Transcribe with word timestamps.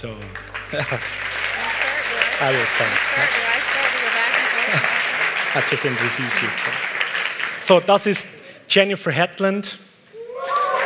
So, 0.00 0.08
I 0.08 0.12
will 2.52 2.64
start? 2.64 2.90
I 5.54 5.60
just 5.68 5.84
introduce 5.84 6.40
you. 6.40 6.48
So, 7.60 7.80
das 7.80 8.06
ist 8.06 8.26
Jennifer 8.66 9.10
Hetland. 9.10 9.76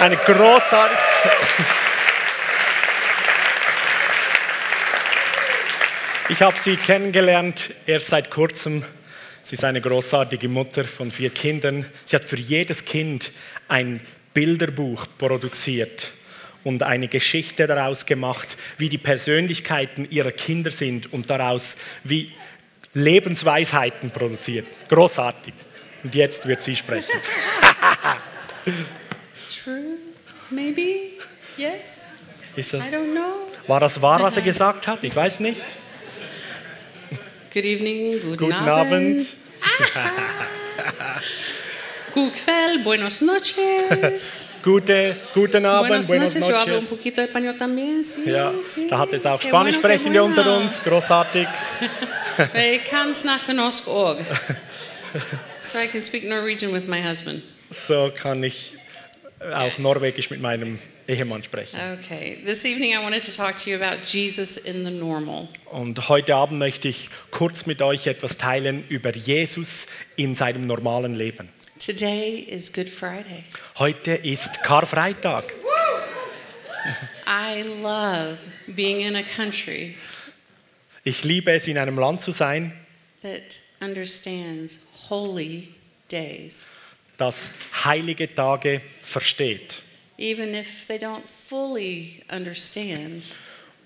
Eine 0.01 0.17
großartige. 0.17 0.99
Ich 6.29 6.43
habe 6.43 6.59
sie 6.59 6.77
kennengelernt 6.77 7.73
erst 7.87 8.09
seit 8.09 8.33
kurzem. 8.33 8.83
Sie 9.45 9.55
ist 9.55 9.63
eine 9.63 9.81
großartige 9.81 10.49
Mutter 10.49 10.83
von 10.83 11.13
vier 11.13 11.31
Kindern. 11.31 11.89
Sie 12.05 12.17
hat 12.17 12.25
für 12.25 12.39
jedes 12.39 12.85
Kind 12.85 13.31
ein 13.69 14.01
Bilderbuch 14.33 15.07
produziert 15.17 16.11
und 16.65 16.83
eine 16.83 17.09
Geschichte 17.09 17.67
daraus 17.67 18.07
gemacht, 18.07 18.57
wie 18.79 18.89
die 18.89 18.99
Persönlichkeiten 18.99 20.09
ihrer 20.11 20.33
Kinder 20.33 20.71
sind 20.71 21.13
und 21.13 21.31
daraus 21.31 21.77
wie 22.03 22.33
Lebensweisheiten 22.95 24.11
produziert. 24.11 24.67
Großartig. 24.89 25.55
Und 26.03 26.15
jetzt 26.15 26.47
wird 26.47 26.63
sie 26.63 26.77
sprechen. 26.77 27.05
True, 29.65 29.99
maybe, 30.51 31.13
yes, 31.57 32.13
Ist 32.57 32.75
das, 32.75 32.85
I 32.87 32.89
don't 32.95 33.13
know. 33.13 33.47
war 33.67 33.81
das 33.81 34.01
wahr, 34.01 34.21
was 34.23 34.37
er 34.37 34.43
gesagt 34.43 34.87
hat? 34.87 35.03
Ich 35.05 35.15
weiß 35.15 35.41
nicht. 35.41 35.63
Good 37.53 37.65
evening, 37.65 38.21
guten, 38.21 38.37
Guten 38.37 38.53
Abend. 38.53 39.27
Kväll, 42.15 42.85
buenos 42.85 43.21
noches. 43.21 44.53
Gute, 44.63 45.17
guten 45.35 45.67
Abend. 45.67 45.89
buenos, 45.89 46.07
Buenos 46.07 46.35
noches, 46.35 46.49
yo 46.49 46.57
hablo 46.57 46.79
un 46.79 46.87
poquito 46.87 47.21
de 47.21 47.27
español 47.27 47.57
también, 47.57 48.05
sí, 48.05 48.31
Ja, 48.31 48.53
sí. 48.63 48.87
da 48.89 49.01
hat 49.01 49.13
es 49.15 49.27
auch 49.27 49.41
Qué 49.41 49.49
Spanisch 49.49 49.81
bueno, 49.81 50.25
unter 50.25 50.47
uns. 50.57 50.81
Großartig. 50.83 51.49
Ich 52.57 52.85
kann. 52.85 53.13
So 55.61 55.79
I 55.79 55.87
can 55.87 56.03
speak 56.03 56.25
Norwegian 56.25 56.73
with 56.73 56.87
my 56.87 57.01
husband. 57.01 57.43
So 57.71 58.13
kann 58.15 58.43
ich 58.43 58.75
auch 59.53 59.79
Norwegisch 59.79 60.31
mit 60.31 60.41
meinem 60.41 60.79
Ehemann 61.07 61.43
sprechen. 61.43 61.79
Okay, 61.99 62.39
this 62.45 62.65
evening 62.65 62.93
I 62.93 63.03
wanted 63.03 63.23
to 63.25 63.33
talk 63.33 63.57
to 63.59 63.71
you 63.71 63.77
about 63.77 64.03
Jesus 64.05 64.57
in 64.57 64.85
the 64.85 64.91
normal. 64.91 65.49
Und 65.71 66.09
heute 66.09 66.35
Abend 66.35 66.59
möchte 66.59 66.89
ich 66.89 67.11
kurz 67.31 67.67
mit 67.67 67.83
euch 67.83 68.07
etwas 68.07 68.37
teilen 68.37 68.85
über 68.89 69.15
Jesus 69.15 69.87
in 70.17 70.35
seinem 70.35 70.67
normalen 70.67 71.15
Leben. 71.15 71.49
Today 71.79 72.47
is 72.49 72.73
Good 72.73 72.89
Friday. 72.89 73.45
Heute 73.79 74.13
ist 74.15 74.63
Karfreitag. 74.63 75.53
I 77.27 77.63
love 77.83 78.39
being 78.69 79.01
in 79.01 79.17
a 79.17 79.23
country 79.23 79.97
Ich 81.03 81.25
liebe 81.25 81.51
es, 81.53 81.67
in 81.67 81.77
einem 81.77 81.99
Land 81.99 82.21
zu 82.21 82.31
sein, 82.33 82.73
that 83.23 83.61
understands 83.81 84.87
holy 85.09 85.69
days, 86.11 86.69
das 87.17 87.51
heilige 87.85 88.33
Tage 88.35 88.81
versteht. 89.03 89.83
even 90.17 90.55
if 90.55 90.87
they 90.87 90.97
don't 90.99 91.27
fully 91.27 92.23
understand 92.31 93.25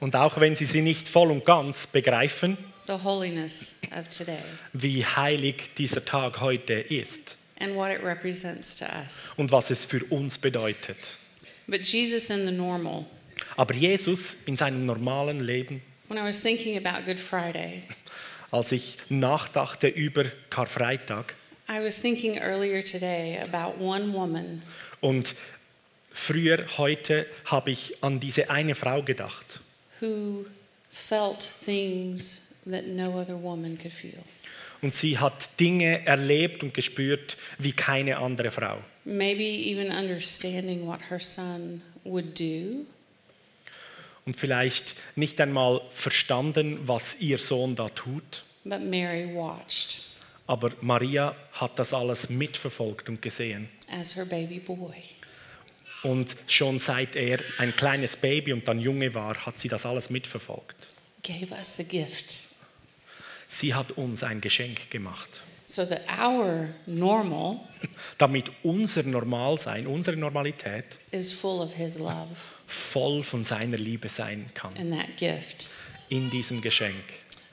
Und 0.00 0.14
auch 0.14 0.38
wenn 0.38 0.54
sie 0.54 0.66
sie 0.66 0.82
nicht 0.82 1.08
voll 1.08 1.30
und 1.30 1.44
ganz 1.44 1.86
begreifen, 1.86 2.58
the 2.86 2.98
holiness 3.02 3.80
of 3.98 4.08
today 4.10 4.42
wie 4.74 5.04
heilig 5.04 5.70
dieser 5.76 6.04
Tag 6.04 6.40
heute 6.40 6.74
ist 6.74 7.37
and 7.60 7.74
what 7.74 7.90
it 7.90 8.02
represents 8.02 8.74
to 8.76 8.84
us. 9.06 9.32
und 9.36 9.50
was 9.50 9.70
es 9.70 9.84
für 9.84 10.04
uns 10.10 10.38
bedeutet. 10.38 10.96
But 11.66 11.86
Jesus 11.86 12.30
in 12.30 12.46
the 12.46 12.52
normal, 12.52 13.06
Aber 13.56 13.74
Jesus 13.74 14.36
in 14.46 14.56
seinem 14.56 14.86
normalen 14.86 15.40
Leben, 15.40 15.82
when 16.08 16.18
I 16.18 16.22
was 16.26 16.40
thinking 16.40 16.76
about 16.76 17.04
Good 17.04 17.18
Friday, 17.20 17.82
als 18.50 18.72
ich 18.72 18.96
nachdachte 19.08 19.88
über 19.88 20.24
Karfreitag 20.50 21.34
I 21.68 21.80
was 21.84 22.00
thinking 22.00 22.38
earlier 22.38 22.82
today 22.82 23.38
about 23.38 23.78
one 23.78 24.12
woman 24.14 24.62
und 25.00 25.34
früher 26.10 26.64
heute 26.78 27.26
habe 27.44 27.70
ich 27.72 28.02
an 28.02 28.20
diese 28.20 28.48
eine 28.48 28.74
Frau 28.74 29.02
gedacht, 29.02 29.60
who 30.00 30.46
felt 30.88 31.40
things 31.40 32.40
that 32.64 32.86
no 32.86 33.12
other 33.20 33.40
woman 33.40 33.76
could 33.76 33.92
feel. 33.92 34.18
Und 34.82 34.94
sie 34.94 35.18
hat 35.18 35.58
Dinge 35.60 36.06
erlebt 36.06 36.62
und 36.62 36.74
gespürt 36.74 37.36
wie 37.58 37.72
keine 37.72 38.18
andere 38.18 38.50
Frau. 38.50 38.78
Maybe 39.04 39.42
even 39.44 39.90
understanding 39.90 40.86
what 40.86 41.00
her 41.10 41.18
son 41.18 41.82
would 42.04 42.38
do, 42.38 42.84
Und 44.26 44.36
vielleicht 44.36 44.94
nicht 45.16 45.40
einmal 45.40 45.80
verstanden, 45.90 46.80
was 46.86 47.16
ihr 47.20 47.38
Sohn 47.38 47.74
da 47.74 47.88
tut, 47.88 48.44
but 48.64 48.82
Mary 48.82 49.34
watched 49.34 50.02
aber 50.48 50.70
Maria 50.80 51.36
hat 51.52 51.78
das 51.78 51.92
alles 51.92 52.30
mitverfolgt 52.30 53.08
und 53.08 53.20
gesehen. 53.22 53.68
as 53.92 54.16
her 54.16 54.24
baby 54.24 54.58
boy. 54.58 54.94
Und 56.02 56.36
schon 56.46 56.78
seit 56.78 57.16
er 57.16 57.40
ein 57.58 57.74
kleines 57.76 58.16
Baby 58.16 58.52
und 58.52 58.66
dann 58.68 58.78
Junge 58.78 59.14
war, 59.14 59.34
hat 59.44 59.58
sie 59.58 59.68
das 59.68 59.84
alles 59.84 60.10
mitverfolgt. 60.10 60.76
gave 61.22 61.52
us 61.52 61.80
a 61.80 61.82
gift 61.82 62.47
Sie 63.48 63.74
hat 63.74 63.92
uns 63.92 64.22
ein 64.22 64.40
Geschenk 64.40 64.90
gemacht, 64.90 65.28
so 65.64 65.84
that 65.84 66.02
our 66.20 66.68
normal 66.86 67.60
damit 68.18 68.50
unser 68.62 69.02
Normalsein, 69.02 69.86
unsere 69.86 70.16
Normalität 70.16 70.98
is 71.10 71.32
full 71.32 71.60
of 71.60 71.74
his 71.74 71.98
love 71.98 72.28
voll 72.66 73.22
von 73.22 73.44
seiner 73.44 73.78
Liebe 73.78 74.08
sein 74.10 74.50
kann 74.54 74.76
and 74.78 74.92
that 74.92 75.16
gift. 75.16 75.68
in 76.10 76.28
diesem 76.30 76.60
Geschenk. 76.60 76.94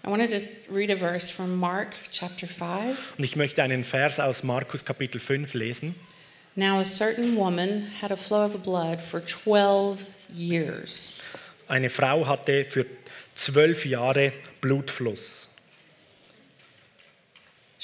I 0.06 0.10
wanted 0.10 0.30
to 0.30 0.46
read 0.70 0.92
a 0.92 0.96
verse 0.98 1.32
from 1.34 1.56
Mark 1.58 1.96
chapter 2.12 2.48
5. 2.48 3.18
Und 3.18 3.24
ich 3.24 3.36
möchte 3.36 3.64
einen 3.64 3.84
Vers 3.84 4.20
aus 4.20 4.44
Markus 4.44 4.86
Kapitel 4.86 5.20
5 5.20 5.54
lesen. 5.56 5.96
Now, 6.56 6.80
a 6.80 6.86
certain 6.86 7.36
woman 7.36 7.88
had 8.02 8.12
a 8.12 8.16
flow 8.16 8.46
of 8.46 8.62
blood 8.62 9.02
for 9.02 9.20
12 9.26 10.06
years. 10.32 11.20
Eine 11.68 11.90
Frau 11.90 12.28
hatte 12.28 12.66
für 12.66 12.86
zwölf 13.36 13.86
Jahre 13.86 14.32
Blutfluss. 14.62 15.45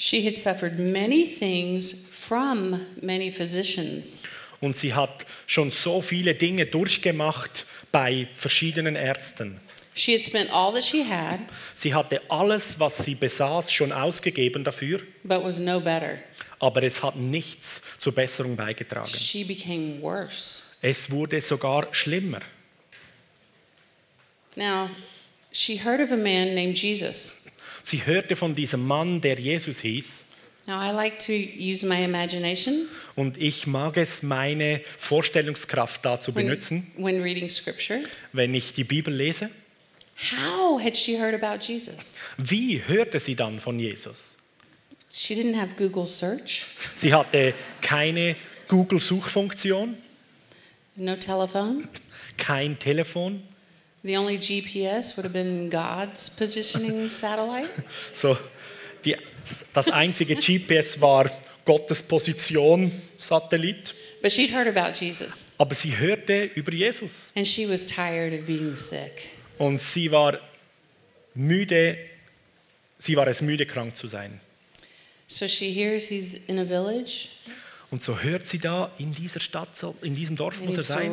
She 0.04 0.26
had 0.26 0.36
suffered 0.36 0.80
many 0.80 1.24
things 1.24 1.92
from 2.10 2.80
many 3.00 3.30
physicians, 3.30 4.24
Und 4.60 4.74
sie 4.76 4.94
hat 4.94 5.24
schon 5.46 5.70
so 5.70 6.00
viele 6.02 6.34
Dinge 6.34 6.66
durchgemacht 6.66 7.66
bei 7.92 8.26
verschiedenen 8.34 8.96
Ärzten. 8.96 9.60
She 9.94 10.12
had 10.14 10.24
spent 10.24 10.50
all 10.52 10.72
that 10.72 10.82
she 10.82 11.04
had, 11.04 11.38
Sie 11.76 11.94
hatte 11.94 12.20
alles, 12.28 12.80
was 12.80 12.98
sie 13.04 13.14
besaß, 13.14 13.70
schon 13.70 13.92
ausgegeben 13.92 14.64
dafür, 14.64 15.00
but 15.22 15.44
was 15.44 15.60
no 15.60 15.78
better. 15.78 16.18
aber 16.58 16.82
es 16.82 17.00
hat 17.00 17.14
nichts 17.14 17.80
zur 17.98 18.12
Besserung 18.12 18.56
beigetragen. 18.56 19.06
She 19.14 19.44
became 19.44 20.00
worse. 20.02 20.62
Es 20.80 21.12
wurde 21.12 21.40
sogar 21.40 21.86
schlimmer. 21.94 22.40
Now, 24.56 24.90
she 25.52 25.76
heard 25.78 26.00
of 26.00 26.10
a 26.10 26.16
man 26.16 26.54
named 26.56 26.76
Jesus. 26.76 27.41
Sie 27.82 28.04
hörte 28.06 28.36
von 28.36 28.54
diesem 28.54 28.86
Mann, 28.86 29.20
der 29.20 29.38
Jesus 29.38 29.80
hieß, 29.80 30.24
Now, 30.64 30.80
I 30.80 30.92
like 30.92 31.18
to 31.26 31.32
use 31.32 31.84
my 31.84 32.04
imagination 32.04 32.86
und 33.16 33.36
ich 33.36 33.66
mag 33.66 33.96
es, 33.96 34.22
meine 34.22 34.80
Vorstellungskraft 34.96 36.04
dazu 36.04 36.32
when, 36.36 36.46
benutzen, 36.46 36.92
when 36.96 37.20
reading 37.20 37.48
scripture. 37.48 38.02
wenn 38.32 38.54
ich 38.54 38.72
die 38.72 38.84
Bibel 38.84 39.12
lese. 39.12 39.50
How 40.36 40.80
had 40.80 40.96
she 40.96 41.18
heard 41.18 41.34
about 41.34 41.64
Jesus? 41.66 42.14
Wie 42.38 42.80
hörte 42.86 43.18
sie 43.18 43.34
dann 43.34 43.58
von 43.58 43.80
Jesus? 43.80 44.36
She 45.10 45.34
didn't 45.34 45.56
have 45.60 45.74
Google 45.74 46.06
search, 46.06 46.66
Sie 46.94 47.12
hatte 47.12 47.54
keine 47.80 48.36
Google-Suchfunktion, 48.68 49.96
no 50.94 51.16
telephone. 51.16 51.88
kein 52.38 52.78
Telefon. 52.78 53.42
The 54.04 54.16
only 54.16 54.36
GPS 54.36 55.16
would 55.16 55.24
have 55.24 55.32
been 55.32 55.70
God's 55.70 56.28
positioning 56.28 57.08
satellite. 57.10 57.68
So, 58.12 58.36
die, 59.04 59.16
das 59.72 59.88
einzige 59.88 60.34
GPS 60.34 61.00
war 61.00 61.30
Gottes 61.64 62.02
Position, 62.02 62.90
Satellit. 63.16 63.94
But 64.20 64.32
she'd 64.32 64.50
heard 64.52 64.66
about 64.66 64.98
Jesus, 64.98 65.54
Aber 65.58 65.74
sie 65.74 65.96
hörte 65.96 66.44
über 66.56 66.72
Jesus. 66.72 67.12
and 67.36 67.46
she 67.46 67.66
was 67.68 67.86
tired 67.86 68.32
of 68.32 68.44
being 68.46 68.74
sick. 68.74 69.30
Und 69.58 69.80
sie 69.80 70.10
war 70.10 70.38
müde, 71.34 71.96
sie 72.98 73.16
war 73.16 73.26
es 73.28 73.40
müde, 73.40 73.66
krank 73.66 73.96
zu 73.96 74.08
sein. 74.08 74.40
So 75.28 75.46
she 75.46 75.72
hears 75.72 76.08
he's 76.08 76.34
in 76.34 76.58
a 76.58 76.64
village, 76.64 77.28
Und 77.92 78.00
so 78.00 78.18
hört 78.20 78.46
sie 78.46 78.58
da 78.58 78.90
in 78.96 79.12
dieser 79.12 79.38
Stadt, 79.38 79.68
in 80.00 80.14
diesem 80.14 80.34
Dorf 80.34 80.56
and 80.60 80.66
muss 80.66 80.76
er 80.78 80.82
sein. 80.82 81.12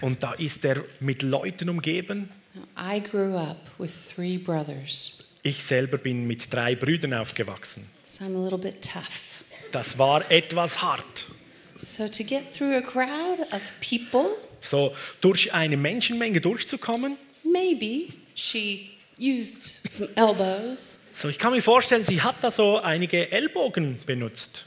Und 0.00 0.22
da 0.22 0.34
ist 0.34 0.64
er 0.64 0.84
mit 1.00 1.22
Leuten 1.22 1.68
umgeben. 1.68 2.30
I 2.78 3.00
grew 3.02 3.36
up 3.36 3.68
with 3.76 4.10
three 4.14 4.38
brothers, 4.38 5.24
Ich 5.42 5.64
selber 5.64 5.98
bin 5.98 6.28
mit 6.28 6.52
drei 6.54 6.76
Brüdern 6.76 7.12
aufgewachsen. 7.12 7.86
so 8.04 8.24
I'm 8.24 8.36
a 8.36 8.44
little 8.44 8.58
bit 8.58 8.82
tough. 8.82 9.42
Das 9.72 9.98
war 9.98 10.30
etwas 10.30 10.80
hart. 10.80 11.26
So 11.74 12.06
to 12.06 12.22
get 12.22 12.52
through 12.54 12.76
a 12.76 12.80
crowd 12.80 13.40
of 13.52 13.60
people 13.80 14.36
So 14.60 14.94
durch 15.20 15.52
eine 15.52 15.76
Menschenmenge 15.76 16.40
durchzukommen, 16.40 17.16
maybe 17.42 18.12
she 18.36 18.90
used 19.18 19.90
some 19.90 20.08
elbows, 20.14 21.00
So, 21.12 21.28
ich 21.28 21.38
kann 21.40 21.52
mir 21.52 21.62
vorstellen, 21.62 22.04
sie 22.04 22.22
hat 22.22 22.44
da 22.44 22.52
so 22.52 22.78
einige 22.78 23.32
Ellbogen 23.32 23.98
benutzt 24.06 24.66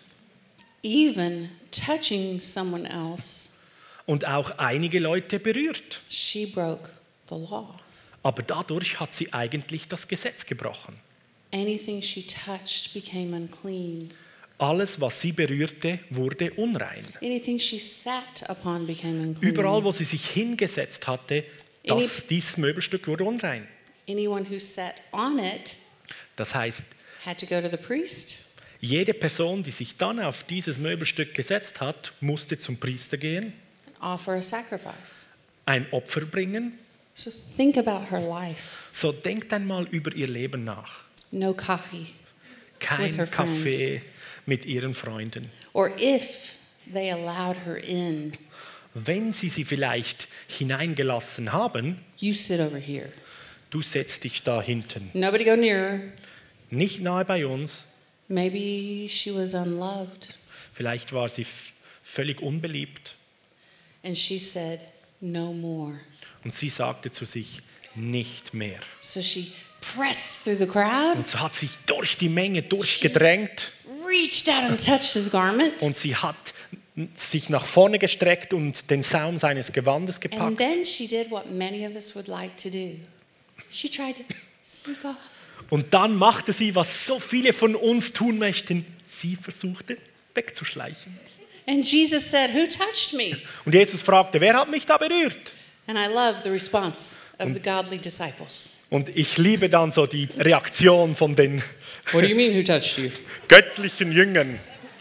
even 0.86 1.50
touching 1.72 2.40
someone 2.40 2.88
else. 2.88 3.50
und 4.06 4.28
auch 4.28 4.52
einige 4.60 5.00
Leute 5.00 5.40
berührt. 5.40 6.02
She 6.08 6.46
broke 6.46 6.90
the 7.28 7.36
law. 7.36 7.80
Aber 8.22 8.44
dadurch 8.44 9.00
hat 9.00 9.14
sie 9.16 9.34
eigentlich 9.34 9.88
das 9.88 10.08
Gesetz 10.08 10.46
gebrochen. 10.46 10.96
Anything 11.52 12.02
she 12.02 12.26
touched 12.26 12.94
became 12.94 13.36
unclean. 13.36 14.12
Alles, 14.58 15.02
was 15.02 15.20
sie 15.22 15.32
berührte, 15.32 16.00
wurde 16.12 16.52
unrein. 16.54 17.06
Anything 17.22 17.60
she 17.60 17.78
sat 17.80 18.48
upon 18.48 18.86
became 18.88 19.22
unclean. 19.22 19.54
Überall, 19.54 19.84
wo 19.84 19.92
sie 19.92 20.04
sich 20.06 20.30
hingesetzt 20.30 21.08
hatte, 21.08 21.44
das, 21.84 22.26
dieses 22.28 22.58
Möbelstück 22.58 23.08
wurde 23.08 23.24
unrein. 23.26 23.68
Anyone 24.08 24.46
who 24.50 24.60
sat 24.60 24.96
on 25.12 25.40
it 25.40 25.76
Das 26.36 26.54
heißt, 26.54 26.86
had 27.26 27.40
to 27.40 27.46
go 27.48 27.60
to 27.60 27.70
the 27.70 27.78
priest. 27.78 28.45
Jede 28.86 29.14
Person, 29.14 29.64
die 29.64 29.72
sich 29.72 29.98
dann 29.98 30.20
auf 30.20 30.44
dieses 30.44 30.78
Möbelstück 30.78 31.34
gesetzt 31.34 31.82
hat, 31.82 32.14
musste 32.22 32.58
zum 32.58 32.78
Priester 32.78 33.18
gehen, 33.18 33.54
and 34.00 34.14
offer 34.14 34.34
a 34.34 34.44
sacrifice. 34.44 35.26
ein 35.66 35.86
Opfer 35.92 36.22
bringen. 36.22 36.78
So 37.16 37.32
think 37.56 37.78
about 37.78 38.10
her 38.12 38.20
life. 38.20 38.78
So 38.92 39.12
denkt 39.12 39.52
einmal 39.54 39.88
über 39.90 40.14
ihr 40.14 40.28
Leben 40.28 40.64
nach. 40.66 41.04
No 41.32 41.54
coffee. 41.54 42.08
With 42.08 42.80
Kein 42.80 43.14
her 43.16 43.26
Kaffee 43.28 44.02
mit 44.46 44.66
ihren 44.66 44.94
Freunden. 44.94 45.50
Or 45.74 45.90
if 46.00 46.58
they 46.92 47.12
allowed 47.12 47.56
her 47.66 47.78
in, 47.78 48.34
Wenn 48.94 49.34
sie 49.34 49.50
sie 49.50 49.66
vielleicht 49.66 50.28
hineingelassen 50.48 51.52
haben, 51.52 52.00
you 52.18 52.34
sit 52.34 52.60
over 52.60 52.78
here. 52.78 53.10
du 53.70 53.82
setzt 53.82 54.24
dich 54.24 54.44
da 54.44 54.62
hinten. 54.62 55.10
Nobody 55.14 55.44
go 55.46 55.56
near 55.56 55.78
her. 55.78 56.00
Nicht 56.70 57.02
nahe 57.02 57.26
bei 57.26 57.46
uns. 57.46 57.84
Maybe 58.28 59.08
she 59.08 59.34
was 59.34 59.54
unloved. 59.54 60.40
Vielleicht 60.74 61.14
war 61.14 61.30
sie 61.30 61.46
völlig 62.02 62.42
unbeliebt. 62.42 63.16
And 64.04 64.18
she 64.18 64.40
said, 64.40 64.80
No 65.22 65.54
more. 65.54 66.00
Und 66.44 66.54
sie 66.54 66.70
sagte 66.70 67.12
zu 67.12 67.26
sich, 67.26 67.62
nicht 67.96 68.54
mehr. 68.54 68.80
So 69.00 69.22
she 69.22 69.52
pressed 69.82 70.44
through 70.44 70.58
the 70.58 70.68
crowd, 70.68 71.16
Und 71.18 71.28
so 71.28 71.40
hat 71.40 71.56
sich 71.56 71.70
durch 71.86 72.18
die 72.18 72.30
Menge 72.30 72.62
durchgedrängt 72.64 73.72
reached 74.08 74.50
out 74.50 74.64
and 74.70 74.84
touched 74.84 75.14
his 75.14 75.32
garment. 75.32 75.82
und 75.82 75.96
sie 75.96 76.16
hat 76.16 76.36
sich 77.16 77.50
nach 77.50 77.66
vorne 77.66 77.98
gestreckt 78.00 78.54
und 78.54 78.90
den 78.90 79.02
Saum 79.04 79.38
seines 79.38 79.72
Gewandes 79.72 80.16
And 80.18 80.22
gepackt. 80.32 80.58
then 80.58 80.86
she 80.86 81.08
did 81.08 81.32
what 81.32 81.50
many 81.52 81.86
of 81.88 81.96
us 81.96 82.16
would 82.16 82.28
like 82.28 82.56
to 82.58 82.70
do. 82.70 82.96
She 83.72 83.90
tried 83.90 84.16
to 84.18 84.24
sneak 84.64 85.04
off. 85.06 85.16
Und 85.70 85.94
dann 85.94 86.16
machte 86.16 86.54
sie, 86.54 86.76
was 86.76 87.06
so 87.06 87.20
viele 87.20 87.54
von 87.54 87.76
uns 87.76 88.14
tun 88.14 88.38
möchten. 88.38 88.86
Sie 89.06 89.36
versuchte 89.36 89.98
wegzuschleichen. 90.34 91.18
And 91.68 91.84
Jesus 91.90 92.30
said, 92.30 92.54
Who 92.54 92.66
touched 92.68 93.14
me? 93.14 93.38
Und 93.66 93.74
Jesus 93.74 94.02
fragte, 94.02 94.40
wer 94.40 94.54
hat 94.54 94.70
mich 94.70 94.86
da 94.86 94.98
berührt? 94.98 95.54
And 95.88 95.98
I 95.98 96.08
love 96.08 96.42
the 96.44 96.50
response 96.50 97.18
of 97.40 97.54
the 97.54 97.60
godly 97.60 97.98
disciples. 97.98 98.72
Und 98.90 99.10
ich 99.16 99.38
liebe 99.38 99.68
dann 99.70 99.92
so 99.92 100.06
die 100.06 100.30
Reaktion 100.38 101.16
von 101.16 101.36
den 101.36 101.64
What 102.12 102.24
do 102.24 102.28
you 102.28 102.36
mean, 102.36 102.54
who 102.56 102.62
touched 102.64 102.98
you? 102.98 103.10
göttlichen 103.48 104.12
Jüngern. 104.12 104.60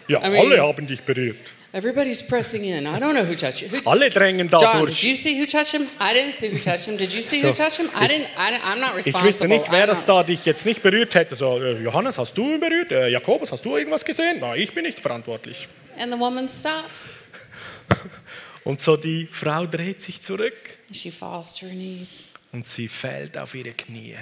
Ja, 0.09 0.21
I 0.27 0.31
mean- 0.31 0.47
alle 0.53 0.63
haben 0.63 0.87
dich 0.87 1.03
berührt. 1.03 1.37
Everybody's 1.75 2.23
pressing 2.23 2.63
in. 2.65 2.87
I 2.87 3.01
don't 3.01 3.15
know 3.15 3.25
who 3.25 3.35
touched 3.35 3.61
you. 3.63 3.69
Who, 3.69 3.81
Alle 3.91 4.09
drängen 4.09 4.49
da 4.49 4.59
John, 4.59 4.87
did 4.87 4.89
durch. 4.91 5.03
you 5.03 5.17
see 5.17 5.37
who 5.41 5.45
touched 5.45 5.73
him? 5.75 5.89
I 6.01 6.15
didn't 6.15 6.35
see 6.35 6.49
who 6.53 6.59
touched 6.59 6.87
him. 6.87 6.97
Did 6.97 7.13
you 7.13 7.21
see 7.21 7.43
who 7.43 7.49
So, 7.49 7.65
touched 7.65 7.79
him? 7.79 7.91
I 8.01 8.07
didn't. 8.07 8.29
I, 8.39 8.53
didn't- 8.53 8.63
I'm 8.65 8.79
not 8.79 8.91
Ich 8.91 9.07
responsible. 9.07 9.29
wüsste 9.29 9.49
nicht, 9.49 9.73
wer 9.73 9.85
I'm 9.85 9.87
das 9.89 10.07
not 10.07 10.17
da 10.19 10.23
dich 10.23 10.45
jetzt 10.45 10.65
nicht 10.67 10.83
berührt 10.83 11.13
hätte. 11.17 11.35
So, 11.35 11.61
äh, 11.61 11.83
Johannes, 11.83 12.17
hast 12.17 12.35
du 12.39 12.49
ihn 12.55 12.61
berührt? 12.61 12.93
Äh, 12.93 13.09
Jakobus, 13.09 13.51
hast 13.51 13.65
du 13.65 13.77
irgendwas 13.77 14.05
gesehen? 14.05 14.39
Na, 14.41 14.55
ich 14.55 14.73
bin 14.73 14.85
nicht 14.85 15.01
verantwortlich. 15.01 15.67
And 15.99 16.13
the 16.13 16.19
woman 16.19 16.49
stops. 16.49 17.33
Und 18.65 18.81
so 18.81 18.97
die 18.97 19.27
Frau 19.27 19.67
dreht 19.67 20.01
sich 20.01 20.23
zurück 20.23 20.55
And 20.87 20.97
she 20.97 21.11
falls 21.11 21.53
to 21.55 21.67
her 21.67 21.75
knees. 21.75 22.29
und 22.53 22.65
sie 22.67 22.87
fällt 22.89 23.37
auf 23.37 23.55
ihre 23.57 23.73
Knie. 23.73 24.15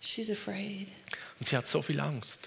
She's 0.00 0.30
afraid. 0.30 0.88
Und 1.40 1.46
sie 1.46 1.56
hat 1.56 1.66
so 1.66 1.80
viel 1.80 1.98
Angst. 2.00 2.40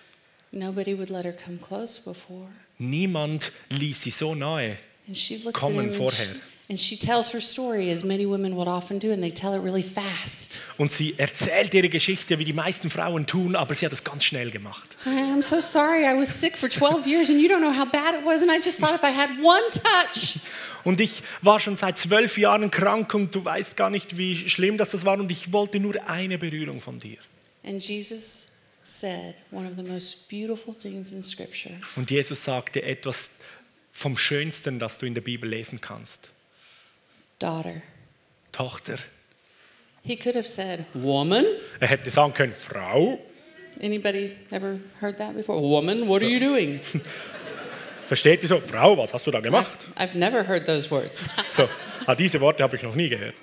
Nobody 0.51 0.95
would 0.97 1.09
let 1.09 1.25
her 1.25 1.33
come 1.33 1.57
close 1.57 1.99
before. 1.99 2.47
Niemand 2.79 3.51
ließ 3.69 4.01
sie 4.03 4.11
so 4.11 4.35
nahe. 4.35 4.77
And 5.07 5.17
she 5.17 5.37
looks 5.37 5.59
Kommen 5.59 5.91
vorher. 5.91 6.25
she, 6.25 6.41
and 6.69 6.79
she 6.79 6.97
tells 6.97 7.33
her 7.33 7.39
story 7.39 7.91
as 7.91 8.03
many 8.03 8.25
women 8.27 8.55
would 8.55 8.67
often 8.67 8.99
do, 8.99 9.11
and 9.11 9.21
they 9.23 9.31
tell 9.31 9.53
it 9.55 9.63
really 9.63 9.81
fast. 9.83 10.61
Und 10.77 10.91
sie 10.91 11.15
erzählt 11.17 11.73
ihre 11.73 11.89
Geschichte, 11.89 12.37
wie 12.39 12.43
die 12.43 12.53
meisten 12.53 12.89
Frauen 12.89 13.25
tun, 13.25 13.55
aber 13.55 13.73
sie 13.73 13.85
hat 13.85 13.93
es 13.93 14.03
ganz 14.03 14.25
schnell 14.25 14.51
gemacht. 14.51 14.97
I'm 15.05 15.41
so 15.41 15.61
sorry. 15.61 16.03
I 16.05 16.13
was 16.19 16.29
sick 16.39 16.57
for 16.57 16.69
12 16.69 17.07
years, 17.07 17.29
and 17.29 17.41
you 17.41 17.47
don't 17.49 17.61
know 17.61 17.71
how 17.73 17.85
bad 17.89 18.13
it 18.15 18.25
was. 18.25 18.41
And 18.41 18.51
I 18.51 18.57
just 18.57 18.79
thought 18.79 18.93
if 18.95 19.03
I 19.03 19.13
had 19.13 19.29
one 19.41 19.63
touch, 19.71 20.39
Und 20.83 21.01
ich 21.01 21.23
war 21.41 21.59
schon 21.59 21.75
seit 21.77 21.97
zwölf 21.97 22.37
Jahren 22.37 22.69
krank 22.71 23.13
und 23.13 23.33
du 23.35 23.43
weißt 23.43 23.75
gar 23.75 23.89
nicht, 23.89 24.17
wie 24.17 24.47
schlimm 24.49 24.77
das, 24.77 24.91
das 24.91 25.03
war. 25.03 25.17
Und 25.19 25.31
ich 25.31 25.51
wollte 25.51 25.79
nur 25.79 25.95
eine 26.07 26.37
Berührung 26.37 26.79
von 26.79 26.99
dir. 26.99 27.17
And 27.65 27.81
Jesus 27.85 28.56
said 28.87 29.35
one 29.51 29.67
of 29.67 29.75
the 29.75 29.83
most 29.83 30.29
beautiful 30.29 30.73
things 30.73 31.11
in 31.11 31.21
Scripture. 31.23 31.73
Und 31.95 32.09
Jesus 32.09 32.43
sagte 32.43 32.81
etwas 32.83 33.29
vom 33.91 34.17
Schönsten, 34.17 34.79
das 34.79 34.97
du 34.97 35.05
in 35.05 35.13
der 35.13 35.21
Bibel 35.21 35.49
lesen 35.49 35.81
kannst. 35.81 36.29
Daughter. 37.39 37.81
Tochter. 38.51 38.97
He 40.03 40.15
could 40.15 40.35
have 40.35 40.47
said, 40.47 40.85
Woman. 40.93 41.45
Er 41.79 41.89
hätte 41.89 42.09
sagen 42.11 42.33
können, 42.33 42.55
Frau. 42.57 43.19
Anybody 43.81 44.31
ever 44.51 44.79
heard 45.01 45.17
that 45.17 45.35
before? 45.35 45.59
Woman, 45.61 46.07
what 46.07 46.23
are 46.23 46.29
you 46.29 46.39
doing? 46.39 46.79
Versteht 48.07 48.41
ihr 48.41 48.47
so? 48.47 48.61
Frau, 48.61 48.97
was 48.97 49.13
hast 49.13 49.27
du 49.27 49.31
da 49.31 49.41
gemacht? 49.41 49.85
I've 49.97 50.15
never 50.17 50.47
heard 50.47 50.65
those 50.65 50.89
words. 50.89 51.21
So, 51.49 51.67
ah, 52.05 52.15
diese 52.15 52.39
Worte 52.39 52.63
habe 52.63 52.77
ich 52.77 52.83
noch 52.83 52.95
nie 52.95 53.09
gehört. 53.09 53.35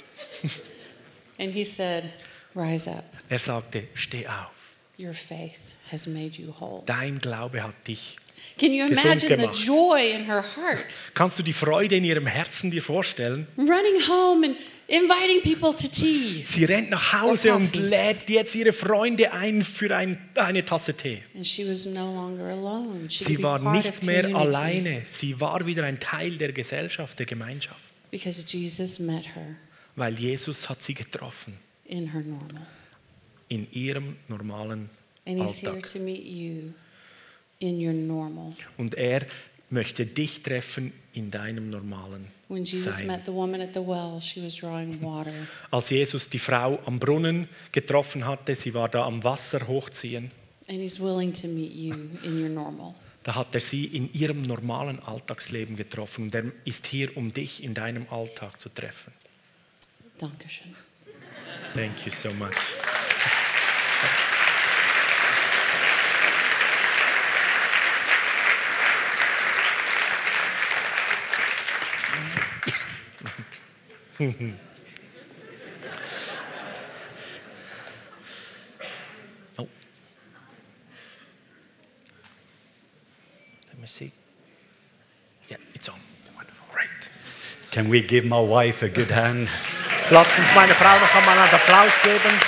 and 1.38 1.52
he 1.52 1.64
said, 1.64 2.10
Rise 2.54 2.90
up. 2.90 3.04
Er 3.28 3.38
sagte, 3.38 3.88
steh 3.94 4.26
auf. 4.26 4.53
Your 4.98 5.14
faith 5.14 5.76
has 5.90 6.06
made 6.06 6.38
you 6.38 6.54
whole. 6.60 6.82
Dein 6.86 7.18
Glaube 7.18 7.62
hat 7.62 7.74
dich. 7.86 8.16
Can 8.58 8.72
you 8.72 8.86
imagine 8.86 9.38
the 9.38 9.46
joy 9.46 10.12
in 10.14 10.26
her 10.26 10.42
heart? 10.42 10.84
Kannst 11.14 11.38
du 11.38 11.42
die 11.42 11.52
Freude 11.52 11.96
in 11.96 12.04
ihrem 12.04 12.26
Herzen 12.26 12.70
dir 12.70 12.82
vorstellen? 12.82 13.46
Running 13.56 14.06
home 14.08 14.46
and 14.46 14.56
inviting 14.86 15.42
people 15.42 15.74
to 15.74 15.88
tea. 15.88 16.44
Sie 16.44 16.64
rennt 16.64 16.90
nach 16.90 17.12
Hause 17.12 17.54
und 17.54 17.74
lädt 17.74 18.28
jetzt 18.28 18.54
ihre 18.54 18.72
Freunde 18.72 19.32
ein 19.32 19.62
für 19.62 19.94
ein, 19.96 20.18
eine 20.34 20.64
Tasse 20.64 20.94
Tee. 20.94 21.22
And 21.34 21.46
she 21.46 21.68
was 21.68 21.86
no 21.86 22.14
longer 22.14 22.44
alone. 22.44 23.08
She 23.10 23.24
Sie 23.24 23.42
war 23.42 23.58
nicht 23.72 24.02
mehr 24.02 24.26
alleine. 24.34 25.02
Sie 25.06 25.40
war 25.40 25.64
wieder 25.66 25.84
ein 25.84 25.98
Teil 25.98 26.36
der 26.38 26.52
Gesellschaft, 26.52 27.18
der 27.18 27.26
Gemeinschaft. 27.26 27.80
Because 28.10 28.44
Jesus 28.46 29.00
met 29.00 29.24
her 29.34 29.56
Weil 29.96 30.14
Jesus 30.14 30.68
hat 30.68 30.82
sie 30.82 30.94
getroffen 30.94 31.58
in 31.84 32.12
her 32.12 32.22
normal. 32.22 32.66
In 33.48 33.66
ihrem 33.72 34.16
normalen 34.28 34.90
And 35.26 35.40
he's 35.42 35.58
here 35.58 35.72
Alltag. 35.72 35.86
to 35.92 35.98
meet 36.00 36.24
you 36.24 36.72
in 37.58 37.80
your 37.80 37.92
normal. 37.94 38.52
Und 38.76 38.94
er 38.94 39.26
möchte 39.70 40.04
dich 40.06 40.42
treffen 40.42 40.92
in 41.12 41.30
deinem 41.30 41.70
normalen 41.70 42.26
When 42.48 42.64
Jesus 42.64 42.98
Sein. 42.98 43.06
met 43.06 43.24
the 43.26 43.32
woman 43.32 43.60
at 43.62 43.72
the 43.74 43.80
well, 43.80 44.20
she 44.20 44.42
was 44.42 44.56
drawing 44.56 45.00
water. 45.02 45.32
Als 45.70 45.88
Jesus 45.90 46.28
die 46.28 46.38
Frau 46.38 46.78
am 46.84 46.98
Brunnen 46.98 47.48
getroffen 47.72 48.26
hatte, 48.26 48.54
sie 48.54 48.74
war 48.74 48.88
da 48.88 49.04
am 49.06 49.24
Wasser 49.24 49.66
hochziehen, 49.66 50.30
And 50.68 50.78
he's 50.78 51.00
willing 51.00 51.32
to 51.32 51.48
meet 51.48 51.72
you 51.74 51.94
in 52.22 52.40
your 52.40 52.48
normal. 52.50 52.94
da 53.22 53.34
hat 53.34 53.54
er 53.54 53.60
sie 53.60 53.86
in 53.86 54.12
ihrem 54.12 54.42
normalen 54.42 54.98
Alltagsleben 55.00 55.76
getroffen. 55.76 56.24
Und 56.24 56.34
er 56.34 56.52
ist 56.64 56.86
hier, 56.86 57.16
um 57.16 57.32
dich 57.32 57.62
in 57.62 57.72
deinem 57.74 58.06
Alltag 58.10 58.60
zu 58.60 58.68
treffen. 58.68 59.12
Dankeschön. 60.18 60.74
Thank 61.74 62.06
you 62.06 62.12
so 62.12 62.32
much. 62.34 62.54
Oh. 79.58 79.66
Let 83.68 83.80
me 83.80 83.86
see. 83.86 84.12
Yeah, 85.48 85.56
it's 85.74 85.88
on. 85.88 85.98
Wonderful. 86.36 86.66
Right. 86.74 86.86
Can 87.72 87.88
we 87.88 88.02
give 88.02 88.24
my 88.24 88.38
wife 88.38 88.84
a 88.84 88.88
good 88.88 89.10
hand? 89.10 89.48
Lasst 90.10 90.38
uns 90.38 90.54
meine 90.54 90.74
Frau 90.74 90.98
noch 90.98 91.14
einmal 91.14 91.38
einen 91.38 91.54
Applaus 91.54 91.92
geben. 92.02 92.38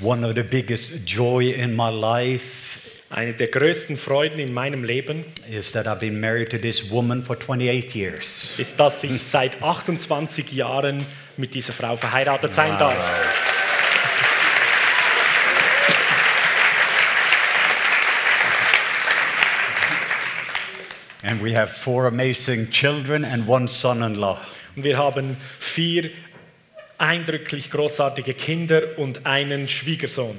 One 0.00 0.26
of 0.26 0.34
the 0.34 0.42
biggest 0.42 0.92
joy 1.06 1.50
in 1.50 1.76
my 1.76 1.90
life 1.90 2.72
Eine 3.12 3.34
der 3.34 3.48
größten 3.48 3.98
Freuden 3.98 4.38
in 4.38 4.54
meinem 4.54 4.84
Leben 4.84 5.26
is 5.50 5.72
that 5.72 5.86
I've 5.86 6.00
been 6.00 6.18
married 6.18 6.48
to 6.48 6.56
this 6.56 6.90
woman 6.90 7.22
for 7.22 7.36
28 7.36 7.94
years. 7.94 8.54
ist, 8.56 8.80
dass 8.80 9.04
ich 9.04 9.22
seit 9.22 9.62
28 9.62 10.50
Jahren 10.50 11.04
mit 11.36 11.54
dieser 11.54 11.72
Frau 11.72 11.96
verheiratet 11.96 12.52
sein 12.52 12.78
darf. 12.78 12.96
And 21.24 21.42
we 21.42 21.56
have 21.56 21.72
four 21.72 22.06
amazing 22.06 22.70
children 22.70 23.24
and 23.24 23.46
one 23.48 23.68
son-in-law. 23.68 24.38
Und 24.74 24.84
wir 24.84 24.98
haben 24.98 25.36
vier 25.58 26.10
eindrücklich 26.98 27.70
großartige 27.70 28.34
Kinder 28.34 28.98
und 28.98 29.24
einen 29.26 29.68
Schwiegersohn. 29.68 30.36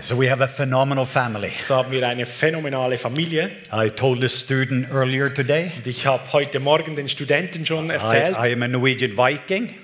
So 0.00 0.18
we 0.18 0.30
have 0.30 0.42
a 0.42 0.48
phenomenal 0.48 1.04
family. 1.04 1.52
So 1.62 1.76
haben 1.76 1.90
wir 1.90 2.06
eine 2.06 2.26
phänomenale 2.26 2.98
Familie. 2.98 3.50
I 3.72 3.88
told 3.88 4.22
a 4.24 4.28
student 4.28 4.90
earlier 4.90 5.32
today, 5.32 5.72
Und 5.76 5.86
ich 5.86 6.06
habe 6.06 6.22
heute 6.32 6.60
Morgen 6.60 6.96
den 6.96 7.08
Studenten 7.08 7.64
schon 7.64 7.90
I, 7.90 7.94
erzählt. 7.94 8.36
I 8.36 8.52
am 8.52 8.62
a 8.62 8.68
Norwegian 8.68 9.16
Viking. 9.16 9.74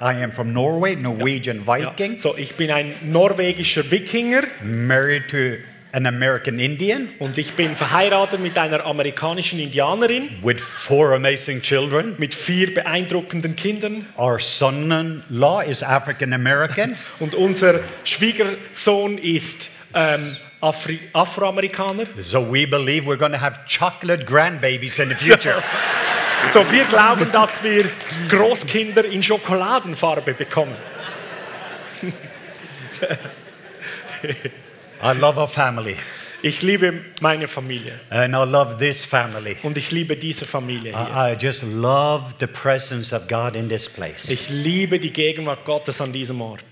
I 0.00 0.22
am 0.22 0.32
from 0.32 0.50
Norway, 0.50 0.96
Norwegian 0.96 1.64
Ja, 1.64 1.76
Viking, 1.76 2.18
so, 2.18 2.36
ich 2.36 2.56
bin 2.56 2.72
ein 2.72 2.94
norwegischer 3.02 3.88
Wikinger 3.88 4.42
married 4.64 5.28
to 5.28 5.58
an 5.92 6.06
American 6.06 6.58
Indian 6.58 7.08
und 7.18 7.36
ich 7.36 7.52
bin 7.52 7.76
verheiratet 7.76 8.40
mit 8.40 8.56
einer 8.56 8.84
amerikanischen 8.86 9.58
Indianerin 9.58 10.30
with 10.42 10.60
four 10.60 11.14
amazing 11.14 11.60
children. 11.60 12.14
mit 12.18 12.34
vier 12.34 12.74
beeindruckenden 12.74 13.54
Kindern. 13.54 14.06
Our 14.18 14.38
son-in-law 14.38 15.60
is 15.60 15.82
African 15.82 16.32
American. 16.32 16.96
Und 17.20 17.34
unser 17.34 17.80
Schwiegersohn 18.04 19.18
ist 19.18 19.70
ähm, 19.94 20.36
Afri 20.60 20.98
Afroamerikaner. 21.12 22.04
So 22.18 22.40
we 22.40 22.66
believe 22.66 23.06
we're 23.06 23.18
going 23.18 23.32
to 23.32 23.40
have 23.40 23.64
chocolate 23.66 24.24
grandbabies 24.24 24.98
in 24.98 25.10
the 25.10 25.14
future. 25.14 25.62
So, 26.50 26.68
wir 26.72 26.82
glauben, 26.86 27.30
dass 27.30 27.62
wir 27.62 27.84
Großkinder 28.28 29.04
in 29.04 29.22
Schokoladenfarbe 29.22 30.34
bekommen. 30.34 30.74
I 35.02 35.12
love 35.18 35.38
our 35.38 35.48
family, 35.48 35.96
Ich 36.44 36.60
liebe 36.62 37.04
meine 37.20 37.46
Familie 37.46 38.00
and 38.10 38.34
I 38.34 38.44
love 38.44 38.78
this 38.78 39.04
family. 39.04 39.56
und 39.62 39.76
ich 39.78 39.90
liebe 39.92 40.16
diese 40.16 40.44
Familie 40.44 40.92
hier. 40.96 41.16
I, 41.16 41.32
I 41.32 41.36
just 41.40 41.62
love 41.62 42.34
the 42.40 42.46
presence 42.48 43.12
of 43.12 43.28
God 43.28 43.54
in 43.54 43.68
this 43.68 43.88
place. 43.88 44.28
Ich 44.30 44.48
liebe 44.50 44.98
die 44.98 45.10
Gegenwart 45.12 45.64
Gottes 45.64 46.00
an 46.00 46.12
diesem 46.12 46.40
Ort. 46.40 46.64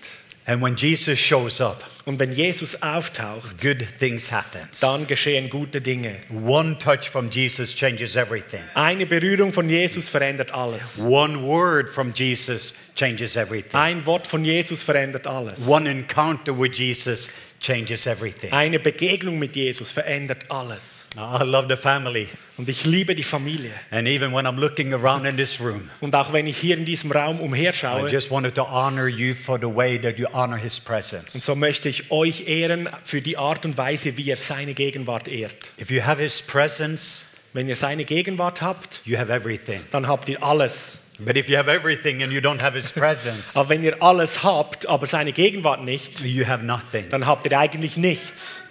And 0.47 0.61
when 0.63 0.75
Jesus 0.75 1.19
shows 1.21 1.61
up, 1.61 1.85
Und 2.07 2.19
wenn 2.19 2.33
Jesus 2.33 2.83
auftaucht, 2.83 3.61
good 3.63 3.85
things 4.01 4.33
happen. 4.33 4.63
dann 4.81 5.07
geschehen 5.07 5.49
gute 5.51 5.81
Dinge. 5.81 6.17
One 6.45 6.77
touch 6.79 7.09
from 7.09 7.31
Jesus 7.31 7.73
changes 7.75 8.17
everything. 8.17 8.63
Eine 8.75 9.07
Berührung 9.07 9.53
von 9.53 9.69
Jesus 9.71 10.09
verändert 10.09 10.53
alles. 10.53 10.99
One 10.99 11.43
word 11.43 11.89
from 11.91 12.13
Jesus 12.13 12.75
changes 12.97 13.37
everything. 13.37 13.75
Ein 13.79 14.05
Wort 14.07 14.27
von 14.27 14.45
Jesus 14.45 14.83
verändert 14.83 15.27
alles. 15.29 15.69
One 15.69 15.89
encounter 15.89 16.59
with 16.59 16.77
Jesus 16.77 17.29
changes 17.61 18.07
everything. 18.07 18.53
Eine 18.53 18.79
Begegnung 18.79 19.39
mit 19.39 19.55
Jesus 19.55 19.91
verändert 19.91 20.51
alles. 20.51 21.07
I 21.17 21.45
love 21.45 21.67
the 21.69 21.77
family. 21.77 22.29
Und 22.57 22.69
ich 22.69 22.85
liebe 22.85 23.15
die 23.15 23.23
Familie. 23.23 23.73
And 23.91 24.07
even 24.09 24.33
when 24.33 24.47
I'm 24.47 24.59
looking 24.59 24.93
around 24.95 25.27
in 25.27 25.37
this 25.37 25.61
room, 25.61 25.91
Und 26.01 26.15
auch 26.15 26.33
wenn 26.33 26.47
ich 26.47 26.57
hier 26.57 26.77
in 26.77 26.85
diesem 26.85 27.11
Raum 27.13 27.39
I 27.41 27.43
umherschaue, 27.43 28.09
just 28.11 28.31
wanted 28.31 28.55
to 28.55 28.63
honor 28.63 29.09
you 29.09 29.35
for 29.35 29.59
the 29.59 29.67
way 29.67 29.99
that 29.99 30.19
you 30.19 30.27
honor 30.33 30.57
His 30.57 30.79
und 30.79 30.85
presence. 30.87 31.33
so 31.33 31.55
möchte 31.55 31.89
ich 31.89 32.11
euch 32.11 32.49
ehren 32.49 32.89
für 33.05 33.21
die 33.21 33.37
Art 33.37 33.65
und 33.65 33.77
Weise, 33.77 34.17
wie 34.17 34.23
ihr 34.23 34.37
seine 34.37 34.75
Gegenwart 34.75 35.29
ehrt. 35.29 35.71
If 35.81 35.91
you 35.91 36.03
have 36.03 36.21
His 36.23 36.41
presence, 36.43 37.27
Wenn 37.53 37.69
ihr 37.69 37.75
seine 37.77 38.05
Gegenwart 38.05 38.61
habt, 38.63 39.01
you 39.05 39.19
have 39.19 39.33
everything. 39.33 39.81
dann 39.91 40.07
habt 40.07 40.29
ihr 40.29 40.41
alles. 40.43 40.93
But 41.25 41.37
if 41.37 41.49
you 41.49 41.57
have 41.57 41.69
everything 41.69 42.23
and 42.23 42.33
you 42.33 42.41
don't 42.41 42.63
have 42.63 42.75
His 42.75 42.93
presence, 42.93 43.57
Aber 43.57 43.69
wenn 43.69 43.85
ihr 43.85 44.03
alles 44.03 44.43
habt, 44.43 44.89
aber 44.89 45.07
seine 45.07 45.33
Gegenwart 45.33 45.85
nicht, 45.85 46.21
you 46.21 46.47
have 46.47 46.65
nothing. 46.65 47.09
dann 47.11 47.27
habt 47.27 47.45
ihr 47.47 47.59
eigentlich 47.59 47.97
nichts. 47.97 48.63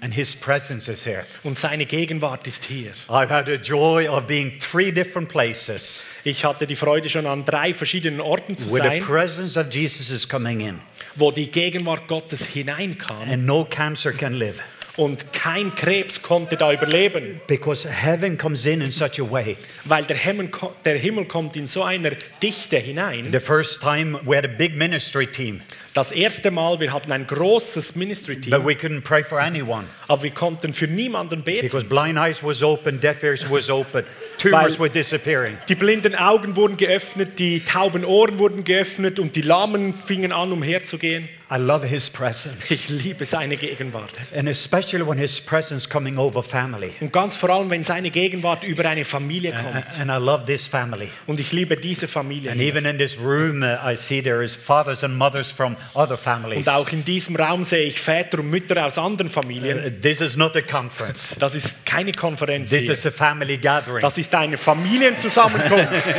And 0.00 0.12
His 0.12 0.34
presence 0.36 0.88
is 0.88 1.06
here. 1.06 1.24
Und 1.44 1.56
seine 1.56 1.86
Gegenwart 1.86 2.46
ist 2.46 2.64
hier. 2.66 2.92
I've 3.08 3.30
had 3.30 3.46
the 3.46 3.54
joy 3.54 4.06
of 4.06 4.26
being 4.26 4.58
three 4.58 4.92
different 4.92 5.30
places 5.30 6.02
Ich 6.24 6.44
hatte 6.44 6.66
die 6.66 6.76
Freude, 6.76 7.08
schon 7.08 7.26
an 7.26 7.44
drei 7.44 7.72
verschiedenen 7.72 8.20
Orten 8.20 8.56
zu 8.58 8.70
where 8.70 8.98
the 8.98 9.04
presence 9.04 9.56
of 9.56 9.66
Jesus 9.70 10.10
is 10.10 10.28
coming 10.28 10.60
in, 10.60 10.80
wo 11.14 11.30
die 11.30 11.50
Gegenwart 11.50 12.06
Gottes 12.06 12.44
hineinkam 12.44 13.30
and 13.30 13.46
no 13.46 13.64
cancer 13.64 14.12
can 14.12 14.34
live. 14.34 14.60
Und 14.96 15.32
kein 15.32 15.74
Krebs 15.74 16.22
konnte 16.22 16.56
da 16.56 16.72
überleben, 16.72 17.40
Because 17.46 17.88
heaven 17.88 18.38
comes 18.38 18.64
in 18.66 18.80
in 18.80 18.92
such 18.92 19.18
a 19.20 19.28
way. 19.30 19.56
weil 19.84 20.04
der 20.04 20.16
Himmel, 20.16 20.50
der 20.84 20.98
Himmel 20.98 21.24
kommt 21.26 21.56
in 21.56 21.66
so 21.66 21.82
einer 21.82 22.12
Dichte 22.42 22.76
hinein. 22.78 23.30
The 23.32 23.40
first 23.40 23.80
time 23.80 24.18
we 24.24 24.36
had 24.36 24.44
a 24.44 24.48
big 24.48 24.76
ministry 24.76 25.26
team, 25.26 25.62
Das 25.94 26.10
erste 26.10 26.50
Mal, 26.50 26.80
wir 26.80 26.92
hatten 26.92 27.12
ein 27.12 27.24
großes 27.24 27.92
but 27.92 27.96
Ministry-Team, 27.96 28.64
we 28.64 28.74
couldn't 28.74 29.02
pray 29.02 29.22
for 29.22 29.40
anyone 29.40 29.84
aber 30.08 30.24
wir 30.24 30.30
konnten 30.32 30.74
für 30.74 30.88
niemanden 30.88 31.42
beten. 31.42 31.66
because 31.66 31.86
blind 31.86 32.18
eyes 32.18 32.42
was 32.42 32.62
open, 32.62 33.00
deaf 33.00 33.22
ears 33.22 33.48
was 33.48 33.70
open, 33.70 34.04
tumors 34.38 34.78
were 34.78 34.90
disappearing. 34.90 35.56
Die 35.68 35.74
blinden 35.74 36.14
Augen 36.14 36.56
wurden 36.56 36.76
geöffnet, 36.76 37.38
die 37.38 37.60
tauben 37.60 38.04
Ohren 38.04 38.38
wurden 38.38 38.64
geöffnet 38.64 39.18
und 39.18 39.36
die 39.36 39.42
Lahmen 39.42 39.94
fingen 39.94 40.32
an, 40.32 40.52
umherzugehen. 40.52 41.28
I 41.50 41.58
love 41.58 41.86
His 41.86 42.10
presence, 42.10 42.70
Ich 42.70 42.88
liebe 42.88 43.24
seine 43.26 43.56
Gegenwart. 43.56 44.10
and 44.34 44.48
especially 44.48 45.06
when 45.06 45.18
His 45.18 45.40
presence 45.40 45.88
coming 45.88 46.18
over 46.18 46.42
family. 46.42 46.90
Und 47.00 47.12
ganz 47.12 47.36
vor 47.36 47.50
allem, 47.50 47.70
wenn 47.70 47.84
seine 47.84 48.10
Gegenwart 48.10 48.64
über 48.64 48.88
eine 48.88 49.04
Familie 49.04 49.52
kommt. 49.52 49.98
And 50.00 50.10
I 50.10 50.24
love 50.24 50.46
this 50.46 50.66
family. 50.66 51.10
Und 51.26 51.38
ich 51.40 51.52
liebe 51.52 51.76
diese 51.76 52.08
Familie. 52.08 52.50
And 52.50 52.60
even 52.60 52.84
in 52.86 52.98
this 52.98 53.18
room, 53.18 53.62
uh, 53.62 53.76
I 53.86 53.94
see 53.94 54.22
there 54.22 54.42
is 54.42 54.54
fathers 54.54 55.04
and 55.04 55.16
mothers 55.16 55.50
from 55.50 55.76
other 55.94 56.12
Und 56.12 56.18
families. 56.18 56.68
auch 56.68 56.88
in 56.90 57.04
diesem 57.04 57.36
Raum 57.36 57.64
sehe 57.64 57.84
ich 57.84 58.00
Väter 58.00 58.38
und 58.38 58.50
Mütter 58.50 58.84
aus 58.86 58.98
anderen 58.98 59.30
Familien. 59.30 59.78
Uh, 59.84 59.90
This 60.00 60.20
is 60.20 60.36
not 60.36 60.56
a 60.56 60.60
conference. 60.62 61.34
Das 61.38 61.54
ist 61.54 61.84
keine 61.84 62.12
Konferenz 62.12 62.70
This 62.70 62.84
hier. 62.84 62.92
is 62.94 63.06
a 63.06 63.10
family 63.10 63.58
gathering. 63.58 64.00
Das 64.00 64.16
ist 64.18 64.34
eine 64.34 64.56
Familienzusammenkunft. 64.56 65.92
And 65.96 66.02
I 66.02 66.12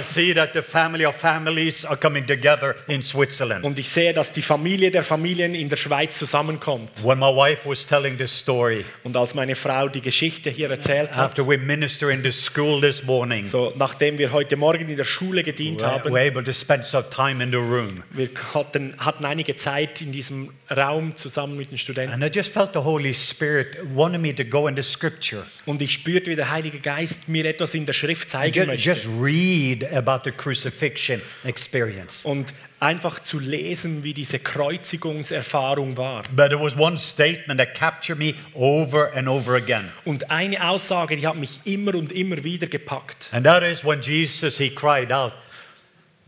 ich 3.79 3.91
sehe, 3.91 4.15
dass 4.15 4.33
die 4.33 4.43
Familie 4.43 4.91
der 4.91 5.03
Familien 5.03 5.55
in 5.55 5.69
der 5.69 5.77
Schweiz 5.77 6.19
zusammenkommt. 6.19 7.05
When 7.05 7.19
my 7.19 7.27
wife 7.27 7.69
was 7.69 7.87
telling 7.87 8.17
this 8.17 8.37
story, 8.37 8.85
Und 9.03 9.15
als 9.15 9.35
meine 9.35 9.55
Frau 9.55 9.89
die 9.89 10.01
Geschichte 10.01 10.49
hier 10.49 10.71
erzählt 10.71 11.11
hat, 11.11 11.19
after 11.19 11.47
we 11.47 11.59
minister 11.59 12.11
in 12.11 12.23
the 12.23 12.33
school 12.33 12.81
this 12.81 13.05
morning, 13.05 13.45
so 13.45 13.75
nachdem 13.77 14.17
wir 14.17 14.33
heute 14.33 14.57
Morgen 14.57 14.89
in 14.89 14.97
der 14.97 15.05
Schule 15.05 15.43
gedient 15.43 15.83
haben, 15.83 16.13
were 16.13 16.27
able 16.27 16.43
to 16.43 16.53
spend 16.53 16.87
some 16.87 17.05
time 17.11 17.45
in 17.45 17.51
the 17.51 17.59
room. 17.59 18.03
wir 18.13 18.31
hatten, 18.55 18.95
hatten 18.97 19.27
einige 19.27 19.55
Zeit 19.55 20.01
in 20.01 20.13
diesem 20.13 20.51
Raum 20.75 21.15
zusammen 21.17 21.59
mit 21.59 21.71
den 21.71 21.79
Studenten. 21.79 22.15
And 22.15 22.25
I 22.25 22.31
just 22.35 22.51
felt 22.51 22.73
the 22.73 22.81
Holy 22.81 23.13
Spirit 23.13 23.77
wanted 23.95 24.23
me 24.23 24.35
to 24.35 24.45
go 24.45 24.67
into 24.67 24.83
scripture. 24.83 25.43
Und 25.67 25.83
ich 25.83 25.93
spürte, 25.93 26.31
wie 26.31 26.37
der 26.37 26.51
Heilige 26.51 26.79
Geist 26.79 27.29
mir 27.29 27.45
etwas 27.45 27.75
in 27.75 27.85
der 27.85 27.93
Schrift 27.93 28.31
zeigen 28.31 28.55
Just, 28.55 28.67
möchte. 28.67 28.89
just 28.89 29.07
read 29.21 29.58
about 29.93 30.25
the 30.25 30.33
crucifixion 30.33 31.21
experience. 31.45 32.25
Und 32.25 32.53
einfach 32.81 33.21
zu 33.21 33.39
lesen, 33.39 34.05
wie 34.05 34.15
diese 34.15 34.39
Kreuzigungserfahrung 34.39 35.97
war. 35.97 36.23
But 36.35 36.51
there 36.51 36.61
was 36.61 36.77
one 36.77 36.99
statement 36.99 37.59
that 37.59 37.75
captured 37.75 38.19
me 38.19 38.35
over 38.55 39.13
and 39.15 39.29
over 39.29 39.55
again. 39.57 39.91
Und 40.05 40.31
eine 40.31 40.69
Aussage, 40.69 41.17
die 41.17 41.27
hat 41.27 41.37
mich 41.37 41.61
immer 41.65 41.95
und 41.95 42.13
immer 42.13 42.43
wieder 42.45 42.67
gepackt. 42.67 43.29
And 43.33 43.45
that 43.45 43.63
is 43.63 43.85
when 43.85 44.01
Jesus 44.01 44.59
he 44.59 44.71
cried 44.71 45.13
out, 45.13 45.33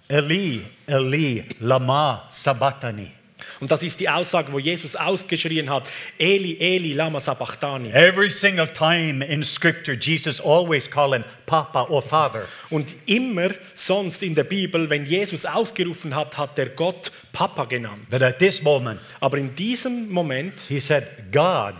Eli, 0.09 0.63
Eli, 0.89 1.45
lama 1.61 2.25
sabachthani. 2.29 3.13
Und 3.61 3.71
das 3.71 3.83
ist 3.83 4.00
die 4.00 4.09
Aussage, 4.09 4.50
wo 4.52 4.59
Jesus 4.59 4.97
ausgeschrien 4.97 5.69
hat, 5.69 5.88
Eli, 6.19 6.57
Eli, 6.59 6.93
lama 6.95 7.21
sabachthani. 7.21 7.90
Every 7.93 8.31
single 8.31 8.67
time 8.69 9.23
in 9.25 9.43
scripture, 9.45 9.95
Jesus 9.97 10.40
always 10.40 10.90
calling 10.90 11.23
Papa 11.45 11.83
or 11.90 12.00
Father. 12.00 12.47
Und 12.71 12.95
immer 13.07 13.50
sonst 13.75 14.23
in 14.23 14.35
der 14.35 14.45
Bibel, 14.45 14.88
wenn 14.88 15.05
Jesus 15.05 15.45
ausgerufen 15.45 16.14
hat, 16.14 16.38
hat 16.38 16.59
er 16.59 16.71
Gott 16.71 17.12
Papa 17.33 17.67
genannt. 17.67 18.09
But 18.11 18.23
at 18.23 18.38
this 18.38 18.62
moment, 18.62 19.00
Aber 19.21 19.37
in 19.37 19.55
diesem 19.55 20.09
Moment, 20.11 20.61
he 20.69 20.81
said, 20.81 21.07
God, 21.31 21.75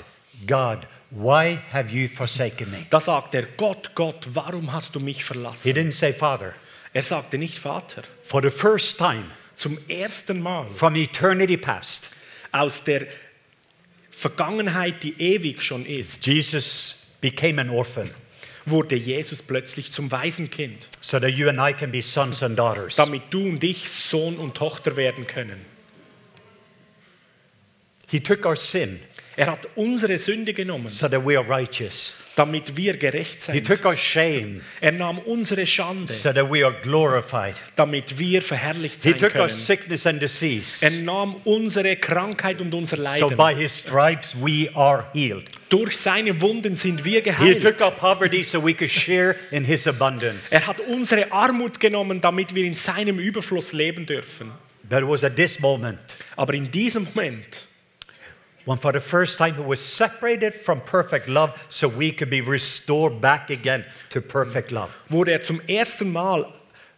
God, 0.47 0.87
why 1.11 1.59
have 1.73 1.91
you 1.91 2.09
forsaken 2.09 2.71
me? 2.71 2.87
da 2.91 3.01
sagt 3.01 3.35
er, 3.35 3.45
Gott, 3.57 3.95
Gott, 3.95 4.29
warum 4.35 4.71
hast 4.73 4.95
du 4.95 5.01
mich 5.01 5.19
He 5.19 5.23
verlassen? 5.23 5.73
didn't 5.73 5.93
say 5.93 6.13
Father. 6.13 6.53
Er 6.93 7.03
sagte 7.03 7.39
nicht 7.39 7.59
Vater. 7.59 8.03
For 8.23 8.43
the 8.43 8.51
first 8.51 8.99
time 8.99 9.25
Zum 9.61 9.77
ersten 9.89 10.41
Mal 10.41 10.67
from 10.71 10.97
eternity 10.97 11.59
past, 11.59 12.09
aus 12.51 12.83
der 12.83 13.07
Vergangenheit, 14.11 15.03
die 15.03 15.21
ewig 15.21 15.61
schon 15.61 15.85
ist, 15.85 16.27
Jesus 16.27 16.97
became 17.21 17.61
an 17.61 17.69
orphan. 17.69 18.11
wurde 18.65 18.97
Jesus 18.97 19.43
plötzlich 19.43 19.93
zum 19.93 20.11
Waisenkind, 20.11 20.89
so 21.03 21.21
that 21.21 21.33
you 21.33 21.47
and 21.51 21.59
I 21.59 21.75
can 21.75 21.93
be 21.93 22.01
sons 22.01 22.43
and 22.43 22.59
daughters. 22.59 22.97
damit 22.97 23.25
du 23.29 23.51
und 23.51 23.63
ich 23.63 23.91
Sohn 23.91 24.39
und 24.39 24.57
Tochter 24.57 24.97
werden 24.97 25.27
können. 25.27 25.63
He 28.11 28.19
took 28.19 28.47
our 28.47 28.57
sin 28.57 28.99
Er 29.41 29.47
hat 29.53 29.67
unsere 29.75 30.19
Sünde 30.19 30.53
genommen, 30.53 30.89
so 30.89 31.09
that 31.09 31.25
we 31.25 31.39
are 31.39 31.49
righteous. 31.49 32.15
damit 32.37 32.77
wir 32.77 32.97
gerecht 32.97 33.43
He 33.47 33.53
sind. 33.53 33.67
took 33.67 33.85
our 33.87 33.97
shame 33.97 34.61
Er 34.81 34.93
nahm 34.93 35.19
unsere 35.21 35.65
Schande, 35.67 36.13
so 36.13 36.33
that 36.33 36.51
we 36.51 36.65
are 36.65 36.75
glorified. 36.83 37.55
damit 37.75 38.19
wir 38.19 38.43
verherrlicht 38.43 39.03
He 39.03 39.11
sein 39.11 39.19
took 39.19 39.35
our 39.37 39.47
können. 39.47 39.59
sickness 39.59 40.07
and 40.07 40.17
Er 40.23 40.29
disease. 40.29 41.03
nahm 41.03 41.37
unsere 41.45 41.97
Krankheit 41.97 42.61
und 42.61 42.75
unser 42.75 42.97
So 42.99 43.03
Leiden. 43.03 43.37
by 43.37 43.55
his 43.55 43.79
stripes 43.81 44.37
we 44.39 44.69
are 44.75 45.07
healed. 45.15 45.45
Durch 45.71 45.97
seine 45.97 46.39
Wunden 46.41 46.75
sind 46.77 47.05
wir 47.05 47.19
He 47.21 47.23
geheilt. 47.23 47.63
took 47.63 47.81
our 47.81 47.93
poverty 47.93 48.43
so 48.43 48.63
we 48.63 48.75
could 48.75 48.91
share 48.91 49.37
in 49.51 49.65
his 49.65 49.87
abundance. 49.89 50.53
Er 50.55 50.67
hat 50.67 50.81
unsere 50.81 51.33
Armut 51.33 51.81
genommen, 51.81 52.21
damit 52.21 52.55
wir 52.55 52.65
in 52.65 52.75
seinem 52.75 53.19
Überfluss 53.19 53.73
leben 53.73 54.05
dürfen. 54.05 54.51
That 54.91 55.03
was 55.09 55.25
at 55.25 55.37
this 55.37 55.59
moment 55.61 55.99
Aber 56.37 56.53
in 56.53 56.71
diesem 56.71 57.05
Moment, 57.15 57.69
when 58.65 58.79
for 58.79 58.93
the 58.93 59.01
first 59.01 59.39
time 59.39 59.55
he 59.55 59.63
was 59.63 59.81
separated 59.81 60.55
from 60.55 60.81
perfect 60.81 61.29
love 61.29 61.53
so 61.69 61.89
we 61.89 62.13
could 62.13 62.31
be 62.31 62.41
restored 62.41 63.21
back 63.21 63.51
again 63.51 63.83
to 64.09 64.21
perfect 64.21 64.71
love. 64.71 64.97
wurde 65.09 65.33
er 65.33 65.41
zum 65.41 65.61
ersten 65.69 66.13
Mal 66.13 66.47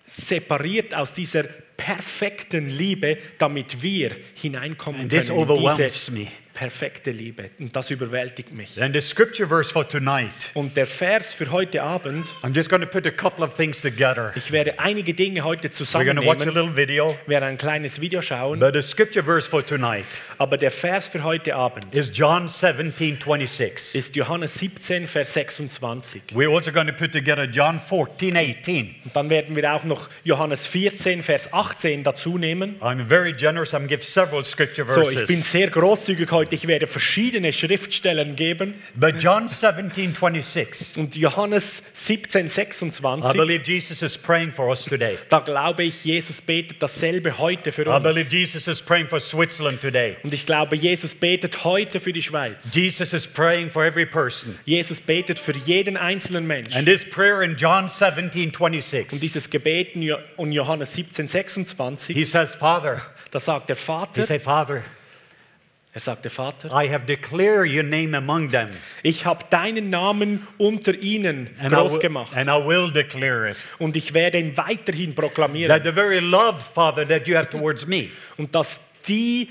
separiert 0.07 0.95
aus 0.95 1.15
dieser 1.15 1.45
perfekten 1.77 2.69
Liebe, 2.69 3.19
damit 3.39 3.83
wir 3.83 4.13
hineinkommen 4.35 5.03
And 5.03 5.11
this 5.11 5.29
können 5.29 5.49
in 5.49 5.77
diese 5.77 6.13
me. 6.13 6.29
Perfekte 6.55 7.11
Liebe. 7.11 7.51
Und 7.59 7.75
das 7.75 7.91
überwältigt 7.91 8.53
mich. 8.53 8.81
And 8.83 8.95
the 8.95 9.01
scripture 9.01 9.49
verse 9.49 9.73
for 9.73 9.87
tonight, 9.89 10.51
Und 10.55 10.77
der 10.77 10.87
Vers 10.87 11.33
für 11.33 11.51
heute 11.51 11.83
Abend, 11.83 12.27
I'm 12.43 12.55
just 12.55 12.69
going 12.69 12.83
to 12.83 12.89
put 12.89 13.07
a 13.07 13.11
couple 13.11 13.45
of 13.45 13.55
things 13.57 13.81
together. 13.81 14.33
ich 14.35 14.53
werde 14.53 14.79
einige 14.79 15.15
Dinge 15.15 15.43
heute 15.45 15.69
We're 15.69 16.05
going 16.05 16.17
to 16.17 16.23
watch 16.23 16.41
a 16.41 16.45
zusammennehmen, 16.45 16.55
little 16.55 16.77
video. 16.77 17.19
werde 17.27 17.47
ein 17.47 17.57
kleines 17.57 18.01
Video 18.01 18.21
schauen, 18.23 18.59
But 18.59 18.75
the 18.75 18.83
scripture 18.83 19.25
verse 19.25 19.49
for 19.49 19.65
tonight 19.65 20.05
aber 20.39 20.59
der 20.59 20.71
Vers 20.71 21.09
für 21.09 21.23
heute 21.23 21.55
Abend 21.55 21.87
is 21.95 22.11
John 22.13 22.49
17 22.49 23.19
26. 23.21 23.95
ist 23.99 24.17
Johannes 24.17 24.55
17, 24.55 25.07
Vers 25.07 25.33
26. 25.35 26.23
We're 26.35 26.53
also 26.53 26.73
going 26.73 26.87
to 26.89 26.93
put 26.93 27.13
together 27.13 27.45
John 27.45 27.79
14 27.79 28.37
18. 28.37 28.95
Und 29.05 29.17
dann 29.17 29.31
werden 29.31 29.55
wir 29.57 29.73
auch 29.73 29.85
noch 29.85 30.09
Johannes 30.25 30.67
14, 30.67 31.23
Vers 31.23 31.53
18 31.53 32.03
dazu 32.03 32.39
nehmen. 32.39 32.77
I'm 32.81 33.05
very 33.07 33.33
generous. 33.33 33.73
I'm 33.73 33.87
give 33.87 34.05
several 34.05 34.45
scripture 34.45 34.87
So, 34.87 35.03
ich 35.03 35.09
bin 35.11 35.27
verses. 35.27 35.51
sehr 35.53 35.71
großzügig 35.71 36.31
heute. 36.31 36.42
Ich 36.51 36.67
werde 36.67 36.87
verschiedene 36.87 37.53
Schriftstellen 37.53 38.35
geben. 38.37 38.75
But 38.95 39.23
John 39.23 39.49
17 39.49 40.15
26, 40.15 40.97
Und 40.97 41.15
Johannes 41.15 41.83
17, 41.93 42.47
I 42.47 42.49
26, 42.49 43.33
believe 43.35 43.65
Jesus 43.67 44.03
is 44.03 44.17
praying 44.17 44.51
for 44.53 44.69
us 44.69 44.85
today. 44.85 45.19
da 45.29 45.41
glaube 45.41 45.85
ich, 45.85 46.05
Jesus 46.05 46.41
betet 46.41 46.83
dasselbe 46.83 47.37
heute 47.39 47.71
für 47.73 47.83
I 47.83 48.01
believe 48.01 48.23
uns. 48.27 48.33
Jesus 48.33 48.67
is 48.69 48.81
praying 48.81 49.09
for 49.09 49.21
Switzerland 49.21 49.81
today. 49.81 50.17
Und 50.23 50.33
ich 50.33 50.47
glaube, 50.47 50.77
Jesus 50.77 51.15
betet 51.15 51.65
heute 51.65 52.01
für 52.01 52.13
die 52.13 52.23
Schweiz. 52.23 52.75
Jesus 52.75 53.13
is 53.13 53.27
praying 53.27 53.69
for 53.71 53.85
every 53.85 54.07
person. 54.07 54.59
Jesus 54.65 55.01
betet 55.01 55.39
für 55.39 55.55
jeden 55.57 55.97
einzelnen 55.97 56.47
Menschen. 56.47 56.75
And 56.75 56.87
this 56.87 57.05
prayer 57.05 57.43
in 57.43 57.57
John 57.57 57.89
17 57.89 58.53
Und 58.59 58.73
26, 58.73 59.21
dieses 59.21 59.51
Gebet 59.51 59.95
in 59.95 60.03
Jo- 60.03 60.19
in 60.39 60.53
Johannes 60.53 60.95
17, 60.95 61.29
26, 61.29 62.15
he 62.17 62.25
says, 62.25 62.55
Father, 62.55 63.01
da 63.31 63.41
sagt 63.41 63.69
der 63.69 63.77
he 63.77 63.83
Vater, 63.83 64.25
say, 64.25 64.39
Father, 64.39 64.83
er 65.95 66.01
sagt 66.01 66.25
der 66.25 66.31
Vater, 66.31 66.69
I 66.73 66.89
have 66.91 67.05
declared 67.07 67.69
your 67.71 67.83
name 67.83 68.17
among 68.17 68.49
them. 68.51 68.69
ich 69.03 69.27
habe 69.27 69.45
deinen 69.51 69.91
Namen 69.91 70.47
unter 70.59 70.95
ihnen 70.95 71.51
And 71.61 71.75
groß 71.75 72.01
gemacht. 72.01 72.35
and 72.35 72.49
I 72.49 72.67
will 72.67 72.91
declare 72.91 73.51
it. 73.51 73.57
Und 73.79 73.95
ich 73.97 74.15
werde 74.15 74.39
ihn 74.39 74.57
weiterhin 74.57 75.15
proklamieren. 75.15 75.69
That 75.69 75.85
the 75.85 75.93
very 75.93 76.21
love, 76.21 76.59
Father, 76.61 77.07
that 77.07 77.29
you 77.29 77.37
have 77.37 77.51
towards 77.51 77.87
me, 77.87 78.09
Und 78.39 78.55
dass 78.55 78.81
die 79.07 79.51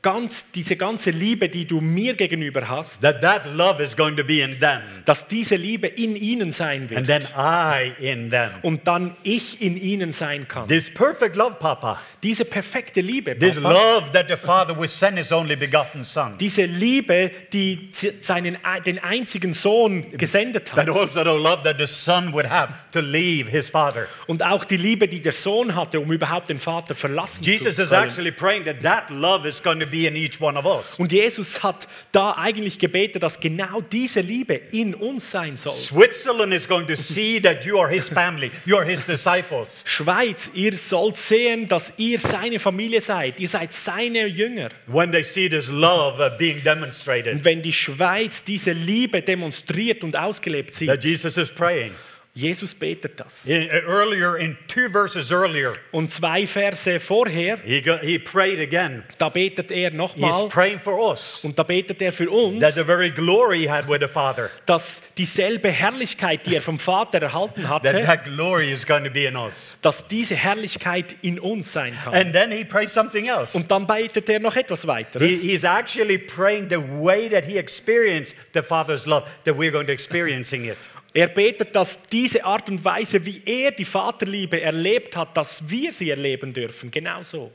ganz, 0.00 0.52
diese 0.52 0.76
ganze 0.76 1.10
Liebe, 1.10 1.48
die 1.48 1.66
du 1.66 1.80
mir 1.80 2.14
gegenüber 2.14 2.68
hast, 2.68 3.02
that 3.02 3.20
that 3.20 3.44
love 3.54 3.82
is 3.82 3.96
going 3.96 4.16
to 4.16 4.22
be 4.24 4.40
in 4.40 4.58
them. 4.60 4.80
dass 5.04 5.26
diese 5.26 5.56
Liebe 5.56 5.88
in 5.88 6.14
ihnen 6.16 6.52
sein 6.52 6.82
And 6.82 6.90
wird 6.90 7.06
then 7.08 7.22
I 7.36 7.92
in 7.98 8.30
them. 8.30 8.52
und 8.62 8.86
dann 8.86 9.16
ich 9.24 9.60
in 9.60 9.76
ihnen 9.76 10.12
sein 10.12 10.46
kann. 10.46 10.68
This 10.68 10.88
perfect 10.88 11.34
love, 11.36 11.56
Papa. 11.58 12.00
Diese 12.22 12.44
perfekte 12.44 13.00
Liebe, 13.00 13.38
This 13.38 13.60
Papa, 13.60 13.72
love 13.72 14.10
that 14.12 14.26
the 14.28 14.34
Father 14.36 14.76
would 14.76 14.90
send 14.90 15.18
his 15.18 15.30
only 15.30 15.54
begotten 15.54 16.02
Son. 16.02 16.36
diese 16.36 16.64
Liebe, 16.64 17.30
die 17.52 17.90
seinen, 18.22 18.56
den 18.84 18.98
einzigen 18.98 19.54
Sohn 19.54 20.10
gesendet 20.16 20.72
hat 20.72 20.88
also 20.88 21.22
the 21.22 21.30
love 21.30 21.62
that 21.62 21.76
the 21.78 21.86
Son 21.86 22.32
would 22.32 22.46
have 22.50 22.72
to 22.90 22.98
leave 22.98 23.48
his 23.48 23.68
Father. 23.68 24.08
und 24.26 24.42
auch 24.42 24.64
die 24.64 24.76
Liebe, 24.76 25.06
die 25.06 25.20
der 25.20 25.30
Sohn 25.32 25.76
hatte, 25.76 26.00
um 26.00 26.10
überhaupt 26.10 26.48
den 26.48 26.58
Vater 26.58 26.96
verlassen 26.96 27.44
Jesus 27.44 27.76
zu 27.76 27.82
is 27.82 27.90
können. 27.90 28.08
actually 28.08 28.32
praying 28.32 28.64
that 28.64 28.82
that 28.82 29.10
love 29.10 29.46
is 29.46 29.62
going 29.62 29.78
to 29.78 29.86
be 29.86 30.06
in 30.08 30.16
each 30.16 30.40
one 30.40 30.58
of 30.58 30.64
us. 30.66 30.98
Und 30.98 31.12
Jesus 31.12 31.62
hat 31.62 31.86
da 32.10 32.32
eigentlich 32.36 32.80
gebetet, 32.80 33.22
dass 33.22 33.38
genau 33.38 33.80
diese 33.92 34.22
Liebe 34.22 34.54
in 34.72 34.92
uns 34.96 35.30
sein 35.30 35.56
soll. 35.56 35.72
Switzerland 35.72 36.52
is 36.52 36.66
going 36.66 36.88
to 36.88 36.96
see 36.96 37.40
that 37.40 37.64
you 37.64 37.78
are 37.80 37.88
his 37.88 38.08
family, 38.08 38.50
you 38.66 38.76
are 38.76 38.84
his 38.84 39.06
disciples. 39.06 39.84
Schweiz, 39.84 40.50
ihr 40.54 40.76
sollt 40.76 41.16
sehen, 41.16 41.68
dass 41.68 41.92
ihr 41.96 42.07
seine 42.16 42.58
Familie 42.58 43.02
seid. 43.02 43.38
Ihr 43.38 43.48
seid 43.48 43.74
seine 43.74 44.26
Jünger. 44.26 44.70
When 44.86 45.12
they 45.12 45.22
see 45.22 45.50
this 45.50 45.68
love 45.68 46.18
uh, 46.18 46.30
being 46.38 46.62
demonstrated, 46.62 47.34
Und 47.34 47.44
wenn 47.44 47.60
die 47.60 47.72
Schweiz 47.72 48.42
diese 48.42 48.72
Liebe 48.72 49.20
demonstriert 49.20 50.02
und 50.02 50.16
ausgelebt 50.16 50.70
that 50.70 51.02
sieht, 51.02 51.04
Jesus 51.04 51.36
is 51.36 51.50
praying. 51.50 51.92
Jesus 52.38 52.72
betet 52.72 53.18
das. 53.18 53.44
In- 53.46 53.68
uh, 53.68 53.90
earlier, 53.90 54.36
in 54.36 54.56
two 54.68 54.88
verses 54.88 55.32
earlier, 55.32 55.74
Und 55.90 56.12
zwei 56.12 56.46
Verse 56.46 57.00
vorher, 57.00 57.58
he, 57.64 57.82
he 58.02 58.16
prayed 58.20 58.60
again. 58.60 59.02
da 59.18 59.28
betet 59.28 59.72
er 59.72 59.90
He's 59.90 59.98
nochmal 59.98 60.48
praying 60.48 60.78
for 60.78 61.10
us 61.10 61.44
und 61.44 61.58
da 61.58 61.64
betet 61.64 62.00
er 62.00 62.12
für 62.12 62.30
uns, 62.30 62.60
that 62.60 62.74
the 62.74 62.84
very 62.84 63.10
glory 63.10 63.62
he 63.62 63.68
had 63.68 63.88
with 63.88 63.98
the 64.00 64.06
Father, 64.06 64.50
dass 64.66 65.02
dieselbe 65.16 65.68
Herrlichkeit, 65.70 66.46
die 66.46 66.54
er 66.54 66.62
vom 66.62 66.78
Vater 66.78 67.20
erhalten 67.20 67.62
that 67.62 67.82
hatte, 67.82 68.04
that 68.04 68.24
glory 68.24 68.70
is 68.70 68.86
going 68.86 69.02
to 69.02 69.10
be 69.10 69.24
in 69.24 69.34
us. 69.36 69.74
dass 69.82 70.06
diese 70.06 70.36
Herrlichkeit 70.36 71.16
in 71.22 71.40
uns 71.40 71.72
sein 71.72 71.92
kann. 72.04 72.14
And 72.14 72.32
then 72.32 72.52
he 72.52 72.64
prays 72.64 72.92
something 72.94 73.26
else. 73.26 73.56
Und 73.58 73.68
dann 73.68 73.84
betet 73.88 74.28
er 74.28 74.38
noch 74.38 74.54
etwas 74.54 74.82
He, 74.82 74.88
weiteres. 74.88 75.28
he's 75.42 75.64
actually 75.64 76.18
praying 76.18 76.68
the 76.70 76.76
way 77.00 77.28
that 77.28 77.44
he 77.46 77.58
experienced 77.58 78.36
the 78.54 78.62
Father's 78.62 79.06
love, 79.06 79.26
that 79.44 79.56
we're 79.56 79.72
going 79.72 79.86
to 79.86 79.92
experiencing 79.92 80.64
it. 80.66 80.78
Er 81.14 81.28
betet, 81.28 81.74
dass 81.74 82.02
diese 82.02 82.44
Art 82.44 82.68
und 82.68 82.84
Weise, 82.84 83.24
wie 83.24 83.42
er 83.44 83.70
die 83.70 83.84
Vaterliebe 83.84 84.60
erlebt 84.60 85.16
hat, 85.16 85.36
dass 85.36 85.68
wir 85.68 85.92
sie 85.92 86.10
erleben 86.10 86.52
dürfen. 86.52 86.90
Genauso. 86.90 87.50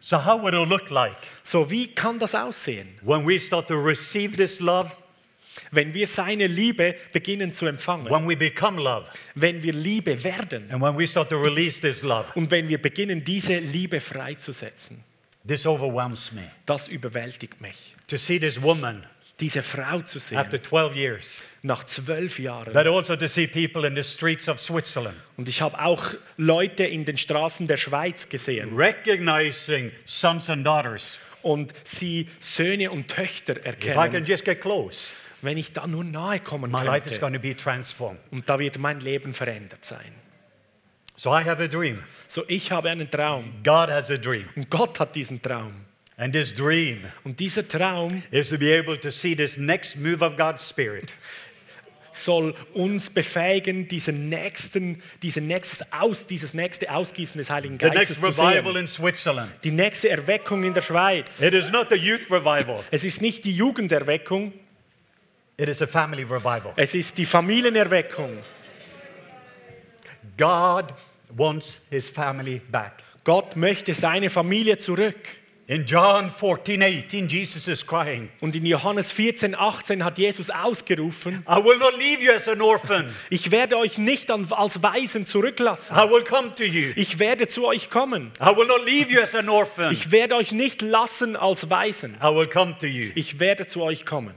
So 0.00 0.24
how 0.24 0.40
would 0.40 0.54
it 0.54 0.68
look 0.68 0.90
like 0.90 1.16
So, 1.42 1.68
wie 1.70 1.88
kann 1.88 2.18
das 2.18 2.34
aussehen? 2.34 2.88
when 3.02 3.26
we 3.26 3.38
start 3.40 3.66
to 3.68 3.74
receive 3.74 4.36
this 4.36 4.60
love, 4.60 4.90
Wenn 5.72 5.92
wir 5.92 6.06
seine 6.06 6.46
Liebe 6.46 6.94
beginnen 7.12 7.52
zu 7.52 7.66
empfangen, 7.66 8.08
when 8.08 8.28
we 8.28 8.36
become 8.36 8.80
love, 8.80 9.06
wenn 9.34 9.60
wir 9.62 9.72
Liebe 9.72 10.22
werden 10.22 10.70
and 10.70 10.80
when 10.80 10.96
we 10.96 11.04
start 11.06 11.30
to 11.30 11.36
release 11.36 11.80
this 11.80 12.02
love? 12.02 12.26
und 12.36 12.50
wenn 12.52 12.68
wir 12.68 12.80
beginnen, 12.80 13.24
diese 13.24 13.58
Liebe 13.58 14.00
freizusetzen? 14.00 15.02
This 15.46 15.66
overwhelms 15.66 16.32
me. 16.32 16.42
Das 16.66 16.88
überwältigt 16.88 17.60
mich. 17.60 17.94
To 18.06 18.16
see 18.18 18.38
this 18.38 18.60
woman 18.62 19.04
Diese 19.40 19.62
Frau 19.62 20.00
zu 20.00 20.18
after 20.36 20.58
sehen, 20.58 20.64
12 20.64 20.96
years, 20.96 21.44
nach 21.62 21.84
zwölf 21.84 22.40
Jahren. 22.40 22.72
but 22.72 22.86
also 22.88 23.14
to 23.14 23.28
see 23.28 23.46
people 23.46 23.86
in 23.86 23.94
the 23.94 24.02
streets 24.02 24.48
of 24.48 24.58
Switzerland 24.58 25.16
Und 25.36 25.48
ich 25.48 25.62
habe 25.62 25.78
auch 25.80 26.12
Leute 26.36 26.84
in 26.84 27.04
den 27.04 27.16
Straßen 27.16 27.68
der 27.68 27.76
Schweiz 27.76 28.28
gesehen 28.28 28.76
recognizing 28.76 29.92
sons 30.06 30.50
and 30.50 30.66
daughters. 30.66 31.18
und 31.42 31.72
sie 31.84 32.28
Söhne 32.40 32.90
und 32.90 33.06
Töchter 33.08 33.56
If 33.58 33.76
I 33.76 33.78
can 33.80 33.92
erkennen. 33.96 34.24
just 34.26 34.44
get 34.44 34.60
close, 34.60 35.12
Wenn 35.40 35.56
ich 35.56 35.72
da 35.72 35.86
nur 35.86 36.02
nahe 36.02 36.40
kommen 36.40 36.70
my 36.72 36.82
life 36.82 37.06
is 37.08 37.18
könnte. 37.18 37.20
going 37.20 37.34
to 37.34 37.38
be 37.40 37.56
transformed. 37.56 38.18
Und 38.32 38.48
da 38.48 38.58
wird 38.58 38.76
mein 38.78 38.98
Leben 38.98 39.34
verändert 39.34 39.84
sein. 39.84 40.12
So 41.14 41.30
I 41.30 41.44
have 41.44 41.62
a 41.62 41.66
dream. 41.68 42.02
So, 42.26 42.44
ich 42.48 42.70
habe 42.72 42.90
einen 42.90 43.08
Traum. 43.10 43.52
God 43.64 43.88
has 43.88 44.10
a 44.10 44.16
dream. 44.16 44.48
Und 44.56 44.68
Gott 44.70 44.98
hat 45.00 45.14
diesen 45.14 45.40
Traum. 45.42 45.84
And 46.18 46.32
this 46.32 46.52
dream 46.52 47.02
Und 47.24 47.38
dieser 47.38 47.66
Traum 47.66 48.22
is 48.30 48.48
to 48.50 48.58
be 48.58 48.76
able 48.76 48.98
to 48.98 49.10
see 49.10 49.36
this 49.36 49.56
next 49.56 49.96
move 49.96 50.22
of 50.24 50.36
God's 50.36 50.68
Spirit. 50.68 51.12
soll 52.12 52.54
uns 52.74 53.10
befähigen, 53.10 53.86
diesen 53.88 54.28
nächsten, 54.28 55.00
diesen 55.22 55.46
nächstes 55.46 55.92
Aus, 55.92 56.26
dieses 56.26 56.54
nächste 56.54 56.90
Ausgießen 56.92 57.38
des 57.38 57.50
Heiligen 57.50 57.78
Geistes 57.78 58.20
zu 58.20 58.32
sehen. 58.32 58.64
Die 59.62 59.70
nächste 59.70 60.08
Erweckung 60.08 60.64
in 60.64 60.74
der 60.74 60.82
Schweiz. 60.82 61.40
It 61.40 61.54
is 61.54 61.70
not 61.70 61.88
the 61.90 61.96
youth 61.96 62.30
revival, 62.30 62.82
Es 62.90 63.04
ist 63.04 63.22
nicht 63.22 63.44
die 63.44 63.52
Jugenderweckung, 63.52 64.52
it 65.56 65.68
is 65.68 65.80
a 65.80 65.86
family 65.86 66.24
revival. 66.24 66.72
es 66.76 66.94
ist 66.94 67.16
die 67.18 67.26
Familienerweckung. 67.26 68.38
God 70.36 70.86
wants 71.30 71.82
his 71.90 72.08
family 72.08 72.60
back. 72.70 73.04
Gott 73.24 73.56
möchte 73.56 73.94
seine 73.94 74.30
Familie 74.30 74.78
zurück. 74.78 75.16
In 75.70 75.84
John 75.84 76.30
14, 76.30 76.82
18, 76.82 77.28
Jesus 77.28 77.68
is 77.68 77.86
crying, 77.86 78.30
Und 78.40 78.56
in 78.56 78.64
Johannes 78.64 79.12
14, 79.12 79.54
18 79.54 80.02
hat 80.02 80.16
Jesus 80.16 80.48
ausgerufen, 80.48 81.44
I 81.46 81.62
will 81.62 81.78
not 81.78 81.92
leave 81.98 82.22
you 82.22 82.32
as 82.32 82.48
an 82.48 82.62
orphan. 82.62 83.14
ich 83.28 83.50
werde 83.50 83.76
euch 83.76 83.98
nicht 83.98 84.30
als 84.30 84.82
Waisen 84.82 85.26
zurücklassen. 85.26 85.94
I 85.94 86.08
will 86.08 86.24
come 86.24 86.54
to 86.54 86.64
you. 86.64 86.92
Ich 86.96 87.18
werde 87.18 87.48
zu 87.48 87.66
euch 87.66 87.90
kommen. 87.90 88.32
I 88.40 88.56
will 88.56 88.66
not 88.66 88.82
leave 88.86 89.12
you 89.12 89.20
as 89.20 89.34
an 89.34 89.50
orphan. 89.50 89.92
Ich 89.92 90.10
werde 90.10 90.36
euch 90.36 90.52
nicht 90.52 90.80
lassen 90.80 91.36
als 91.36 91.68
Waisen. 91.68 92.16
I 92.22 92.34
will 92.34 92.48
come 92.48 92.74
to 92.78 92.86
you. 92.86 93.10
Ich 93.14 93.38
werde 93.38 93.66
zu 93.66 93.82
euch 93.82 94.06
kommen. 94.06 94.32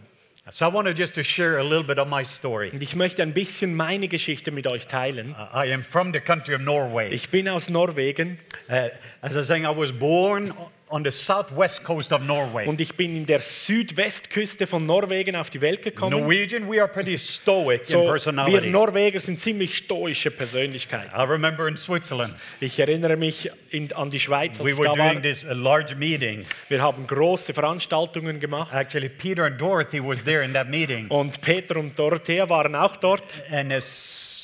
So 0.50 0.65
I 0.65 0.74
wanted 0.74 1.00
just 1.00 1.15
to 1.15 1.24
share 1.24 1.60
a 1.60 1.63
little 1.63 1.86
bit 1.86 1.98
of 1.98 2.10
my 2.10 2.26
story. 2.26 2.72
Und 2.74 2.84
ich 2.84 2.98
möchte 2.98 3.24
ein 3.24 3.34
bisschen 3.34 3.74
meine 3.74 4.10
Geschichte 4.10 4.52
mit 4.52 4.67
euch 4.67 4.86
teilen. 4.86 5.34
I 5.54 5.72
am 5.72 5.82
from 5.82 6.12
the 6.12 6.20
country 6.20 6.56
of 6.56 6.62
Norway. 6.62 7.08
Ich 7.13 7.30
bin 7.30 7.48
aus 7.48 7.70
Norwegen 7.70 8.38
Uh, 8.67 8.89
as 9.22 9.34
I 9.34 9.39
was 9.39 9.48
saying, 9.48 9.65
I 9.65 9.70
was 9.70 9.91
born 9.94 10.54
on 10.91 11.04
the 11.04 11.12
southwest 11.12 11.84
coast 11.84 12.12
of 12.12 12.21
Norway. 12.21 12.67
und 12.67 12.80
ich 12.82 12.95
bin 12.95 13.15
in 13.15 13.25
der 13.25 13.39
Südwestküste 13.39 14.67
von 14.67 14.86
Norwegen 14.86 15.36
auf 15.36 15.49
die 15.49 15.62
Welt 15.62 15.82
gekommen. 15.82 16.19
Norwegian, 16.19 16.69
we 16.69 16.80
are 16.82 16.88
pretty 16.91 17.17
stoic 17.17 17.82
in 17.82 17.86
So, 17.86 18.01
wir 18.04 18.12
personality. 18.12 18.69
Norweger 18.69 19.19
sind 19.19 19.39
ziemlich 19.39 19.77
stoische 19.77 20.32
Persönlichkeiten. 20.32 21.12
I 21.17 21.23
remember 21.23 21.67
in 21.67 21.77
Switzerland, 21.77 22.34
Ich 22.60 22.80
erinnere 22.80 23.17
mich 23.17 23.49
in, 23.69 23.91
an 23.93 24.10
die 24.10 24.19
Schweiz, 24.19 24.60
als 24.60 24.65
we 24.65 24.71
ich 24.73 24.77
were 24.77 24.86
da 24.89 24.97
war. 24.97 25.10
doing 25.12 25.21
this 25.21 25.45
a 25.45 25.54
large 25.54 25.95
meeting. 25.95 26.45
Wir 26.69 26.82
haben 26.82 27.08
große 27.08 27.54
Veranstaltungen 27.54 28.39
gemacht 28.39 28.71
Actually, 28.73 29.10
Peter 29.10 29.45
and 29.45 29.60
Dorothy 29.60 29.99
was 30.04 30.23
there 30.23 30.43
in 30.43 30.54
that 30.54 30.69
meeting, 30.69 31.08
und 31.08 31.41
Peter 31.41 31.77
und 31.77 31.97
Dorothea 31.97 32.47
waren 32.49 32.75
auch 32.75 32.95
dort 32.97 33.41
and 33.51 33.71
uh, 33.71 33.80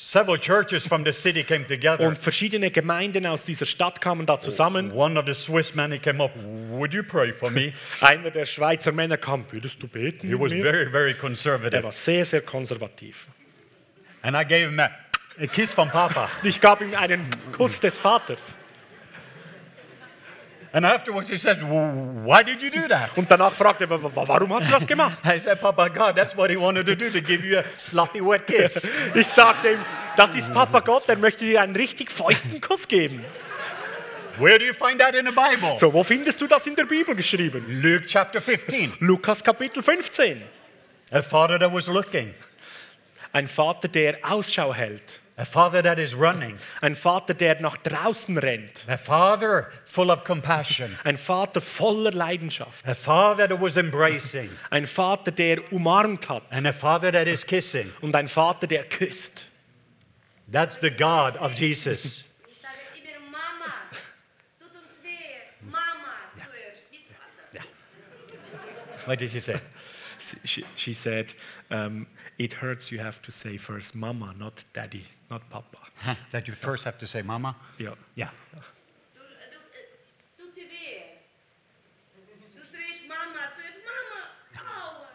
several 0.08 0.38
churches 0.38 0.86
from 0.86 1.04
the 1.04 1.12
city 1.12 1.44
came 1.44 1.66
together. 1.66 2.08
und 2.08 2.16
verschiedene 2.16 2.70
Gemeinden 2.70 3.26
aus 3.26 3.44
dieser 3.44 3.66
Stadt 3.66 4.00
kamen 4.00 4.24
da 4.24 4.40
zusammen. 4.40 4.90
One 4.92 5.18
of 5.18 5.26
the 5.26 5.34
Swiss 5.34 5.74
men 5.74 6.00
came 6.00 6.22
up. 6.24 6.30
Would 6.70 6.94
you 6.94 7.02
pray 7.02 7.32
for 7.32 7.50
me? 7.50 7.74
Einer 8.00 8.30
der 8.30 8.46
Schweizer 8.46 8.92
Männer 8.92 9.18
kam, 9.18 9.44
würdest 9.50 9.82
du 9.82 9.86
beten? 9.86 10.28
He 10.28 10.34
was 10.34 10.50
mir?" 10.50 10.62
very, 10.62 10.90
very 10.90 11.10
Er 11.10 11.18
conservative, 11.18 11.82
war 11.84 11.92
sehr, 11.92 12.24
sehr 12.24 12.40
konservativ. 12.40 13.28
and 14.22 14.34
I 14.34 14.44
gave 14.44 14.70
him 14.70 14.80
a, 14.80 14.90
a 15.40 15.46
kiss 15.46 15.74
from 15.74 15.90
Papa. 15.90 16.30
Ich 16.42 16.60
gab 16.60 16.80
ihm 16.80 16.94
einen 16.94 17.28
Kuss 17.52 17.78
des 17.78 17.98
Vaters. 17.98 18.56
And 20.72 20.84
afterwards, 20.84 21.30
he 21.30 21.38
says, 21.38 21.62
"Why 21.62 22.42
did 22.44 22.60
you 22.60 22.70
do 22.70 22.86
that?" 22.88 23.16
Und 23.16 23.30
danach 23.30 23.52
fragte 23.52 23.84
er, 23.84 23.90
"Wa- 23.90 24.02
wa- 24.14 24.28
warum 24.28 24.52
hast 24.54 24.68
du 24.68 24.72
das 24.72 24.86
gemacht? 24.86 25.16
I 25.24 25.38
said, 25.40 25.60
Papa 25.60 25.88
God, 25.88 26.14
that's 26.16 26.36
what 26.36 26.50
he 26.50 26.56
wanted 26.58 26.86
to 26.86 26.94
do, 26.94 27.08
to 27.10 27.22
give 27.22 27.42
you 27.46 27.58
a 27.58 27.64
sloppy 27.74 28.20
wet 28.20 28.46
kiss. 28.46 28.88
Ich 29.14 29.28
sagte 29.28 29.72
ihm, 29.72 29.78
das 30.16 30.34
ist 30.36 30.52
Papa 30.52 30.80
Gott, 30.80 31.08
er 31.08 31.16
möchte 31.16 31.44
dir 31.46 31.62
einen 31.62 31.74
richtig 31.74 32.10
feuchten 32.10 32.60
Kuss 32.60 32.86
geben. 32.86 33.24
Where 34.38 34.58
do 34.58 34.66
you 34.66 34.72
find 34.74 35.00
that 35.00 35.14
in 35.14 35.24
the 35.26 35.32
Bible? 35.32 35.74
So, 35.74 35.92
wo 35.92 36.04
findest 36.04 36.40
du 36.40 36.46
das 36.46 36.66
in 36.66 36.76
der 36.76 36.84
Bibel 36.84 37.14
geschrieben? 37.16 37.64
Luke 37.82 38.04
chapter 38.06 38.40
15. 38.40 38.92
Lukas 39.00 39.42
Kapitel 39.42 39.82
15. 39.82 40.42
A 41.10 41.22
father 41.22 41.58
that 41.58 41.72
was 41.72 41.88
looking, 41.88 42.34
Ein 43.32 43.48
Vater, 43.48 43.88
der 43.88 44.18
Ausschau 44.22 44.72
hält. 44.74 45.20
A 45.38 45.44
father 45.44 45.80
that 45.82 45.98
is 45.98 46.14
running, 46.14 46.56
Ein 46.82 46.94
Vater, 46.96 47.32
der 47.32 47.60
nach 47.60 47.76
draußen 47.76 48.36
rennt. 48.38 48.84
a 48.88 48.96
father 48.98 49.70
full 49.84 50.10
of 50.10 50.24
compassion, 50.24 50.98
Ein 51.04 51.16
Vater 51.16 51.60
voller 51.60 52.10
Leidenschaft. 52.12 52.84
a 52.86 52.94
father 52.94 53.46
that 53.48 53.60
was 53.60 53.76
embracing, 53.76 54.50
Ein 54.70 54.86
Vater, 54.86 55.30
der 55.30 55.58
umarmt 55.72 56.28
hat. 56.28 56.42
and 56.50 56.66
a 56.66 56.72
father 56.72 57.12
that 57.12 57.28
is 57.28 57.44
kissing. 57.46 57.92
Und 58.00 58.14
ein 58.16 58.28
Vater, 58.28 58.66
der 58.66 58.84
küsst. 58.84 59.46
That's 60.50 60.78
the 60.80 60.90
God 60.90 61.36
of 61.36 61.54
Jesus. 61.54 62.24
Ich 62.50 62.58
sage 62.60 62.78
immer 62.96 63.30
Mama. 63.30 63.74
Tut 64.58 64.70
uns 64.74 64.98
weh. 65.04 65.10
Mama 65.62 66.14
zuerst, 66.34 66.90
nicht 66.90 67.04
Vater. 67.52 67.64
What 69.06 69.18
did 69.20 69.30
she 69.30 69.40
say? 69.40 69.60
She, 70.44 70.64
she 70.74 70.94
said, 70.94 71.32
um, 71.70 72.06
it 72.38 72.52
hurts 72.54 72.92
you 72.92 72.98
have 73.00 73.20
to 73.22 73.32
say 73.32 73.56
first 73.56 73.94
mama, 73.94 74.32
not 74.38 74.64
daddy, 74.72 75.04
not 75.30 75.48
papa. 75.50 75.78
that 76.30 76.46
you 76.46 76.54
first 76.54 76.84
have 76.84 76.96
to 76.98 77.06
say, 77.06 77.22
Mama? 77.22 77.56
Yeah. 77.78 77.94
Yeah. 78.14 78.30
Du, 79.14 79.20
du, 79.50 79.58
tut 80.38 80.54
dir 80.54 80.62
weh. 80.62 81.02
Du 82.54 82.60
schreist 82.64 83.02
Mama 83.08 83.50
zuerst. 83.56 83.80
Mama. 83.84 84.64
Aua. 84.70 85.06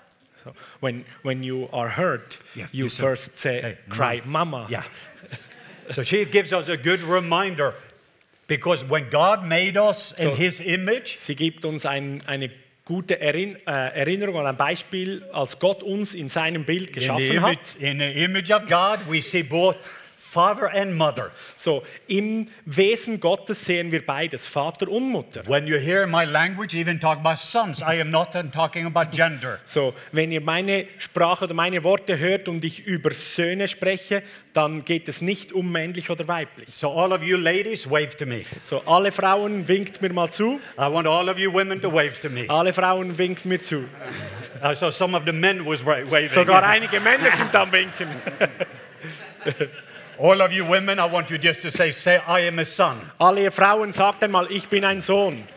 So 0.43 0.53
when, 0.81 1.05
when 1.21 1.41
you 1.43 1.69
are 1.71 1.87
hurt, 1.89 2.39
Yeah, 2.55 2.67
you, 2.73 2.85
you 2.85 2.89
say- 2.89 3.01
first 3.03 3.37
say, 3.37 3.61
say, 3.61 3.77
cry 3.89 4.21
mama. 4.25 4.67
Yeah. 4.69 4.83
so 5.89 6.03
she 6.03 6.25
gives 6.25 6.51
us 6.51 6.67
a 6.67 6.75
good 6.75 7.01
reminder 7.01 7.73
because 8.47 8.83
when 8.83 9.09
God 9.09 9.45
made 9.45 9.77
us 9.77 10.11
in 10.11 10.25
So- 10.25 10.35
his 10.35 10.59
image, 10.59 11.17
Sie 11.17 11.35
gibt 11.35 11.63
uns 11.63 11.85
ein, 11.85 12.21
eine 12.27 12.49
gute 12.85 13.19
Erinn, 13.19 13.55
äh, 13.65 13.71
Erinnerung 13.71 14.37
an 14.37 14.47
ein 14.47 14.57
Beispiel, 14.57 15.23
als 15.31 15.57
Gott 15.59 15.83
uns 15.83 16.13
in 16.13 16.27
seinem 16.27 16.65
Bild 16.65 16.81
in 16.81 16.87
the, 16.87 16.93
geschaffen 16.93 17.31
image, 17.31 17.43
hat. 17.43 17.75
in 17.79 17.99
the 17.99 18.23
image 18.23 18.51
of 18.51 18.67
God, 18.67 18.99
we 19.09 19.21
see 19.21 19.43
both 19.43 19.77
father 20.33 20.69
and 20.73 20.95
mother. 20.95 21.31
So 21.55 21.83
im 22.07 22.47
Wesen 22.65 23.19
Gottes 23.19 23.65
sehen 23.65 23.91
wir 23.91 24.05
beides, 24.05 24.47
Vater 24.47 24.87
und 24.89 25.11
Mutter. 25.11 25.43
When 25.47 25.67
you 25.67 25.77
hear 25.77 26.07
my 26.07 26.25
language, 26.25 26.73
even 26.73 26.99
talk 26.99 27.19
about 27.19 27.37
sons, 27.37 27.81
I 27.81 28.01
am 28.01 28.09
not 28.09 28.31
talking 28.51 28.85
about 28.85 29.11
gender. 29.15 29.59
So, 29.65 29.93
wenn 30.11 30.31
ihr 30.31 30.41
meine 30.41 30.85
Sprache 30.97 31.45
oder 31.45 31.53
meine 31.53 31.83
Worte 31.83 32.17
hört 32.17 32.47
und 32.47 32.65
ich 32.65 32.85
über 32.85 33.11
Söhne 33.11 33.67
spreche, 33.67 34.23
dann 34.53 34.83
geht 34.83 35.07
es 35.07 35.21
nicht 35.21 35.51
um 35.53 35.71
männlich 35.71 36.09
oder 36.09 36.27
weiblich. 36.27 36.67
So, 36.71 36.91
all 36.91 37.11
of 37.11 37.23
you 37.23 37.37
ladies, 37.37 37.89
wave 37.89 38.15
to 38.17 38.25
me. 38.25 38.43
So, 38.63 38.81
alle 38.85 39.11
Frauen 39.11 39.67
winkt 39.67 40.01
mir 40.01 40.11
mal 40.13 40.29
zu. 40.31 40.59
I 40.77 40.91
want 40.91 41.07
all 41.07 41.29
of 41.29 41.37
you 41.37 41.51
women 41.53 41.81
to 41.81 41.91
wave 41.91 42.19
to 42.21 42.29
me. 42.29 42.45
Alle 42.49 42.73
Frauen 42.73 43.17
winken 43.17 43.49
mir 43.49 43.59
zu. 43.59 43.85
I 44.63 44.73
saw 44.75 44.91
some 44.91 45.15
of 45.15 45.23
the 45.25 45.31
men 45.31 45.65
was 45.65 45.85
wa- 45.85 46.03
waving. 46.09 46.29
Sogar 46.29 46.63
einige 46.63 46.99
Männer 46.99 47.31
sind 47.31 47.53
am 47.55 47.71
Winken. 47.71 48.07
All 50.23 50.41
of 50.41 50.53
you 50.53 50.63
women, 50.63 50.99
I 50.99 51.05
want 51.05 51.29
you 51.29 51.37
just 51.37 51.61
to 51.63 51.69
say, 51.69 51.91
say, 51.91 52.21
I 52.25 52.39
am 52.47 52.57
a 52.57 52.63
son. 52.63 53.11
Alle 53.19 53.41
ihr 53.41 53.51
Frauen 53.51 53.91
sagt 53.91 54.23
einmal, 54.23 54.49
ich 54.49 54.69
bin 54.69 54.85
ein 54.85 55.01
Sohn. 55.01 55.43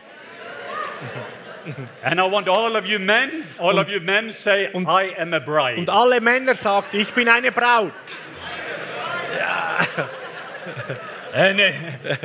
And 2.03 2.19
I 2.19 2.27
want 2.27 2.49
all 2.49 2.75
of 2.75 2.85
you 2.85 2.99
men, 2.99 3.45
all 3.61 3.79
of 3.79 3.87
you 3.87 4.01
men 4.01 4.33
say, 4.33 4.69
I 4.73 5.15
am 5.17 5.33
a 5.33 5.39
bride. 5.39 5.77
Und 5.77 5.89
alle 5.89 6.19
Männer 6.19 6.53
sagt, 6.53 6.95
ich 6.95 7.13
bin 7.13 7.29
eine 7.29 7.53
Braut. 7.53 7.93
And 11.33 11.61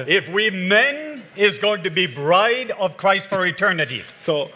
if 0.09 0.28
we 0.28 0.50
men 0.50 1.22
is 1.37 1.61
going 1.61 1.85
to 1.85 1.90
be 1.90 2.07
bride 2.07 2.72
of 2.72 2.96
Christ 2.96 3.28
for 3.28 3.46
eternity, 3.46 4.02
So, 4.18 4.50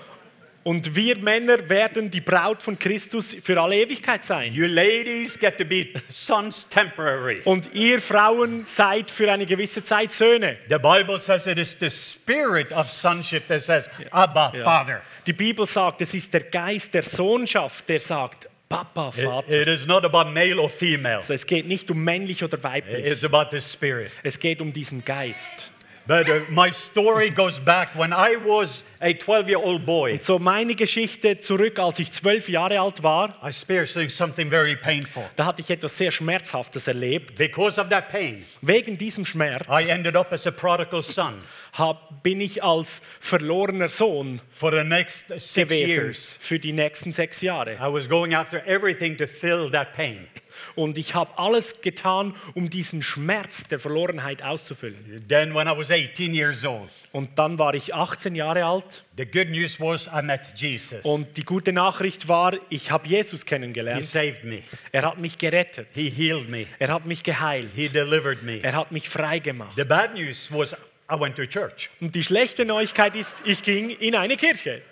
und 0.66 0.96
wir 0.96 1.16
Männer 1.18 1.68
werden 1.68 2.10
die 2.10 2.20
Braut 2.20 2.60
von 2.60 2.76
Christus 2.76 3.36
für 3.40 3.60
alle 3.60 3.76
Ewigkeit 3.76 4.24
sein. 4.24 4.52
you 4.52 4.66
ladies 4.66 5.38
get 5.38 5.56
to 5.58 5.64
be 5.64 5.90
sons 6.08 6.68
temporary. 6.68 7.40
Und 7.44 7.70
ihr 7.72 8.02
Frauen 8.02 8.66
seid 8.66 9.12
für 9.12 9.30
eine 9.30 9.46
gewisse 9.46 9.84
Zeit 9.84 10.10
Söhne. 10.10 10.56
The 10.68 10.78
Bible 10.78 11.20
says 11.20 11.46
it 11.46 11.56
is 11.58 11.76
the 11.78 11.88
spirit 11.88 12.72
of 12.72 12.90
sonship 12.90 13.46
that 13.46 13.62
says, 13.62 13.88
Abba, 14.10 14.52
Father. 14.64 15.02
Die 15.24 15.32
Bibel 15.32 15.68
sagt, 15.68 16.02
es 16.02 16.12
ist 16.14 16.34
der 16.34 16.40
Geist 16.42 16.94
der 16.94 17.02
Sohnschaft, 17.02 17.88
der 17.88 18.00
sagt, 18.00 18.48
Papa, 18.68 19.12
It- 19.16 19.22
Vater. 19.24 19.48
it 19.62 19.68
is 19.68 19.86
not 19.86 20.04
about 20.04 20.32
male 20.32 20.58
or 20.60 20.68
female. 20.68 21.18
Also 21.18 21.32
es 21.34 21.46
geht 21.46 21.68
nicht 21.68 21.88
um 21.92 22.02
männlich 22.02 22.42
oder 22.42 22.60
weiblich. 22.64 23.06
It's 23.06 23.22
about 23.22 23.56
the 23.56 23.60
spirit. 23.60 24.10
Es 24.24 24.40
geht 24.40 24.60
um 24.60 24.72
diesen 24.72 25.04
Geist. 25.04 25.70
But 26.06 26.28
uh, 26.28 26.40
my 26.50 26.70
story 26.70 27.30
goes 27.30 27.58
back 27.58 27.90
when 27.96 28.12
I 28.12 28.36
was 28.36 28.84
a 29.00 29.12
12 29.12 29.48
year 29.48 29.58
old 29.58 29.84
boy. 29.84 30.12
Und 30.12 30.22
so 30.22 30.38
meine 30.38 30.74
Geschichte 30.76 31.38
zurück, 31.40 31.78
als 31.80 31.98
ich 31.98 32.12
zwölf 32.12 32.48
Jahre 32.48 32.78
alt 32.78 33.02
war, 33.02 33.30
I 33.42 33.48
experienced 33.48 34.16
something 34.16 34.48
very 34.48 34.76
painful. 34.76 35.24
da 35.34 35.46
hatte 35.46 35.62
ich 35.62 35.70
etwas 35.70 35.98
sehr 35.98 36.12
Schmerzhaftes 36.12 36.86
erlebt. 36.86 37.36
Because 37.36 37.80
of 37.80 37.88
that 37.88 38.08
pain, 38.10 38.44
Wegen 38.62 38.96
diesem 38.96 39.24
Schmerz 39.24 39.66
I 39.68 39.88
ended 39.90 40.16
up 40.16 40.32
as 40.32 40.46
a 40.46 40.52
prodigal 40.52 41.02
son 41.02 41.34
hab, 41.72 42.22
bin 42.22 42.40
ich 42.40 42.62
als 42.62 43.02
verlorener 43.20 43.88
Sohn 43.88 44.40
for 44.52 44.70
the 44.70 44.84
next 44.84 45.28
six 45.40 45.54
gewesen 45.54 45.88
years. 45.88 46.36
für 46.38 46.58
die 46.58 46.72
nächsten 46.72 47.12
sechs 47.12 47.40
Jahre. 47.42 47.72
I 47.74 47.92
was 47.92 48.08
going 48.08 48.32
after 48.32 48.64
everything 48.66 49.16
to 49.16 49.26
fill 49.26 49.70
that 49.72 49.94
pain. 49.94 50.28
Und 50.76 50.98
ich 50.98 51.14
habe 51.14 51.36
alles 51.38 51.80
getan, 51.80 52.34
um 52.54 52.70
diesen 52.70 53.02
Schmerz 53.02 53.66
der 53.66 53.80
Verlorenheit 53.80 54.42
auszufüllen. 54.42 55.24
Then, 55.28 55.54
when 55.54 55.66
I 55.66 55.76
was 55.76 55.90
18 55.90 56.34
years 56.34 56.64
old, 56.64 56.90
Und 57.12 57.38
dann 57.38 57.58
war 57.58 57.74
ich 57.74 57.94
18 57.94 58.34
Jahre 58.34 58.64
alt 58.64 59.04
the 59.16 59.24
good 59.24 59.48
news 59.48 59.80
was 59.80 60.06
I 60.06 60.22
met 60.22 60.42
Jesus. 60.54 61.04
und 61.04 61.36
die 61.36 61.44
gute 61.44 61.72
Nachricht 61.72 62.28
war, 62.28 62.52
ich 62.68 62.90
habe 62.90 63.08
Jesus 63.08 63.40
He 63.40 63.46
kennengelernt. 63.46 64.04
saved 64.04 64.44
me, 64.44 64.62
Er 64.92 65.02
hat 65.02 65.18
mich 65.18 65.36
gerettet. 65.38 65.88
He 65.94 66.10
healed 66.10 66.48
me, 66.48 66.66
Er 66.78 66.92
hat 66.92 67.06
mich 67.06 67.22
geheilt. 67.22 67.72
He 67.74 67.88
delivered 67.88 68.42
me. 68.42 68.60
Er 68.62 68.74
hat 68.74 68.92
mich 68.92 69.08
frei 69.08 69.38
gemacht. 69.38 69.72
The 69.76 69.84
bad 69.84 70.14
news 70.14 70.52
was 70.52 70.74
I 71.10 71.18
went 71.18 71.36
to 71.36 71.46
church. 71.46 71.88
Und 72.00 72.14
die 72.14 72.22
schlechte 72.22 72.64
Neuigkeit 72.64 73.16
ist, 73.16 73.36
ich 73.44 73.62
ging 73.62 73.90
in 73.90 74.14
eine 74.14 74.36
Kirche. 74.36 74.82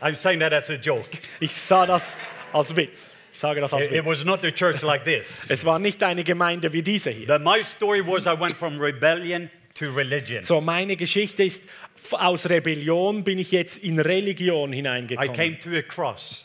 I'm 0.00 0.16
saying 0.16 0.40
that 0.40 0.52
as 0.52 0.68
a 0.68 0.74
joke. 0.74 1.06
Ich 1.38 1.54
sah 1.54 1.86
das 1.86 2.18
als 2.52 2.74
Witz. 2.74 3.14
Ich 3.32 3.38
sage 3.38 3.60
das 3.60 3.72
als 3.72 3.86
It, 3.86 3.92
Witz. 3.92 4.04
was 4.06 4.24
not 4.24 4.44
a 4.44 4.50
church 4.50 4.82
like 4.82 5.04
this. 5.04 5.46
Es 5.48 5.64
war 5.64 5.78
nicht 5.78 6.02
eine 6.02 6.22
Gemeinde 6.22 6.72
wie 6.72 6.82
diese 6.82 7.10
hier. 7.10 7.26
But 7.26 7.42
my 7.42 7.62
story 7.62 8.06
was 8.06 8.26
I 8.26 8.38
went 8.38 8.52
from 8.54 8.78
rebellion 8.78 9.50
to 9.74 9.86
religion. 9.86 10.44
So, 10.44 10.60
meine 10.60 10.96
Geschichte 10.96 11.42
ist, 11.44 11.64
aus 12.12 12.48
Rebellion 12.48 13.24
bin 13.24 13.38
ich 13.38 13.50
jetzt 13.52 13.78
in 13.78 13.98
Religion 13.98 14.72
I 14.72 14.76
hineingekommen. 14.76 15.32
came 15.32 15.58
to 15.58 15.70
a 15.70 15.82
cross, 15.82 16.44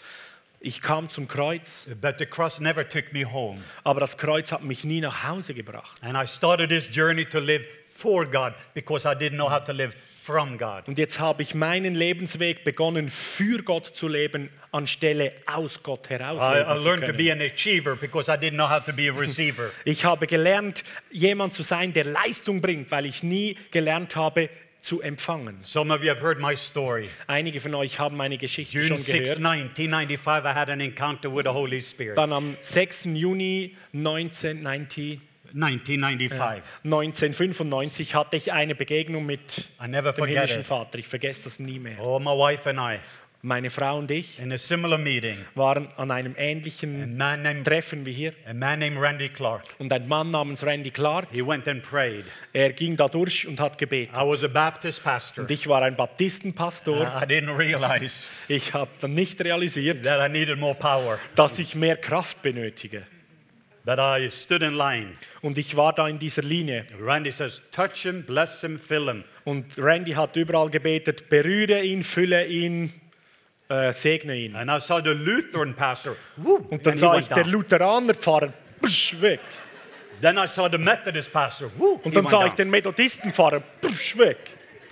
Ich 0.61 0.81
kam 0.81 1.09
zum 1.09 1.27
Kreuz, 1.27 1.87
but 2.01 2.15
the 2.19 2.25
cross 2.25 2.59
never 2.61 2.87
took 2.87 3.11
me 3.11 3.25
home. 3.29 3.59
aber 3.83 3.99
das 3.99 4.17
Kreuz 4.17 4.51
hat 4.53 4.63
mich 4.63 4.83
nie 4.85 5.01
nach 5.01 5.27
Hause 5.27 5.53
gebracht. 5.53 5.99
And 6.01 6.15
I 6.15 6.25
started 6.25 6.69
this 6.69 6.89
journey 6.89 7.25
to 7.25 7.39
live 7.39 7.65
for 7.85 8.25
God 8.25 8.53
because 8.73 9.05
I 9.07 9.11
didn't 9.13 9.35
know 9.35 9.51
how 9.51 9.61
to 9.63 9.73
live 9.73 9.93
from 10.13 10.57
God. 10.57 10.87
Und 10.87 10.97
jetzt 10.97 11.19
habe 11.19 11.41
ich 11.43 11.53
meinen 11.53 11.95
Lebensweg 11.95 12.63
begonnen, 12.63 13.09
für 13.09 13.61
Gott 13.63 13.85
zu 13.87 14.07
leben, 14.07 14.49
anstelle 14.77 15.33
aus 15.45 15.81
Gott 15.83 16.09
heraus. 16.09 16.41
I, 16.41 16.45
I 16.45 16.59
leben 16.59 16.77
zu 16.77 16.83
learned 16.85 17.01
to 17.01 17.05
können. 17.07 17.17
be 17.17 17.31
an 17.31 17.41
achiever 17.41 17.95
because 17.95 18.31
I 18.31 18.35
didn't 18.35 18.55
know 18.55 18.69
how 18.69 18.83
to 18.83 18.93
be 18.93 19.09
a 19.09 19.13
receiver. 19.13 19.71
Ich 19.85 20.05
habe 20.05 20.27
gelernt, 20.27 20.83
jemand 21.11 21.53
zu 21.53 21.63
sein, 21.63 21.93
der 21.93 22.05
Leistung 22.05 22.61
bringt, 22.61 22.91
weil 22.91 23.05
ich 23.05 23.23
nie 23.23 23.57
gelernt 23.71 24.15
habe, 24.15 24.49
zu 24.79 25.01
empfangen. 25.01 25.57
Some 25.61 25.93
of 25.93 26.03
you 26.03 26.09
have 26.09 26.21
heard 26.21 26.39
my 26.39 26.55
story. 26.55 27.09
Einige 27.27 27.59
von 27.59 27.73
euch 27.75 27.99
haben 27.99 28.15
meine 28.15 28.37
Geschichte 28.37 28.77
June 28.77 28.87
schon 28.87 28.97
6, 28.97 29.11
gehört. 29.11 29.37
1995, 29.45 30.45
I 30.45 30.53
had 30.53 30.69
an 30.69 30.79
encounter 30.79 31.33
with 31.35 31.43
the 31.43 31.51
Holy 31.51 31.81
Spirit. 31.81 32.17
Dann 32.17 32.31
am 32.31 32.55
6. 32.61 33.05
Juni 33.05 33.75
1990, 33.93 35.19
1995. 35.53 36.63
1995 36.83 38.15
hatte 38.15 38.37
ich 38.37 38.53
eine 38.53 38.75
Begegnung 38.75 39.25
mit 39.25 39.69
I 39.83 39.87
never 39.87 40.11
dem 40.11 40.25
himmlischen 40.25 40.61
it. 40.61 40.65
Vater. 40.65 40.99
Ich 40.99 41.07
vergesse 41.07 41.45
das 41.45 41.59
nie 41.59 41.79
mehr. 41.79 41.99
Oh, 41.99 42.19
my 42.19 42.27
wife 42.27 42.69
and 42.69 42.79
I, 42.79 42.99
Meine 43.47 43.69
Frau 43.69 43.97
und 43.99 44.11
ich 44.11 44.39
in 44.41 44.51
a 44.51 44.57
similar 44.57 44.97
meeting, 44.97 45.37
waren 45.55 45.87
an 45.95 46.11
einem 46.11 46.35
ähnlichen 46.37 47.15
named, 47.15 47.65
Treffen 47.65 48.05
wie 48.05 48.11
hier. 48.11 48.33
a 48.45 48.53
man 48.53 48.79
named 48.79 48.99
Randy 48.99 49.29
Clark, 49.29 49.63
Und 49.79 49.93
ein 49.93 50.05
Mann 50.05 50.31
namens 50.31 50.65
Randy 50.65 50.91
Clark, 50.91 51.29
he 51.31 51.41
went 51.41 51.65
and 51.69 51.81
prayed. 51.81 52.25
er 52.51 52.73
ging 52.73 52.97
da 52.97 53.07
durch 53.07 53.47
und 53.47 53.61
hat 53.61 53.77
gebetet. 53.77 54.17
I 54.17 54.19
was 54.19 54.43
a 54.43 54.49
Baptist 54.49 55.01
pastor. 55.01 55.43
Und 55.43 55.51
ich 55.51 55.65
war 55.69 55.81
ein 55.81 55.95
Baptistenpastor. 55.95 57.03
I 57.21 57.25
didn't 57.25 57.57
realize 57.57 58.27
Ich 58.49 58.73
habe 58.73 58.91
dann 58.99 59.13
nicht 59.13 59.39
realisiert, 59.41 60.03
that 60.03 60.19
I 60.19 60.29
needed 60.29 60.59
more 60.59 60.75
power. 60.75 61.17
dass 61.35 61.57
ich 61.57 61.73
mehr 61.73 61.95
Kraft 61.95 62.41
benötige. 62.41 63.03
But 63.85 63.97
I 63.99 64.29
stood 64.29 64.61
in 64.61 64.73
line. 64.73 65.11
Und 65.39 65.57
ich 65.57 65.77
war 65.77 65.93
da 65.93 66.09
in 66.09 66.19
dieser 66.19 66.41
Linie. 66.41 66.85
Randy 66.99 67.31
says, 67.31 67.61
touch 67.71 68.01
him, 68.01 68.23
bless 68.23 68.59
him, 68.59 68.77
fill 68.77 69.05
him. 69.07 69.23
Und 69.45 69.77
Randy 69.77 70.11
hat 70.11 70.35
überall 70.35 70.69
gebetet, 70.69 71.29
berühre 71.29 71.81
ihn, 71.81 72.03
fülle 72.03 72.45
ihn, 72.45 72.91
äh, 73.69 73.91
segne 73.93 74.35
ihn. 74.35 74.55
And 74.55 74.69
I 74.69 74.79
saw 74.79 74.99
the 75.01 75.11
Lutheran 75.11 75.73
pastor. 75.73 76.15
Woo, 76.37 76.65
Und 76.69 76.85
dann 76.85 76.97
sah 76.97 77.17
ich 77.17 77.27
down. 77.27 77.49
Lutheranerpfarrer 77.49 78.53
psch, 78.81 79.21
weg. 79.21 79.41
Then 80.21 80.37
I 80.37 80.47
saw 80.47 80.67
the 80.69 80.77
Methodist 80.77 81.31
pastor. 81.31 81.69
Woo, 81.77 81.99
Und 82.03 82.15
dann 82.15 82.25
sah 82.27 82.41
ich 82.45 82.53
down. 82.53 82.57
den 82.57 82.69
Methodistenpfarrer 82.71 83.61
psch, 83.81 84.17
weg. 84.17 84.37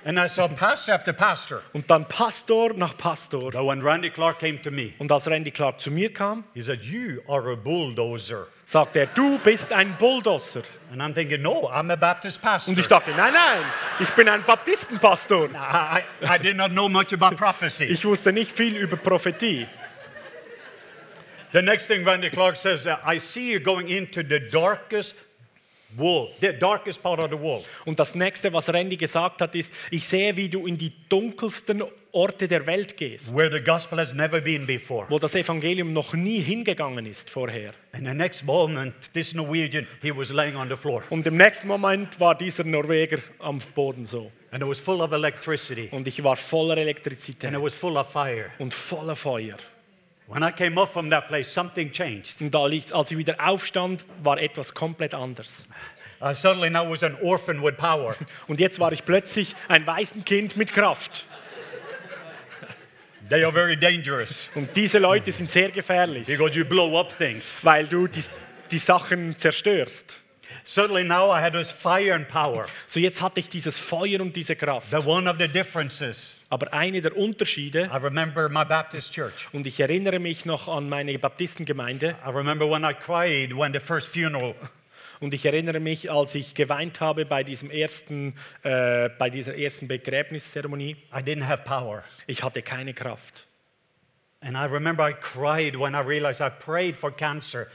And 0.07 0.19
I 0.19 0.27
saw 0.27 0.47
pastor 0.47 0.93
after 0.93 1.13
pastor. 1.13 1.63
Und 1.73 1.89
dann 1.89 2.05
Pastor 2.05 2.73
nach 2.75 2.95
Pastor. 2.95 3.49
But 3.51 3.65
when 3.65 3.81
Randy 3.81 4.11
Clark 4.11 4.37
came 4.37 4.61
to 4.61 4.69
me, 4.69 4.93
Und 4.99 5.11
als 5.11 5.27
Randy 5.27 5.49
Clark 5.49 5.81
zu 5.81 5.89
mir 5.89 6.13
kam, 6.13 6.43
he 6.53 6.61
said, 6.61 6.83
You 6.83 7.21
are 7.27 7.51
a 7.51 7.55
bulldozer. 7.55 8.45
sagte 8.65 8.99
er, 8.99 9.07
du 9.07 9.39
bist 9.39 9.73
ein 9.73 9.95
Bulldozer. 9.97 10.61
And 10.91 11.01
I'm 11.01 11.15
thinking, 11.15 11.41
No, 11.41 11.67
I'm 11.71 11.91
a 11.91 11.95
Baptist 11.95 12.39
pastor. 12.39 12.69
Und 12.69 12.79
ich 12.79 12.87
dachte, 12.87 13.09
nein, 13.17 13.33
nein, 13.33 13.63
ich 13.99 14.09
bin 14.11 14.29
ein 14.29 14.43
Baptistenpastor. 14.43 15.49
I, 15.55 16.01
I, 16.21 16.35
I 16.35 16.37
did 16.37 16.55
not 16.55 16.69
know 16.69 16.87
much 16.87 17.11
about 17.11 17.35
prophecy. 17.35 17.85
Ich 17.85 18.05
wusste 18.05 18.31
nicht 18.31 18.55
viel 18.55 18.77
über 18.77 18.97
Prophetie. 18.97 19.65
The 21.51 21.63
next 21.63 21.87
thing 21.87 22.05
Randy 22.05 22.29
Clark 22.29 22.57
says, 22.57 22.85
I 22.85 23.17
see 23.17 23.53
you 23.53 23.59
going 23.59 23.87
into 23.87 24.21
the 24.21 24.39
darkest 24.39 25.15
wool, 25.97 26.29
the 26.41 26.53
darkest 26.53 27.01
part 27.01 27.19
of 27.19 27.29
the 27.29 27.39
wool. 27.39 27.61
Und 27.85 27.99
das 27.99 28.15
nächste, 28.15 28.51
was 28.53 28.71
Randy 28.71 28.97
gesagt 28.97 29.41
hat, 29.41 29.55
ist, 29.55 29.73
ich 29.91 30.07
sehe, 30.07 30.35
wie 30.37 30.49
du 30.49 30.65
in 30.67 30.77
die 30.77 30.91
dunkelsten 31.09 31.83
Orte 32.11 32.47
der 32.47 32.65
Welt 32.65 32.95
gehst, 32.95 33.35
where 33.35 33.51
the 33.51 33.59
gospel 33.63 33.99
has 33.99 34.13
never 34.13 34.39
been 34.39 34.65
before. 34.65 35.05
wo 35.09 35.19
das 35.19 35.35
Evangelium 35.35 35.91
noch 35.93 36.13
nie 36.13 36.39
hingegangen 36.39 37.05
ist 37.05 37.29
vorher. 37.29 37.73
And 37.91 38.07
the 38.07 38.13
next 38.13 38.45
moment, 38.45 38.93
this 39.13 39.33
Norwegian, 39.33 39.85
he 40.01 40.15
was 40.15 40.29
laying 40.31 40.55
on 40.55 40.69
the 40.69 40.77
floor. 40.77 41.03
Und 41.09 41.25
im 41.27 41.35
nächsten 41.37 41.67
Moment 41.67 42.19
war 42.19 42.35
dieser 42.35 42.63
Norweger 42.63 43.17
am 43.39 43.59
Boden 43.75 44.05
so. 44.05 44.31
And 44.51 44.63
it 44.63 44.69
was 44.69 44.79
full 44.79 45.01
of 45.01 45.11
electricity. 45.11 45.89
Und 45.91 46.07
ich 46.07 46.23
war 46.23 46.37
voller 46.37 46.73
And 46.73 46.81
Elektrizität 46.81 47.51
it 47.53 47.61
was 47.61 47.75
full 47.75 47.97
of 47.97 48.09
fire. 48.09 48.45
und 48.59 48.73
voller 48.73 49.15
Feuer. 49.17 49.57
When 50.27 50.43
I 50.43 50.51
came 50.51 50.79
up 50.79 50.91
from 50.91 51.09
that 51.11 51.27
place, 51.27 51.53
something 51.53 51.91
changed. 51.91 52.41
Und 52.41 52.55
als 52.55 53.11
ich 53.11 53.17
wieder 53.17 53.35
aufstand, 53.39 54.05
war 54.23 54.39
etwas 54.39 54.73
komplett 54.73 55.13
anders. 55.13 55.63
I 56.21 56.33
suddenly 56.33 56.69
now 56.69 56.89
was 56.89 57.03
an 57.03 57.15
orphan 57.21 57.61
with 57.61 57.77
power. 57.77 58.15
Und 58.47 58.59
jetzt 58.59 58.79
war 58.79 58.91
ich 58.91 59.05
plötzlich 59.05 59.55
ein 59.67 59.85
Waisenkind 59.85 60.57
mit 60.57 60.73
Kraft. 60.73 61.27
They 63.29 63.43
are 63.43 63.51
very 63.51 63.75
dangerous 63.75 64.49
Und 64.53 64.75
diese 64.75 64.99
Leute 64.99 65.31
sind 65.31 65.49
sehr 65.49 65.69
gefährlich, 65.69 66.27
because 66.27 66.55
you 66.57 66.63
blow 66.63 66.99
up 66.99 67.15
things. 67.17 67.63
weil 67.63 67.87
du 67.87 68.07
die, 68.07 68.23
die 68.71 68.77
Sachen 68.77 69.37
zerstörst. 69.37 70.19
Suddenly 70.67 71.03
now 71.03 71.29
I 71.31 71.41
had 71.41 71.53
this 71.53 71.69
fire 71.71 72.13
and 72.15 72.27
power. 72.27 72.65
So 72.87 72.99
jetzt 72.99 73.21
hatte 73.21 73.39
ich 73.39 73.49
dieses 73.49 73.77
Feuer 73.77 74.19
und 74.19 74.35
diese 74.35 74.55
Kraft. 74.55 74.89
The 74.89 75.07
one 75.07 75.29
of 75.29 75.37
the 75.37 75.47
differences, 75.47 76.35
Aber 76.49 76.73
eine 76.73 77.01
der 77.01 77.15
Unterschiede, 77.15 77.89
I 77.93 77.97
remember 77.97 78.49
my 78.49 78.65
Baptist 78.65 79.13
church. 79.13 79.47
und 79.53 79.67
ich 79.67 79.79
erinnere 79.79 80.17
mich 80.17 80.43
noch 80.45 80.67
an 80.67 80.89
meine 80.89 81.17
Baptistengemeinde, 81.19 82.15
I 82.25 82.29
remember 82.31 82.67
when 82.67 82.83
I 82.83 82.93
cried 82.93 83.55
when 83.55 83.73
the 83.73 83.79
first 83.79 84.11
funeral 84.11 84.55
und 85.19 85.35
ich 85.35 85.45
erinnere 85.45 85.79
mich, 85.79 86.11
als 86.11 86.33
ich 86.33 86.55
geweint 86.55 86.99
habe 86.99 87.25
bei, 87.25 87.43
diesem 87.43 87.69
ersten, 87.69 88.33
äh, 88.63 89.09
bei 89.19 89.29
dieser 89.29 89.55
ersten 89.55 89.87
Begräbniszeremonie, 89.87 90.97
I 91.13 91.19
didn't 91.19 91.47
have 91.47 91.63
power. 91.63 92.03
ich 92.25 92.41
hatte 92.43 92.63
keine 92.63 92.93
Kraft. 92.95 93.45
And 94.41 94.55
I 94.57 94.65
remember 94.65 95.07
I 95.07 95.13
cried 95.13 95.79
when 95.79 95.93
I 95.93 95.99
realized 95.99 96.41
I 96.41 96.49
prayed 96.49 96.97
for 96.97 97.11
cancer, 97.11 97.67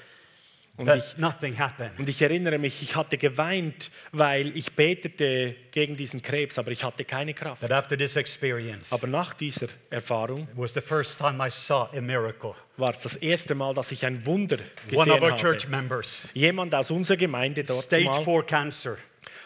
Und 0.80 0.88
ich, 0.96 1.18
nothing 1.18 1.58
happened. 1.58 1.92
und 1.98 2.08
ich 2.08 2.22
erinnere 2.22 2.56
mich, 2.58 2.80
ich 2.82 2.96
hatte 2.96 3.18
geweint, 3.18 3.90
weil 4.12 4.56
ich 4.56 4.72
betete 4.72 5.54
gegen 5.70 5.94
diesen 5.94 6.22
Krebs, 6.22 6.58
aber 6.58 6.70
ich 6.70 6.82
hatte 6.82 7.04
keine 7.04 7.34
Kraft. 7.34 7.60
But 7.60 7.70
after 7.72 7.98
this 7.98 8.16
experience, 8.16 8.90
Aber 8.92 9.06
nach 9.06 9.34
dieser 9.34 9.68
Erfahrung 9.90 10.40
it 10.40 10.48
was 10.56 10.72
the 10.72 10.80
first 10.80 11.18
time 11.18 11.46
I 11.46 11.50
saw 11.50 11.88
a 11.94 12.00
miracle. 12.00 12.54
war 12.78 12.90
es 12.96 13.02
das 13.02 13.16
erste 13.16 13.54
Mal, 13.54 13.74
dass 13.74 13.92
ich 13.92 14.06
ein 14.06 14.24
Wunder 14.24 14.56
One 14.92 15.12
of 15.12 15.20
gesehen 15.20 15.22
our 15.22 15.36
church 15.36 15.64
habe. 15.64 15.76
members, 15.76 16.28
Jemand 16.32 16.74
aus 16.74 16.90
unserer 16.90 17.18
Gemeinde 17.18 17.62
dort 17.62 17.84
stage 17.84 18.04
mal 18.04 18.24
four 18.24 18.46
cancer. 18.46 18.96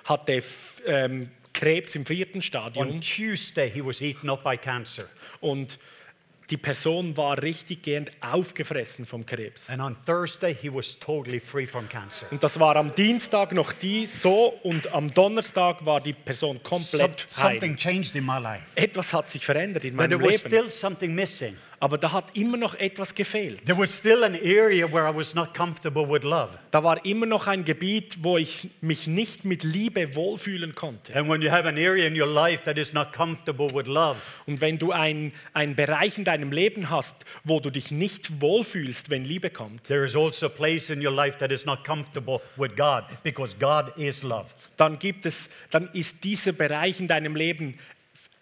hatte 0.04 0.40
ähm, 0.86 1.30
Krebs 1.52 1.94
im 1.96 2.04
vierten 2.06 2.38
On 2.38 2.42
Stadium 2.42 3.00
Tuesday, 3.00 3.70
he 3.70 3.84
was 3.84 4.00
eaten 4.02 4.30
up 4.30 4.44
by 4.44 4.56
cancer. 4.56 5.08
und 5.40 5.78
die 6.50 6.56
Person 6.58 7.16
war 7.16 7.40
richtig 7.42 7.82
gehend 7.82 8.10
aufgefressen 8.20 9.06
vom 9.06 9.24
Krebs. 9.24 9.70
And 9.70 9.80
on 9.80 9.96
Thursday, 10.04 10.54
he 10.54 10.72
was 10.72 10.98
totally 10.98 11.40
free 11.40 11.66
from 11.66 11.88
cancer. 11.88 12.26
Und 12.30 12.42
das 12.42 12.60
war 12.60 12.76
am 12.76 12.94
Dienstag 12.94 13.52
noch 13.52 13.72
die 13.72 14.06
so 14.06 14.48
und 14.62 14.92
am 14.92 15.12
Donnerstag 15.12 15.84
war 15.86 16.00
die 16.00 16.12
Person 16.12 16.60
Some- 16.62 16.62
komplett 16.78 17.24
something 17.28 17.70
heil. 17.70 17.76
changed 17.76 18.14
in 18.16 18.26
my 18.26 18.38
life. 18.38 18.64
Etwas 18.74 19.12
hat 19.14 19.28
sich 19.28 19.44
verändert 19.44 19.84
in 19.84 19.96
But 19.96 20.08
meinem 20.10 20.20
there 20.20 20.32
was 20.32 20.42
Leben, 20.44 20.54
still 20.54 20.68
something 20.68 21.14
missing. 21.14 21.56
Aber 21.84 21.98
da 21.98 22.12
hat 22.12 22.34
immer 22.34 22.56
noch 22.56 22.74
etwas 22.76 23.14
gefehlt. 23.14 23.66
There 23.66 23.76
was 23.78 23.94
still 23.98 24.24
an 24.24 24.34
area 24.34 24.90
where 24.90 25.06
I 25.06 25.14
was 25.14 25.34
not 25.34 25.52
comfortable 25.52 26.08
with 26.08 26.22
love. 26.22 26.58
Da 26.70 26.82
war 26.82 27.04
immer 27.04 27.26
noch 27.26 27.46
ein 27.46 27.62
Gebiet, 27.66 28.16
wo 28.22 28.38
ich 28.38 28.70
mich 28.80 29.06
nicht 29.06 29.44
mit 29.44 29.64
Liebe 29.64 30.16
wohlfühlen 30.16 30.74
konnte. 30.74 31.14
And 31.14 31.28
when 31.28 31.42
you 31.42 31.50
have 31.50 31.68
an 31.68 31.76
area 31.76 32.06
in 32.06 32.18
your 32.18 32.26
life 32.26 32.62
that 32.64 32.78
is 32.78 32.94
not 32.94 33.12
comfortable 33.12 33.68
with 33.74 33.86
love, 33.86 34.16
Und 34.46 34.62
wenn 34.62 34.78
du 34.78 34.92
einen 34.92 35.32
Bereich 35.76 36.16
in 36.16 36.24
deinem 36.24 36.52
Leben 36.52 36.88
hast, 36.88 37.16
wo 37.44 37.60
du 37.60 37.68
dich 37.68 37.90
nicht 37.90 38.40
wohlfühlst, 38.40 39.10
wenn 39.10 39.24
Liebe 39.26 39.50
kommt, 39.50 39.84
there 39.84 40.06
is 40.06 40.16
also 40.16 40.46
a 40.46 40.48
place 40.48 40.88
in 40.88 41.04
your 41.06 41.12
life 41.12 41.36
that 41.36 41.52
is 41.52 41.66
not 41.66 41.84
comfortable 41.84 42.40
with 42.56 42.74
God 42.76 43.04
because 43.22 43.54
God 43.58 43.92
is 43.98 44.22
love. 44.22 44.46
dann 44.78 44.98
gibt 44.98 45.26
es, 45.26 45.50
dann 45.70 45.90
ist 45.92 46.24
dieser 46.24 46.52
Bereich 46.52 46.98
in 46.98 47.08
deinem 47.08 47.36
Leben 47.36 47.78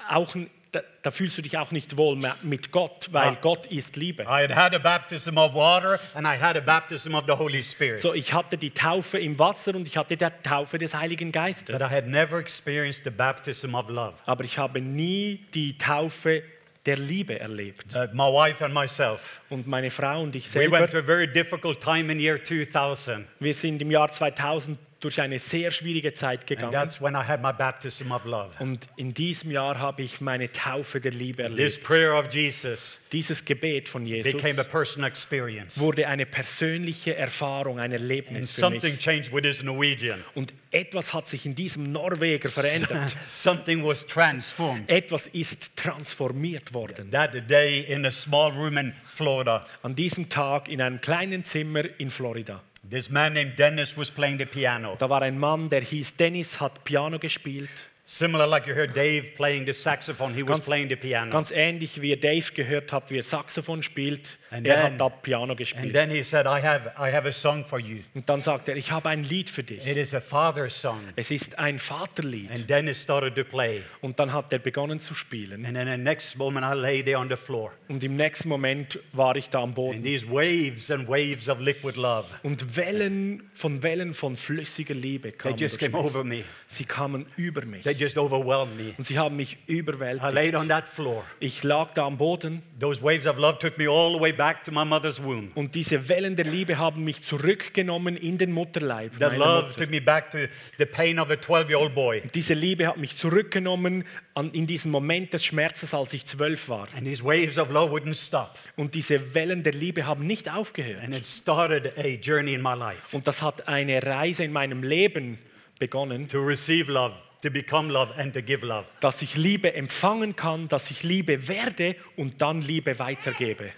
auch, 0.09 0.37
ein- 0.37 0.49
da, 0.73 0.81
da 1.03 1.11
fühlst 1.11 1.37
du 1.39 1.43
dich 1.43 1.57
auch 1.59 1.71
nicht 1.71 1.97
wohl 1.97 2.19
mit 2.43 2.73
Gott, 2.73 3.09
weil 3.13 3.29
Ah. 3.29 3.37
Gott 3.41 3.67
ist 3.67 3.97
Liebe. 3.97 4.23
I 4.25 4.27
had 4.49 4.55
had 4.55 4.75
a 4.75 4.79
baptism 4.79 5.37
of 5.39 5.55
water 5.55 6.01
and 6.15 6.27
I 6.27 6.39
had 6.41 6.57
a 6.57 6.61
baptism 6.61 7.15
of 7.15 7.25
the 7.27 7.33
Holy 7.35 7.63
Spirit. 7.63 8.01
So, 8.01 8.15
ich 8.15 8.33
hatte 8.33 8.57
die 8.59 8.71
Taufe 8.71 9.19
im 9.19 9.39
Wasser 9.39 9.75
und 9.75 9.87
ich 9.87 9.97
hatte 9.97 10.17
die 10.17 10.27
Taufe 10.43 10.79
des 10.79 10.95
Heiligen 10.95 11.31
but 11.31 11.43
Geistes. 11.45 11.81
I 11.81 11.85
had 11.85 12.07
never 12.09 12.39
experienced 12.39 13.05
the 13.05 13.11
baptism 13.11 13.75
of 13.75 13.89
love. 13.89 14.15
Aber 14.27 14.45
ich 14.45 14.57
habe 14.59 14.81
nie 14.81 15.45
die 15.55 15.77
Taufe 15.77 16.43
der 16.87 16.97
Liebe 16.97 17.39
erlebt. 17.39 17.95
Uh, 17.95 18.07
my 18.13 18.25
wife 18.33 18.65
and 18.65 18.75
myself, 18.75 19.41
Und 19.51 19.67
meine 19.69 19.91
Frau 19.91 20.21
und 20.23 20.35
ich 20.35 20.53
we 20.55 20.61
went 20.63 20.71
selber, 20.73 20.89
through 20.89 20.99
a 21.01 21.03
very 21.07 21.29
difficult 21.33 21.81
time 21.81 22.11
in 22.11 22.19
year 22.19 22.43
2000. 22.43 23.25
wir 23.39 23.55
sind 23.55 23.81
im 23.83 23.91
Jahr 23.91 24.11
2000 24.11 24.79
durch 25.03 25.21
eine 25.21 25.39
sehr 25.39 25.71
schwierige 25.71 26.13
Zeit 26.13 26.47
gegangen. 26.47 26.73
that's 26.73 27.01
when 27.01 27.15
I 27.15 27.19
had 27.27 27.43
my 27.43 27.53
baptism 27.53 28.13
of 28.13 28.25
love. 28.25 28.51
Und 28.61 28.87
in 28.97 29.13
diesem 29.13 29.51
Jahr 29.51 29.79
habe 29.79 30.03
ich 30.03 30.21
meine 30.21 30.51
Taufe 30.51 31.01
der 31.01 31.13
Liebe 31.13 31.43
This 31.55 31.79
erlebt. 31.79 32.99
Dieses 33.13 33.45
Gebet 33.45 33.89
von 33.89 34.07
Jesus 34.07 34.33
became 34.33 34.59
a 34.61 34.65
personal 34.65 35.09
experience. 35.09 35.79
wurde 35.79 36.09
eine 36.09 36.25
persönliche 36.25 37.15
Erfahrung, 37.15 37.79
ein 37.79 37.93
Erlebnis 37.93 38.53
für 38.53 38.61
something 38.61 38.93
mich. 38.93 39.01
changed 39.01 39.33
with 39.33 39.43
this 39.43 39.63
Norwegian. 39.63 40.23
Und 40.35 40.55
etwas 40.71 41.13
hat 41.13 41.29
sich 41.29 41.45
in 41.45 41.55
diesem 41.55 41.93
Norweger 41.93 42.49
verändert. 42.49 43.17
Something 43.33 43.85
was 43.85 44.07
transformed. 44.07 44.89
Etwas 44.89 45.27
ist 45.27 45.77
transformiert 45.77 46.73
worden. 46.73 47.11
That 47.11 47.51
day 47.51 47.81
in 47.81 48.07
a 48.07 48.11
small 48.11 48.53
room 48.53 48.79
in 48.79 48.95
Florida, 49.05 49.67
An 49.83 49.95
diesem 49.95 50.29
Tag 50.29 50.69
in 50.69 50.81
einem 50.81 51.01
kleinen 51.01 51.45
Zimmer 51.45 51.83
in 51.99 52.11
Florida. 52.11 52.63
This 52.93 53.11
man 53.11 53.33
named 53.33 53.57
Dennis 53.59 53.97
was 53.97 54.11
playing 54.11 54.39
the 54.39 54.45
piano. 54.45 54.97
Da 54.99 55.09
war 55.09 55.23
ein 55.23 55.39
Mann, 55.39 55.69
der 55.69 55.81
hieß 55.81 56.17
Dennis, 56.17 56.61
hat 56.61 56.85
Piano 56.85 57.19
gespielt. 57.19 57.71
Similar 58.05 58.47
like 58.47 58.67
you 58.67 58.75
heard 58.75 58.95
Dave 58.97 59.31
playing 59.37 59.65
the 59.65 59.73
saxophone, 59.73 60.35
he 60.35 60.43
was 60.43 60.57
Ganz- 60.59 60.67
playing 60.67 60.89
the 60.89 60.97
piano. 60.97 61.31
Ganz 61.31 61.51
ähnlich 61.51 62.01
wie 62.03 62.11
ihr 62.11 62.21
Dave 62.21 62.53
gehört 62.53 62.93
habt, 62.93 63.11
wie 63.11 63.19
er 63.19 63.23
Saxophon 63.23 63.83
spielt. 63.83 64.39
And 64.53 64.67
er 64.67 64.75
then- 64.77 64.85
hat 64.85 65.01
da 65.01 65.09
Piano 65.09 65.45
And 65.53 65.57
gespielt. 65.57 65.93
then 65.93 66.11
he 66.11 66.23
said, 66.23 66.47
I 66.47 66.61
have, 66.63 66.93
I 66.99 67.11
have 67.13 67.27
a 67.27 67.33
song 67.33 67.65
for 67.65 67.79
you. 67.81 67.99
Und 68.15 68.29
dann 68.29 68.41
sagt 68.43 68.69
er, 68.69 68.77
ich 68.77 68.93
habe 68.93 69.09
ein 69.09 69.23
Lied 69.25 69.49
für 69.51 69.63
dich. 69.63 69.87
It 69.87 69.97
is 69.97 70.15
a 70.15 70.21
father's 70.21 70.79
song. 70.81 71.01
Es 71.17 71.31
ist 71.31 71.59
ein 71.59 71.79
Vaterlied. 71.79 72.51
And 72.51 72.69
Dennis 72.69 73.03
started 73.03 73.35
to 73.37 73.45
play. 73.45 73.81
Und 74.03 74.21
dann 74.21 74.33
hat 74.33 74.53
er 74.53 74.59
begonnen 74.59 75.01
zu 75.01 75.15
spielen. 75.15 75.65
And 75.65 75.75
then 75.75 75.89
the 75.89 75.97
next 75.97 76.37
moment, 76.37 76.67
I 76.67 76.75
lay 76.79 77.03
there 77.03 77.19
on 77.19 77.29
the 77.31 77.37
floor. 77.37 77.73
Und 77.89 78.05
im 78.05 78.17
nächsten 78.17 78.49
Moment 78.49 78.99
war 79.13 79.37
ich 79.37 79.49
da 79.49 79.59
am 79.61 79.65
And 79.71 79.75
Boden. 79.75 80.03
these 80.03 80.27
waves 80.29 80.91
and 80.91 81.09
waves 81.09 81.49
of 81.49 81.59
liquid 81.59 81.97
love, 81.97 82.27
Und 82.43 82.77
Wellen 82.77 83.49
von 83.55 83.83
Wellen 83.83 84.13
von 84.13 84.37
flüssiger 84.37 84.95
Liebe 84.95 85.31
they 85.31 85.39
kamen. 85.39 85.57
just 85.57 85.81
durch 85.81 85.91
came 85.91 86.03
over 86.05 86.25
me. 86.25 86.45
Sie 86.67 86.85
kamen 86.85 87.25
über 87.37 87.65
mich. 87.65 87.85
They 87.85 87.95
just 87.95 88.19
overwhelmed 88.19 88.77
me. 88.77 88.93
Und 88.99 89.05
sie 89.05 89.19
haben 89.19 89.37
mich 89.37 89.57
I 89.69 89.79
überwältigt. 89.79 90.33
laid 90.35 90.55
on 90.55 90.69
that 90.69 90.87
floor. 90.87 91.25
Ich 91.41 91.63
lag 91.63 91.95
da 91.95 92.05
am 92.07 92.19
Boden 92.19 92.63
Those 92.79 93.01
waves 93.03 93.27
of 93.27 93.39
love 93.39 93.59
took 93.59 93.79
me 93.79 93.89
all 93.89 94.13
the 94.15 94.21
way 94.21 94.33
back 94.33 94.42
to 94.65 94.73
my 94.73 94.85
mother's 94.85 95.23
womb. 95.23 95.51
und 95.55 95.75
diese 95.75 96.09
Wellen 96.09 96.37
der 96.37 96.47
Liebe 96.47 96.79
haben 96.79 97.05
mich 97.05 97.23
zurückgenommen 97.23 98.17
in 98.17 98.39
den 98.39 98.53
Mutterleib. 98.53 99.13
The 99.19 99.25
love 99.37 99.67
Mutter. 99.69 99.75
took 99.81 99.91
me 99.91 100.01
back 100.01 100.31
to 100.31 100.39
the 100.79 100.85
pain 100.85 101.19
of 101.19 101.31
a 101.31 101.37
12 101.37 101.69
year 101.71 101.79
old 101.79 101.95
boy. 101.95 102.23
Diese 102.35 102.55
Liebe 102.55 102.87
hat 102.87 102.97
mich 102.97 103.17
zurückgenommen 103.17 104.05
an, 104.35 104.51
in 104.53 104.67
diesen 104.67 104.91
Moment 104.91 105.33
des 105.33 105.45
Schmerzes, 105.45 105.95
als 105.95 106.13
ich 106.15 106.27
zwölf 106.27 106.69
war. 106.69 106.89
And 106.97 107.05
these 107.05 107.23
waves 107.23 107.59
of 107.59 107.71
love 107.71 107.93
wouldn't 107.95 108.15
stop. 108.15 108.59
Und 108.77 108.95
diese 108.95 109.35
Wellen 109.35 109.63
der 109.63 109.73
Liebe 109.73 110.07
haben 110.07 110.27
nicht 110.27 110.51
aufgehört. 110.51 111.03
And 111.03 111.15
it 111.15 111.27
started 111.27 111.93
a 111.99 112.09
journey 112.09 112.55
in 112.55 112.63
my 112.63 112.75
life 112.75 113.15
Und 113.17 113.27
das 113.27 113.43
hat 113.43 113.69
eine 113.69 114.03
Reise 114.03 114.45
in 114.45 114.53
meinem 114.53 114.83
Leben 114.83 115.39
begonnen, 115.79 116.29
to 116.29 116.39
receive 116.39 116.91
love, 116.91 117.15
to 117.43 117.51
become 117.51 117.93
love, 117.93 118.15
and 118.17 118.33
to 118.35 118.41
give 118.41 118.65
love. 118.65 118.85
dass 119.01 119.21
ich 119.23 119.37
Liebe 119.37 119.75
empfangen 119.75 120.37
kann, 120.37 120.69
dass 120.69 120.91
ich 120.91 121.03
Liebe 121.03 121.49
werde 121.49 121.97
und 122.17 122.41
dann 122.41 122.61
Liebe 122.61 122.99
weitergebe. 122.99 123.71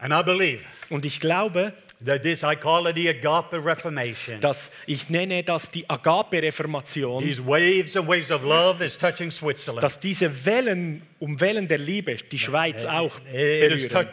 And 0.00 0.12
I 0.12 0.22
believe 0.22 0.64
Und 0.90 1.04
ich 1.04 1.20
glaube, 1.20 1.72
that 2.04 2.22
this, 2.22 2.42
I 2.44 2.54
call 2.54 2.86
it 2.86 2.94
the 2.94 3.08
Agape 3.08 3.56
Reformation. 3.64 4.40
dass 4.40 4.70
ich 4.86 5.10
nenne 5.10 5.42
das 5.42 5.70
die 5.70 5.88
Agape-Reformation, 5.90 7.22
These 7.24 7.44
waves 7.44 7.96
and 7.96 8.06
waves 8.08 8.30
of 8.30 8.42
love 8.44 8.84
is 8.84 8.96
touching 8.96 9.30
Switzerland. 9.30 9.82
dass 9.82 9.98
diese 9.98 10.44
Wellen 10.46 11.02
um 11.20 11.40
Wellen 11.40 11.66
der 11.66 11.78
Liebe 11.78 12.14
die 12.14 12.38
Schweiz 12.38 12.84
auch 12.84 13.18
berühren. 13.20 14.08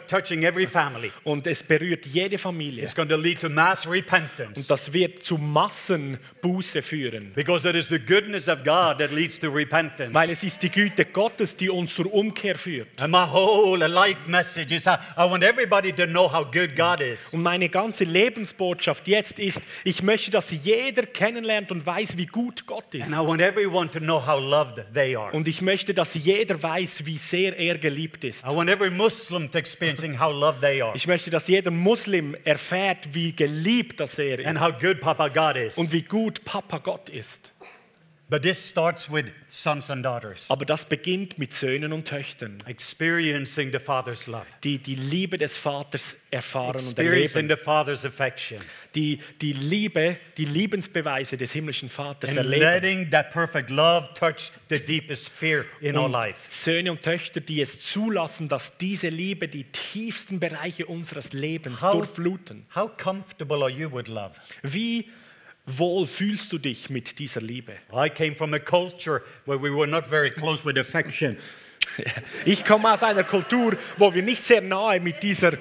Und 1.24 1.46
es 1.46 1.62
berührt 1.62 2.06
jede 2.06 2.38
Familie. 2.38 2.82
It's 2.82 2.94
going 2.94 3.08
to 3.08 3.16
lead 3.16 3.40
to 3.40 3.48
mass 3.48 3.88
repentance. 3.88 4.54
Und 4.56 4.70
das 4.70 4.92
wird 4.92 5.22
zu 5.22 5.38
Massenbuße 5.38 6.82
führen. 6.82 7.32
Because 7.34 7.68
it 7.68 7.76
is 7.76 7.88
the 7.88 7.98
goodness 7.98 8.48
of 8.48 8.64
God 8.64 8.98
that 8.98 9.12
leads 9.12 9.38
to 9.38 9.48
repentance. 9.48 10.12
Weil 10.12 10.30
es 10.30 10.42
ist 10.42 10.62
die 10.62 10.70
Güte 10.70 11.04
Gottes, 11.04 11.54
die 11.54 11.70
uns 11.70 11.94
zur 11.94 12.12
Umkehr 12.12 12.56
führt. 12.56 13.00
And 13.00 13.12
my 13.12 13.24
whole 13.24 13.86
life 13.86 14.18
message 14.26 14.72
is 14.72 14.86
I, 14.86 14.96
I 15.16 15.30
want 15.30 15.44
everybody 15.44 15.92
to 15.92 16.06
know 16.06 16.32
how 16.32 16.44
good 16.44 16.76
God 16.76 17.00
is. 17.00 17.32
Und 17.32 17.42
meine 17.42 17.68
ganze 17.68 18.04
Lebensbotschaft 18.04 19.06
jetzt 19.06 19.38
ist, 19.38 19.62
ich 19.84 20.02
möchte, 20.02 20.32
dass 20.32 20.50
jeder 20.50 21.04
kennenlernt 21.04 21.70
und 21.70 21.86
weiß, 21.86 22.16
wie 22.16 22.26
gut 22.26 22.66
Gott 22.66 22.94
ist. 22.94 23.12
And 23.12 23.14
I 23.14 23.28
want 23.28 23.40
everyone 23.40 23.90
to 23.92 24.00
know 24.00 24.24
how 24.24 24.40
loved 24.40 24.82
they 24.92 25.14
are. 25.14 25.32
Und 25.32 25.46
ich 25.46 25.62
möchte, 25.62 25.94
dass 25.94 26.14
jeder 26.14 26.60
weiß, 26.60 26.95
wie 27.04 27.18
sehr 27.18 27.58
er 27.58 27.76
geliebt 27.78 28.24
ist. 28.24 28.44
I 28.44 28.48
want 28.54 28.70
every 28.70 28.90
Muslim 28.90 29.50
to 29.50 29.58
experiencing 29.58 30.18
how 30.18 30.32
loved 30.32 30.60
they 30.60 30.80
are 30.80 30.92
Ich 30.94 31.06
möchte, 31.06 31.28
dass 31.30 31.48
jeder 31.48 31.70
Muslim 31.70 32.36
erfährt, 32.44 33.08
wie 33.12 33.34
geliebt 33.34 34.00
das 34.00 34.18
er 34.18 34.46
and 34.46 34.56
ist 34.56 34.64
how 34.64 34.70
good 34.80 35.00
Papa 35.00 35.28
God 35.28 35.56
is. 35.56 35.76
und 35.76 35.92
wie 35.92 36.02
gut 36.02 36.44
Papa 36.44 36.78
Gott 36.78 37.08
ist. 37.10 37.52
But 38.28 38.42
this 38.42 38.70
starts 38.70 39.08
with 39.08 39.26
sons 39.48 39.88
and 39.88 40.04
daughters 40.04 40.50
Aber 40.50 40.64
das 40.64 40.84
beginnt 40.84 41.38
mit 41.38 41.52
Söhnen 41.52 41.92
und 41.92 42.08
Töchtern, 42.08 42.58
experiencing 42.66 43.70
the 43.70 43.78
Father's 43.78 44.26
love, 44.26 44.46
die 44.64 44.78
die 44.78 44.96
Liebe 44.96 45.38
des 45.38 45.56
Vaters 45.56 46.16
erfahren 46.32 46.70
und 46.70 46.74
experiencing 46.82 47.42
erleben, 47.48 47.56
the 47.56 47.64
Father's 47.64 48.04
affection, 48.04 48.58
die 48.96 49.20
die 49.40 49.52
Liebe, 49.52 50.16
die 50.36 50.44
Liebensbeweise 50.44 51.36
des 51.36 51.52
himmlischen 51.52 51.88
Vaters 51.88 52.30
and 52.30 52.38
erleben. 52.38 52.60
letting 52.60 53.10
that 53.10 53.30
perfect 53.30 53.70
love 53.70 54.08
touch 54.14 54.50
the 54.70 54.80
deepest 54.80 55.28
fear 55.28 55.64
in 55.80 55.96
our 55.96 56.06
Und 56.06 56.12
life. 56.12 56.50
Söhne 56.50 56.90
und 56.90 57.02
Töchter, 57.02 57.38
die 57.40 57.60
es 57.60 57.80
zulassen, 57.80 58.48
dass 58.48 58.76
diese 58.76 59.08
Liebe 59.08 59.46
die 59.46 59.64
tiefsten 59.70 60.40
Bereiche 60.40 60.86
unseres 60.86 61.32
Lebens 61.32 61.80
How- 61.80 61.92
durchfluten. 61.92 62.64
How 62.74 62.90
comfortable 62.96 63.62
are 63.62 63.70
you 63.70 63.88
with 63.92 64.08
love? 64.08 64.32
Wie 64.64 65.08
wohl 65.66 66.06
fühlst 66.06 66.52
du 66.52 66.58
dich 66.58 66.90
mit 66.90 67.18
dieser 67.18 67.40
Liebe? 67.40 67.74
I 67.92 68.08
came 68.08 68.34
from 68.34 68.54
a 68.54 68.58
culture 68.58 69.22
where 69.44 69.60
we 69.60 69.70
were 69.70 69.86
not 69.86 70.06
very 70.06 70.30
close 70.30 70.64
with 70.64 70.78
affection. 70.78 71.36
Ich 72.44 72.64
komme 72.64 72.92
aus 72.92 73.02
einer 73.02 73.24
Kultur, 73.24 73.76
wo 73.96 74.12
wir 74.12 74.22
nicht 74.22 74.42
sehr 74.42 74.60
nahe 74.60 75.00
mit 75.00 75.22
dieser 75.22 75.52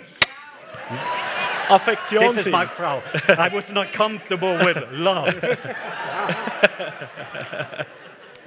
Affektion 1.69 2.23
This 2.23 2.37
is 2.37 2.43
sind. 2.43 2.51
my 2.51 2.65
Frau. 2.65 3.01
I 3.29 3.53
was 3.53 3.71
not 3.71 3.93
comfortable 3.93 4.57
with 4.57 4.77
love. 4.91 5.33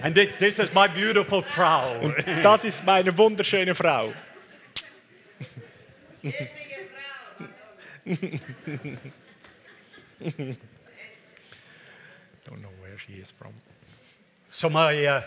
and 0.02 0.14
this, 0.14 0.34
this 0.38 0.58
is 0.58 0.72
my 0.72 0.88
beautiful 0.88 1.42
Frau. 1.42 2.12
Das 2.42 2.64
ist 2.64 2.84
meine 2.84 3.16
wunderschöne 3.16 3.74
Frau. 3.74 4.12
Don't 13.08 13.16
know 13.16 13.16
where 13.16 13.16
she 13.16 13.22
is 13.22 13.30
from. 13.30 13.52
So 14.50 14.70
my, 14.70 15.04
uh, 15.04 15.22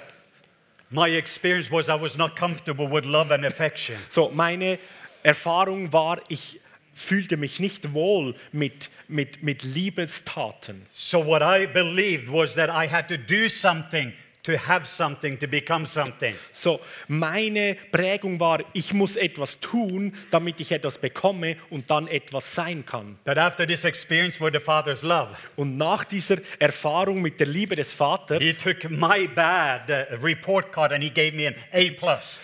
my 0.90 1.10
experience 1.10 1.72
was 1.72 1.90
I 1.90 1.96
was 1.96 2.18
not 2.18 2.36
comfortable 2.36 2.88
with 2.88 3.06
love 3.06 3.32
and 3.32 3.46
affection. 3.46 3.98
So, 4.10 4.30
meine 4.30 4.78
Erfahrung 5.24 5.92
war, 5.94 6.20
ich 6.30 6.60
fühlte 6.94 7.38
mich 7.38 7.60
nicht 7.60 7.94
wohl 7.94 8.36
mit, 8.52 8.90
mit, 9.08 9.42
mit 9.44 9.64
Liebestaten. 9.64 10.86
So 10.92 11.26
what 11.26 11.42
I 11.42 11.66
believed 11.66 12.28
was 12.30 12.56
that 12.56 12.70
I 12.70 12.88
had 12.88 13.08
to 13.08 13.18
do 13.18 13.48
something 13.48 14.14
to 14.44 14.54
have 14.58 14.86
something, 14.88 15.38
to 15.40 15.48
become 15.48 15.86
something. 15.86 16.36
So, 16.52 16.80
meine 17.08 17.76
Prägung 17.92 18.40
war, 18.40 18.60
ich 18.74 18.94
muss 18.94 19.16
etwas 19.16 19.60
tun, 19.60 20.14
damit 20.32 20.60
ich 20.60 20.72
etwas 20.72 20.98
bekomme 20.98 21.58
und 21.70 21.90
dann 21.92 22.08
etwas 22.08 22.56
sein 22.56 22.86
kann. 22.86 23.18
That 23.26 23.38
after 23.38 23.68
this 23.68 23.84
experience 23.84 24.40
with 24.42 24.54
the 24.54 24.60
Father's 24.60 25.04
love, 25.04 25.30
Und 25.56 25.78
nach 25.78 26.04
dieser 26.04 26.38
Erfahrung 26.60 27.22
mit 27.22 27.40
der 27.40 27.48
Liebe 27.48 27.76
des 27.76 27.94
Vaters, 27.94 28.42
He 28.42 28.54
took 28.54 28.90
my 28.90 29.28
bad 29.28 29.90
uh, 29.90 30.16
report 30.24 30.72
card 30.72 30.94
and 30.94 31.04
He 31.04 31.10
gave 31.10 31.36
me 31.36 31.48
an 31.48 31.56
A 31.72 31.92
plus. 31.92 32.42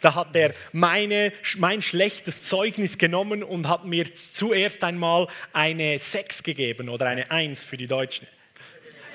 da 0.00 0.14
hat 0.14 0.34
er 0.34 0.54
meine, 0.72 1.32
mein 1.58 1.82
schlechtes 1.82 2.44
Zeugnis 2.44 2.96
genommen 2.96 3.42
und 3.42 3.68
hat 3.68 3.84
mir 3.84 4.14
zuerst 4.14 4.82
einmal 4.82 5.28
eine 5.52 5.98
6 5.98 6.42
gegeben 6.42 6.88
oder 6.88 7.06
eine 7.06 7.30
1 7.30 7.64
für 7.64 7.76
die 7.76 7.86
Deutschen. 7.86 8.26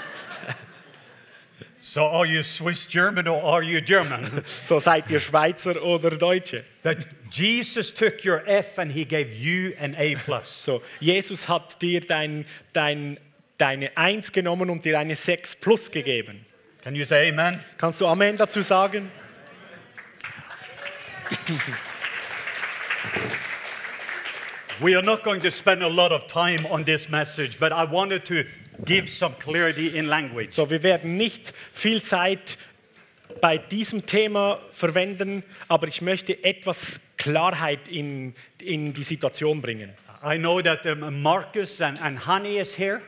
So 1.96 2.08
are 2.08 2.26
you 2.26 2.44
Swiss 2.44 2.86
German 2.88 3.26
or 3.26 3.42
are 3.42 3.64
you 3.64 3.80
German? 3.80 4.44
So 4.64 4.82
seid 4.82 5.10
ihr 5.10 5.22
Schweizer 5.22 5.82
oder 5.82 6.10
Deutsche. 6.10 6.66
that 6.84 6.98
Jesus 7.30 7.94
took 7.94 8.26
your 8.26 8.44
F 8.46 8.78
and 8.78 8.92
He 8.92 9.06
gave 9.06 9.34
you 9.34 9.72
an 9.80 9.96
A 9.98 10.16
plus. 10.16 10.50
So, 10.50 10.82
Jesus 11.00 11.46
hat 11.48 11.80
dir 11.80 12.02
dein, 12.02 12.44
dein, 12.74 13.18
deine 13.58 13.96
1 13.96 14.34
genommen 14.34 14.70
und 14.70 14.84
dir 14.84 15.00
eine 15.00 15.16
6 15.16 15.56
plus 15.56 15.90
gegeben. 15.90 16.46
Can 16.84 16.96
you 16.96 17.06
say 17.06 17.30
Amen? 17.30 17.62
Kannst 17.78 18.02
du 18.02 18.08
Amen 18.08 18.36
dazu 18.36 18.62
sagen? 18.62 19.10
We 24.82 24.98
are 24.98 25.02
not 25.02 25.24
going 25.24 25.40
to 25.40 25.50
spend 25.50 25.82
a 25.82 25.88
lot 25.88 26.12
of 26.12 26.28
time 26.28 26.66
on 26.70 26.84
this 26.84 27.08
message, 27.08 27.58
but 27.58 27.72
I 27.72 27.86
wanted 27.86 28.26
to 28.26 28.44
give 28.84 29.10
some 29.10 29.36
clarity 29.40 29.98
in 29.98 30.08
language. 30.08 30.54
So, 30.54 30.70
wir 30.70 30.84
werden 30.84 31.18
nicht 31.18 31.54
viel 31.72 32.02
Zeit 32.02 32.58
bei 33.42 33.58
diesem 33.58 34.06
Thema 34.06 34.60
verwenden, 34.72 35.44
aber 35.68 35.88
ich 35.88 36.02
möchte 36.02 36.44
etwas 36.44 37.02
Klarheit 37.18 37.88
in, 37.88 38.36
in 38.62 38.94
die 38.94 39.04
Situation 39.04 39.62
bringen. 39.62 39.92
I 40.24 40.38
know 40.38 40.62
that 40.62 40.86
um, 40.86 41.22
Marcus 41.22 41.82
and, 41.82 42.02
and 42.02 42.26
Hani 42.26 42.60
is 42.60 42.78
here. 42.78 43.02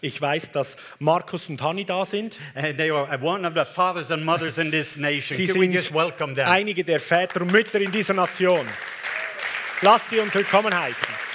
Ich 0.00 0.20
weiß, 0.20 0.50
dass 0.50 0.76
Markus 0.98 1.48
und 1.48 1.62
Hanni 1.62 1.84
da 1.84 2.04
sind. 2.04 2.38
And 2.54 2.76
they 2.76 2.90
are 2.90 3.06
one 3.22 3.46
of 3.46 3.54
the 3.54 3.64
fathers 3.64 4.10
and 4.10 4.24
mothers 4.24 4.58
in 4.58 4.70
this 4.70 4.96
nation. 4.96 5.36
Sie 5.36 5.46
Can 5.46 5.60
sind 5.60 5.72
just 5.72 5.94
welcome 5.94 6.34
them? 6.34 6.48
einige 6.48 6.82
der 6.82 6.98
Väter 6.98 7.42
und 7.42 7.52
Mütter 7.52 7.80
in 7.80 7.92
dieser 7.92 8.14
Nation. 8.14 8.66
Lasst 9.82 10.10
sie 10.10 10.18
uns 10.18 10.34
willkommen 10.34 10.76
heißen. 10.76 11.31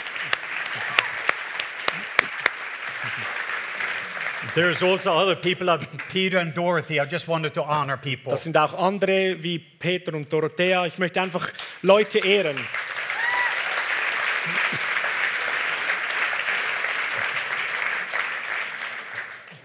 There's 4.58 4.82
also 4.82 5.14
other 5.14 5.36
people, 5.36 5.68
like 5.68 6.10
Peter 6.10 6.40
and 6.40 6.52
Dorothy. 6.52 7.00
I 7.00 7.06
just 7.06 7.28
wanted 7.28 7.54
to 7.54 7.64
honor 7.64 7.96
people. 7.96 8.32
Das 8.32 8.44
sind 8.44 8.58
auch 8.58 8.74
andere 8.74 9.44
wie 9.44 9.60
Peter 9.60 10.16
und 10.16 10.34
Dorothea. 10.34 10.84
Ich 10.88 10.98
möchte 10.98 11.22
einfach 11.22 11.48
Leute 11.84 12.18
ehren. 12.18 12.58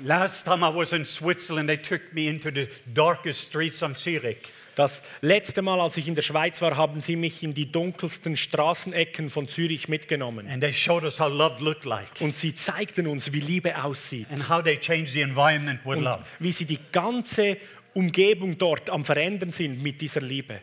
Last 0.05 0.45
time 0.45 0.62
I 0.62 0.68
was 0.68 0.93
in 0.93 1.07
Switzerland, 1.07 1.68
they 1.68 1.78
took 1.78 2.12
me 2.12 2.28
into 2.28 2.51
the 2.51 2.68
darkest 2.93 3.40
streets 3.40 3.82
of 3.82 3.97
Zurich. 3.97 4.53
Das 4.75 5.03
letzte 5.20 5.61
Mal, 5.61 5.81
als 5.81 5.97
ich 5.99 6.09
in 6.09 6.14
der 6.14 6.23
Schweiz 6.23 6.62
war, 6.62 6.77
haben 6.77 7.01
sie 7.01 7.16
mich 7.16 7.43
in 7.43 7.53
die 7.53 7.70
dunkelsten 7.70 8.37
Straßenecken 8.39 9.29
von 9.29 9.47
Zürich 9.49 9.89
mitgenommen. 9.89 10.49
And 10.49 10.62
they 10.62 10.73
showed 10.73 11.05
us 11.05 11.20
how 11.20 11.31
love 11.31 11.62
looked 11.62 11.85
like 11.85 12.09
Und 12.20 12.35
sie 12.35 12.55
zeigten 12.55 13.07
uns, 13.07 13.33
wie 13.33 13.41
Liebe 13.41 13.85
aussieht. 13.85 14.27
and 14.31 14.49
how 14.49 14.62
they 14.62 14.79
changed 14.79 15.12
the 15.12 15.20
environment 15.20 15.81
with 15.85 15.99
Und 15.99 16.05
love. 16.05 16.20
wie 16.39 16.53
sie 16.53 16.64
die 16.64 16.79
ganze 16.91 17.59
Umgebung 17.95 18.57
dort 18.57 18.89
am 18.89 19.05
Verändern 19.05 19.51
sind 19.51 19.83
mit 19.83 20.01
dieser 20.01 20.23
Liebe. 20.23 20.61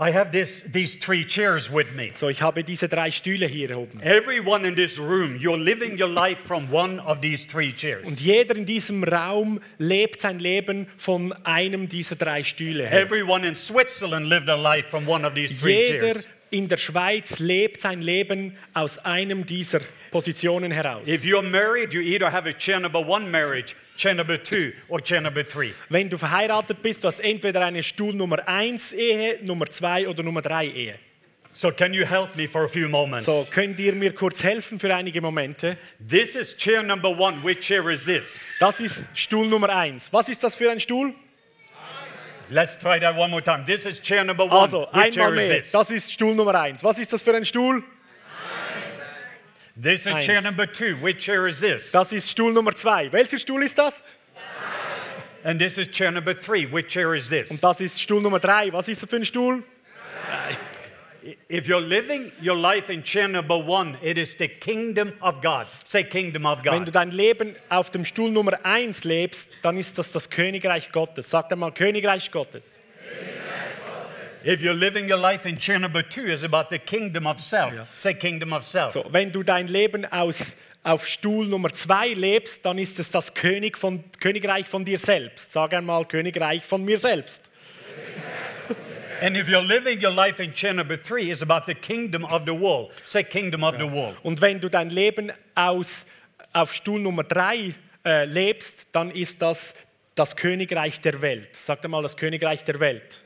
I 0.00 0.12
have 0.12 0.30
this, 0.30 0.62
these 0.62 0.94
three 0.94 1.24
chairs 1.24 1.68
with 1.68 1.92
me. 1.96 2.12
So, 2.14 2.28
ich 2.28 2.40
habe 2.40 2.62
diese 2.62 2.88
drei 2.88 3.10
Stühle 3.10 3.46
hier 3.48 3.76
oben. 3.76 4.00
Everyone 4.00 4.64
in 4.64 4.76
this 4.76 4.96
room, 4.96 5.36
you're 5.40 5.56
living 5.58 5.98
your 6.00 6.08
life 6.08 6.38
from 6.38 6.72
one 6.72 7.00
of 7.00 7.20
these 7.20 7.44
three 7.44 7.70
Und 7.70 7.78
chairs. 7.78 8.20
jeder 8.20 8.54
in 8.54 8.64
diesem 8.64 9.02
Raum 9.02 9.58
lebt 9.78 10.20
sein 10.20 10.38
Leben 10.38 10.86
von 10.96 11.32
einem 11.44 11.88
dieser 11.88 12.14
drei 12.14 12.44
Stühle 12.44 12.86
her. 12.86 12.92
Everyone 13.02 13.44
in 13.44 13.56
Switzerland 13.56 14.26
lived 14.28 14.48
a 14.48 14.54
life 14.54 14.88
from 14.88 15.08
one 15.08 15.26
of 15.26 15.34
these 15.34 15.52
three 15.52 15.88
Jeder 15.90 15.98
chairs. 16.12 16.26
in 16.50 16.68
der 16.68 16.76
Schweiz 16.76 17.40
lebt 17.40 17.80
sein 17.80 18.00
Leben 18.00 18.56
aus 18.74 18.98
einem 18.98 19.46
dieser 19.46 19.80
Positionen 20.12 20.70
heraus. 20.70 21.08
If 21.08 21.24
you're 21.24 21.42
married, 21.42 21.92
you 21.92 22.02
either 22.02 22.30
have 22.30 22.48
a 22.48 22.52
chair 22.52 22.78
number 22.78 23.00
one 23.04 23.28
marriage, 23.32 23.74
chair 23.98 24.14
number 24.14 24.38
two, 24.38 24.72
or 24.88 25.00
chair 25.00 25.20
number 25.20 25.42
three. 25.42 25.74
Wenn 25.90 26.08
du 26.08 26.16
verheiratet 26.16 26.80
bist, 26.80 27.02
du 27.02 27.08
hast 27.08 27.18
entweder 27.20 27.60
eine 27.64 27.82
Stuhl 27.82 28.14
Nummer 28.14 28.46
1 28.46 28.92
Ehe, 28.92 29.38
Nummer 29.42 29.66
2 29.66 30.08
oder 30.08 30.22
Nummer 30.22 30.40
3 30.40 30.66
Ehe. 30.66 30.94
So, 31.50 31.72
can 31.72 31.92
you 31.92 32.04
help 32.04 32.36
me 32.36 32.46
for 32.46 32.64
a 32.64 32.68
few 32.68 32.88
moments? 32.88 33.24
So, 33.24 33.46
könnt 33.50 33.80
ihr 33.80 33.94
mir 33.94 34.14
kurz 34.14 34.44
helfen 34.44 34.78
für 34.78 34.94
einige 34.94 35.20
Momente? 35.20 35.76
This 35.98 36.36
is 36.36 36.56
chair 36.56 36.82
number 36.82 37.08
one. 37.08 37.42
Which 37.42 37.60
chair 37.60 37.90
is 37.90 38.04
this? 38.04 38.46
Das 38.60 38.80
ist 38.80 39.08
Stuhl 39.14 39.46
Nummer 39.46 39.70
1. 39.70 40.12
Was 40.12 40.28
ist 40.28 40.44
das 40.44 40.54
für 40.54 40.70
ein 40.70 40.78
Stuhl? 40.78 41.12
Let's 42.50 42.78
try 42.78 42.98
that 43.00 43.16
one 43.16 43.30
more 43.30 43.42
time. 43.42 43.64
This 43.66 43.84
is 43.84 44.00
chair 44.00 44.24
number 44.24 44.44
one. 44.44 44.52
Also, 44.52 44.86
Which 44.92 45.18
einmal 45.18 45.38
is 45.38 45.48
mehr. 45.48 45.62
Das 45.72 45.90
ist 45.90 46.12
Stuhl 46.12 46.34
Nummer 46.34 46.54
1. 46.54 46.84
Was 46.84 46.98
ist 46.98 47.12
das 47.12 47.22
für 47.22 47.34
ein 47.34 47.44
Stuhl? 47.44 47.82
This 49.80 50.06
is 50.06 50.14
Eins. 50.14 50.24
chair 50.26 50.40
number 50.42 50.66
two. 50.66 50.96
Which 50.96 51.18
chair 51.24 51.46
is 51.46 51.60
this? 51.60 51.92
Das 51.92 52.12
ist 52.12 52.28
Stuhl 52.30 52.52
Nummer 52.52 52.72
2. 52.74 53.12
Welcher 53.12 53.38
Stuhl 53.38 53.62
ist 53.62 53.78
das? 53.78 54.02
And 55.44 55.60
this 55.60 55.78
is 55.78 55.86
chair 55.88 56.10
number 56.10 56.34
three. 56.34 56.66
Which 56.66 56.88
chair 56.88 57.14
is 57.14 57.30
Und 57.30 57.46
this? 57.48 57.60
das 57.60 57.80
ist 57.80 58.00
Stuhl 58.00 58.20
Nummer 58.20 58.40
3. 58.40 58.72
Was 58.72 58.88
ist 58.88 59.02
das 59.02 59.08
für 59.08 59.16
ein 59.16 59.24
Stuhl? 59.24 59.62
If 61.48 61.66
you're 61.68 61.80
living 61.80 62.32
your 62.42 62.56
life 62.56 62.90
in 62.92 63.04
chair 63.04 63.28
number 63.28 63.56
one, 63.56 63.96
it 64.02 64.18
is 64.18 64.34
the 64.36 64.48
kingdom 64.48 65.12
of 65.20 65.40
God. 65.42 65.66
Say 65.84 66.02
kingdom 66.02 66.44
of 66.44 66.64
Wenn 66.64 66.80
du 66.80 66.86
God. 66.86 66.96
dein 66.96 67.10
Leben 67.12 67.54
auf 67.68 67.90
dem 67.90 68.04
Stuhl 68.04 68.30
Nummer 68.30 68.58
1 68.64 69.04
lebst, 69.04 69.48
dann 69.62 69.76
ist 69.78 69.96
das 69.96 70.10
das 70.10 70.28
Königreich 70.28 70.90
Gottes. 70.90 71.30
Sag 71.30 71.52
einmal 71.52 71.72
Königreich 71.72 72.30
Gottes. 72.32 72.78
If 74.44 74.62
you're 74.62 74.74
living 74.74 75.08
your 75.08 75.18
life 75.18 75.46
in 75.46 75.58
chair 75.58 75.78
number 75.78 76.02
two, 76.02 76.26
it's 76.26 76.44
about 76.44 76.70
the 76.70 76.78
kingdom 76.78 77.26
of 77.26 77.40
self. 77.40 77.72
Say 77.96 78.14
kingdom 78.14 78.52
of 78.52 78.64
self. 78.64 78.92
So, 78.92 79.04
wenn 79.10 79.32
du 79.32 79.42
dein 79.42 79.68
Leben 79.68 80.04
aus, 80.04 80.56
auf 80.84 81.06
Stuhl 81.06 81.46
Nummer 81.46 81.72
2 81.72 82.14
lebst, 82.14 82.64
dann 82.64 82.78
ist 82.78 82.98
es 82.98 83.10
das 83.10 83.34
König 83.34 83.76
von, 83.76 84.04
Königreich 84.20 84.66
von 84.66 84.84
dir 84.84 84.98
selbst. 84.98 85.52
Sag 85.52 85.74
einmal 85.74 86.04
Königreich 86.04 86.64
von 86.64 86.84
mir 86.84 86.98
selbst. 86.98 87.50
And 89.20 89.36
if 89.36 89.48
you're 89.48 89.66
living 89.66 90.00
your 90.00 90.12
life 90.12 90.40
in 90.40 90.52
chair 90.52 90.72
number 90.72 90.96
three, 90.96 91.30
it's 91.32 91.42
about 91.42 91.66
the 91.66 91.74
kingdom 91.74 92.24
of 92.24 92.42
the 92.46 92.52
world. 92.52 92.92
Say 93.04 93.24
kingdom 93.24 93.64
of 93.64 93.74
the 93.76 93.90
world. 93.90 94.16
Und 94.22 94.40
wenn 94.40 94.60
du 94.60 94.68
dein 94.68 94.90
Leben 94.90 95.32
aus, 95.56 96.06
auf 96.52 96.72
Stuhl 96.72 97.00
Nummer 97.00 97.24
3 97.24 97.74
äh, 98.04 98.24
lebst, 98.26 98.86
dann 98.92 99.10
ist 99.10 99.42
das 99.42 99.74
das 100.14 100.36
Königreich 100.36 101.00
der 101.00 101.20
Welt. 101.20 101.50
Sag 101.52 101.84
einmal 101.84 102.02
das 102.02 102.16
Königreich 102.16 102.64
der 102.64 102.78
Welt. 102.80 103.22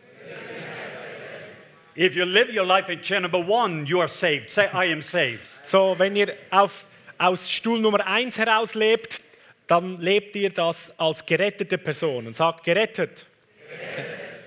If 1.95 2.17
you 2.17 2.25
live 2.25 2.51
your 2.51 2.65
life 2.65 2.89
in 2.89 3.03
chair 3.03 3.21
number 3.21 3.39
one, 3.39 3.85
you 3.87 4.01
are 4.01 4.09
saved. 4.09 4.51
Say, 4.51 4.71
I 4.73 4.87
am 4.87 5.03
saved. 5.03 5.41
So, 5.63 5.95
wenn 5.99 6.17
ihr 6.17 6.35
auf, 6.51 6.87
aus 7.19 7.51
Stuhl 7.51 7.81
Nummer 7.81 8.07
1 8.07 8.39
heraus 8.39 8.75
lebt, 8.75 9.21
dann 9.67 10.01
lebt 10.01 10.35
ihr 10.37 10.51
das 10.51 10.91
als 10.99 11.25
gerettete 11.25 11.77
Personen. 11.77 12.33
Sagt 12.33 12.65
gerettet. 12.65 13.27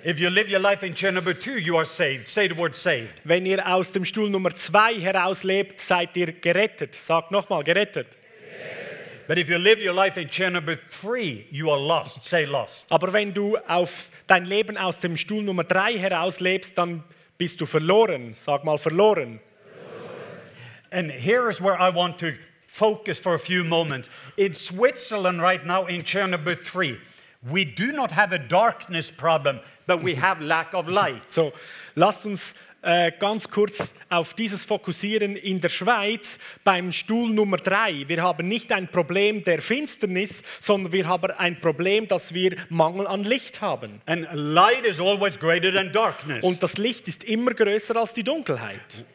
If 0.03 0.19
you 0.19 0.29
live 0.29 0.49
your 0.49 0.59
life 0.59 0.83
in 0.85 0.95
chair 0.95 1.11
number 1.11 1.33
two, 1.33 1.57
you 1.57 1.77
are 1.77 1.85
saved. 1.85 2.27
Say 2.27 2.47
the 2.47 2.57
word 2.57 2.75
saved. 2.75 3.09
Wenn 3.23 3.45
ihr 3.45 3.65
aus 3.67 3.91
dem 3.91 4.05
Stuhl 4.05 4.29
Nummer 4.29 4.53
2 4.53 4.95
heraus 4.99 5.43
lebt, 5.43 5.79
seid 5.79 6.15
ihr 6.17 6.31
gerettet. 6.31 6.95
Sagt 6.95 7.31
nochmal, 7.31 7.63
gerettet. 7.63 8.17
But 9.27 9.37
if 9.39 9.49
you 9.49 9.57
live 9.57 9.79
your 9.81 9.93
life 9.93 10.19
in 10.19 10.29
chair 10.29 10.51
number 10.51 10.77
three, 10.89 11.45
you 11.51 11.71
are 11.71 11.79
lost. 11.79 12.23
Say 12.23 12.45
lost. 12.45 12.91
Aber 12.91 13.13
wenn 13.13 13.33
du 13.33 13.57
auf 13.67 14.09
dein 14.27 14.45
Leben 14.45 14.77
aus 14.77 14.99
dem 14.99 15.17
Stuhl 15.17 15.43
Nummer 15.43 15.63
3 15.63 15.97
heraus 15.97 16.39
lebst, 16.39 16.77
dann 16.77 17.03
bist 17.37 17.59
du 17.59 17.65
verloren. 17.65 18.35
Sag 18.35 18.63
mal 18.63 18.77
verloren. 18.77 19.39
And 20.91 21.11
here 21.11 21.49
is 21.49 21.59
where 21.59 21.79
I 21.79 21.89
want 21.89 22.19
to 22.19 22.35
focus 22.67 23.19
for 23.19 23.33
a 23.33 23.39
few 23.39 23.63
moments. 23.63 24.09
In 24.37 24.53
Switzerland, 24.53 25.41
right 25.41 25.65
now, 25.65 25.85
in 25.85 26.03
chair 26.03 26.27
number 26.27 26.55
three, 26.55 26.99
we 27.49 27.65
do 27.65 27.91
not 27.91 28.11
have 28.11 28.33
a 28.33 28.39
darkness 28.39 29.11
problem, 29.11 29.59
but 29.87 30.01
we 30.01 30.15
have 30.15 30.41
lack 30.41 30.73
of 30.73 30.87
light. 30.87 31.31
So, 31.31 31.51
lasst 31.95 32.25
uns 32.25 32.53
äh, 32.85 33.11
ganz 33.17 33.49
kurz 33.49 33.95
auf 34.09 34.33
dieses 34.35 34.63
fokussieren. 34.63 35.35
In 35.35 35.59
der 35.59 35.69
Schweiz 35.69 36.37
beim 36.63 36.91
Stuhl 36.91 37.29
Nummer 37.29 37.57
3, 37.57 38.07
wir 38.07 38.21
haben 38.21 38.47
nicht 38.47 38.71
ein 38.71 38.87
Problem 38.87 39.43
der 39.43 39.61
Finsternis, 39.61 40.43
sondern 40.61 40.93
wir 40.93 41.07
haben 41.07 41.31
ein 41.31 41.59
Problem, 41.59 42.07
dass 42.07 42.33
wir 42.33 42.55
Mangel 42.69 43.07
an 43.07 43.23
Licht 43.23 43.61
haben. 43.61 44.01
And 44.05 44.27
light 44.33 44.85
is 44.85 44.99
always 44.99 45.39
greater 45.39 45.73
than 45.73 45.91
darkness. 45.91 46.45
Und 46.45 46.61
das 46.61 46.77
Licht 46.77 47.07
ist 47.07 47.23
immer 47.23 47.53
größer 47.53 47.95
als 47.95 48.13
die 48.13 48.23
Dunkelheit. 48.23 49.05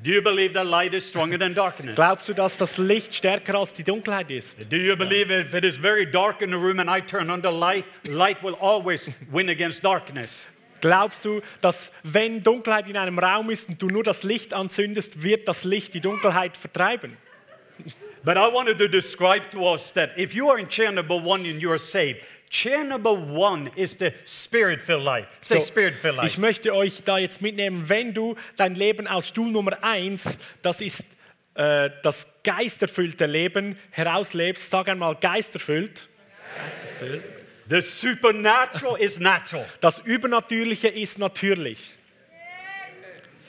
do 0.00 0.12
you 0.12 0.22
believe 0.22 0.52
that 0.54 0.66
light 0.66 0.94
is 0.94 1.06
stronger 1.06 1.36
than 1.36 1.54
darkness? 1.54 1.96
Glaubst 1.96 2.28
du, 2.28 2.32
dass 2.32 2.56
das 2.56 2.78
Licht 2.78 3.14
stärker 3.14 3.56
als 3.56 3.72
die 3.74 3.84
Dunkelheit 3.84 4.30
ist? 4.30 4.70
Do 4.70 4.76
you 4.76 4.96
believe 4.96 5.30
if 5.30 5.54
it 5.54 5.64
is 5.64 5.76
very 5.76 6.06
dark 6.06 6.40
in 6.40 6.50
the 6.50 6.56
room 6.56 6.78
and 6.78 6.88
I 6.88 7.00
turn 7.00 7.30
on 7.30 7.42
the 7.42 7.50
light, 7.50 7.84
light 8.04 8.42
will 8.42 8.54
always 8.54 9.10
win 9.30 9.50
against 9.50 9.84
darkness? 9.84 10.46
Glaubst 10.80 11.24
du, 11.24 11.40
dass 11.60 11.92
wenn 12.02 12.42
Dunkelheit 12.42 12.88
in 12.88 12.96
einem 12.96 13.18
Raum 13.18 13.50
ist 13.50 13.68
und 13.68 13.80
du 13.80 13.88
nur 13.88 14.04
das 14.04 14.22
Licht 14.22 14.52
anzündest, 14.54 15.22
wird 15.22 15.48
das 15.48 15.64
Licht 15.64 15.94
die 15.94 16.00
Dunkelheit 16.00 16.56
vertreiben? 16.56 17.16
But 18.24 18.36
I 18.36 18.52
wanted 18.52 18.78
to 18.78 18.88
describe 18.88 19.48
to 19.50 19.60
us 19.70 19.92
that 19.92 20.18
if 20.18 20.34
you 20.34 20.50
are 20.50 20.58
in 20.58 20.68
chair 20.68 20.90
number 20.90 21.14
one 21.14 21.48
and 21.48 21.60
you 21.62 21.70
are 21.70 21.78
saved, 21.78 22.20
chair 22.50 22.82
number 22.84 23.12
one 23.12 23.70
is 23.76 23.96
the 23.98 24.12
spirit 24.26 24.82
filled 24.82 25.04
life. 25.04 25.28
Say 25.40 25.60
So, 25.60 25.64
spirit 25.66 25.94
filled 25.94 26.16
life. 26.16 26.26
ich 26.26 26.36
möchte 26.36 26.74
euch 26.74 27.02
da 27.04 27.18
jetzt 27.18 27.40
mitnehmen, 27.40 27.88
wenn 27.88 28.12
du 28.12 28.36
dein 28.56 28.74
Leben 28.74 29.06
aus 29.06 29.28
Stuhl 29.28 29.50
Nummer 29.50 29.78
1, 29.82 30.38
das 30.62 30.80
ist 30.80 31.04
äh, 31.54 31.90
das 32.02 32.26
geisterfüllte 32.42 33.26
Leben, 33.26 33.78
herauslebst, 33.90 34.68
sag 34.68 34.88
einmal 34.88 35.14
geisterfüllt. 35.14 36.08
Geisterfüllt. 36.56 37.37
The 37.68 37.82
supernatural 37.82 38.96
is 38.96 39.20
natural. 39.20 39.66
Das 39.80 39.98
Übernatürliche 39.98 40.88
ist 40.88 41.18
natürlich. 41.18 41.96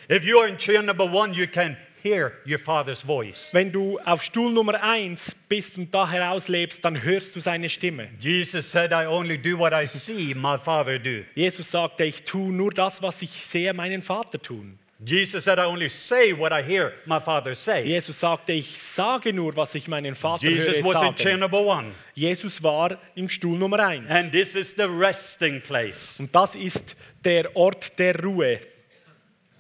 If 0.10 0.26
you 0.26 0.40
are 0.40 0.48
in 0.48 0.58
chair 0.58 0.82
number 0.82 1.06
one, 1.06 1.34
you 1.34 1.48
can 1.48 1.78
hear 2.02 2.34
your 2.46 2.58
father's 2.58 3.02
voice. 3.02 3.54
Wenn 3.54 3.72
du 3.72 4.00
auf 4.00 4.24
Stuhl 4.24 4.52
Nummer 4.52 4.82
1 4.82 5.36
bist 5.48 5.78
und 5.78 5.94
da 5.94 6.10
herauslebst, 6.10 6.84
dann 6.84 7.02
hörst 7.02 7.36
du 7.36 7.40
seine 7.40 7.70
Stimme. 7.70 8.10
Jesus 8.20 8.70
said, 8.72 8.92
I 8.92 9.06
only 9.06 9.38
do 9.38 9.58
what 9.58 9.72
I 9.74 9.86
see 9.88 10.34
my 10.34 10.58
father 10.58 10.98
do. 10.98 11.24
Jesus 11.36 11.72
sagte, 11.72 12.04
ich 12.06 12.24
tue 12.24 12.52
nur 12.52 12.72
das, 12.72 13.02
was 13.02 13.22
ich 13.22 13.46
sehe, 13.46 13.74
meinen 13.74 14.02
Vater 14.02 14.42
tun. 14.42 14.78
Jesus 15.02 15.46
said, 15.46 15.60
I 15.60 15.66
only 15.66 15.88
say 15.88 16.34
what 16.34 16.52
I 16.52 16.62
hear 16.62 16.92
my 17.06 17.20
father 17.20 17.56
say. 17.56 17.86
Jesus 17.86 18.18
sagte, 18.18 18.52
ich 18.52 18.82
sage 18.82 19.34
nur, 19.34 19.56
was 19.56 19.74
ich 19.76 19.88
meinen 19.88 20.14
Vater 20.14 20.50
Jesus 20.50 20.78
höre 20.78 20.94
was 20.94 21.04
in 21.04 21.16
chair 21.16 21.38
number 21.38 21.62
one. 21.62 21.94
Jesus 22.16 22.62
war 22.62 22.98
im 23.16 23.30
Stuhl 23.30 23.58
Nummer 23.58 23.80
1. 23.80 24.12
And 24.12 24.30
this 24.30 24.56
is 24.56 24.76
the 24.76 24.90
resting 24.90 25.62
place. 25.62 26.20
Und 26.20 26.36
das 26.36 26.54
ist 26.56 26.98
der 27.24 27.56
Ort 27.56 27.98
der 27.98 28.22
Ruhe. 28.22 28.60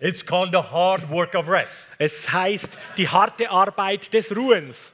It's 0.01 0.25
called 0.25 0.51
the 0.51 0.61
hard 0.61 1.09
work 1.09 1.35
of 1.35 1.49
rest. 1.49 1.95
Es 1.99 2.31
heißt 2.31 2.77
die 2.97 3.07
harte 3.07 3.49
Arbeit 3.49 4.13
des 4.13 4.35
Ruhens, 4.35 4.91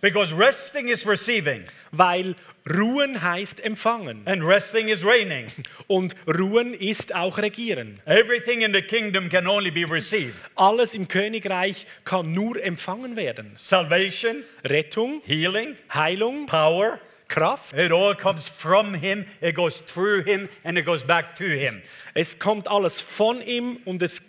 Because 0.00 0.32
resting 0.32 0.88
is 0.88 1.06
receiving, 1.06 1.64
weil 1.92 2.34
Ruhen 2.68 3.22
heißt 3.22 3.60
empfangen 3.64 4.22
and 4.26 4.42
resting 4.44 4.88
is 4.88 5.04
reigning. 5.04 5.46
und 5.88 6.14
Ruhen 6.26 6.74
ist 6.74 7.14
auch 7.14 7.38
regieren. 7.38 7.94
Everything 8.06 8.62
in 8.62 8.72
the 8.72 8.82
kingdom 8.82 9.28
can 9.28 9.46
only 9.46 9.70
be 9.70 9.84
received 9.84 10.34
Alles 10.54 10.94
im 10.94 11.08
Königreich 11.08 11.86
kann 12.04 12.32
nur 12.32 12.62
empfangen 12.62 13.16
werden. 13.16 13.52
salvation, 13.56 14.44
Rettung, 14.64 15.22
healing, 15.24 15.76
Heilung, 15.92 16.46
power. 16.46 17.00
Kraft. 17.28 17.72
It 17.72 17.90
all 17.92 18.14
comes 18.14 18.46
from 18.46 18.92
Him, 18.92 19.24
it 19.40 19.54
goes 19.54 19.80
through 19.80 20.22
Him, 20.22 20.50
and 20.64 20.76
it 20.76 20.84
goes 20.84 21.02
back 21.02 21.34
to 21.36 21.44
Him. 21.44 21.80
Es 22.12 22.38
kommt 22.38 22.68
alles 22.68 23.00
von 23.00 23.40
ihm 23.40 23.78
und 23.86 24.02
es 24.02 24.22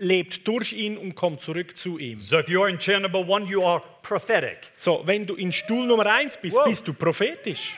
lebt 0.00 0.48
durch 0.48 0.72
ihn 0.72 0.96
und 0.96 1.14
kommt 1.14 1.40
zurück 1.40 1.76
zu 1.76 1.98
ihm. 1.98 2.20
So 2.20 2.38
if 2.38 2.48
you're 2.48 2.68
in 2.68 2.78
chair 2.78 2.98
number 2.98 3.20
one, 3.20 3.46
you 3.46 3.62
are 3.64 3.82
prophetic. 4.02 4.72
So, 4.74 5.02
wenn 5.04 5.26
du 5.26 5.34
in 5.36 5.52
Stuhl 5.52 5.86
Nummer 5.86 6.06
1 6.06 6.38
bist, 6.40 6.56
Wow. 6.56 6.64
bist 6.64 6.88
du 6.88 6.92
prophetisch. 6.94 7.76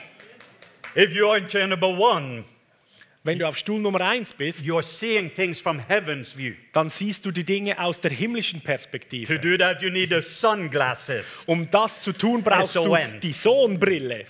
If 0.95 1.13
you 1.13 1.27
are 1.29 1.37
in 1.37 1.47
chair 1.47 1.67
number 1.67 1.89
one, 1.89 2.45
Wenn 3.25 3.39
du 3.39 3.47
auf 3.47 3.57
Stuhl 3.57 3.79
Nummer 3.79 4.01
1 4.01 4.33
bist, 4.33 4.63
you're 4.65 4.83
seeing 4.83 5.33
things 5.33 5.57
from 5.59 5.79
heaven's 5.79 6.35
view. 6.37 6.55
dann 6.73 6.89
siehst 6.89 7.25
du 7.25 7.31
die 7.31 7.43
Dinge 7.45 7.79
aus 7.79 8.01
der 8.01 8.11
himmlischen 8.11 8.59
To 8.61 8.65
Perspektive. 8.65 9.39
do 9.39 9.55
that, 9.57 9.81
you 9.81 9.89
need 9.89 10.09
the 10.09 10.19
sunglasses. 10.21 11.43
Um 11.45 11.69
das 11.69 12.03
zu 12.03 12.11
tun, 12.13 12.43
brauchst 12.43 12.75
du 12.75 12.95
die 13.21 13.31
Sohnbrille. 13.33 14.25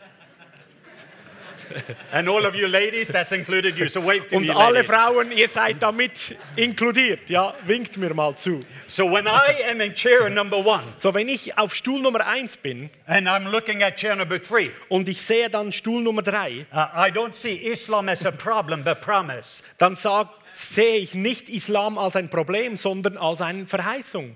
And 2.11 2.30
all 2.30 2.45
of 2.45 2.55
you 2.55 2.68
ladies, 2.68 3.09
that's 3.09 3.32
included 3.32 3.78
you. 3.78 3.88
So 3.89 4.01
wave 4.01 4.28
to 4.30 4.36
Und 4.38 4.47
me, 4.47 4.55
alle 4.55 4.82
ladies. 4.82 4.91
Frauen, 4.91 5.32
ihr 5.32 5.47
seid 5.47 5.82
damit 5.82 6.36
inkludiert. 6.55 7.30
Ja, 7.30 7.53
winkt 7.66 7.97
mir 7.97 8.14
mal 8.14 8.36
zu. 8.36 8.59
So 8.88 9.05
when 9.11 9.26
I 9.26 9.64
am 9.70 9.82
in 9.82 9.93
chair 9.95 10.30
number 10.30 10.57
one, 10.57 10.84
So, 10.97 11.14
wenn 11.14 11.28
ich 11.28 11.57
auf 11.57 11.74
Stuhl 11.74 12.01
Nummer 12.01 12.26
1 12.26 12.57
bin 12.57 12.89
and 13.07 13.28
I'm 13.28 13.49
looking 13.49 13.82
at 13.84 13.97
chair 13.97 14.16
number 14.16 14.41
three, 14.41 14.72
und 14.89 15.09
ich 15.09 15.22
sehe 15.22 15.49
dann 15.49 15.72
Stuhl 15.72 16.01
Nummer 16.01 16.22
3, 16.22 16.68
uh, 16.72 16.76
I 16.95 17.09
don't 17.11 17.34
see 17.34 17.55
Islam 17.55 18.09
as 18.09 18.26
a 18.26 18.32
problem, 18.32 18.84
but 18.84 19.01
promise. 19.01 19.64
dann 19.78 19.95
sag, 19.95 20.30
sehe 20.53 20.97
ich 20.97 21.16
nicht 21.16 21.49
Islam 21.49 21.97
als 21.97 22.16
ein 22.16 22.30
Problem, 22.30 22.78
sondern 22.78 23.18
als 23.18 23.41
eine 23.41 23.66
Verheißung. 23.66 24.36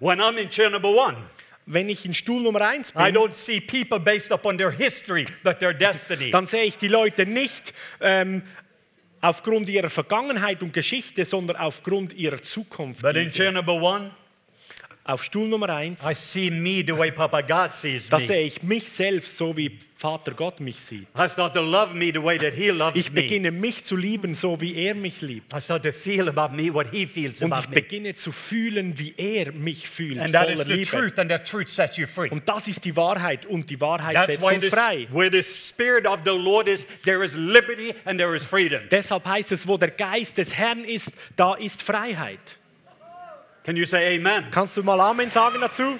When 0.00 0.20
I'm 0.20 0.36
in 0.38 0.50
chair 0.50 0.70
number 0.70 0.90
one, 0.90 1.16
Wenn 1.66 1.88
ich 1.88 2.04
in 2.04 2.12
Stuhl 2.12 2.42
Nummer 2.42 2.60
1 2.60 2.90
I 2.90 2.92
bin, 2.92 3.14
don't 3.14 3.32
see 3.32 3.60
people 3.60 3.98
based 3.98 4.30
upon 4.30 4.58
their 4.58 4.70
history, 4.70 5.26
but 5.42 5.58
their 5.58 5.72
destiny. 5.72 6.30
dann 6.30 6.46
sehe 6.46 6.64
ich 6.64 6.76
die 6.76 6.88
Leute 6.88 7.24
nicht 7.24 7.72
ähm, 8.00 8.42
aufgrund 9.20 9.68
ihrer 9.70 9.88
Vergangenheit 9.88 10.62
und 10.62 10.74
Geschichte, 10.74 11.24
sondern 11.24 11.56
aufgrund 11.56 12.12
ihrer 12.12 12.42
Zukunft. 12.42 13.00
But 13.00 13.16
in 13.16 13.54
number 13.54 13.74
one, 13.74 14.10
Auf 15.06 15.22
Stuhl 15.22 15.48
Nummer 15.48 15.68
1, 15.68 16.00
I 16.02 16.14
see 16.14 16.50
me 16.50 16.82
the 16.82 16.96
way 16.96 17.10
Papa 17.10 17.42
God 17.42 17.74
sees 17.74 18.08
da 18.08 18.18
me. 18.18 18.24
sehe 18.24 18.46
ich 18.46 18.62
mich 18.62 18.90
selbst 18.90 19.36
so, 19.36 19.54
wie 19.54 19.78
Vater 19.96 20.32
Gott 20.32 20.60
mich 20.60 20.76
sieht. 20.76 21.06
I 21.18 21.28
start 21.28 21.52
to 21.52 21.60
love 21.60 21.92
me 21.94 22.10
the 22.10 22.22
way 22.22 22.38
that 22.38 22.54
He 22.54 22.70
loves 22.70 22.96
Ich 22.98 23.12
beginne 23.12 23.50
mich 23.50 23.84
zu 23.84 23.96
lieben, 23.96 24.34
so 24.34 24.58
wie 24.62 24.74
er 24.74 24.94
mich 24.94 25.20
liebt. 25.20 25.52
I 25.54 25.60
start 25.60 25.82
to 25.82 25.92
feel 25.92 26.26
about 26.26 26.56
me 26.56 26.72
what 26.72 26.86
He 26.90 27.04
feels 27.04 27.42
Und 27.42 27.54
ich 27.54 27.66
beginne 27.66 28.14
zu 28.14 28.32
fühlen, 28.32 28.98
wie 28.98 29.12
er 29.18 29.52
mich 29.52 29.86
fühlt, 29.90 30.20
And 30.20 30.32
that 30.32 30.48
is 30.48 30.60
voller 30.62 30.68
the 30.68 30.72
Liebe. 30.72 30.90
truth, 30.90 31.18
and 31.18 31.30
the 31.30 31.38
truth 31.38 31.68
sets 31.68 31.98
you 31.98 32.06
free. 32.06 32.30
Und 32.30 32.48
das 32.48 32.66
ist 32.66 32.82
die 32.86 32.96
Wahrheit 32.96 33.44
und 33.44 33.68
die 33.68 33.80
Wahrheit 33.82 34.14
That's 34.14 34.26
setzt 34.28 34.42
why 34.42 34.54
uns 34.54 34.68
frei. 34.68 35.06
where 35.12 35.30
the 35.30 35.42
Spirit 35.42 36.06
of 36.06 36.20
the 36.24 36.30
Lord 36.30 36.66
is, 36.66 36.86
there 37.04 37.22
is 37.22 37.36
liberty 37.36 37.92
and 38.06 38.18
there 38.18 38.34
is 38.34 38.46
freedom. 38.46 38.80
Deshalb 38.90 39.26
heißt 39.26 39.52
es, 39.52 39.68
wo 39.68 39.76
der 39.76 39.90
Geist 39.90 40.38
des 40.38 40.54
Herrn 40.56 40.82
ist, 40.82 41.12
da 41.36 41.52
ist 41.56 41.82
Freiheit. 41.82 42.56
Can 43.64 43.76
you 43.76 43.86
say 43.86 44.14
amen? 44.16 44.44
Kannst 44.50 44.76
du 44.76 44.82
mal 44.82 45.00
Amen 45.00 45.30
sagen 45.30 45.58
dazu? 45.58 45.98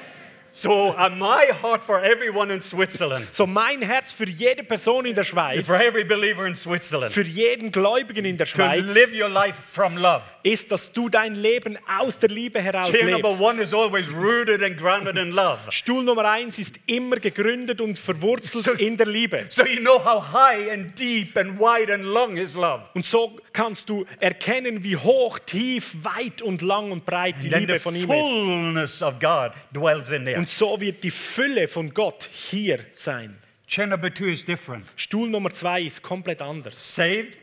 So, 0.57 0.91
uh, 0.97 1.11
my 1.11 1.49
heart 1.63 1.83
for 1.83 2.01
everyone 2.01 2.49
in 2.55 2.63
Switzerland, 2.63 3.27
So 3.33 3.45
mein 3.45 3.83
Herz 3.83 4.13
für 4.13 4.29
jede 4.29 4.63
Person 4.63 5.05
in 5.05 5.13
der 5.17 5.25
Schweiz, 5.25 5.67
for 5.67 5.75
every 5.75 6.05
believer 6.05 6.47
in 6.47 6.55
Switzerland, 6.55 7.13
für 7.13 7.23
jeden 7.25 7.73
Gläubigen 7.73 8.25
in 8.25 8.37
der 8.37 8.47
to 8.47 8.55
Schweiz, 8.55 8.85
live 8.95 9.11
your 9.13 9.29
life 9.29 9.61
from 9.61 9.97
love. 9.97 10.23
ist, 10.45 10.71
dass 10.71 10.93
du 10.93 11.09
dein 11.09 11.35
Leben 11.35 11.77
aus 12.01 12.21
der 12.21 12.29
Liebe 12.29 12.63
heraus 12.63 12.89
Chair 12.89 13.11
number 13.11 13.31
lebst. 13.31 13.43
one 13.43 13.61
is 13.61 13.75
always 13.75 14.07
rooted 14.13 14.63
and 14.63 14.79
grounded 14.79 15.17
in 15.17 15.33
love. 15.33 15.59
Stuhl 15.71 16.05
Nummer 16.05 16.25
eins 16.31 16.57
ist 16.61 16.77
immer 16.87 17.17
gegründet 17.17 17.81
und 17.81 17.99
verwurzelt 17.99 18.81
in 18.81 18.97
der 18.97 19.07
Liebe. 19.09 19.47
So 19.49 19.65
you 19.67 19.81
know 19.81 19.99
how 20.05 20.23
high 20.33 20.71
and 20.71 20.97
deep 20.97 21.37
and 21.37 21.59
wide 21.59 21.93
and 21.93 22.05
long 22.05 22.37
is 22.37 22.55
love. 22.55 22.85
Und 22.95 23.05
so 23.05 23.41
kannst 23.53 23.89
du 23.91 24.05
erkennen, 24.21 24.85
wie 24.85 24.97
hoch, 24.97 25.41
tief, 25.41 25.97
weit 26.05 26.43
und 26.43 26.63
lang 26.63 26.93
und 26.93 27.05
breit 27.05 27.35
die 27.43 27.49
Then 27.49 27.61
Liebe 27.63 27.73
the 27.75 27.79
von 27.81 27.97
ihm 27.97 28.03
ist. 28.03 28.07
fullness 28.09 29.03
of 29.03 29.19
God 29.19 29.51
dwells 29.75 30.11
in 30.11 30.25
there. 30.25 30.44
Und 30.45 30.51
so 30.51 30.79
wird 30.79 31.03
die 31.03 31.11
Fülle 31.11 31.67
von 31.69 31.95
Gott 31.95 32.29
hier 32.31 32.79
sein. 32.93 33.39
Chair 33.67 33.87
number 33.87 34.13
two 34.13 34.27
is 34.27 34.45
different. 34.45 34.85
Stuhl 34.95 35.27
Nummer 35.27 35.49
zwei 35.49 35.81
ist 35.81 36.03
komplett 36.03 36.43
anders. 36.43 36.95
Saved, 36.95 37.39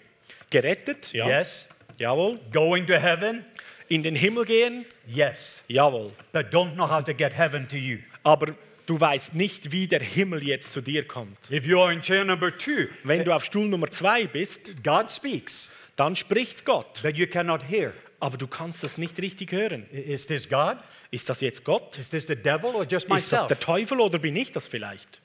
Gerettet, 0.51 1.11
ja. 1.11 1.27
yes. 1.27 1.67
Jawohl. 1.97 2.39
Going 2.53 2.85
to 2.85 2.93
heaven, 2.93 3.43
In 3.87 4.03
den 4.03 4.13
Himmel 4.13 4.45
gehen, 4.45 4.85
yes. 5.07 5.63
jawohl. 5.67 6.11
But 6.31 6.53
don't 6.53 6.75
know 6.75 6.87
how 6.87 7.03
to 7.03 7.11
get 7.11 7.35
heaven 7.35 7.67
to 7.69 7.75
you. 7.75 7.97
Aber 8.21 8.53
du 8.85 8.99
weißt 9.01 9.33
nicht, 9.33 9.71
wie 9.71 9.87
der 9.87 10.01
Himmel 10.01 10.43
jetzt 10.43 10.71
zu 10.71 10.81
dir 10.81 11.03
kommt. 11.07 11.39
If 11.49 11.65
you 11.65 11.81
are 11.81 11.91
in 11.91 12.03
chair 12.03 12.23
number 12.23 12.55
two, 12.55 12.85
Wenn 13.03 13.25
du 13.25 13.33
auf 13.33 13.43
Stuhl 13.43 13.67
Nummer 13.67 13.89
zwei 13.89 14.27
bist, 14.27 14.83
God 14.83 15.09
speaks, 15.09 15.71
dann 15.95 16.15
spricht 16.15 16.65
Gott. 16.65 17.01
but 17.01 17.17
you 17.17 17.25
cannot 17.25 17.67
hear. 17.67 17.93
Aber 18.19 18.37
du 18.37 18.45
kannst 18.45 18.83
das 18.83 18.99
nicht 18.99 19.19
richtig 19.19 19.53
hören. 19.53 19.89
Is 19.91 20.27
this 20.27 20.47
God? 20.47 20.77
Ist 21.11 21.29
das 21.29 21.41
jetzt 21.41 21.63
Gott? 21.65 21.97
Is 21.97 22.09
this 22.09 22.25
the 22.27 22.35
devil 22.35 22.73
or 22.73 22.83
just 22.83 23.05
Ist 23.05 23.09
das 23.11 23.31
myself? 23.31 23.47
der 23.47 23.59
Teufel 23.59 23.99
oder 23.99 24.17
bin 24.17 24.35
ich 24.35 24.51
das 24.51 24.67
vielleicht? 24.67 25.21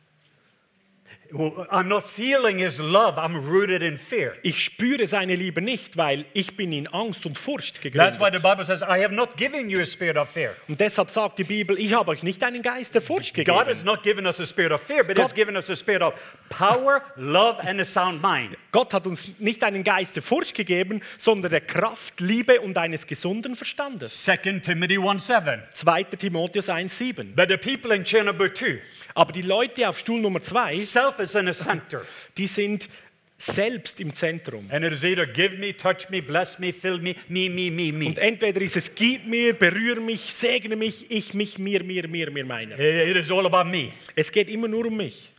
I'm 1.32 1.88
not 1.88 2.04
feeling 2.04 2.58
his 2.58 2.78
love. 2.78 3.18
I'm 3.18 3.50
rooted 3.50 3.82
in 3.82 3.98
fear. 3.98 4.34
Ich 4.44 4.62
spüre 4.62 5.06
seine 5.08 5.34
Liebe 5.34 5.60
nicht, 5.60 5.96
weil 5.96 6.24
ich 6.34 6.56
bin 6.56 6.72
in 6.72 6.86
Angst 6.86 7.26
und 7.26 7.36
Furcht 7.36 7.82
That's 7.82 8.20
why 8.20 8.26
the 8.26 8.38
gegründet. 8.38 8.42
Bible 8.42 8.64
says, 8.64 8.82
I 8.82 9.02
have 9.02 9.12
not 9.12 9.36
given 9.36 9.68
you 9.68 9.80
a 9.80 9.84
spirit 9.84 10.16
of 10.16 10.28
fear. 10.30 10.54
Und 10.68 10.78
deshalb 10.78 11.10
sagt 11.10 11.38
die 11.40 11.44
Bibel, 11.44 11.78
ich 11.80 11.92
habe 11.94 12.12
euch 12.12 12.22
nicht 12.22 12.42
einen 12.44 12.62
Geist 12.62 12.94
der 12.94 13.02
Furcht 13.02 13.34
God 13.34 13.44
gegeben. 13.44 13.66
has 13.68 13.84
not 13.84 14.04
given 14.04 14.24
us 14.24 14.38
a 14.40 14.46
spirit 14.46 14.70
of 14.70 14.80
fear, 14.80 15.02
but 15.02 15.18
He's 15.18 15.26
God- 15.28 15.34
given 15.34 15.56
us 15.56 15.68
a 15.68 15.74
spirit 15.74 16.00
of 16.02 16.14
power, 16.48 17.02
love, 17.16 17.58
and 17.60 17.80
a 17.80 17.84
sound 17.84 18.22
mind. 18.22 18.56
Gott 18.70 18.94
hat 18.94 19.06
uns 19.06 19.28
nicht 19.40 19.64
einen 19.64 19.82
Geist 19.82 20.14
der 20.14 20.22
Furcht 20.22 20.54
gegeben, 20.54 21.02
sondern 21.18 21.50
der 21.50 21.60
Kraft, 21.62 22.20
Liebe 22.20 22.60
und 22.60 22.78
eines 22.78 23.04
gesunden 23.06 23.56
Verstandes. 23.56 24.22
2 24.24 24.36
Timothy 24.62 24.98
1 24.98 25.26
7. 25.26 25.62
2. 25.72 26.04
Timotheus 26.04 26.68
1,7. 26.68 27.34
But 27.34 27.48
the 27.48 27.56
people 27.56 27.92
in 27.94 28.04
chair 28.04 28.22
number 28.22 28.52
two, 28.52 28.78
Aber 29.16 29.32
die 29.32 29.42
Leute 29.42 29.88
auf 29.88 29.98
Stuhl 29.98 30.20
Nummer 30.20 30.42
2, 30.42 30.74
self 30.76 31.18
is 31.20 31.34
in 31.34 31.46
the 31.46 31.54
center. 31.54 32.04
die 32.36 32.46
sind 32.46 32.86
selbst 33.38 33.98
im 33.98 34.12
Zentrum. 34.12 34.68
And 34.70 34.84
it 34.84 34.92
is 34.92 35.04
either 35.04 35.26
give 35.26 35.56
me, 35.56 35.74
touch 35.74 36.10
me, 36.10 36.20
bless 36.20 36.58
me, 36.58 36.70
fill 36.70 36.98
me, 36.98 37.14
me, 37.26 37.48
me, 37.48 37.70
me, 37.70 37.92
me. 37.92 38.06
Und 38.08 38.18
entweder 38.18 38.60
ist 38.60 38.76
es, 38.76 38.94
gib 38.94 39.26
mir, 39.26 39.54
berühre 39.54 40.02
mich, 40.02 40.20
segne 40.20 40.76
mich, 40.76 41.10
ich 41.10 41.32
mich, 41.32 41.58
mir, 41.58 41.82
mir, 41.82 42.06
mir, 42.08 42.30
mir, 42.30 42.44
meiner. 42.44 42.78
It 42.78 43.16
is 43.16 43.30
all 43.30 43.46
about 43.46 43.70
me. 43.70 43.92
Es 44.14 44.30
geht 44.30 44.50
immer 44.50 44.68
nur 44.68 44.84
um 44.84 44.98
mich. 44.98 45.32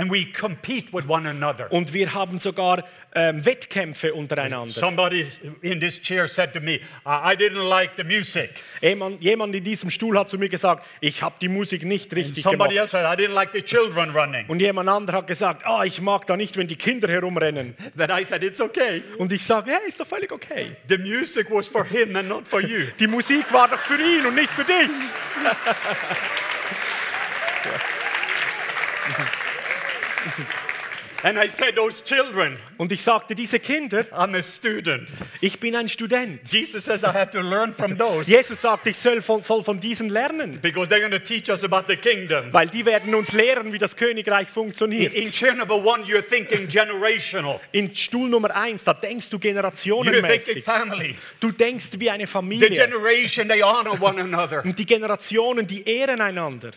And 0.00 0.10
we 0.10 0.24
compete 0.24 0.94
with 0.94 1.06
one 1.06 1.28
another. 1.28 1.70
Und 1.70 1.92
wir 1.92 2.14
haben 2.14 2.38
sogar 2.38 2.84
ähm, 3.14 3.44
Wettkämpfe 3.44 4.14
untereinander. 4.14 4.72
Somebody 4.72 5.26
in 5.60 5.78
this 5.78 6.00
chair 6.00 6.26
said 6.26 6.54
to 6.54 6.60
me, 6.60 6.80
I 7.04 7.36
didn't 7.36 7.68
like 7.68 7.98
the 7.98 8.04
music. 8.04 8.50
Jemand, 8.80 9.20
jemand 9.20 9.54
in 9.54 9.62
diesem 9.62 9.90
Stuhl 9.90 10.18
hat 10.18 10.30
zu 10.30 10.38
mir 10.38 10.48
gesagt, 10.48 10.86
ich 11.02 11.22
habe 11.22 11.34
die 11.38 11.48
Musik 11.48 11.84
nicht 11.84 12.16
richtig 12.16 12.42
Somebody 12.44 12.76
gemacht. 12.76 12.80
else 12.80 12.92
said, 12.92 13.04
I 13.04 13.14
didn't 13.22 13.34
like 13.34 13.52
the 13.52 13.60
children 13.60 14.08
running. 14.16 14.46
Und 14.48 14.62
jemand 14.62 14.88
anderer 14.88 15.18
hat 15.18 15.26
gesagt, 15.26 15.66
ah, 15.66 15.84
ich 15.84 16.00
mag 16.00 16.26
da 16.26 16.34
nicht, 16.34 16.56
wenn 16.56 16.66
die 16.66 16.76
Kinder 16.76 17.08
herumrennen. 17.08 17.74
But 17.94 18.08
I 18.08 18.24
said, 18.24 18.42
it's 18.42 18.62
okay. 18.62 19.02
Und 19.18 19.32
ich 19.32 19.44
sage, 19.44 19.70
hey, 19.70 19.86
ist 19.86 20.00
doch 20.00 20.06
völlig 20.06 20.32
okay. 20.32 20.76
The 20.88 20.96
music 20.96 21.50
was 21.50 21.66
for 21.66 21.84
him 21.84 22.16
and 22.16 22.26
not 22.26 22.46
for 22.46 22.62
you. 22.62 22.86
Die 22.98 23.06
Musik 23.06 23.52
war 23.52 23.68
doch 23.68 23.80
für 23.80 24.00
ihn 24.00 24.24
und 24.24 24.34
nicht 24.34 24.48
für 24.50 24.64
dich. 24.64 24.88
And 31.22 31.36
I 31.38 31.48
said, 31.50 31.76
those 31.76 32.02
children, 32.02 32.56
Und 32.78 32.92
ich 32.92 33.02
sagte, 33.02 33.34
diese 33.34 33.58
Kinder, 33.60 34.06
I'm 34.10 34.34
a 34.34 34.42
student. 34.42 35.06
ich 35.42 35.60
bin 35.60 35.76
ein 35.76 35.86
Student. 35.86 36.40
Jesus 36.50 36.86
says 36.86 37.02
I 37.02 37.08
have 37.08 37.30
to 37.32 37.40
learn 37.40 37.74
from 37.74 37.98
those 37.98 38.30
Jesus 38.30 38.62
sagt, 38.62 38.86
ich 38.86 38.96
soll 38.96 39.20
von, 39.20 39.42
soll 39.42 39.62
von 39.62 39.78
diesen 39.78 40.08
lernen, 40.08 40.58
because 40.62 40.88
they're 40.88 41.00
going 41.06 41.12
to 41.12 41.18
teach 41.18 41.50
us 41.50 41.62
about 41.62 41.82
the 41.88 41.96
kingdom. 41.96 42.50
weil 42.52 42.68
die 42.70 42.86
werden 42.86 43.14
uns 43.14 43.34
lehren, 43.34 43.70
wie 43.70 43.76
das 43.76 43.94
Königreich 43.96 44.48
funktioniert. 44.48 45.12
In 45.12 45.30
chair 45.30 45.54
number 45.54 45.74
one, 45.76 46.04
you're 46.04 46.22
thinking 46.26 46.66
generational. 46.66 47.60
In 47.72 47.94
Stuhl 47.94 48.30
Nummer 48.30 48.56
eins, 48.56 48.84
da 48.84 48.94
denkst 48.94 49.28
du 49.28 49.36
You're 49.36 49.40
thinking 49.40 49.56
generationenmäßig. 49.56 50.64
family. 50.64 51.16
Du 51.38 51.50
denkst 51.52 51.88
wie 51.98 52.08
eine 52.08 52.24
The 52.24 52.32
Familie. 52.32 52.70
generation, 52.70 53.46
they 53.46 53.62
honor 53.62 54.00
one 54.00 54.18
another. 54.22 54.64
Und 54.64 54.78
die 54.78 54.86
Generationen, 54.86 55.66
die 55.66 55.86
ehren 55.86 56.22
einander. 56.22 56.70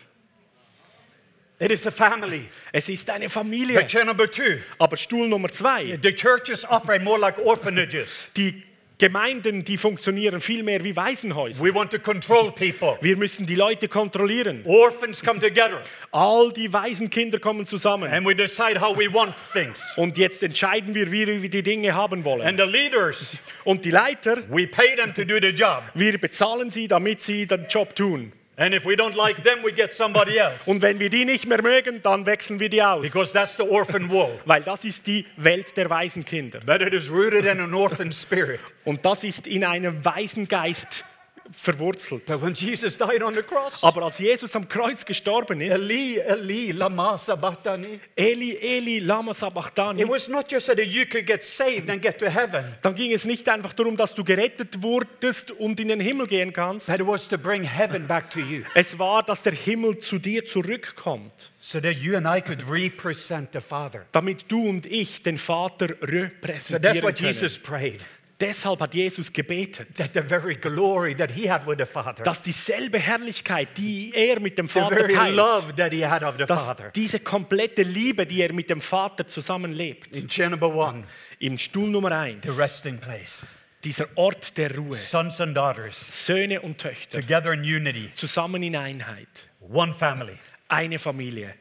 It 1.60 1.70
is 1.70 1.86
a 1.86 1.90
family. 1.90 2.48
Es 2.72 2.88
ist 2.88 3.08
eine 3.10 3.28
Familie. 3.28 3.78
Picture 3.78 4.04
number 4.04 4.28
two. 4.30 4.58
Aber 4.78 4.96
Stuhl 4.96 5.28
Nummer 5.28 5.48
zwei, 5.50 5.96
The 6.02 6.12
churches 6.12 6.64
operate 6.68 7.04
more 7.04 7.18
like 7.18 7.38
orphanages. 7.38 8.26
die 8.36 8.62
Gemeinden, 8.96 9.64
die 9.64 9.76
funktionieren 9.76 10.40
viel 10.40 10.62
mehr 10.62 10.82
wie 10.84 10.94
Waisenhäuser. 10.94 11.60
We 11.64 11.74
want 11.74 11.90
to 11.90 11.98
control 11.98 12.52
people. 12.52 12.96
Wir 13.00 13.16
müssen 13.16 13.44
die 13.44 13.56
Leute 13.56 13.88
kontrollieren. 13.88 14.62
Orphans 14.64 15.20
come 15.22 15.40
together 15.40 15.80
All 16.12 16.52
die 16.52 16.72
Waisenkinder 16.72 17.40
kommen 17.40 17.66
zusammen. 17.66 18.08
and 18.12 18.24
we 18.24 18.34
decide 18.36 18.80
how 18.80 18.96
we 18.96 19.12
want 19.12 19.34
things. 19.52 19.92
Und 19.96 20.16
jetzt 20.16 20.42
entscheiden 20.44 20.94
wir, 20.94 21.10
wie 21.10 21.42
wir 21.42 21.50
die 21.50 21.62
Dinge 21.64 21.92
haben 21.94 22.24
wollen. 22.24 22.42
And 22.46 22.56
the 22.58 22.64
leaders, 22.66 23.36
Und 23.64 23.84
die 23.84 23.90
Leiter, 23.90 24.38
we 24.48 24.66
pay 24.68 24.94
them 24.96 25.12
to 25.12 25.24
do 25.24 25.38
the 25.40 25.48
job. 25.48 25.82
wir 25.94 26.16
bezahlen 26.18 26.70
sie, 26.70 26.86
damit 26.86 27.20
sie 27.20 27.46
den 27.46 27.66
Job 27.68 27.94
tun. 27.96 28.32
And 28.56 28.72
if 28.72 28.84
we 28.84 28.94
don't 28.94 29.16
like 29.16 29.42
them, 29.42 29.64
we 29.64 29.72
get 29.72 29.92
somebody 29.92 30.38
else. 30.38 30.70
Und 30.70 30.80
wenn 30.80 31.00
wir 31.00 31.10
die 31.10 31.24
nicht 31.24 31.46
mehr 31.46 31.60
mögen, 31.60 32.00
dann 32.02 32.24
wechseln 32.24 32.60
wir 32.60 32.68
die 32.68 32.82
aus. 32.82 33.02
Because 33.02 33.32
that's 33.32 33.56
the 33.56 33.64
orphan 33.64 34.08
world. 34.10 34.38
Weil 34.44 34.62
das 34.62 34.84
ist 34.84 35.08
die 35.08 35.26
Welt 35.36 35.76
der 35.76 35.90
Waisenkinder. 35.90 36.60
But 36.64 36.80
it 36.80 36.94
is 36.94 37.10
rooted 37.10 37.44
in 37.46 37.60
an 37.60 37.74
orphan 37.74 38.12
spirit. 38.12 38.60
Und 38.84 39.04
das 39.04 39.24
ist 39.24 39.48
in 39.48 39.64
einem 39.64 40.04
Waisengeist 40.04 41.04
verwurzelt. 41.50 42.26
But 42.26 42.40
when 42.42 42.54
Jesus 42.54 42.96
died 42.96 43.22
on 43.22 43.34
the 43.34 43.42
cross, 43.42 43.82
Aber 43.82 44.02
als 44.02 44.18
Jesus 44.18 44.54
am 44.56 44.68
Kreuz 44.68 45.04
gestorben 45.04 45.60
ist, 45.60 45.72
Eli, 45.74 46.18
Eli, 46.18 46.72
lama 46.72 47.16
sabachthani. 47.18 48.00
Eli, 48.16 48.56
Eli, 48.60 48.98
lama 49.00 49.32
sabachthani, 49.34 50.02
It 50.02 50.08
was 50.08 50.28
not 50.28 50.50
just 50.50 50.66
that 50.66 50.78
you 50.78 51.04
could 51.06 51.26
get 51.26 51.44
saved 51.44 51.88
and 51.90 52.00
get 52.02 52.18
to 52.18 52.26
heaven, 52.30 52.64
dann 52.82 52.94
ging 52.94 53.12
es 53.12 53.24
nicht 53.24 53.48
einfach 53.48 53.72
darum, 53.72 53.96
dass 53.96 54.14
du 54.14 54.24
gerettet 54.24 54.82
wurdest 54.82 55.50
und 55.52 55.78
in 55.80 55.88
den 55.88 56.00
Himmel 56.00 56.26
gehen 56.26 56.52
kannst. 56.52 56.86
but 56.86 56.98
it 57.00 57.06
was 57.06 57.28
to 57.28 57.36
bring 57.38 57.62
heaven 57.62 58.06
back 58.06 58.30
to 58.30 58.40
you, 58.40 58.62
Es 58.74 58.98
war, 58.98 59.22
dass 59.22 59.42
der 59.42 59.52
Himmel 59.54 59.98
zu 59.98 60.18
dir 60.18 60.44
zurückkommt, 60.44 61.50
so 61.60 61.80
that 61.80 61.96
you 61.96 62.16
and 62.16 62.26
I 62.26 62.40
could 62.40 62.64
represent 62.70 63.50
the 63.52 63.60
Father. 63.60 64.06
damit 64.12 64.50
du 64.50 64.68
und 64.68 64.86
ich 64.86 65.22
den 65.22 65.38
Vater 65.38 65.86
So 65.88 65.94
that's 65.96 66.12
repräsentieren 66.12 67.02
what 67.02 67.16
können. 67.16 67.32
Jesus 67.32 67.58
prayed. 67.58 68.00
Deshalb 68.46 68.80
hat 68.80 68.94
Jesus 68.94 69.32
gebetet, 69.32 69.94
That 69.96 70.12
the 70.14 70.20
very 70.20 70.54
glory 70.56 71.14
that 71.16 71.30
he 71.32 71.48
had 71.50 71.66
with 71.66 71.78
the 71.78 71.86
Father, 71.86 72.22
dass 72.24 72.42
dieselbe 72.42 72.98
Herrlichkeit, 72.98 73.76
die 73.76 74.12
er 74.14 74.40
mit 74.40 74.58
dem 74.58 74.68
the 74.68 74.80
Vater 74.80 74.96
very 74.96 75.12
teilt, 75.14 75.36
love 75.36 75.74
that 75.76 75.92
he 75.92 76.06
had 76.06 76.22
of 76.22 76.34
the 76.38 76.44
dass 76.44 76.66
Father. 76.66 76.90
diese 76.94 77.20
komplette 77.20 77.82
Liebe, 77.82 78.26
die 78.26 78.42
er 78.42 78.52
mit 78.52 78.68
dem 78.70 78.80
Vater 78.80 79.26
zusammenlebt, 79.26 80.16
In 80.16 80.28
chair 80.28 80.50
number 80.50 80.68
one, 80.74 81.04
im 81.38 81.58
Stuhl 81.58 81.88
Nummer 81.88 82.12
eins, 82.12 82.42
the 82.44 82.50
resting 82.60 82.98
place. 82.98 83.46
dieser 83.82 84.06
Ort 84.16 84.56
der 84.58 84.74
Ruhe, 84.76 84.96
Sons 84.96 85.40
and 85.40 85.56
daughters 85.56 86.26
Söhne 86.26 86.60
und 86.60 86.78
Töchter, 86.78 87.20
together 87.20 87.52
in 87.52 87.60
unity, 87.62 88.10
zusammen 88.14 88.62
in 88.62 88.76
Einheit, 88.76 89.48
one 89.60 89.92
family. 89.94 90.38
eine 90.68 90.98
Familie. 90.98 91.54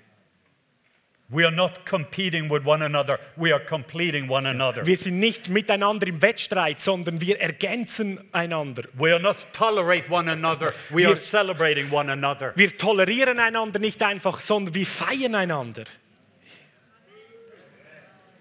We 1.34 1.44
are 1.46 1.52
not 1.56 1.84
competing 1.86 2.48
with 2.48 2.64
one 2.64 2.84
another, 2.86 3.18
we 3.36 3.52
are 3.52 3.60
completing 3.66 4.30
one 4.30 4.46
another. 4.48 4.86
Wir 4.86 4.98
sind 4.98 5.20
nicht 5.20 5.50
miteinander 5.50 6.06
im 6.08 6.22
Wettstreit, 6.22 6.80
sondern 6.80 7.20
wir 7.22 7.40
ergänzen 7.42 8.20
einander. 8.32 8.84
We 8.94 9.12
are 9.12 9.20
not 9.22 9.38
tolerate 9.52 10.10
one 10.12 10.30
another, 10.32 10.74
we 10.92 10.98
Wir- 11.02 11.08
are 11.10 11.18
celebrating 11.18 11.92
one 11.92 12.12
another. 12.12 12.54
Wir 12.56 12.78
tolerieren 12.78 13.40
einander 13.40 13.80
nicht 13.80 14.02
einfach, 14.04 14.40
sondern 14.42 14.76
wir 14.76 14.86
feiern 14.86 15.34
einander. 15.34 15.86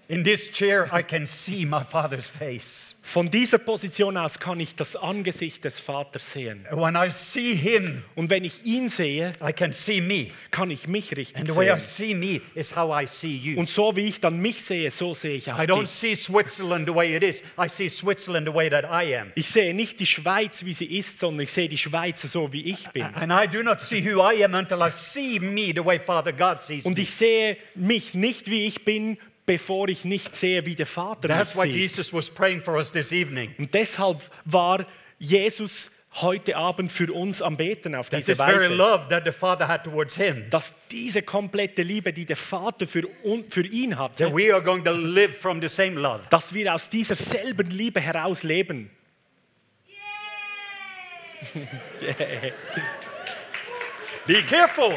In 0.09 0.24
this 0.24 0.50
chair, 0.53 0.88
I 0.92 1.03
can 1.03 1.26
see 1.26 1.64
my 1.64 1.82
Father's 1.82 2.26
face. 2.28 2.96
Von 3.03 3.30
dieser 3.30 3.59
Position 3.59 4.16
aus 4.16 4.38
kann 4.38 4.59
ich 4.61 4.74
das 4.74 4.94
Angesicht 4.96 5.64
des 5.64 5.80
Vaters 5.80 6.32
sehen. 6.32 6.66
When 6.70 6.96
I 6.96 7.11
see 7.11 7.55
Him, 7.55 8.03
Und 8.14 8.28
wenn 8.28 8.44
ich 8.44 8.64
ihn 8.64 8.88
sehe, 8.88 9.32
I 9.40 9.53
can 9.53 9.72
see 9.72 10.00
me. 10.00 10.26
kann 10.50 10.70
ich 10.70 10.86
mich 10.86 11.11
And 11.11 11.18
richtig 11.18 11.48
the 11.48 11.57
way 11.57 11.68
I 11.70 11.78
sehen. 11.78 11.80
see 11.80 12.14
me 12.14 12.40
is 12.55 12.74
how 12.76 12.90
I 13.03 13.07
see 13.07 13.34
you. 13.34 13.59
Und 13.59 13.70
so 13.70 13.94
wie 13.96 14.07
ich 14.09 14.20
dann 14.20 14.38
mich 14.40 14.62
sehe, 14.62 14.90
so 14.90 15.14
sehe 15.14 15.36
ich 15.36 15.50
auch 15.50 15.59
I 15.59 15.62
don't 15.66 15.82
dich. 15.82 15.90
see 15.90 16.14
Switzerland 16.14 16.86
the 16.88 16.94
way 16.94 17.16
it 17.16 17.22
is, 17.22 17.42
I 17.59 17.68
see 17.68 17.88
Switzerland 17.88 18.46
the 18.46 18.55
way 18.55 18.68
that 18.68 18.84
I 18.84 19.16
am. 19.16 19.32
Ich 19.34 19.48
sehe 19.48 19.72
nicht 19.72 19.98
die 20.00 20.07
Schweiz, 20.07 20.64
wie 20.64 20.74
sie 20.74 20.86
ist, 20.98 21.20
sondern 21.20 21.44
ich 21.44 21.53
sehe 21.53 21.68
die 21.68 21.78
Schweiz 21.78 22.20
so, 22.22 22.53
wie 22.53 22.70
ich 22.70 22.88
bin. 22.90 23.05
And 23.14 23.32
I 23.32 23.46
do 23.48 23.62
not 23.62 23.80
see 23.80 24.03
who 24.05 24.20
I 24.20 24.44
am 24.44 24.55
until 24.55 24.78
I 24.82 24.90
see 24.90 25.38
me 25.38 25.72
the 25.74 25.84
way 25.84 25.98
Father 25.98 26.32
God 26.32 26.61
sees 26.61 26.84
Und 26.84 26.98
ich 26.98 27.14
sehe 27.14 27.57
mich 27.74 28.14
nicht, 28.14 28.50
wie 28.50 28.66
ich 28.66 28.84
bin, 28.84 29.16
bevor 29.53 29.88
ich 29.88 30.05
nicht 30.05 30.34
sehe, 30.34 30.64
wie 30.64 30.74
der 30.74 30.86
Vater 30.86 31.28
That's 31.28 31.55
why 31.57 31.64
sieht. 31.70 31.74
Jesus 31.82 32.12
was 32.12 32.30
praying 32.30 32.62
for 32.62 32.74
us 32.76 32.90
this 32.90 33.12
evening. 33.12 33.55
Und 33.59 33.74
deshalb 33.74 34.18
war 34.44 34.86
Jesus 35.18 35.90
heute 36.20 36.57
Abend 36.57 36.90
für 36.92 37.11
uns 37.12 37.40
am 37.42 37.57
Beten 37.57 37.94
auf 37.94 38.09
diese 38.11 38.38
Weise. 38.38 38.68
love 38.74 39.09
that 39.09 39.24
the 39.24 39.32
Father 39.32 39.66
had 39.68 39.84
towards 39.84 40.16
Him, 40.16 40.44
Dass 40.50 40.74
diese 40.90 41.22
komplette 41.22 41.82
Liebe, 41.82 42.12
die 42.12 42.24
der 42.24 42.36
Vater 42.36 42.86
für, 42.86 43.03
un- 43.24 43.44
für 43.50 43.66
ihn 43.66 43.98
hatte, 43.98 44.32
we 44.34 44.53
are 44.53 44.62
going 44.62 44.84
to 44.84 44.92
live 44.92 45.36
from 45.38 45.61
the 45.61 45.68
same 45.68 45.98
love. 46.00 46.20
dass 46.30 46.53
wir 46.55 46.74
aus 46.74 46.88
dieser 46.90 47.14
selben 47.14 47.70
Liebe 47.70 48.00
heraus 48.00 48.42
leben. 48.42 48.90
Be 54.26 54.42
careful. 54.48 54.92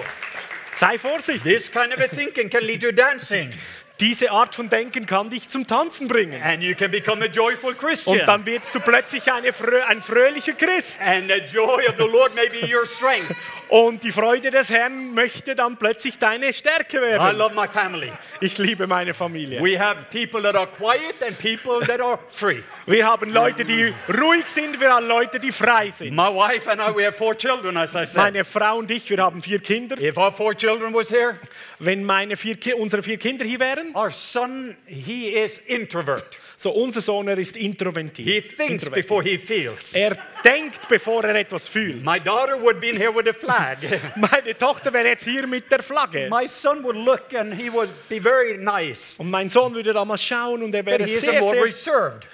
Sei 0.73 0.97
vorsichtig. 0.97 1.43
This 1.43 1.71
kind 1.71 1.93
of 1.93 1.99
a 1.99 2.07
thinking 2.07 2.49
can 2.49 2.63
lead 2.63 2.81
to 2.81 2.91
dancing. 2.91 3.51
Diese 3.99 4.29
Art 4.31 4.55
von 4.55 4.67
Denken 4.67 5.05
kann 5.05 5.29
dich 5.29 5.47
zum 5.47 5.65
Tanzen 5.65 6.07
bringen. 6.07 6.41
And 6.43 6.61
you 6.61 6.75
can 6.75 6.91
become 6.91 7.23
a 7.23 7.27
joyful 7.27 7.73
Christian. 7.73 8.19
Und 8.19 8.27
dann 8.27 8.45
wirst 8.45 8.75
du 8.75 8.79
plötzlich 8.81 9.31
eine 9.31 9.53
ein 9.87 10.01
fröhlicher 10.01 10.53
Christ. 10.53 10.99
and 11.01 11.29
the 11.29 11.39
joy 11.55 11.87
of 11.87 11.95
the 11.97 12.03
Lord 12.03 12.35
may 12.35 12.49
be 12.49 12.67
your 12.67 12.85
strength. 12.85 13.35
Und 13.69 14.03
die 14.03 14.11
Freude 14.11 14.49
des 14.49 14.69
Herrn 14.69 15.13
möchte 15.13 15.55
dann 15.55 15.77
plötzlich 15.77 16.19
deine 16.19 16.53
Stärke 16.53 16.97
I 16.97 17.01
werden. 17.01 17.37
love 17.37 17.55
my 17.55 17.67
family. 17.67 18.11
Ich 18.41 18.57
liebe 18.57 18.85
meine 18.85 19.13
Familie. 19.13 19.61
We 19.61 19.79
have 19.79 20.05
people 20.11 20.41
that 20.41 20.55
are 20.55 20.67
quiet 20.67 21.23
and 21.25 21.37
people 21.39 21.85
that 21.85 22.01
are 22.01 22.19
free. 22.27 22.63
Wir 22.85 23.07
haben 23.07 23.31
Leute, 23.31 23.63
die 23.63 23.93
ruhig 24.09 24.47
sind, 24.47 24.79
wir 24.79 24.93
haben 24.93 25.07
Leute, 25.07 25.39
die 25.39 25.51
frei 25.51 25.89
sind. 25.89 26.13
My 26.13 26.27
wife 26.27 26.69
and 26.69 26.81
I, 26.81 26.95
we 26.95 27.05
have 27.05 27.17
four 27.17 27.35
children, 27.35 27.77
as 27.77 27.95
I 27.95 28.05
said. 28.05 28.17
Meine 28.17 28.43
Frau 28.43 28.77
und 28.77 28.91
ich, 28.91 29.09
wir 29.09 29.17
haben 29.19 29.41
vier 29.41 29.59
Kinder. 29.59 29.97
If 30.01 30.17
our 30.17 30.31
four 30.31 30.53
children 30.55 30.93
was 30.93 31.09
here, 31.09 31.39
Wenn 31.79 32.03
meine 32.03 32.35
vier, 32.37 32.57
unsere 32.77 33.01
vier 33.01 33.17
Kinder 33.17 33.45
hier 33.45 33.59
wären, 33.59 33.84
our 33.93 34.11
son, 34.11 34.75
he 34.87 35.35
is 35.35 35.59
introvert. 35.67 36.39
so 36.57 36.71
unser 36.71 37.01
Sohn, 37.01 37.27
er 37.27 37.37
ist 37.37 37.55
introvertiert. 37.55 38.27
He 38.27 38.41
thinks 38.41 38.89
before 38.89 39.23
he 39.23 39.37
feels. 39.37 39.93
Er 39.93 40.15
denkt, 40.43 40.87
bevor 40.87 41.23
er 41.23 41.35
etwas 41.35 41.67
fühlt. 41.67 42.03
My 42.03 42.19
daughter 42.19 42.59
would 42.61 42.79
be 42.79 42.89
in 42.89 42.97
here 42.97 43.13
with 43.13 43.27
a 43.27 43.33
flag. 43.33 43.77
Meine 44.15 44.57
Tochter 44.57 44.93
wäre 44.93 45.09
jetzt 45.09 45.25
hier 45.25 45.45
mit 45.47 45.71
der 45.71 45.83
Flagge. 45.83 46.29
My 46.29 46.47
son 46.47 46.83
would 46.83 46.95
look 46.95 47.33
and 47.33 47.53
he 47.53 47.71
would 47.71 47.89
be 48.09 48.21
very 48.21 48.57
nice. 48.57 49.19
Und 49.19 49.29
mein 49.29 49.49
Sohn 49.49 49.73
würde 49.73 49.93
da 49.93 50.05
mal 50.05 50.17
schauen 50.17 50.63
und 50.63 50.73
er 50.73 50.85
wäre 50.85 51.07
sehr, 51.07 51.43
sehr 51.43 51.63
reserved. 51.63 52.25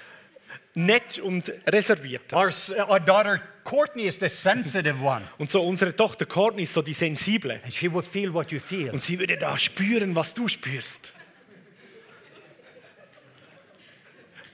nett 0.74 1.18
und 1.18 1.52
reserviert. 1.66 2.32
Our, 2.32 2.50
our 2.88 3.00
daughter 3.00 3.42
Courtney 3.64 4.06
is 4.06 4.18
the 4.18 4.28
sensitive 4.28 5.02
one. 5.02 5.22
Und 5.38 5.50
so 5.50 5.62
unsere 5.62 5.94
Tochter 5.94 6.26
Courtney 6.26 6.62
ist 6.62 6.72
so 6.72 6.82
die 6.82 6.94
Sensible. 6.94 7.60
And 7.62 7.72
she 7.72 7.92
will 7.92 8.02
feel 8.02 8.32
what 8.32 8.50
you 8.50 8.60
feel. 8.60 8.90
Und 8.90 9.02
sie 9.02 9.18
würde 9.18 9.36
da 9.36 9.56
spüren, 9.58 10.16
was 10.16 10.34
du 10.34 10.48
spürst. 10.48 11.12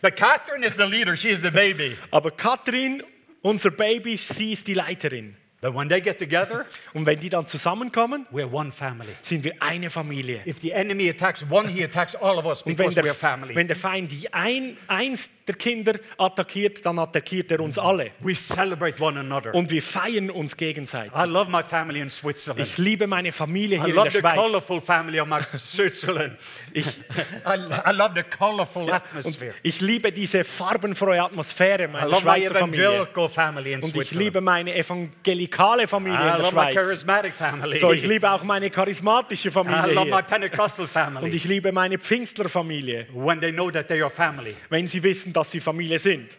But 0.00 0.16
Catherine 0.16 0.64
is 0.64 0.76
the 0.76 0.86
leader, 0.86 1.16
she 1.16 1.30
is 1.30 1.42
the 1.42 1.50
baby. 1.50 1.96
Aber 2.12 2.30
Katrin, 2.30 3.02
unser 3.42 3.70
Baby, 3.70 4.16
sie 4.16 4.52
ist 4.52 4.66
die 4.66 4.74
Leiterin. 4.74 5.36
But 5.60 5.74
when 5.74 5.88
they 5.88 6.00
get 6.00 6.18
together, 6.18 6.66
Und 6.94 7.04
wenn 7.04 7.18
die 7.18 7.28
dann 7.28 7.44
zusammenkommen, 7.48 8.26
we're 8.30 8.48
one 8.48 8.70
family. 8.70 9.08
sind 9.22 9.42
wir 9.42 9.54
eine 9.60 9.90
Familie. 9.90 10.40
If 10.46 10.60
the 10.60 10.70
enemy 10.70 11.10
attacks 11.10 11.44
one, 11.50 11.68
he 11.68 11.82
attacks 11.82 12.14
all 12.14 12.38
of 12.38 12.46
us 12.46 12.62
Und 12.62 12.78
wenn 12.78 12.86
because 12.88 12.94
der, 12.94 13.04
we're 13.04 13.12
family. 13.12 13.56
wenn 13.56 13.66
der 13.66 13.74
Feind 13.74 14.12
ein, 14.30 14.76
eins 14.86 15.30
der 15.48 15.56
Kinder 15.56 15.94
attackiert, 16.16 16.86
dann 16.86 17.00
attackiert 17.00 17.50
er 17.50 17.58
uns 17.58 17.76
alle. 17.76 18.12
We 18.20 18.34
celebrate 18.36 19.02
one 19.02 19.18
another. 19.18 19.52
Und 19.52 19.68
wir 19.72 19.82
feiern 19.82 20.30
uns 20.30 20.56
gegenseitig. 20.56 21.12
I 21.12 21.24
love 21.26 21.50
my 21.50 21.64
family 21.64 22.02
in 22.02 22.10
Switzerland. 22.10 22.60
Ich 22.64 22.78
liebe 22.78 23.08
meine 23.08 23.32
Familie 23.32 23.78
I 23.78 23.80
hier 23.80 23.88
in 23.88 23.94
love 23.96 24.10
der 24.10 24.12
the 24.12 24.20
Schweiz. 24.20 24.34
colorful 24.36 24.80
family 24.80 25.18
of 25.18 25.26
my 25.26 25.40
Switzerland. 25.58 26.36
Ich, 26.72 26.86
I, 26.86 27.56
I 27.84 27.92
love 27.92 28.12
the 28.14 28.22
colorful 28.22 28.84
und 28.84 28.92
atmosphere. 28.92 29.54
ich 29.64 29.80
liebe 29.80 30.12
diese 30.12 30.44
farbenfreie 30.44 31.20
Atmosphäre 31.24 31.84
I 31.84 31.88
meiner 31.88 32.06
love 32.06 32.24
my 32.24 32.30
Schweizer 32.46 32.54
Familie. 32.60 32.84
evangelical 32.86 33.28
family 33.28 33.72
in 33.72 33.82
Und 33.82 33.96
ich 33.96 34.12
liebe 34.12 34.40
meine 34.40 34.72
evangelikale 34.76 35.47
Familie 35.86 36.16
I 36.18 36.20
in 36.20 36.26
der 36.26 36.38
love 36.38 36.54
my 36.54 36.72
Schweiz. 36.72 36.74
charismatic 36.74 37.32
family. 37.34 37.78
So, 37.78 37.92
ich 37.92 38.04
liebe 38.06 38.30
auch 38.30 38.42
meine 38.42 38.70
charismatische 38.70 39.48
I 39.48 39.52
Familie 39.52 39.92
love 39.94 40.06
my 40.10 40.16
hier. 40.16 40.22
Pentecostal 40.22 40.84
Und 40.84 40.90
family. 40.90 41.28
ich 41.36 41.44
liebe 41.44 41.72
meine 41.72 41.98
Pfingstlerfamilie, 41.98 43.06
When 43.12 43.40
they 43.40 43.52
know 43.52 43.70
that 43.70 43.88
they 43.88 44.00
are 44.02 44.10
family. 44.10 44.54
wenn 44.68 44.86
sie 44.86 45.02
wissen, 45.02 45.32
dass 45.32 45.50
sie 45.50 45.60
Familie 45.60 45.98
sind. 45.98 46.30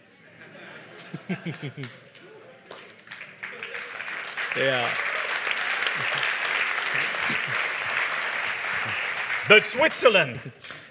ja. 4.55 4.80
But 9.47 9.66
Switzerland, 9.66 10.39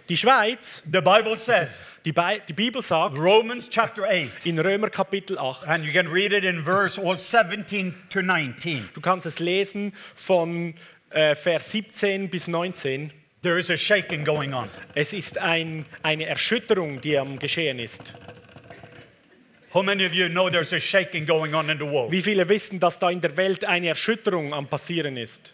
Die 0.09 0.17
Schweiz, 0.17 0.83
the 0.91 1.03
Bible 1.03 1.37
says, 1.37 1.83
die, 2.03 2.13
Bi 2.13 2.41
die 2.49 2.55
Bibel 2.55 2.81
sagt 2.81 3.15
Romans 3.15 3.69
chapter 3.69 4.05
8, 4.05 4.47
in 4.47 4.59
Römer 4.59 4.89
Kapitel 4.89 5.37
8, 5.39 5.69
and 5.69 5.85
you 5.85 5.93
can 5.93 6.09
read 6.09 6.33
it 6.33 6.45
in 6.45 6.65
verse 6.65 6.99
all 6.99 7.19
17 7.19 7.95
to 8.09 8.23
19. 8.23 8.89
du 8.95 9.03
kannst 9.03 9.27
es 9.27 9.39
lesen 9.39 9.93
von 10.15 10.73
äh, 11.11 11.35
Vers 11.35 11.73
17 11.73 12.31
bis 12.31 12.49
19. 12.49 13.13
there 13.43 13.59
is 13.59 13.71
a 13.71 13.77
shaking 13.77 14.25
going 14.25 14.55
on. 14.55 14.71
Es 14.95 15.13
ist 15.13 15.37
ein, 15.37 15.85
eine 16.03 16.25
Erschütterung, 16.25 17.03
die 17.03 17.19
am 17.19 17.39
Geschehen 17.39 17.79
ist. 17.79 18.15
How 19.75 19.83
many 19.83 20.07
of 20.07 20.15
you 20.15 20.29
know 20.31 20.49
there's 20.49 20.73
a 20.73 20.81
shaking 20.81 21.27
going 21.27 21.55
on 21.55 21.69
in 21.69 21.79
the 21.79 21.85
world? 21.85 22.11
Wie 22.11 22.23
viele 22.23 22.49
wissen, 22.49 22.81
dass 22.81 22.99
da 22.99 23.11
in 23.11 23.21
der 23.21 23.37
Welt 23.37 23.65
eine 23.65 23.89
Erschütterung 23.89 24.55
am 24.55 24.67
Passieren 24.67 25.19
ist? 25.19 25.53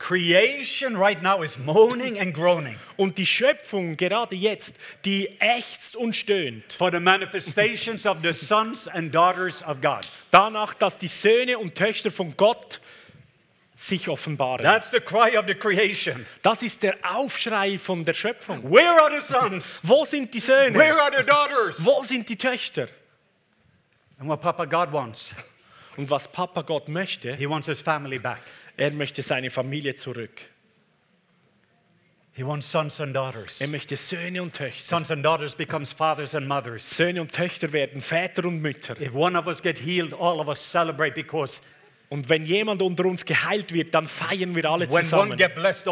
Creation 0.00 0.96
right 0.96 1.22
now 1.22 1.42
is 1.42 1.58
moaning 1.58 2.18
and 2.18 2.34
groaning 2.34 2.76
Und 2.96 3.18
die 3.18 3.26
Schöpfung 3.26 3.98
gerade 3.98 4.34
jetzt, 4.34 4.74
die 5.04 5.28
ächzt 5.40 5.94
und 5.94 6.16
stöhnt. 6.16 6.72
for 6.72 6.90
the 6.90 6.98
manifestations 6.98 8.06
of 8.06 8.18
the 8.22 8.32
sons 8.32 8.88
and 8.88 9.14
daughters 9.14 9.62
of 9.62 9.80
God. 9.82 10.08
Danach, 10.30 10.72
dass 10.74 10.96
die 10.96 11.06
Söhne 11.06 11.58
und 11.58 11.74
Töchter 11.74 12.10
von 12.10 12.34
Gott 12.36 12.80
sich 13.76 14.08
offenbaren. 14.08 14.62
That's 14.62 14.90
the 14.90 15.00
cry 15.00 15.36
of 15.36 15.44
the 15.46 15.54
creation. 15.54 16.26
Das 16.42 16.62
ist 16.62 16.82
der 16.82 16.96
Aufschrei 17.02 17.78
von 17.78 18.02
der 18.04 18.14
Schöpfung. 18.14 18.62
Where 18.72 19.02
are 19.02 19.20
the 19.20 19.26
sons? 19.26 19.80
Wo 19.82 20.06
sind 20.06 20.32
die 20.32 20.40
Söhne? 20.40 20.78
Where 20.78 21.00
are 21.00 21.12
the 21.16 21.24
daughters? 21.24 21.84
Wo 21.84 22.02
sind 22.02 22.26
die 22.28 22.36
Töchter? 22.36 22.88
And 24.18 24.28
what 24.28 24.40
Papa 24.40 24.64
God 24.64 24.92
wants, 24.92 25.34
Und 25.96 26.10
was 26.10 26.26
Papa 26.26 26.62
Gott 26.62 26.88
möchte, 26.88 27.36
He 27.36 27.46
wants 27.48 27.66
His 27.68 27.82
family 27.82 28.18
back. 28.18 28.40
Er 28.80 28.92
möchte 28.92 29.22
seine 29.22 29.50
Familie 29.50 29.94
zurück. 29.94 30.40
He 32.32 32.42
wants 32.42 32.70
sons 32.70 33.00
and 33.00 33.14
daughters. 33.14 33.60
Er 33.60 33.68
möchte 33.68 33.96
Söhne 33.96 34.42
und 34.42 34.54
Töchter. 34.54 34.82
Sons 34.82 35.10
and 35.10 35.22
daughters 35.22 35.54
becomes 35.54 35.92
fathers 35.92 36.34
and 36.34 36.48
mothers. 36.48 36.88
Söhne 36.88 37.20
und 37.20 37.32
Töchter 37.32 37.72
werden 37.72 38.00
Väter 38.00 38.46
und 38.46 38.62
Mütter. 38.62 38.98
If 38.98 39.14
one 39.14 39.38
of 39.38 39.46
us 39.46 39.60
get 39.60 39.78
healed, 39.78 40.14
all 40.14 40.40
of 40.40 40.48
us 40.48 40.60
celebrate 40.60 41.14
because 41.14 41.62
Und 42.12 42.28
wenn 42.28 42.44
jemand 42.44 42.82
unter 42.82 43.04
uns 43.04 43.24
geheilt 43.24 43.72
wird, 43.72 43.94
dann 43.94 44.04
feiern 44.04 44.56
wir 44.56 44.64
alle 44.68 44.90
when 44.90 45.04
zusammen. 45.04 45.36
blessed. 45.36 45.86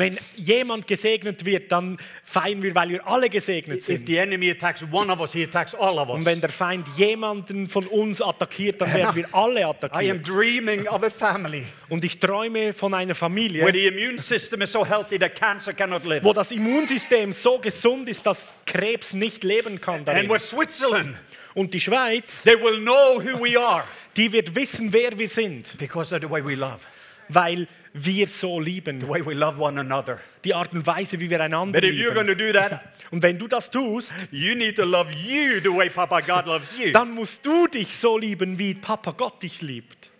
Wenn 0.00 0.18
jemand 0.34 0.88
gesegnet 0.88 1.44
wird, 1.44 1.70
dann 1.70 1.98
feiern 2.24 2.60
wir, 2.64 2.74
weil 2.74 2.88
wir 2.88 3.06
alle 3.06 3.30
gesegnet 3.30 3.78
if 3.78 3.84
sind. 3.84 4.06
the 4.08 4.16
enemy 4.16 4.50
attacks 4.50 4.84
one 4.90 5.08
of 5.12 5.20
us, 5.20 5.32
he 5.32 5.44
attacks 5.44 5.72
all 5.76 6.00
of 6.00 6.08
Und 6.08 6.24
wenn 6.24 6.40
der 6.40 6.50
Feind 6.50 6.88
jemanden 6.96 7.68
von 7.68 7.86
uns 7.86 8.20
attackiert, 8.20 8.80
dann 8.80 8.92
werden 8.92 9.14
wir 9.14 9.26
alle 9.32 9.60
I 9.60 9.64
am 9.64 9.70
attackiert. 9.70 10.28
dreaming 10.28 10.88
of 10.88 11.04
a 11.04 11.10
family 11.10 11.64
Und 11.88 12.04
ich 12.04 12.18
träume 12.18 12.72
von 12.72 12.92
einer 12.92 13.10
where 13.10 13.14
Familie, 13.14 13.72
the 13.72 13.86
immune 13.86 14.18
system 14.18 14.62
is 14.62 14.72
so 14.72 14.84
healthy 14.84 15.16
that 15.16 15.36
cancer 15.36 15.72
cannot 15.72 16.04
live. 16.06 16.24
wo 16.24 16.32
das 16.32 16.50
Immunsystem 16.50 17.32
so 17.32 17.60
gesund 17.60 18.08
ist, 18.08 18.26
dass 18.26 18.58
Krebs 18.66 19.14
nicht 19.14 19.44
leben 19.44 19.80
kann. 19.80 19.98
And 20.00 20.08
Darin. 20.08 20.28
with 20.28 20.42
Switzerland, 20.42 21.14
Und 21.54 21.72
die 21.72 21.80
Schweiz, 21.80 22.42
they 22.42 22.56
will 22.60 22.80
know 22.80 23.20
who 23.22 23.40
we 23.44 23.56
are 23.56 23.84
die 24.16 24.32
wird 24.32 24.54
wissen, 24.54 24.92
wer 24.92 25.18
wir 25.18 25.28
sind, 25.28 25.76
because 25.78 26.14
of 26.14 26.20
the 26.22 26.28
way 26.30 26.44
we 26.44 26.54
love, 26.54 26.80
weil 27.28 27.66
wir 27.92 28.26
so 28.28 28.62
the 28.62 28.70
lieben. 28.70 29.08
way 29.08 29.24
we 29.24 29.34
love 29.34 29.60
one 29.60 29.78
another. 29.80 30.18
Die 30.44 30.54
Art 30.54 30.72
und 30.72 30.86
Weise, 30.86 31.18
wie 31.20 31.28
wir 31.30 31.40
einander 31.40 31.80
But 31.80 31.88
if 31.90 31.96
you're 31.96 32.14
lieben. 32.14 32.26
to 32.26 32.34
do 32.34 32.52
that, 32.52 32.80
Und 33.10 33.24
wenn 33.24 33.38
du 33.40 33.48
das 33.48 33.68
tust, 33.70 34.14
you 34.30 34.54
need 34.54 34.76
to 34.76 34.84
love 34.84 35.10
you 35.12 35.58
the 35.60 35.68
way 35.76 35.90
Papa 35.90 36.20
God 36.20 36.46
loves 36.46 36.76
you. 36.78 36.92
dann 36.92 37.10
musst 37.10 37.44
du 37.44 37.66
dich 37.66 37.96
so 37.96 38.16
lieben, 38.16 38.56
wie 38.58 38.74
Papa 38.74 39.10
Gott 39.16 39.42
dich 39.42 39.62
liebt. 39.62 40.10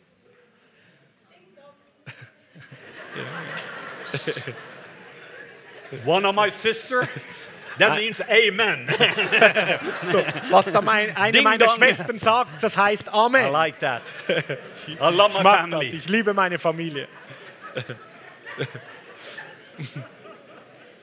One 6.05 6.24
of 6.24 6.34
my 6.34 6.51
sister, 6.51 7.09
that 7.81 7.97
means 7.99 8.20
amen. 8.22 8.87
So, 10.11 10.22
was 10.51 10.70
da 10.70 10.81
mein, 10.81 11.16
eine 11.16 11.33
Ding 11.33 11.43
meiner 11.45 11.66
dong. 11.66 11.76
Schwestern 11.76 12.18
sagt, 12.18 12.62
das 12.62 12.76
heißt 12.76 13.09
Amen. 13.12 13.51
like 13.53 13.78
that. 13.81 14.03
I 14.28 14.93
love 15.11 15.31
my 15.33 15.39
Ich 15.39 15.43
mag 15.43 15.45
das. 15.45 15.61
family. 15.70 15.87
Ich 15.97 16.09
liebe 16.09 16.33
meine 16.35 16.59
Familie. 16.59 17.09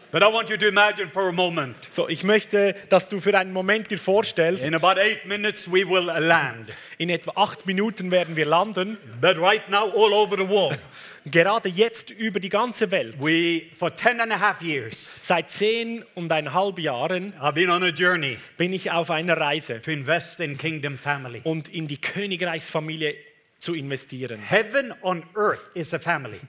But 0.10 0.24
I 0.24 0.28
want 0.32 0.50
you 0.50 0.56
to 0.58 0.68
imagine 0.68 1.10
for 1.10 1.28
a 1.28 1.34
moment. 1.34 1.76
So, 1.90 2.08
ich 2.08 2.24
möchte, 2.24 2.76
dass 2.88 3.10
du 3.10 3.20
für 3.20 3.38
einen 3.38 3.52
Moment 3.52 3.92
dir 3.92 3.98
vorstellst, 4.00 4.66
In 4.66 4.74
about 4.74 4.98
eight 5.00 5.26
minutes, 5.26 5.68
we 5.70 5.84
will 5.88 6.06
land. 6.06 6.70
in 6.98 7.10
etwa 7.10 7.34
acht 7.36 7.66
Minuten 7.66 8.10
werden 8.10 8.36
wir 8.38 8.46
landen. 8.46 8.98
But 9.20 9.38
right 9.38 9.68
now, 9.70 9.92
all 9.92 10.14
over 10.14 10.38
the 10.38 10.48
world, 10.48 10.80
Gerade 11.32 11.70
jetzt 11.70 12.10
über 12.10 12.40
die 12.40 12.50
ganze 12.50 12.92
Welt. 12.92 13.16
we, 13.20 13.64
for 13.74 13.96
10 13.96 14.20
and 14.22 14.32
a 14.32 14.40
half 14.40 14.62
years, 14.62 15.20
Seit 15.24 15.50
zehn 15.52 16.04
und 16.16 16.32
eineinhalb 16.32 16.80
Jahren 16.80 17.34
I've 17.40 17.54
been 17.54 17.70
on 17.70 17.84
a 17.84 17.90
journey 17.90 18.38
bin 18.58 18.74
ich 18.74 18.92
auf 18.92 19.10
einer 19.12 19.38
Reise 19.38 19.82
to 19.82 19.92
invest 19.92 20.40
in 20.40 20.58
kingdom 20.58 20.98
family. 20.98 21.42
und 21.44 21.70
in 21.70 21.88
die 21.88 22.00
Königreichsfamilie 22.00 23.16
zu 23.60 23.74
investieren. 23.74 24.40
Heaven 24.40 24.94
on 25.02 25.24
earth 25.36 25.62
is 25.74 25.94
a 25.94 26.00
family. 26.00 26.40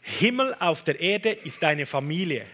Himmel 0.00 0.54
auf 0.60 0.84
der 0.84 1.00
Erde 1.00 1.30
ist 1.32 1.62
eine 1.64 1.86
Familie. 1.86 2.44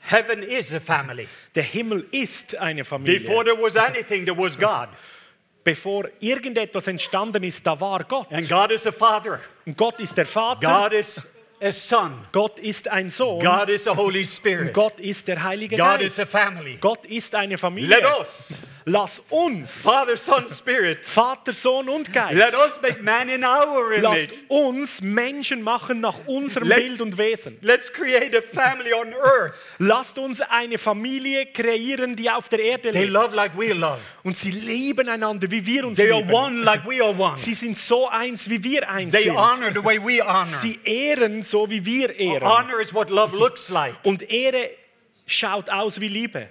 Heaven 0.00 0.42
is 0.42 0.72
a 0.74 0.80
family. 0.80 1.28
Der 1.54 1.62
Himmel 1.62 2.06
ist 2.10 2.56
eine 2.56 2.84
Familie. 2.84 3.20
Before 3.20 3.44
there 3.44 3.56
was 3.56 3.76
anything, 3.76 4.24
there 4.26 4.36
was 4.36 4.58
God. 4.58 4.88
Bevor 5.64 6.08
irgendetwas 6.18 6.88
entstanden 6.88 7.44
ist, 7.44 7.64
da 7.66 7.80
war 7.80 8.02
Gott. 8.04 8.32
And 8.32 8.48
God 8.48 8.72
is 8.72 8.86
a 8.86 8.92
father. 8.92 9.38
Und 9.64 9.76
Gott 9.76 10.00
ist 10.00 10.16
der 10.16 10.26
Vater. 10.26 10.88
God 10.90 10.92
is 10.92 11.24
a 11.60 11.70
son. 11.70 12.14
Gott 12.32 12.58
ist 12.58 12.88
ein 12.88 13.08
Sohn. 13.08 13.44
God 13.44 13.68
is 13.68 13.86
a 13.86 13.96
Holy 13.96 14.26
Spirit. 14.26 14.74
Gott 14.74 14.98
ist 14.98 15.28
der 15.28 15.40
Heilige 15.42 15.76
God 15.76 16.00
is 16.00 16.18
a 16.18 16.24
Geist. 16.24 16.32
family. 16.32 16.78
Gott 16.80 17.06
ist 17.06 17.34
eine 17.36 17.56
Familie. 17.56 17.96
Let 17.96 18.04
us, 18.20 18.58
Lass 18.84 19.22
uns, 19.30 19.82
Father, 19.82 20.16
Son, 20.16 20.48
Spirit, 20.48 21.04
Vater, 21.04 21.52
Sohn 21.52 21.88
und 21.88 22.12
Geist, 22.12 22.34
let 22.36 22.54
us 22.54 22.80
make 22.82 23.02
man 23.02 23.28
in 23.28 23.44
our 23.44 23.96
lasst 23.98 24.32
image. 24.32 24.38
uns 24.48 25.00
Menschen 25.00 25.62
machen 25.62 26.00
nach 26.00 26.18
unserem 26.26 26.66
Let's- 26.68 26.76
Bild 26.82 27.00
und 27.00 27.16
Wesen. 27.18 27.58
Let's 27.60 27.92
create 27.92 28.36
a 28.36 28.40
family 28.42 28.92
on 28.92 29.12
earth. 29.14 29.54
Lasst 29.78 30.18
uns 30.18 30.40
eine 30.40 30.78
Familie 30.78 31.46
kreieren, 31.46 32.16
die 32.16 32.28
auf 32.28 32.48
der 32.48 32.58
Erde 32.60 32.90
They 32.90 33.02
lebt. 33.02 33.12
love 33.12 33.36
like 33.36 33.56
we 33.56 33.72
love. 33.72 33.98
Und 34.24 34.36
sie 34.36 34.50
lieben 34.50 35.08
einander, 35.08 35.50
wie 35.50 35.64
wir 35.64 35.86
uns 35.86 35.96
They 35.96 36.10
are 36.10 36.20
lieben. 36.20 36.32
one 36.34 36.62
like 36.62 36.84
we 36.84 37.00
are 37.02 37.14
one. 37.16 37.36
Sie 37.38 37.54
sind 37.54 37.78
so 37.78 38.08
eins, 38.08 38.50
wie 38.50 38.62
wir 38.64 38.88
eins 38.90 39.12
They 39.14 39.24
sind. 39.24 39.36
honor 39.36 39.70
the 39.72 39.84
way 39.84 39.98
we 39.98 40.20
honor. 40.20 40.44
Sie 40.44 40.80
ehren 40.84 41.42
so, 41.42 41.70
wie 41.70 41.84
wir 41.84 42.18
ehren. 42.18 42.42
Honor 42.48 42.80
is 42.80 42.92
what 42.92 43.10
love 43.10 43.36
looks 43.36 43.68
like. 43.68 43.94
Und 44.02 44.28
Ehre 44.30 44.70
schaut 45.26 45.70
aus 45.70 46.00
wie 46.00 46.08
Liebe. 46.08 46.48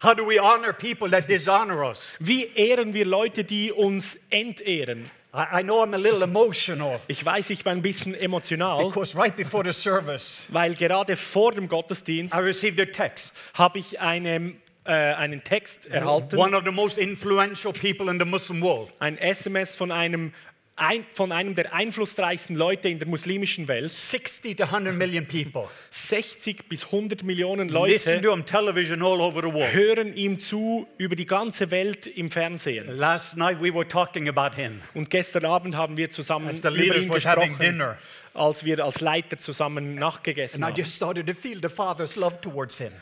How 0.00 0.14
do 0.14 0.24
we 0.24 0.38
honor 0.38 0.72
people 0.72 1.08
that 1.10 1.26
dishonor 1.28 1.82
us? 1.84 2.16
Wie 2.20 2.46
ehren 2.54 2.94
wir 2.94 3.04
Leute, 3.04 3.42
die 3.42 3.72
uns 3.72 4.16
entehren? 4.30 5.10
I, 5.34 5.58
I 5.60 5.62
know 5.62 5.82
I'm 5.82 5.92
a 5.92 5.98
little 5.98 6.22
emotional 6.22 7.00
Ich 7.08 7.24
weiß, 7.24 7.50
ich 7.50 7.64
bin 7.64 7.72
ein 7.74 7.82
bisschen 7.82 8.14
emotional, 8.14 8.86
because 8.86 9.16
right 9.16 9.34
before 9.36 9.64
the 9.64 9.72
service, 9.72 10.46
weil 10.50 10.74
gerade 10.74 11.16
vor 11.16 11.52
dem 11.52 11.66
Gottesdienst 11.68 12.34
I 12.34 12.38
received 12.38 12.80
a 12.80 12.84
text. 12.86 13.40
habe 13.54 13.80
ich 13.80 13.98
eine, 14.00 14.54
äh, 14.84 14.92
einen 14.92 15.42
Text 15.42 15.88
erhalten, 15.88 16.38
One 16.38 16.56
of 16.56 16.62
the 16.64 16.70
most 16.72 16.96
influential 16.96 17.72
people 17.72 18.08
in 18.08 18.18
the 18.20 18.24
Muslim 18.24 18.62
world. 18.62 18.90
ein 19.00 19.18
SMS 19.18 19.74
von 19.74 19.90
einem, 19.90 20.32
ein, 20.78 21.04
von 21.12 21.32
einem 21.32 21.54
der 21.54 21.74
einflussreichsten 21.74 22.56
Leute 22.56 22.88
in 22.88 22.98
der 22.98 23.08
muslimischen 23.08 23.68
Welt. 23.68 23.90
60 23.90 24.56
to 24.56 24.64
100 24.64 24.94
million 24.94 25.26
people 25.26 25.68
60 25.90 26.68
bis 26.68 26.86
100 26.86 27.22
Millionen 27.22 27.68
listen 27.68 28.14
Leute 28.14 28.22
to 28.22 28.32
him 28.32 28.44
television 28.44 29.02
all 29.02 29.20
over 29.20 29.40
the 29.40 29.52
world. 29.52 29.72
hören 29.72 30.14
ihm 30.14 30.38
zu 30.38 30.86
über 30.98 31.16
die 31.16 31.26
ganze 31.26 31.70
Welt 31.70 32.06
im 32.06 32.30
Fernsehen. 32.30 32.96
Last 32.96 33.36
night 33.36 33.60
we 33.60 33.72
were 33.72 33.86
talking 33.86 34.28
about 34.28 34.54
him. 34.56 34.80
Und 34.94 35.10
gestern 35.10 35.44
Abend 35.44 35.76
haben 35.76 35.96
wir 35.96 36.10
zusammen 36.10 36.48
As 36.48 36.62
the 36.62 36.68
über 36.68 36.96
ihn 36.96 37.08
were 37.08 37.20
having 37.20 37.48
gesprochen, 37.50 37.58
dinner. 37.58 37.98
Als 38.38 38.64
wir 38.64 38.84
als 38.84 39.00
Leiter 39.00 39.38
zusammen 39.38 39.94
nachgegessen 39.96 40.60
I 40.62 40.64
haben. 40.66 40.74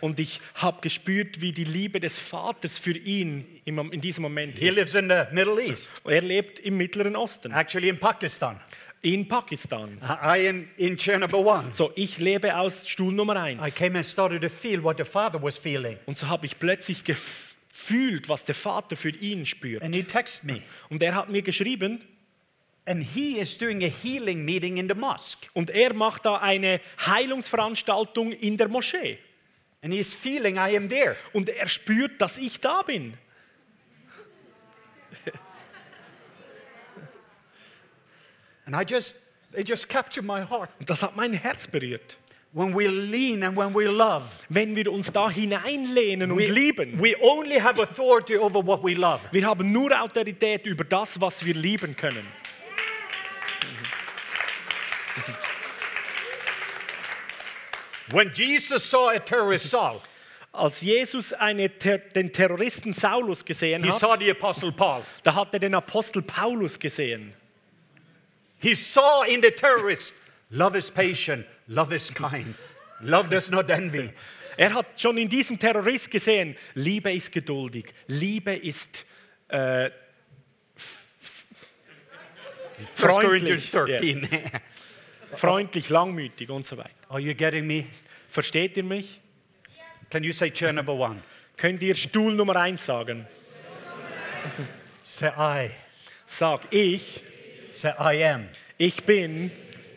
Und 0.00 0.20
ich 0.20 0.40
habe 0.54 0.80
gespürt, 0.80 1.40
wie 1.40 1.52
die 1.52 1.64
Liebe 1.64 2.00
des 2.00 2.18
Vaters 2.18 2.78
für 2.78 2.96
ihn 2.96 3.44
in 3.64 4.00
diesem 4.00 4.22
Moment 4.22 4.58
He 4.58 4.68
ist. 4.68 4.76
lives 4.76 4.94
in 4.94 5.08
the 5.08 5.24
Middle 5.34 5.60
East, 5.62 5.92
Er 6.04 6.22
lebt 6.22 6.58
im 6.60 6.76
Mittleren 6.76 7.16
Osten, 7.16 7.52
actually 7.52 7.88
in 7.88 7.98
Pakistan. 7.98 8.58
in 9.02 9.28
Pakistan. 9.28 9.98
I 10.02 10.40
I 10.40 10.48
am 10.48 10.68
in 10.78 10.96
chair 10.96 11.18
number 11.18 11.38
one. 11.38 11.68
So, 11.72 11.92
ich 11.94 12.18
lebe 12.18 12.56
aus 12.56 12.88
Stuhl 12.88 13.12
Nummer 13.12 13.36
I 13.36 13.56
eins. 13.60 13.74
came 13.74 13.96
and 13.96 14.06
started 14.06 14.42
to 14.42 14.48
feel 14.48 14.82
what 14.82 14.96
the 14.98 15.04
Father 15.04 15.40
was 15.40 15.56
feeling. 15.56 15.96
Und 16.06 16.18
so 16.18 16.26
habe 16.28 16.46
ich 16.46 16.58
plötzlich 16.58 17.04
gefühlt, 17.04 18.28
was 18.28 18.44
der 18.46 18.54
Vater 18.54 18.96
für 18.96 19.10
ihn 19.10 19.46
spürt. 19.46 19.82
And 19.82 19.94
he 19.94 20.02
texted 20.02 20.44
me. 20.44 20.62
Und 20.88 21.02
er 21.02 21.14
hat 21.14 21.28
mir 21.30 21.42
geschrieben, 21.42 22.00
und 25.54 25.70
er 25.70 25.94
macht 25.94 26.24
da 26.24 26.36
eine 26.36 26.80
Heilungsveranstaltung 27.04 28.32
in 28.32 28.56
der 28.56 28.68
Moschee. 28.68 29.18
And 29.82 29.92
he's 29.92 30.14
feeling 30.14 30.56
I 30.56 30.76
am 30.76 30.88
there. 30.88 31.16
Und 31.32 31.48
er 31.48 31.68
spürt, 31.68 32.20
dass 32.20 32.38
ich 32.38 32.60
da 32.60 32.82
bin. 32.82 33.14
And 38.66 38.74
I 38.74 38.82
just, 38.82 39.16
it 39.52 39.68
just 39.68 39.88
captured 39.88 40.24
my 40.24 40.40
heart. 40.44 40.70
Und 40.80 40.90
das 40.90 41.02
hat 41.02 41.14
mein 41.14 41.32
Herz 41.32 41.68
berührt. 41.68 42.18
when 42.56 42.72
we 42.72 42.88
lean 42.88 43.42
and 43.42 43.54
when 43.54 43.74
we 43.74 43.86
love, 43.86 44.24
wenn 44.48 44.74
wir 44.74 44.90
uns 44.90 45.12
da 45.12 45.28
hineinlehnen 45.28 46.32
und 46.32 46.38
we, 46.38 46.46
lieben. 46.46 46.98
we 46.98 47.14
only 47.20 47.58
have 47.58 47.78
authority 47.78 48.34
over 48.34 48.60
what 48.60 48.82
we 48.82 48.94
love. 48.94 49.20
Wir 49.30 49.46
haben 49.46 49.70
nur 49.70 49.92
Autorität 50.00 50.64
über 50.64 50.84
das, 50.84 51.20
was 51.20 51.44
wir 51.44 51.54
lieben 51.54 51.94
können. 51.94 52.26
When 58.10 58.30
Jesus 58.34 58.84
saw 58.84 59.10
a 59.10 59.18
terrorist 59.18 59.70
Saul, 59.70 60.00
Als 60.52 60.80
Jesus 60.80 61.32
eine, 61.34 61.68
den 61.68 62.32
Terroristen 62.32 62.92
Saulus 62.94 63.44
gesehen 63.44 63.84
he 63.84 63.90
saw 63.90 64.12
hat, 64.12 64.20
the 64.20 64.30
apostle 64.30 64.72
Paul. 64.72 65.02
da 65.22 65.34
hat 65.34 65.52
er 65.52 65.58
den 65.58 65.74
Apostel 65.74 66.22
Paulus 66.22 66.78
gesehen. 66.78 67.34
He 68.58 68.74
saw 68.74 69.22
in 69.24 69.42
the 69.42 69.50
terrorist, 69.50 70.14
love 70.50 70.74
is 70.78 70.90
patient, 70.90 71.44
love 71.68 71.92
is 71.94 72.10
kind, 72.10 72.54
love 73.02 73.28
does 73.28 73.50
not 73.50 73.68
envy. 73.70 74.10
Er 74.56 74.72
hat 74.72 74.86
schon 74.98 75.18
in 75.18 75.28
diesem 75.28 75.58
Terrorist 75.58 76.10
gesehen, 76.10 76.56
Liebe 76.74 77.12
ist 77.12 77.30
geduldig, 77.30 77.92
Liebe 78.06 78.54
ist 78.56 79.04
äh, 79.48 79.90
Corinthians 82.98 83.66
freundlich, 83.66 83.70
13. 83.70 84.28
yes, 84.30 84.60
freundlich, 85.38 85.88
langmütig 85.88 86.50
und 86.50 86.66
so 86.66 86.76
weiter. 86.76 86.90
Are 87.08 87.20
you 87.20 87.34
getting 87.34 87.66
me? 87.66 87.86
Versteht 88.28 88.76
ihr 88.76 88.84
mich? 88.84 89.20
Can 90.10 90.22
you 90.24 90.32
say 90.32 90.50
chair 90.50 90.72
number 90.72 90.92
one? 90.94 91.22
Könnt 91.56 91.82
ihr 91.82 91.94
Stuhl 91.94 92.34
Nummer 92.34 92.56
eins 92.56 92.84
sagen? 92.86 93.26
Say 95.04 95.30
I. 95.36 95.70
Sag 96.26 96.72
ich, 96.72 97.22
Say 97.72 97.92
I 97.98 98.24
am. 98.24 98.48
ich 98.78 99.04
bin, 99.04 99.50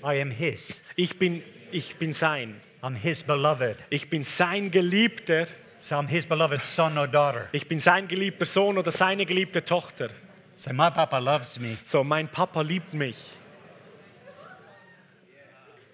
I 0.03 0.21
am 0.21 0.31
his. 0.31 0.81
ich 0.95 1.17
bin, 1.17 1.43
ich 1.71 1.95
bin 1.95 2.13
sein. 2.13 2.59
I'm 2.81 2.95
his 2.95 3.23
beloved. 3.23 3.77
Ich 3.89 4.09
bin 4.09 4.23
sein 4.23 4.71
Geliebter. 4.71 5.47
Say 5.77 5.95
I'm 5.95 6.07
his 6.07 6.25
beloved 6.25 6.63
son 6.63 6.97
or 6.97 7.07
daughter. 7.07 7.47
Ich 7.51 7.67
bin 7.67 7.79
sein 7.79 8.07
geliebter 8.07 8.45
Sohn 8.45 8.77
oder 8.77 8.91
seine 8.91 9.25
geliebte 9.25 9.63
Tochter. 9.63 10.09
Say 10.55 10.73
my 10.73 10.89
papa 10.91 11.19
loves 11.19 11.57
me. 11.59 11.77
So, 11.85 12.03
mein 12.03 12.27
Papa 12.27 12.61
liebt 12.61 12.93
mich. 12.93 13.15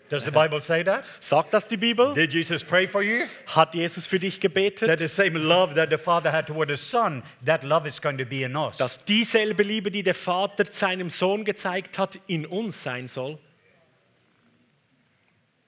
Does 0.09 0.23
the 0.23 0.31
Bible 0.31 0.61
say 0.61 0.83
that? 0.83 1.03
Sagt 1.19 1.53
das 1.53 1.67
die 1.67 1.77
Bibel? 1.77 2.13
Did 2.13 2.31
Jesus 2.31 2.63
pray 2.63 2.87
for 2.87 3.01
you? 3.01 3.25
Hat 3.47 3.73
Jesus 3.73 4.05
für 4.05 4.19
dich 4.19 4.39
That 4.39 4.53
gebetet? 4.53 4.99
the 4.99 5.07
same 5.07 5.37
love 5.37 5.73
that 5.75 5.89
the 5.89 5.97
Father 5.97 6.31
had 6.31 6.45
toward 6.45 6.69
his 6.69 6.81
Son, 6.81 7.23
that 7.43 7.63
love 7.63 7.87
is 7.87 7.99
going 7.99 8.17
to 8.17 8.25
be 8.25 8.43
in 8.43 8.55
us. 8.55 8.77
Dass 8.77 9.03
dieselbe 9.03 9.63
Liebe, 9.63 9.89
die 9.89 10.03
der 10.03 10.13
Vater 10.13 10.65
seinem 10.65 11.09
Sohn 11.09 11.43
gezeigt 11.43 11.97
hat, 11.97 12.19
in 12.27 12.45
uns 12.45 12.83
sein 12.83 13.07
soll. 13.07 13.39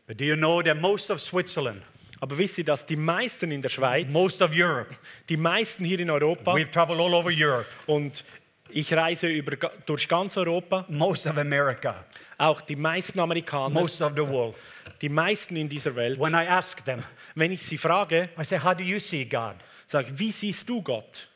But 0.06 0.20
do 0.20 0.26
you 0.26 0.36
know 0.36 0.62
that 0.62 0.80
most 0.80 1.10
of 1.10 1.20
Switzerland, 1.20 1.82
Aber 2.20 2.38
wisst 2.38 2.58
ihr, 2.58 2.64
dass 2.64 2.86
die 2.86 2.96
meisten 2.96 3.52
in 3.52 3.62
der 3.62 3.70
Schweiz, 3.70 4.12
most 4.14 4.42
of 4.42 4.52
Europe, 4.54 4.96
die 5.30 5.38
meisten 5.38 5.84
hier 5.84 6.00
in 6.00 6.10
Europa 6.10 6.54
we've 6.54 6.72
traveled 6.72 7.00
all 7.00 7.14
over 7.14 7.30
Europe, 7.30 7.68
und 7.88 8.24
ich 8.70 8.94
reise 8.94 9.28
über, 9.28 9.58
durch 9.86 10.08
ganz 10.08 10.38
Europa, 10.38 10.86
most 10.90 11.28
of 11.28 11.38
America, 11.38 12.06
auch 12.38 12.62
die 12.62 12.76
meisten 12.76 13.20
Amerikaner, 13.20 13.70
most 13.70 14.02
of 14.02 14.14
the 14.16 14.28
world. 14.28 14.56
die 15.02 15.10
meisten 15.10 15.56
in 15.56 15.68
dieser 15.70 15.96
Welt, 15.96 16.20
When 16.20 16.34
I 16.34 16.48
ask 16.48 16.84
them, 16.84 17.04
wenn 17.36 17.52
ich 17.52 17.64
sie 17.64 17.78
frage, 17.78 18.30
I 18.40 18.44
say, 18.44 18.60
How 18.60 18.76
do 18.76 18.84
you 18.84 19.00
see 19.00 19.26
God? 19.26 19.56
sage 19.88 20.10
ich, 20.10 20.20
wie 20.20 20.32
siehst 20.32 20.68
du 20.70 20.82
Gott? 20.82 21.28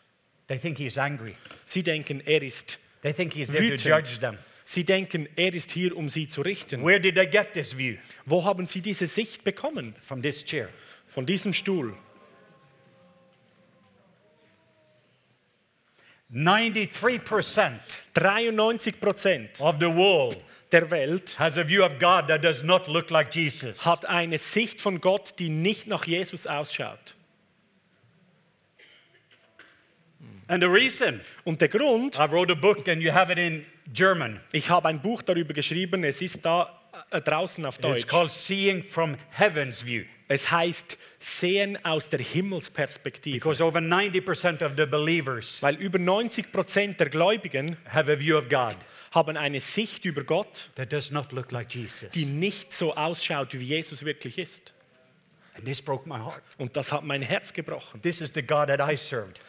They 0.47 0.57
think 0.57 0.77
he's 0.77 0.97
angry. 0.97 1.35
Sie 1.65 1.83
denken, 1.83 2.21
er 2.25 2.43
ist 2.43 2.77
They 3.01 3.13
think 3.13 3.33
he's 3.33 3.49
there 3.49 3.75
to 3.75 3.89
judge 3.89 4.19
them. 4.19 4.37
Sie 4.63 4.83
denken, 4.83 5.27
er 5.35 5.53
ist 5.53 5.71
hier, 5.71 5.97
um 5.97 6.09
sie 6.09 6.27
zu 6.27 6.41
richten. 6.41 6.85
Where 6.85 6.99
did 6.99 7.15
they 7.15 7.25
get 7.25 7.53
this 7.53 7.77
view? 7.77 7.97
Wo 8.25 8.43
haben 8.45 8.65
sie 8.65 8.81
diese 8.81 9.07
Sicht 9.07 9.43
bekommen? 9.43 9.95
From 10.01 10.21
this 10.21 10.45
chair. 10.45 10.69
Von 11.07 11.25
diesem 11.25 11.53
Stuhl. 11.53 11.93
93% 16.33 17.79
93 18.13 18.99
Prozent 18.99 19.59
of 19.59 19.75
the 19.79 19.87
world 19.87 20.37
der 20.71 20.89
Welt 20.91 21.37
has 21.37 21.57
a 21.57 21.63
view 21.67 21.83
of 21.83 21.99
God 21.99 22.27
that 22.27 22.43
does 22.43 22.63
not 22.63 22.87
look 22.87 23.09
like 23.09 23.33
Jesus. 23.33 23.85
hat 23.85 24.05
eine 24.05 24.37
Sicht 24.37 24.81
von 24.81 24.99
Gott, 25.01 25.33
die 25.39 25.49
nicht 25.49 25.87
nach 25.87 26.05
Jesus 26.05 26.47
ausschaut. 26.47 27.15
And 30.47 30.61
the 30.61 30.67
reason, 30.67 31.21
Und 31.45 31.61
der 31.61 31.69
Grund, 31.69 32.17
I 32.19 32.25
wrote 32.29 32.51
a 32.51 32.55
book 32.55 32.87
and 32.89 33.01
you 33.01 33.11
have 33.13 33.31
it 33.31 33.37
in 33.37 33.65
German. 33.93 34.41
ich 34.51 34.69
habe 34.69 34.89
ein 34.89 35.01
Buch 35.01 35.21
darüber 35.21 35.53
geschrieben, 35.53 36.03
es 36.03 36.21
ist 36.21 36.45
da 36.45 36.77
äh, 37.11 37.21
draußen 37.21 37.65
auf 37.65 37.75
It's 37.75 37.81
Deutsch. 37.81 38.07
called 38.07 38.31
Seeing 38.31 38.83
from 38.83 39.15
Heaven's 39.31 39.85
View. 39.85 40.03
Es 40.27 40.49
heißt 40.49 40.97
Sehen 41.19 41.77
aus 41.85 42.09
der 42.09 42.19
Himmelsperspektive. 42.21 43.37
Because 43.37 43.61
over 43.63 43.79
90% 43.79 44.65
of 44.65 44.73
the 44.77 44.85
believers 44.85 45.61
Weil 45.61 45.75
über 45.75 45.99
90 45.99 46.51
Prozent 46.51 46.99
der 46.99 47.09
Gläubigen 47.09 47.77
have 47.93 48.11
a 48.11 48.17
view 48.17 48.37
of 48.37 48.47
God 48.49 48.75
haben 49.11 49.37
eine 49.37 49.59
Sicht 49.59 50.05
über 50.05 50.23
Gott, 50.23 50.69
like 51.51 51.69
die 52.13 52.25
nicht 52.25 52.73
so 52.73 52.95
ausschaut, 52.95 53.53
wie 53.53 53.65
Jesus 53.65 54.03
wirklich 54.05 54.37
ist. 54.37 54.73
This. 55.63 55.83
Und 56.57 56.75
das 56.75 56.91
hat 56.91 57.03
mein 57.03 57.21
Herz 57.21 57.53
gebrochen. 57.53 58.01
This 58.01 58.21
is 58.21 58.31
the 58.33 58.41
God 58.41 58.67
that 58.67 58.79
I 58.79 58.95
served. 58.95 59.39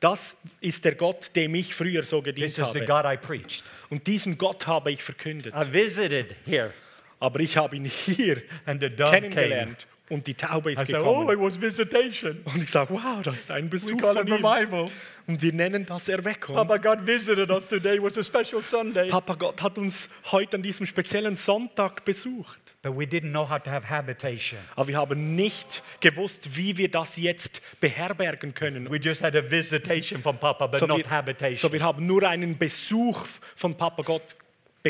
Das 0.00 0.36
ist 0.60 0.84
der 0.84 0.94
Gott, 0.94 1.34
dem 1.34 1.54
ich 1.54 1.74
früher 1.74 2.02
so 2.02 2.20
This 2.20 2.34
gedient 2.34 2.58
is 2.58 2.72
the 2.72 2.80
habe. 2.80 2.84
God 2.84 3.04
I 3.06 3.16
preached. 3.16 3.64
Und 3.88 4.06
diesen 4.06 4.36
Gott 4.36 4.66
habe 4.66 4.92
ich 4.92 5.02
verkündet. 5.02 5.54
I 5.54 5.72
visited 5.72 6.34
here 6.44 6.74
Aber 7.18 7.40
ich 7.40 7.56
habe 7.56 7.76
ihn 7.76 7.84
hier 7.84 8.42
and 8.66 8.82
the 8.82 8.90
dove 8.90 9.30
came. 9.30 9.76
Und 10.08 10.24
die 10.28 10.34
Taube 10.34 10.70
I 10.70 10.74
ist 10.74 10.86
said, 10.86 11.00
oh, 11.02 11.22
it 11.22 11.28
gekommen. 11.30 11.40
was 11.46 11.60
visitation. 11.60 12.38
Und 12.44 12.62
ich 12.62 12.70
sage, 12.70 12.94
wow, 12.94 13.20
das 13.24 13.34
ist 13.36 13.50
ein 13.50 13.64
We 13.64 13.70
Besuch 13.70 14.00
call 14.00 14.14
von 14.14 14.26
ihm. 14.28 14.34
revival. 14.34 14.88
Und 15.26 15.42
wir 15.42 15.52
nennen 15.52 15.84
das 15.84 16.08
Erweckung. 16.08 16.54
Papa 16.54 16.76
God 16.76 17.04
visited 17.04 17.50
us 17.50 17.68
today. 17.68 17.96
It 17.96 18.02
was 18.02 18.16
a 18.16 18.22
special 18.22 18.62
Sunday. 18.62 19.08
Papa 19.08 19.34
Gott 19.34 19.60
hat 19.60 19.76
uns 19.78 20.08
heute 20.30 20.56
an 20.58 20.62
diesem 20.62 20.86
speziellen 20.86 21.34
Sonntag 21.34 22.04
besucht. 22.04 22.76
But 22.82 22.96
we 22.96 23.02
didn't 23.04 23.30
know 23.32 23.48
how 23.50 23.60
to 23.60 23.68
have 23.68 23.90
habitation. 23.90 24.60
Aber 24.76 24.86
wir 24.86 24.96
haben 24.96 25.34
nicht 25.34 25.82
gewusst, 25.98 26.56
wie 26.56 26.76
wir 26.76 26.88
das 26.88 27.16
jetzt 27.16 27.60
beherbergen 27.80 28.54
können. 28.54 28.88
We 28.88 28.98
just 28.98 29.24
had 29.24 29.34
a 29.34 29.42
visitation 29.50 30.22
from 30.22 30.38
Papa, 30.38 30.68
but 30.68 30.78
So 30.78 30.86
not 30.86 30.98
wir, 30.98 31.10
habitation. 31.10 31.56
so 31.56 31.72
wir 31.72 31.82
haben 31.82 32.06
nur 32.06 32.22
einen 32.22 32.56
Besuch 32.56 33.24
von 33.56 33.76
Papa 33.76 34.04
Gott 34.04 34.36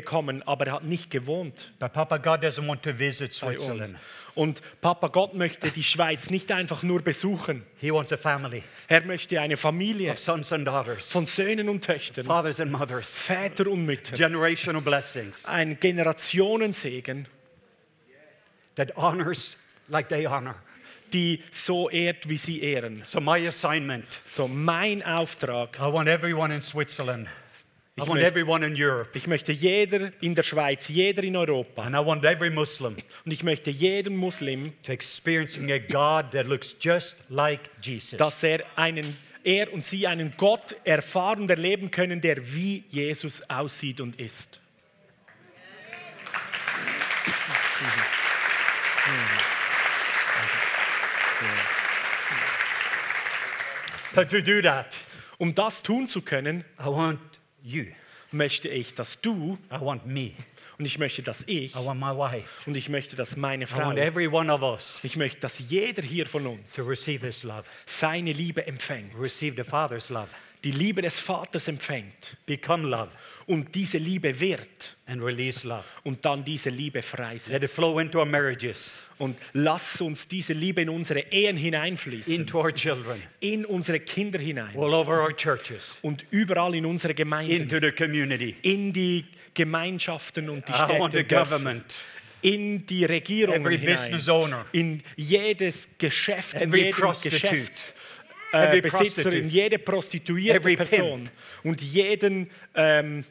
bekommen, 0.01 0.43
aber 0.47 0.67
er 0.67 0.73
hat 0.75 0.85
nicht 0.85 1.11
gewohnt 1.11 1.73
but 1.79 1.93
Papa 1.95 2.19
God 2.19 2.43
doesn't 2.43 2.67
want 2.69 2.83
to 2.83 2.91
visit. 2.99 3.33
Switzerland. 3.33 3.95
Und 4.35 4.61
Papa 4.83 5.09
Gott 5.09 5.33
möchte 5.33 5.71
die 5.71 5.83
Schweiz 5.83 6.29
nicht 6.29 6.53
einfach 6.53 6.83
nur 6.83 7.01
besuchen. 7.01 7.63
He 7.81 7.91
wants 7.91 8.13
a 8.13 8.19
family 8.19 8.63
Er 8.89 9.03
möchte 9.07 9.41
eine 9.41 9.57
Familie 9.57 10.11
of 10.13 10.19
sons 10.19 10.53
and 10.53 10.67
daughters, 10.67 11.11
von 11.11 11.25
Söhnen 11.25 11.71
und 11.71 11.83
Töchtern, 11.83 12.27
fathers 12.27 12.61
and 12.61 12.71
mothers, 12.71 13.17
Väter 13.19 13.67
und 13.69 13.87
Mütter. 13.87 14.15
generational 14.15 14.83
blessings 14.83 15.47
Ein 15.47 15.79
Generationensegen, 15.81 17.27
that 18.75 18.95
honors 18.97 19.57
like 19.89 20.09
they 20.11 20.27
honor. 20.27 20.57
die 21.13 21.43
so 21.51 21.89
ehrt, 21.89 22.29
wie 22.29 22.37
sie 22.37 22.61
ehren. 22.63 23.03
So 23.03 23.21
my 23.21 23.47
assignment, 23.49 24.21
So 24.29 24.49
mein 24.49 25.03
Auftrag. 25.03 25.79
I 25.79 25.91
want 25.91 26.09
everyone 26.09 26.53
in 26.55 26.61
Switzerland. 26.61 27.29
I 27.99 28.03
Ich 28.03 28.09
want 28.09 28.21
möchte- 28.21 28.27
everyone 28.29 28.67
in 28.67 28.75
Europe. 28.77 29.09
Ich 29.17 29.27
möchte 29.27 29.53
jeder 29.53 30.13
in 30.21 30.35
der 30.35 30.43
Schweiz, 30.43 30.89
jeder 30.89 31.23
in 31.23 31.35
Europa 31.35 31.83
And 31.83 31.95
I 31.97 32.05
want 32.05 32.25
every 32.25 32.51
Muslim 32.51 32.95
und 33.25 33.33
ich 33.33 33.43
möchte 33.43 33.71
jeden 33.71 34.17
Muslim, 34.17 34.75
to 34.83 34.93
experiencing 34.93 35.73
a 35.73 35.79
God 35.79 36.31
that 36.33 36.45
looks 36.47 36.77
just 36.79 37.17
like 37.31 37.61
Jesus. 37.83 38.19
dass 38.19 38.43
er 38.43 38.63
einen 38.77 39.17
er 39.45 39.73
und 39.73 39.83
sie 39.85 40.07
einen 40.07 40.35
Gott 40.37 40.77
erfahren 40.85 41.41
und 41.43 41.51
erleben 41.51 41.91
können, 41.91 42.21
der 42.21 42.37
wie 42.53 42.85
Jesus 42.91 43.41
aussieht 43.49 44.01
und 44.03 44.21
ist. 44.21 44.61
But 54.15 54.31
to 54.31 54.41
do 54.41 54.63
that, 54.63 54.97
Um 55.39 55.55
das 55.55 55.83
tun 55.83 56.09
zu 56.09 56.23
können, 56.23 56.65
I 56.81 56.87
want 56.87 57.21
you. 57.67 57.85
möchte 58.33 58.69
ich, 58.69 58.95
dass 58.95 59.21
du 59.21 59.59
I 59.71 59.81
want 59.81 60.07
me. 60.07 60.33
und 60.79 60.85
ich 60.85 60.99
möchte, 60.99 61.23
dass 61.23 61.43
ich 61.47 61.75
I 61.75 61.85
want 61.85 62.01
my 62.01 62.17
wife. 62.17 62.69
und 62.69 62.77
ich 62.77 62.89
möchte, 62.89 63.17
dass 63.17 63.37
meine 63.37 63.65
I 63.65 63.67
Frau, 63.67 63.87
want 63.87 63.99
every 63.99 64.27
one 64.27 64.53
of 64.53 64.63
us 64.63 65.05
ich 65.05 65.17
möchte, 65.17 65.41
dass 65.41 65.59
jeder 65.59 66.03
hier 66.03 66.27
von 66.27 66.47
uns 66.47 66.73
to 66.75 66.83
receive 66.85 67.25
His 67.25 67.43
love, 67.45 67.65
seine 67.85 68.33
Liebe 68.33 68.67
empfängt, 68.67 69.13
receive 69.19 69.55
the 69.57 69.69
Father's 69.69 70.11
love, 70.11 70.29
die 70.65 70.73
Liebe 70.73 71.03
des 71.03 71.21
Vaters 71.21 71.69
empfängt 71.69 72.37
become 72.47 72.89
love, 72.89 73.11
und 73.47 73.75
diese 73.75 73.99
Liebe 73.99 74.39
wird 74.41 74.97
and 75.07 75.23
release 75.23 75.67
love. 75.67 75.85
und 76.05 76.25
dann 76.25 76.45
diese 76.45 76.69
Liebe 76.71 76.99
Let 76.99 77.05
it 77.05 77.11
freisetzt. 77.11 77.73
flow 77.75 77.99
into 78.01 78.19
our 78.19 78.25
marriages, 78.27 78.99
Und 79.19 79.37
lass 79.53 80.01
uns 80.01 80.27
diese 80.27 80.53
Liebe 80.53 80.83
in 80.83 80.89
unsere 80.89 81.21
Ehen 81.31 81.57
hineinfließen, 81.57 82.35
into 82.35 82.59
our 82.61 82.73
children, 82.75 83.23
in 83.41 83.65
unsere 83.65 84.01
Kinder 84.01 84.39
hinein. 84.41 84.77
All 84.77 84.93
over 84.95 85.23
our 85.23 85.35
churches, 85.37 85.97
und 86.03 86.25
überall 86.31 86.75
in 86.75 86.85
unsere 86.87 87.15
Gemeinden, 87.15 87.63
into 87.63 87.79
the 87.81 87.93
community. 87.93 88.57
in 88.63 88.93
die 88.93 89.25
Gemeinschaften 89.55 90.49
und 90.51 90.69
die 90.69 90.73
I 90.73 90.99
want 90.99 91.13
the 91.13 91.21
Städte, 91.21 91.35
government, 91.35 91.95
in 92.43 92.87
die 92.87 93.05
Regierung 93.05 93.55
Every 93.57 93.79
hinein, 93.79 93.97
business 93.97 94.29
owner. 94.29 94.67
in 94.73 95.03
jedes 95.17 95.89
Geschäft, 95.99 96.55
in 96.55 96.69
Every 96.69 96.85
jeden 96.87 96.99
prostitute. 97.01 97.41
Geschäftsbesitzer, 97.49 97.95
Every 98.53 98.79
äh, 98.79 98.81
Besitzer, 98.83 99.33
in 99.33 99.49
jede 99.49 99.79
prostituierte 99.79 100.61
Every 100.61 100.77
Person. 100.77 101.29
Und 101.65 101.81
jeden 101.83 102.49
ähm, 102.75 103.25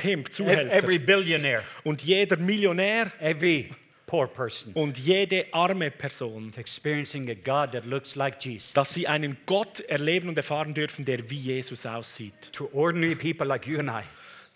Pimp, 0.00 0.28
Ev- 0.28 0.32
Zuhälter 0.32 0.72
Every 0.72 0.98
billionaire, 0.98 1.62
und 1.84 2.02
jeder 2.02 2.36
Millionär 2.36 3.12
every 3.20 3.70
poor 4.06 4.26
person 4.26 4.72
und 4.74 4.98
jede 4.98 5.46
arme 5.52 5.90
Person, 5.90 6.52
experiencing 6.56 7.30
a 7.30 7.34
God 7.34 7.72
that 7.72 7.84
looks 7.86 8.16
like 8.16 8.44
Jesus. 8.44 8.72
dass 8.72 8.92
sie 8.94 9.06
einen 9.06 9.36
Gott 9.46 9.80
erleben 9.80 10.28
und 10.28 10.36
erfahren 10.36 10.74
dürfen, 10.74 11.04
der 11.04 11.30
wie 11.30 11.38
Jesus 11.38 11.86
aussieht. 11.86 12.52
To 12.52 12.68
ordinary 12.72 13.14
people 13.14 13.46
like 13.46 13.66
you 13.66 13.78
and 13.78 13.88
I, 13.88 14.02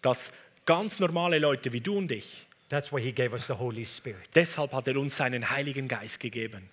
Dass 0.03 0.33
ganz 0.67 0.99
normale 0.99 1.39
Leute 1.39 1.73
wie 1.73 1.81
du 1.81 1.97
und 1.99 2.11
ich, 2.11 2.47
that's 2.69 2.93
why 2.93 3.01
He 3.01 3.13
gave 3.13 3.33
us 3.33 3.47
the 3.47 3.53
Holy 3.55 3.87
Spirit. 3.87 4.29
deshalb 4.35 4.73
hat 4.73 4.89
er 4.89 4.97
uns 4.97 5.17
seinen 5.17 5.51
Heiligen 5.51 5.87
Geist 5.89 6.19
gegeben. 6.21 6.69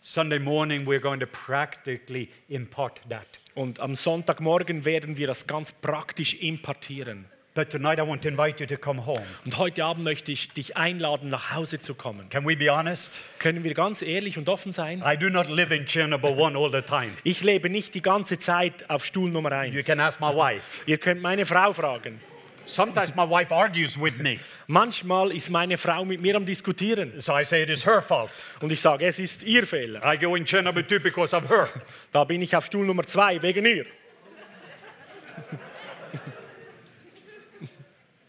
Sunday 0.00 0.38
morning, 0.38 0.86
we're 0.86 1.00
going 1.00 1.18
to 1.18 1.26
practically 1.26 2.28
impart 2.48 3.00
that. 3.08 3.26
Und 3.56 3.80
am 3.80 3.94
Sonntagmorgen 3.94 4.84
werden 4.84 5.16
wir 5.16 5.26
das 5.26 5.46
ganz 5.46 5.72
praktisch 5.72 6.34
impartieren. 6.34 7.24
But 7.54 7.70
tonight, 7.70 7.98
I 7.98 8.06
want 8.06 8.20
to 8.20 8.28
invite 8.28 8.62
you 8.62 8.66
to 8.66 8.76
come 8.76 9.06
home. 9.06 9.24
Und 9.46 9.56
heute 9.56 9.82
Abend 9.82 10.04
möchte 10.04 10.30
ich 10.30 10.50
dich 10.50 10.76
einladen, 10.76 11.30
nach 11.30 11.54
Hause 11.54 11.80
zu 11.80 11.94
kommen. 11.94 12.28
Can 12.28 12.46
we 12.46 12.54
be 12.54 12.70
honest? 12.70 13.18
Können 13.38 13.64
wir 13.64 13.72
ganz 13.72 14.02
ehrlich 14.02 14.36
und 14.36 14.50
offen 14.50 14.72
sein? 14.72 15.02
I 15.02 15.16
do 15.16 15.30
not 15.30 15.48
live 15.48 15.70
in 15.70 15.86
chair 15.86 16.06
number 16.06 16.36
one 16.36 16.58
all 16.58 16.70
the 16.70 16.82
time. 16.82 17.12
Ich 17.24 17.42
lebe 17.42 17.70
nicht 17.70 17.94
die 17.94 18.02
ganze 18.02 18.38
Zeit 18.38 18.90
auf 18.90 19.06
Stuhl 19.06 19.30
Nummer 19.30 19.64
You 19.64 19.78
1. 19.78 19.86
can 19.86 20.00
ask 20.00 20.20
my 20.20 20.34
wife. 20.36 20.82
Ihr 20.84 20.98
könnt 20.98 21.22
meine 21.22 21.46
Frau 21.46 21.72
fragen. 21.72 22.20
Sometimes 22.66 23.14
my 23.14 23.22
wife 23.24 23.52
argues 23.54 23.96
with 23.96 24.18
me, 24.18 24.40
Manchmal 24.66 25.30
ist 25.32 25.50
meine 25.50 25.78
Frau 25.78 26.04
mit 26.04 26.20
mir 26.20 26.34
am 26.34 26.44
Diskutieren 26.44 27.20
so 27.20 27.32
I 27.32 27.44
say 27.44 27.62
it 27.62 27.70
is 27.70 27.86
her 27.86 28.00
fault. 28.02 28.30
und 28.60 28.72
ich 28.72 28.80
sage, 28.80 29.06
es 29.06 29.18
ist 29.20 29.44
ihr 29.44 29.64
Fehler. 29.66 30.02
I 30.04 30.18
go 30.18 30.34
in 30.34 30.44
chair 30.44 30.62
number 30.62 30.84
two 30.84 30.98
because 30.98 31.32
of 31.36 31.48
her. 31.48 31.68
Da 32.10 32.24
bin 32.24 32.42
ich 32.42 32.54
auf 32.56 32.66
Stuhl 32.66 32.84
Nummer 32.84 33.04
2 33.04 33.40
wegen 33.42 33.64
ihr. 33.66 33.86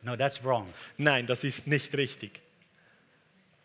No, 0.03 0.15
that's 0.15 0.43
wrong. 0.43 0.67
Nein, 0.97 1.25
das 1.25 1.43
ist 1.43 1.67
nicht 1.67 1.93
richtig. 1.95 2.39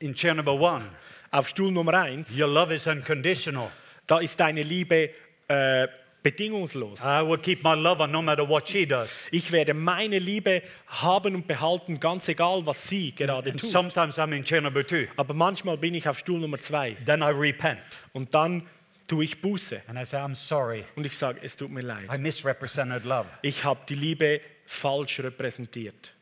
In 0.00 0.14
chair 0.14 0.34
number 0.34 0.54
one, 0.54 0.84
Auf 1.30 1.48
Stuhl 1.48 1.70
Nummer 1.70 1.94
1, 1.94 2.36
your 2.38 2.48
love 2.48 2.74
is 2.74 2.86
unconditional. 2.86 3.70
da 4.06 4.18
ist 4.18 4.38
deine 4.40 4.62
Liebe 4.62 5.10
äh, 5.48 5.86
bedingungslos. 6.22 7.00
I 7.04 7.22
will 7.26 7.38
keep 7.38 7.62
my 7.64 7.74
love 7.74 8.00
on 8.02 8.10
no 8.12 8.22
matter 8.22 8.48
what 8.48 8.68
she 8.68 8.86
does. 8.86 9.26
Ich 9.30 9.50
werde 9.52 9.74
meine 9.74 10.18
Liebe 10.18 10.62
haben 10.86 11.34
und 11.34 11.46
behalten, 11.46 11.98
ganz 12.00 12.28
egal, 12.28 12.64
was 12.66 12.88
sie 12.88 13.12
gerade 13.14 13.50
And 13.50 13.60
tut. 13.60 13.70
sometimes 13.70 14.18
I'm 14.18 14.32
in 14.34 14.44
chair 14.44 14.60
number 14.60 14.86
two. 14.86 15.06
Aber 15.16 15.34
manchmal 15.34 15.76
bin 15.76 15.94
ich 15.94 16.08
auf 16.08 16.18
Stuhl 16.18 16.38
Nummer 16.40 16.58
2 16.58 16.96
Then 17.04 17.20
I 17.22 17.30
repent 17.32 17.80
und 18.12 18.34
dann 18.34 18.66
tue 19.08 19.24
ich 19.24 19.40
Buße 19.40 19.82
and 19.88 19.98
I 19.98 20.04
say, 20.04 20.18
I'm 20.18 20.34
sorry. 20.34 20.84
und 20.96 21.06
ich 21.06 21.16
sage, 21.18 21.40
es 21.42 21.56
tut 21.56 21.70
mir 21.70 21.82
leid. 21.82 22.08
I 22.12 22.18
misrepresented 22.18 23.04
love. 23.04 23.26
Ich 23.42 23.64
habe 23.64 23.80
die 23.88 23.94
Liebe 23.94 24.40
falsch 24.64 25.20
repräsentiert. 25.20 26.14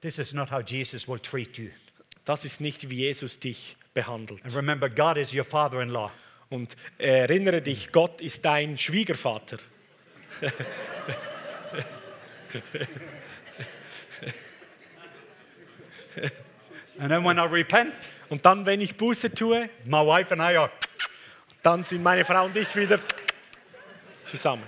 This 0.00 0.18
is 0.18 0.32
not 0.34 0.50
how 0.50 0.60
Jesus 0.60 1.08
will 1.08 1.18
treat 1.18 1.56
you. 1.56 1.70
Das 2.24 2.44
ist 2.44 2.60
nicht, 2.60 2.88
wie 2.90 2.96
Jesus 2.96 3.38
dich 3.38 3.76
behandelt. 3.94 4.44
And 4.44 4.54
remember, 4.54 4.88
God 4.90 5.16
is 5.16 5.32
your 5.34 5.44
father 5.44 5.80
in 5.80 5.90
law. 5.90 6.10
Und 6.54 6.76
erinnere 6.98 7.62
dich, 7.62 7.90
Gott 7.90 8.20
ist 8.20 8.44
dein 8.44 8.78
Schwiegervater. 8.78 9.56
And 16.96 17.10
then 17.10 17.24
when 17.24 17.38
I 17.38 17.46
repent, 17.46 17.92
Und 18.28 18.46
dann, 18.46 18.64
wenn 18.66 18.80
ich 18.80 18.96
Buße 18.96 19.34
tue, 19.34 19.68
my 19.84 19.98
wife 20.06 20.32
and 20.32 20.40
I 20.40 20.56
are, 20.56 20.70
dann 21.64 21.82
sind 21.82 22.04
meine 22.04 22.24
Frau 22.24 22.44
und 22.44 22.56
ich 22.56 22.74
wieder 22.76 23.00
zusammen. 24.22 24.62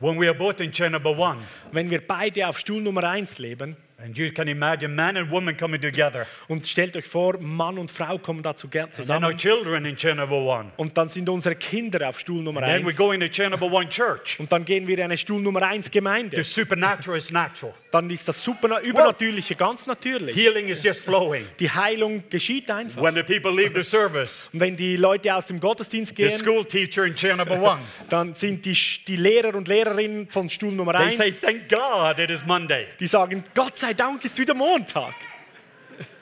when 0.00 0.20
we 0.20 0.26
are 0.26 0.34
both 0.34 0.58
in 0.58 0.72
chair 0.72 0.90
number 0.90 1.16
one, 1.16 1.38
Wenn 1.70 1.88
wir 1.88 2.04
beide 2.04 2.48
auf 2.48 2.58
Stuhl 2.58 2.82
Nummer 2.82 3.04
1 3.04 3.38
leben, 3.38 3.76
and 4.02 4.16
you 4.16 4.30
can 4.32 4.48
imagine 4.48 4.94
man 4.94 5.16
and 5.16 5.30
woman 5.30 5.56
coming 5.56 5.80
together, 5.80 6.26
und 6.48 6.66
stellt 6.66 6.96
euch 6.96 7.06
vor, 7.06 7.38
Mann 7.38 7.78
und 7.78 7.90
Frau 7.90 8.18
kommen 8.18 8.42
dazu 8.42 8.68
gern 8.68 8.90
and 8.96 9.06
then 9.06 9.24
our 9.24 9.36
children 9.36 9.84
in 9.84 9.96
number 10.16 10.38
one. 10.38 10.70
und 10.76 10.96
dann 10.96 11.08
sind 11.08 11.28
unsere 11.28 11.54
Kinder 11.56 12.08
auf 12.08 12.18
Stuhl 12.18 12.42
Nummer 12.42 12.60
Then 12.60 12.82
we 12.82 12.88
1, 12.88 12.96
go 12.96 13.12
into 13.12 13.28
chair 13.28 13.50
number 13.50 13.70
one 13.70 13.88
church. 13.88 14.38
und 14.38 14.50
dann 14.50 14.64
gehen 14.64 14.86
wir 14.86 14.98
in 14.98 15.04
eine 15.04 15.16
Stuhl 15.16 15.40
Nummer 15.40 15.62
1 15.62 15.90
Gemeinde. 15.90 16.36
The 16.36 16.42
supernatural 16.42 17.18
is 17.18 17.30
natural. 17.30 17.74
Dann 17.90 18.08
ist 18.08 18.28
das 18.28 18.42
Super 18.42 18.80
Übernatürliche 18.80 19.54
ganz 19.56 19.86
natürlich. 19.86 20.36
Healing 20.36 20.68
is 20.68 20.82
just 20.82 21.02
flowing. 21.02 21.44
Die 21.58 21.70
Heilung 21.70 22.22
geschieht 22.30 22.70
einfach. 22.70 23.02
When 23.02 23.14
the 23.14 23.22
people 23.22 23.50
leave 23.50 23.72
the 23.74 23.82
service, 23.82 24.48
Und 24.52 24.60
wenn 24.60 24.76
die 24.76 24.96
Leute 24.96 25.34
aus 25.34 25.48
dem 25.48 25.58
Gottesdienst 25.58 26.14
the 26.16 26.22
gehen, 26.22 26.30
school 26.30 26.64
teacher 26.64 27.04
in 27.04 27.14
chair 27.16 27.36
number 27.36 27.60
one, 27.60 27.80
dann 28.10 28.34
sind 28.34 28.64
die, 28.64 28.76
die 29.06 29.16
Lehrer 29.16 29.54
und 29.54 29.66
Lehrerinnen 29.66 30.28
von 30.28 30.48
Stuhl 30.48 30.72
Nummer 30.72 30.92
they 30.92 31.06
1, 31.06 31.16
say, 31.16 31.30
Thank 31.32 31.68
God 31.68 32.18
it 32.18 32.30
is 32.30 32.44
Monday. 32.46 32.86
die 33.00 33.06
sagen, 33.06 33.42
Gott 33.54 33.76
sei 33.76 33.94
Dank 33.94 34.24
ist 34.24 34.38
wieder 34.38 34.54
Montag. 34.54 35.14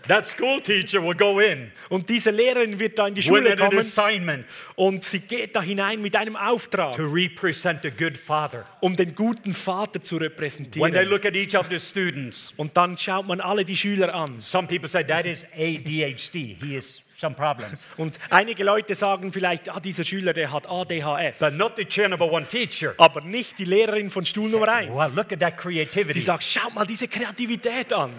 That 0.09 0.26
school 0.26 0.61
teacher 0.61 1.02
will 1.02 1.14
go 1.14 1.38
in 1.38 1.70
Und 1.90 2.09
diese 2.09 2.30
Lehrerin 2.30 2.78
wird 2.80 2.98
da 2.98 3.06
in 3.06 3.14
die 3.14 3.18
with 3.20 3.26
Schule 3.26 3.52
an 3.52 3.59
kommen 3.59 3.78
assignment 3.78 4.46
und 4.74 5.04
sie 5.04 5.20
geht 5.20 5.54
da 5.54 5.62
hinein 5.62 6.00
mit 6.02 6.16
einem 6.16 6.34
Auftrag, 6.36 6.96
to 6.96 7.04
represent 7.06 7.84
a 7.84 7.90
good 7.90 8.16
father. 8.16 8.64
um 8.80 8.96
den 8.96 9.14
guten 9.14 9.52
Vater 9.54 10.00
zu 10.02 10.16
When 10.16 10.20
they 10.20 10.28
repräsentieren. 10.28 11.09
look 11.09 11.24
at 11.26 11.34
each 11.36 11.54
of 11.56 11.66
the 11.70 11.78
students, 11.78 12.52
Und 12.56 12.76
dann 12.76 12.96
schaut 12.96 13.26
man 13.26 13.40
alle 13.40 13.64
die 13.64 13.76
Schüler 13.76 14.14
an. 14.14 14.40
some 14.40 14.66
people 14.66 14.88
say 14.88 15.04
that 15.04 15.26
is 15.26 15.44
ADHD. 15.56 16.56
He 16.61 16.74
has 16.76 17.02
some 17.16 17.34
problems. 17.34 17.86
Und 17.96 18.18
einige 18.30 18.64
Leute 18.64 18.94
sagen 18.94 19.32
vielleicht, 19.32 19.68
ah, 19.68 19.80
dieser 19.80 20.04
Schüler, 20.04 20.32
der 20.32 20.52
hat 20.52 20.66
ADHS. 20.68 21.38
But 21.40 21.54
not 21.54 21.72
the 21.76 21.84
chair 21.84 22.09
number 22.09 22.30
one 22.30 22.46
teacher. 22.46 22.94
Aber 22.98 23.20
nicht 23.22 23.59
die 23.59 23.64
Lehrerin 23.64 24.09
von 24.11 24.24
Stuhl 24.24 24.48
Nummer 24.48 24.68
1. 24.68 24.90
Wow, 24.92 25.14
look 25.14 25.32
at 25.32 25.40
that 25.40 25.54
Die 25.59 25.62
creativity. 25.62 26.20
sagt, 26.20 26.44
schaut 26.44 26.74
mal 26.74 26.86
diese 26.86 27.09
Kreativität 27.09 27.92
an. 27.92 28.12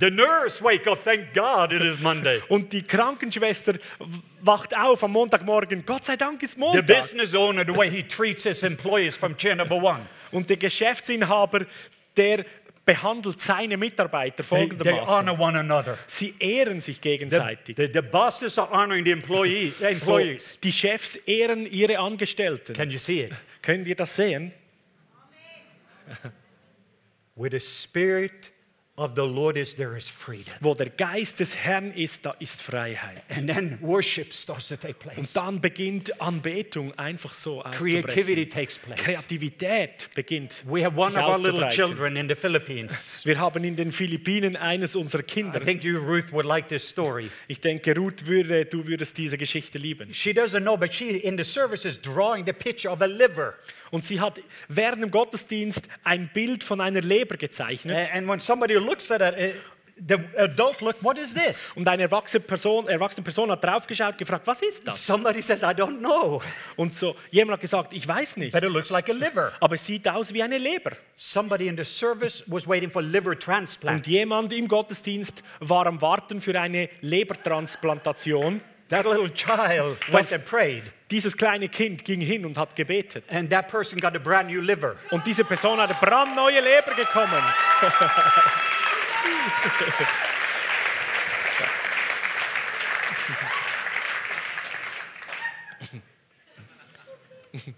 The 0.00 0.10
nurse 0.10 0.62
wake 0.62 0.86
up, 0.86 1.02
thank 1.04 1.32
God 1.34 1.72
it 1.72 1.82
is 1.82 2.00
Monday. 2.00 2.40
Und 2.48 2.72
die 2.72 2.82
Krankenschwester 2.82 3.74
wacht 4.40 4.76
auf 4.76 5.02
am 5.02 5.12
Montagmorgen. 5.12 5.84
Gott 5.84 6.04
sei 6.04 6.16
Dank 6.16 6.42
ist 6.42 6.54
The 6.54 6.60
Montag. 6.60 6.86
business 6.86 7.34
owner, 7.34 7.64
the 7.66 7.74
way 7.74 7.90
he 7.90 8.02
treats 8.02 8.44
his 8.44 8.62
employees 8.62 9.16
from 9.16 9.36
chair 9.36 9.56
number 9.56 9.76
one. 9.76 10.06
Und 10.32 10.48
der 10.48 10.56
Geschäftsinhaber, 10.56 11.66
der 12.16 12.44
behandelt 12.86 13.40
seine 13.40 13.76
Mitarbeiter 13.78 14.44
They, 14.44 14.44
they 14.44 14.58
folgendermaßen. 14.68 15.08
honor 15.08 15.40
one 15.40 15.58
another. 15.58 15.98
Sie 16.06 16.34
ehren 16.38 16.80
sich 16.82 16.96
The, 16.96 17.00
gegenseitig. 17.00 17.76
the, 17.76 17.88
the 17.92 18.02
bosses 18.02 18.58
are 18.58 18.70
honoring 18.70 19.04
the 19.04 19.10
employee, 19.12 19.70
So, 19.78 19.86
employees. 20.18 20.58
die 20.62 20.70
Chefs 20.72 21.16
ehren 21.16 21.64
ihre 21.66 21.98
Angestellten. 21.98 22.74
Can 22.74 22.90
you 22.90 22.98
see 22.98 23.22
it? 23.22 23.32
Können 23.62 23.86
wir 23.86 23.94
das 23.96 24.14
sehen? 24.14 24.52
Where 27.36 27.50
the 27.50 27.58
spirit 27.60 28.52
of 28.96 29.16
the 29.16 29.24
Lord 29.24 29.56
is, 29.56 29.74
there 29.74 29.96
is 29.96 30.08
freedom. 30.08 30.54
Wo 30.60 30.72
der 30.74 30.88
Geist 30.88 31.40
des 31.40 31.56
Herrn 31.56 31.92
ist, 31.92 32.24
da 32.24 32.34
ist 32.38 32.62
Freiheit. 32.62 33.24
And 33.36 33.48
then 33.48 33.78
worship 33.80 34.32
starts 34.32 34.68
to 34.68 34.76
take 34.76 34.94
place. 34.94 35.18
Und 35.18 35.36
dann 35.36 35.60
beginnt 35.60 36.20
Anbetung 36.20 36.96
einfach 36.96 37.34
so 37.34 37.60
Creativity 37.72 38.48
takes 38.48 38.78
place. 38.78 39.00
Kreativität 39.00 40.10
beginnt 40.14 40.62
We 40.64 40.84
have 40.84 40.96
one 40.96 41.16
of 41.16 41.28
our 41.28 41.38
little 41.38 41.68
children 41.70 42.16
in 42.16 42.28
the 42.28 42.36
Philippines. 42.36 43.22
Wir 43.24 43.38
haben 43.40 43.64
in 43.64 43.74
den 43.74 43.90
Philippinen 43.90 44.54
eines 44.54 44.94
unserer 44.94 45.22
I 45.22 45.26
Kinder. 45.26 45.60
think 45.60 45.82
you, 45.82 45.98
Ruth, 45.98 46.32
would 46.32 46.46
like 46.46 46.68
this 46.68 46.88
story. 46.88 47.30
Ich 47.48 47.60
denke, 47.60 47.96
Ruth, 47.96 48.26
würde, 48.26 48.64
du 48.64 48.86
würdest 48.86 49.18
diese 49.18 49.36
Geschichte 49.36 49.78
lieben. 49.78 50.14
She 50.14 50.30
doesn't 50.30 50.60
know, 50.62 50.76
but 50.76 50.94
she 50.94 51.16
in 51.16 51.36
the 51.36 51.44
service 51.44 51.84
is 51.84 52.00
drawing 52.00 52.44
the 52.44 52.52
picture 52.52 52.92
of 52.92 53.02
a 53.02 53.06
liver. 53.06 53.54
Und 53.94 54.04
sie 54.04 54.20
hat 54.20 54.40
während 54.66 55.04
dem 55.04 55.10
Gottesdienst 55.12 55.88
ein 56.02 56.28
Bild 56.34 56.64
von 56.64 56.80
einer 56.80 57.00
Leber 57.00 57.36
gezeichnet. 57.36 58.10
And, 58.12 58.26
when 58.26 58.40
somebody 58.40 58.74
looks 58.74 59.08
at 59.12 59.20
it, 59.22 59.54
the 60.08 60.16
adult 60.36 60.80
look, 60.80 60.96
what 61.00 61.16
is 61.16 61.32
this? 61.32 61.70
Und 61.76 61.86
eine 61.86 62.02
erwachsene 62.02 62.40
Person, 62.40 62.88
erwachsene 62.88 63.22
Person 63.22 63.52
hat 63.52 63.62
draufgeschaut, 63.62 64.18
gefragt, 64.18 64.48
was 64.48 64.62
ist 64.62 64.84
das? 64.84 65.06
Somebody 65.06 65.40
says, 65.42 65.62
I 65.62 65.66
don't 65.66 66.00
know, 66.00 66.42
Und 66.74 66.92
so 66.92 67.14
jemand 67.30 67.58
hat 67.58 67.60
gesagt, 67.60 67.94
ich 67.94 68.08
weiß 68.08 68.36
nicht. 68.38 68.52
but 68.52 68.64
it 68.64 68.70
looks 68.70 68.90
like 68.90 69.08
a 69.08 69.12
liver. 69.12 69.52
Aber 69.60 69.76
es 69.76 69.86
sieht 69.86 70.08
aus 70.08 70.34
wie 70.34 70.42
eine 70.42 70.58
Leber. 70.58 70.90
Somebody 71.14 71.68
in 71.68 71.76
the 71.76 71.84
service 71.84 72.42
was 72.48 72.66
waiting 72.66 72.90
for 72.90 73.00
liver 73.00 73.38
transplant. 73.38 73.98
Und 73.98 74.06
jemand 74.08 74.52
im 74.52 74.66
Gottesdienst 74.66 75.44
war 75.60 75.86
am 75.86 76.02
Warten 76.02 76.40
für 76.40 76.60
eine 76.60 76.88
Lebertransplantation. 77.00 78.60
That 78.90 79.06
little 79.06 79.28
child 79.28 79.96
went 80.12 80.32
and 80.32 80.44
prayed, 80.44 80.82
Dieses 81.10 81.36
kleine 81.36 81.68
Kind 81.68 82.04
ging 82.04 82.20
hin 82.20 82.44
und 82.44 82.58
hat 82.58 82.76
gebetet. 82.76 83.24
and 83.30 83.50
that 83.50 83.68
person 83.68 83.98
got 83.98 84.14
a 84.14 84.18
brand 84.18 84.48
new 84.50 84.60
liver. 84.60 84.96
Und 85.10 85.26
diese 85.26 85.44
Person 85.44 85.78
hat 85.80 85.90
eine 85.90 85.98
brandneue 86.00 86.60
Leber 86.60 86.94
bekommen. 86.94 87.42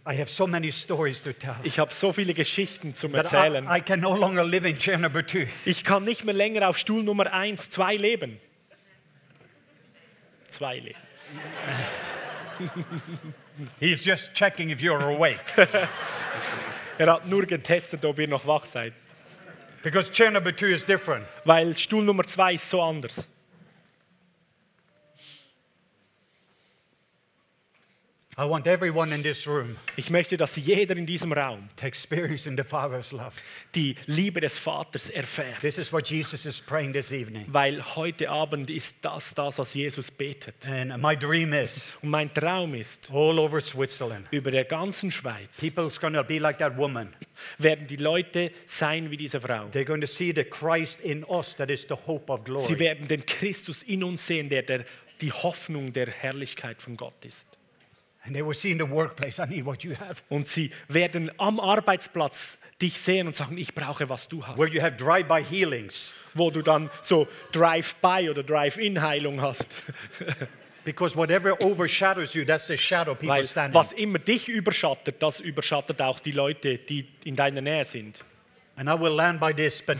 I 0.07 0.15
have 0.15 0.31
so 0.31 0.47
many 0.47 0.73
stories 0.73 1.21
to 1.23 1.33
tell. 1.35 1.55
Ich 1.63 1.79
habe 1.79 1.93
so 1.93 2.11
viele 2.13 2.33
Geschichten 2.33 2.95
zum 2.95 3.15
Erzählen. 3.15 3.67
I, 3.67 3.79
I 3.79 3.81
can 3.81 4.01
no 4.01 4.17
longer 4.17 4.43
live 4.45 4.65
in 4.65 4.79
chair 4.79 4.97
number 4.99 5.25
two. 5.27 5.47
Ich 5.67 5.85
kann 5.85 6.05
nicht 6.05 6.25
mehr 6.25 6.35
länger 6.35 6.67
auf 6.69 6.79
Stuhl 6.79 7.03
Nummer 7.03 7.31
1, 7.31 7.69
2 7.71 7.97
leben. 7.97 8.41
Zwei 10.57 10.79
leben. 10.79 10.97
He's 13.79 14.01
just 14.01 14.33
checking 14.33 14.71
if 14.71 14.81
you're 14.81 15.11
awake. 15.11 15.53
Er 16.99 17.09
hat 17.13 17.27
nur 17.27 17.45
getestet, 17.45 18.07
ob 18.07 18.19
ihr 18.19 18.27
noch 18.27 18.47
wach 18.47 18.65
seid. 18.65 18.95
because 19.83 20.09
chair 20.09 20.31
number 20.31 20.51
two 20.51 20.69
is 20.69 20.83
different. 20.83 21.27
Weil 21.45 21.75
Stuhl 21.75 22.03
Nummer 22.03 22.25
2 22.25 22.55
ist 22.55 22.71
so 22.71 22.81
anders. 22.81 23.27
Ich 29.97 30.11
möchte, 30.11 30.37
dass 30.37 30.57
jeder 30.57 30.95
in 30.95 31.07
diesem 31.07 31.33
Raum 31.33 31.69
to 31.75 31.87
experience 31.87 32.45
in 32.45 32.55
the 32.55 32.63
Father's 32.63 33.13
love. 33.13 33.33
die 33.75 33.95
Liebe 34.05 34.43
des 34.43 34.59
Vaters 34.59 35.09
erfährt. 35.09 35.61
This 35.61 35.79
is 35.79 35.91
what 35.91 36.07
Jesus 36.07 36.45
is 36.45 36.61
praying 36.61 36.93
this 36.93 37.13
evening. 37.13 37.47
Weil 37.49 37.83
heute 37.97 38.29
Abend 38.29 38.69
ist 38.69 38.99
das 39.01 39.33
das, 39.33 39.59
was 39.59 39.73
Jesus 39.73 40.11
betet. 40.11 40.55
And 40.69 41.01
my 41.03 41.17
dream 41.17 41.55
is 41.55 41.89
Und 42.03 42.11
mein 42.11 42.33
Traum 42.35 42.75
ist, 42.75 43.09
all 43.11 43.39
over 43.39 43.59
Switzerland, 43.59 44.27
über 44.31 44.51
der 44.51 44.65
ganzen 44.65 45.11
Schweiz 45.11 45.59
people's 45.59 45.99
going 45.99 46.13
to 46.13 46.23
be 46.23 46.37
like 46.39 46.59
that 46.59 46.77
woman. 46.77 47.15
werden 47.57 47.87
die 47.87 47.97
Leute 47.97 48.53
sein 48.67 49.11
wie 49.11 49.17
diese 49.17 49.41
Frau. 49.41 49.69
They're 49.69 49.87
going 49.87 50.03
to 50.03 50.07
see 50.07 50.35
the 50.35 50.45
Christ 50.45 51.01
in 51.01 51.25
us 51.25 51.57
that 51.57 51.71
is 51.71 51.87
the 51.89 51.97
hope 52.07 52.31
of 52.31 52.43
Sie 52.67 52.79
werden 52.79 53.09
den 53.09 53.25
Christus 53.25 53.83
in 53.83 54.05
uns 54.05 54.27
sehen, 54.27 54.51
der, 54.51 54.63
der 54.63 54.85
die 55.23 55.33
Hoffnung 55.33 55.95
der 55.95 56.09
Herrlichkeit 56.09 56.83
von 56.83 56.99
Gott 56.99 57.25
ist. 57.25 57.56
Und 60.29 60.49
sie 60.49 60.71
werden 60.89 61.31
am 61.39 61.61
Arbeitsplatz 61.61 62.59
dich 62.81 62.99
sehen 62.99 63.27
und 63.27 63.37
sagen, 63.37 63.57
ich 63.59 63.75
brauche, 63.75 64.09
was 64.09 64.29
du 64.29 64.47
hast. 64.47 64.59
Where 64.59 64.69
you 64.73 64.83
have 64.83 64.97
drive-by 64.97 65.43
healings. 65.43 66.11
Wo 66.35 66.51
du 66.51 66.63
dann 66.63 66.91
so 67.03 67.27
Drive-by 67.53 68.29
oder 68.31 68.43
Drive-in-Heilung 68.43 69.41
hast. 69.41 69.85
Because 70.85 71.17
whatever 71.17 71.61
overshadows 71.65 72.35
you, 72.35 72.45
that's 72.45 72.69
the 72.69 72.77
shadow 72.77 73.15
people 73.15 73.31
Weil 73.31 73.45
standing. 73.45 73.75
was 73.75 73.91
immer 73.91 74.21
dich 74.21 74.49
überschattet, 74.49 75.17
das 75.21 75.41
überschattet 75.41 76.01
auch 76.01 76.21
die 76.21 76.31
Leute, 76.31 76.79
die 76.79 77.09
in 77.25 77.35
deiner 77.35 77.61
Nähe 77.61 77.85
sind. 77.85 78.25
And 78.77 78.89
I 78.89 78.93
will 78.93 79.13
land 79.13 79.41
by 79.41 79.53
this, 79.53 79.83
but 79.83 79.99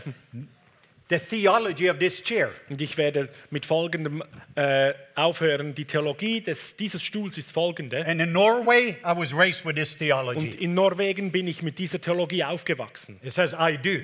the 1.09 1.19
theology 1.19 1.89
of 1.89 1.99
this 1.99 2.21
chair 2.21 2.51
Und 2.69 2.81
ich 2.81 2.97
werde 2.97 3.29
mit 3.49 3.65
folgendem 3.65 4.23
äh, 4.55 4.93
aufhören. 5.15 5.73
Die 5.75 5.85
Theologie 5.85 6.41
des, 6.41 6.75
dieses 6.75 7.03
Stuhls 7.03 7.37
ist 7.37 7.51
folgende. 7.51 8.05
And 8.05 8.21
in 8.21 8.31
Norway, 8.31 8.97
I 9.03 9.15
was 9.15 9.33
raised 9.35 9.65
with 9.65 9.75
this 9.75 9.93
Und 9.93 9.99
theology. 9.99 10.49
in 10.59 10.73
Norwegen 10.73 11.31
bin 11.31 11.47
ich 11.47 11.61
mit 11.61 11.79
dieser 11.79 11.99
Theologie 12.01 12.43
aufgewachsen. 12.43 13.19
It 13.23 13.31
says, 13.31 13.53
I 13.53 13.77
do. 13.77 14.01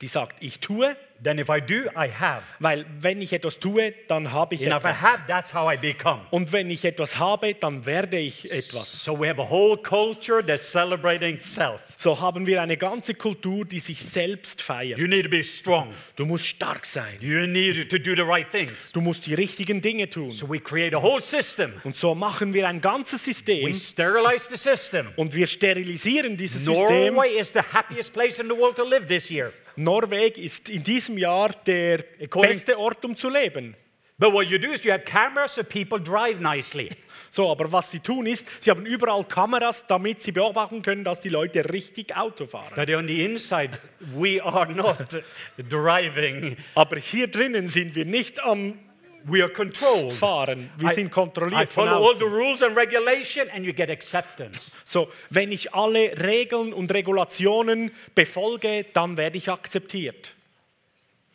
Die 0.00 0.06
sagt, 0.08 0.36
ich 0.40 0.60
tue, 0.60 0.96
Then 1.22 1.38
if 1.38 1.50
I 1.50 1.60
do, 1.60 1.82
I 1.94 2.08
have. 2.08 2.44
weil 2.60 2.86
wenn 2.98 3.20
ich 3.20 3.34
etwas 3.34 3.58
tue, 3.58 3.92
dann 4.08 4.32
habe 4.32 4.54
ich 4.54 4.62
And 4.62 4.70
if 4.74 4.86
I 4.86 4.88
etwas. 4.88 5.02
have, 5.02 5.20
that's 5.26 5.52
how 5.52 5.70
I 5.70 5.76
become. 5.76 6.22
Und 6.30 6.50
wenn 6.52 6.70
ich 6.70 6.82
etwas 6.86 7.18
habe, 7.18 7.52
dann 7.52 7.84
werde 7.84 8.18
ich 8.18 8.50
etwas. 8.50 9.04
So 9.04 9.20
we 9.20 9.28
have 9.28 9.38
a 9.38 9.46
whole 9.50 9.76
culture 9.76 10.42
that's 10.42 10.72
celebrating 10.72 11.38
self. 11.38 11.80
So 11.96 12.18
haben 12.18 12.46
wir 12.46 12.62
eine 12.62 12.78
ganze 12.78 13.12
Kultur, 13.12 13.66
die 13.66 13.80
sich 13.80 14.02
selbst 14.02 14.62
feiert. 14.62 14.98
You 14.98 15.06
need 15.08 15.24
to 15.24 15.28
be 15.28 15.44
strong. 15.44 15.92
Du 16.16 16.24
musst 16.24 16.46
stark 16.46 16.86
sein. 16.86 17.18
You 17.20 17.46
need 17.46 17.90
to 17.90 17.98
do 17.98 18.14
the 18.16 18.22
right 18.22 18.48
things. 18.50 18.90
Du 18.92 19.02
musst 19.02 19.26
die 19.26 19.34
richtigen 19.34 19.82
Dinge 19.82 20.08
tun. 20.08 20.30
So 20.30 20.48
we 20.48 20.58
create 20.58 20.94
a 20.96 21.02
whole 21.02 21.20
system. 21.20 21.74
Und 21.84 21.96
so 21.96 22.14
machen 22.14 22.54
wir 22.54 22.66
ein 22.66 22.80
ganzes 22.80 23.26
We 23.26 23.34
System 23.34 23.74
sterilize 23.74 24.48
the 24.48 24.56
system. 24.56 25.08
und 25.16 25.34
wir 25.34 25.46
sterilisieren 25.46 26.38
dieses 26.38 26.64
System. 26.64 27.14
Norway 27.14 27.38
is 27.38 27.52
the 27.52 27.60
happiest 27.60 28.14
place 28.14 28.38
in 28.38 28.48
the 28.48 28.56
world 28.56 28.76
to 28.76 28.84
live 28.84 29.06
this 29.06 29.28
year. 29.28 29.52
Norweg 29.82 30.36
ist 30.38 30.68
in 30.68 30.82
diesem 30.82 31.18
Jahr 31.18 31.50
der 31.66 32.04
According- 32.22 32.50
beste 32.52 32.78
Ort, 32.78 33.04
um 33.04 33.16
zu 33.16 33.28
leben. 33.28 33.76
But 34.18 34.34
what 34.34 34.46
you 34.48 34.58
do 34.58 34.70
is 34.70 34.84
you 34.84 34.92
have 34.92 35.04
cameras 35.04 35.54
so 35.54 35.62
people 35.64 35.98
drive 35.98 36.40
nicely. 36.40 36.90
So, 37.32 37.48
aber 37.48 37.70
was 37.70 37.92
sie 37.92 38.00
tun 38.00 38.26
ist, 38.26 38.44
sie 38.60 38.70
haben 38.70 38.84
überall 38.84 39.22
Kameras, 39.22 39.86
damit 39.86 40.20
sie 40.20 40.32
beobachten 40.32 40.82
können, 40.82 41.04
dass 41.04 41.20
die 41.20 41.28
Leute 41.28 41.72
richtig 41.72 42.16
Auto 42.16 42.44
fahren. 42.44 42.72
But 42.74 42.90
on 42.90 43.06
the 43.06 43.24
inside, 43.24 43.78
we 44.16 44.42
are 44.44 44.66
not 44.74 44.96
driving. 45.70 46.56
Aber 46.74 46.96
hier 46.96 47.28
drinnen 47.28 47.68
sind 47.68 47.94
wir 47.94 48.04
nicht 48.04 48.40
am 48.42 48.76
We 49.24 49.42
are 49.42 49.52
controlled. 49.52 50.12
Fahren. 50.12 50.70
Wir 50.78 50.90
I- 50.90 50.94
sind 50.94 51.06
I 51.08 51.10
kontrolliert 51.10 51.68
von 51.72 51.86
follow 51.86 52.08
all 52.08 52.16
the 52.16 52.24
rules 52.24 52.62
and 52.62 52.76
regulation 52.76 53.48
and 53.50 53.64
you 53.64 53.72
get 53.72 53.90
acceptance. 53.90 54.72
So, 54.84 55.10
wenn 55.30 55.52
ich 55.52 55.74
alle 55.74 56.12
Regeln 56.22 56.72
und 56.72 56.92
Regulationen 56.92 57.90
befolge, 58.14 58.86
dann 58.92 59.16
werde 59.16 59.38
ich 59.38 59.48
akzeptiert. 59.50 60.34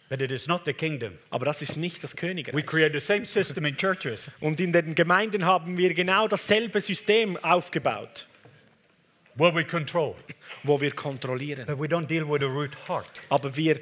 But 0.07 0.21
it 0.21 0.31
is 0.31 0.47
not 0.47 0.61
the 0.65 0.73
kingdom. 0.73 1.13
Aber 1.31 1.45
das 1.45 1.61
ist 1.63 1.77
nicht 1.77 2.03
das 2.03 2.13
We 2.13 2.17
Königreich. 2.17 2.65
create 2.65 2.93
the 2.93 2.99
same 2.99 3.25
system 3.25 3.65
in 3.65 3.75
churches. 3.75 4.29
Und 4.39 4.59
in 4.61 4.71
den 4.71 4.93
Gemeinden 4.93 5.45
haben 5.45 5.77
wir 5.77 5.93
genau 5.95 6.27
dasselbe 6.27 6.79
System 6.79 7.37
aufgebaut, 7.43 8.27
where 9.35 9.53
we 9.55 9.63
control, 9.65 10.15
wo 10.63 10.79
wir 10.79 10.91
kontrollieren. 10.91 11.65
but 11.65 11.79
we 11.79 11.87
don't 11.87 12.05
deal 12.07 12.23
with 12.29 12.39
the 12.39 12.45
root 12.47 12.71
heart. 12.87 13.09
Aber 13.29 13.55
wir 13.57 13.79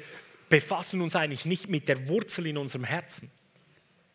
befassen 0.48 1.00
uns 1.02 1.14
eigentlich 1.14 1.44
nicht 1.44 1.68
mit 1.68 1.88
der 1.88 2.08
Wurzel 2.08 2.46
in 2.46 2.56
unserem 2.56 2.84
Herzen. 2.84 3.30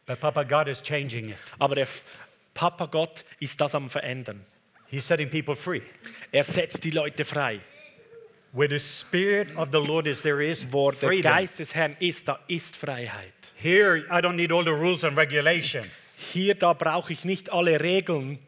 But 0.10 0.20
Papa 0.20 0.44
God 0.44 0.68
is 0.68 0.82
changing 0.82 1.30
it. 1.30 1.38
Aber 1.60 1.76
der 1.76 1.88
Papa 2.56 2.88
Gott 2.88 3.24
ist 3.40 3.62
das 3.62 3.76
am 3.76 3.90
Verändern. 3.92 4.44
He's 4.90 5.06
setting 5.08 5.30
people 5.30 5.56
free. 5.56 5.82
Er 6.32 6.44
setzt 6.44 6.84
die 6.84 6.90
Leute 6.90 7.24
frei. 7.24 7.60
Where 8.52 8.68
the 8.68 8.80
Spirit 8.80 9.56
of 9.56 9.70
the 9.72 9.78
Lord 9.78 10.08
is, 10.08 10.22
there 10.24 10.42
is 10.44 10.66
Wo 10.74 10.90
der 10.90 10.98
freedom. 11.10 11.32
Geist 11.32 11.60
des 11.60 11.76
Herrn 11.76 11.96
ist, 12.00 12.28
da 12.28 12.40
ist 12.48 12.76
Freiheit. 12.76 13.54
Here, 13.56 14.00
I 14.10 14.20
don't 14.20 14.34
need 14.36 14.52
all 14.52 14.64
the 14.64 14.72
rules 14.74 15.04
and 15.04 15.16
regulation. 15.16 15.86
Hier, 16.18 16.56
da 16.56 16.74
brauche 16.74 17.14
ich 17.14 17.24
nicht 17.24 17.52
alle 17.54 17.80
Regeln. 17.80 18.40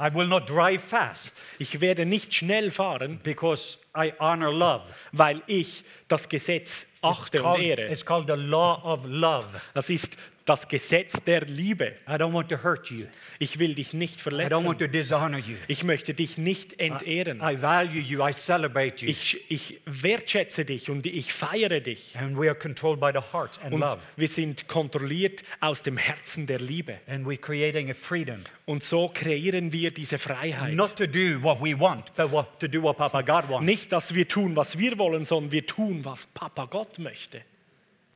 I 0.00 0.14
will 0.14 0.28
not 0.28 0.48
drive 0.48 0.80
fast 0.84 1.42
Ich 1.58 1.80
werde 1.80 2.06
nicht 2.06 2.32
schnell 2.32 2.70
fahren, 2.70 3.18
because 3.24 3.78
I 3.96 4.12
honor 4.20 4.52
love. 4.52 4.84
weil 5.10 5.42
ich 5.48 5.82
das 6.06 6.28
Gesetz 6.28 6.86
achte 7.02 7.42
und 7.42 7.54
Called- 7.54 7.64
ehre. 7.64 7.90
it's 7.90 8.04
called 8.04 8.28
the 8.28 8.36
law 8.40 8.80
of 8.84 9.04
love. 9.06 9.46
Das 9.74 9.90
ist 9.90 10.16
das 10.48 10.68
Gesetz 10.68 11.22
der 11.24 11.42
Liebe. 11.42 11.94
I 12.08 12.12
don't 12.12 12.32
want 12.32 12.48
to 12.48 12.62
hurt 12.62 12.90
you. 12.90 13.06
Ich 13.38 13.58
will 13.58 13.74
dich 13.74 13.92
nicht 13.92 14.20
I 14.26 14.30
don't 14.30 14.64
want 14.64 14.78
verletzen. 14.78 14.78
to 14.78 14.86
dishonor 14.86 15.38
you. 15.38 15.56
Ich 15.68 15.84
möchte 15.84 16.14
dich 16.14 16.38
nicht 16.38 16.80
entehren. 16.80 17.40
I 17.42 17.60
value 17.60 18.00
you. 18.00 18.26
I 18.26 18.32
celebrate 18.32 19.04
you. 19.04 19.10
Ich, 19.10 19.50
ich 19.50 19.80
wertschätze 19.84 20.64
dich 20.64 20.90
und 20.90 21.06
ich 21.06 21.32
feiere 21.32 21.80
dich. 21.80 22.16
And 22.18 22.36
we 22.36 22.48
are 22.48 22.54
controlled 22.54 23.00
by 23.00 23.10
the 23.12 23.20
heart 23.32 23.58
and 23.62 23.74
Und 23.74 23.80
love. 23.80 23.98
wir 24.16 24.28
sind 24.28 24.68
kontrolliert 24.68 25.42
aus 25.60 25.82
dem 25.82 25.96
Herzen 25.96 26.46
der 26.46 26.58
Liebe. 26.58 26.98
And 27.06 27.26
we're 27.26 27.38
creating 27.38 27.90
a 27.90 27.94
freedom. 27.94 28.40
Und 28.66 28.82
so 28.82 29.08
kreieren 29.08 29.72
wir 29.72 29.90
diese 29.90 30.18
Freiheit. 30.18 30.74
Not 30.74 30.96
to 30.96 31.06
do 31.06 31.42
what 31.42 31.60
we 31.60 31.78
want, 31.78 32.14
but 32.16 32.30
what, 32.30 32.60
to 32.60 32.68
do 32.68 32.82
what 32.82 32.96
Papa 32.96 33.22
God 33.22 33.48
wants. 33.48 33.66
Nicht, 33.66 33.92
dass 33.92 34.14
wir 34.14 34.26
tun, 34.28 34.56
was 34.56 34.78
wir 34.78 34.98
wollen, 34.98 35.24
sondern 35.24 35.52
wir 35.52 35.66
tun, 35.66 36.04
was 36.04 36.26
Papa 36.26 36.66
Gott 36.66 36.98
möchte. 36.98 37.42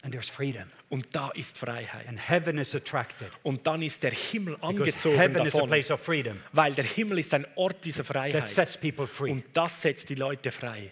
And 0.03 0.13
there's 0.13 0.29
freedom. 0.29 0.65
Und 0.93 1.07
da 1.17 1.31
ist 1.31 1.57
Freiheit. 1.57 2.07
And 2.07 2.19
heaven 2.29 2.59
is 2.59 2.75
attracted. 2.75 3.29
Und 3.43 3.67
dann 3.67 3.81
ist 3.81 4.03
der 4.03 4.11
Himmel 4.11 4.59
angezogen 4.61 5.17
heaven 5.17 5.47
is 5.47 5.55
a 5.55 5.59
davon. 5.61 5.71
place 5.71 5.91
of 5.91 6.03
freedom 6.03 6.39
Weil 6.53 6.75
der 6.75 6.85
Himmel 6.85 7.19
ist 7.19 7.33
ein 7.33 7.47
Ort 7.55 7.83
dieser 7.83 8.05
that 8.05 8.13
Freiheit. 8.15 8.47
sets 8.47 8.77
people 8.77 9.07
free. 9.07 9.31
Und 9.31 9.45
das 9.55 9.81
setzt 9.81 10.11
die 10.11 10.17
Leute 10.17 10.51
frei. 10.51 10.91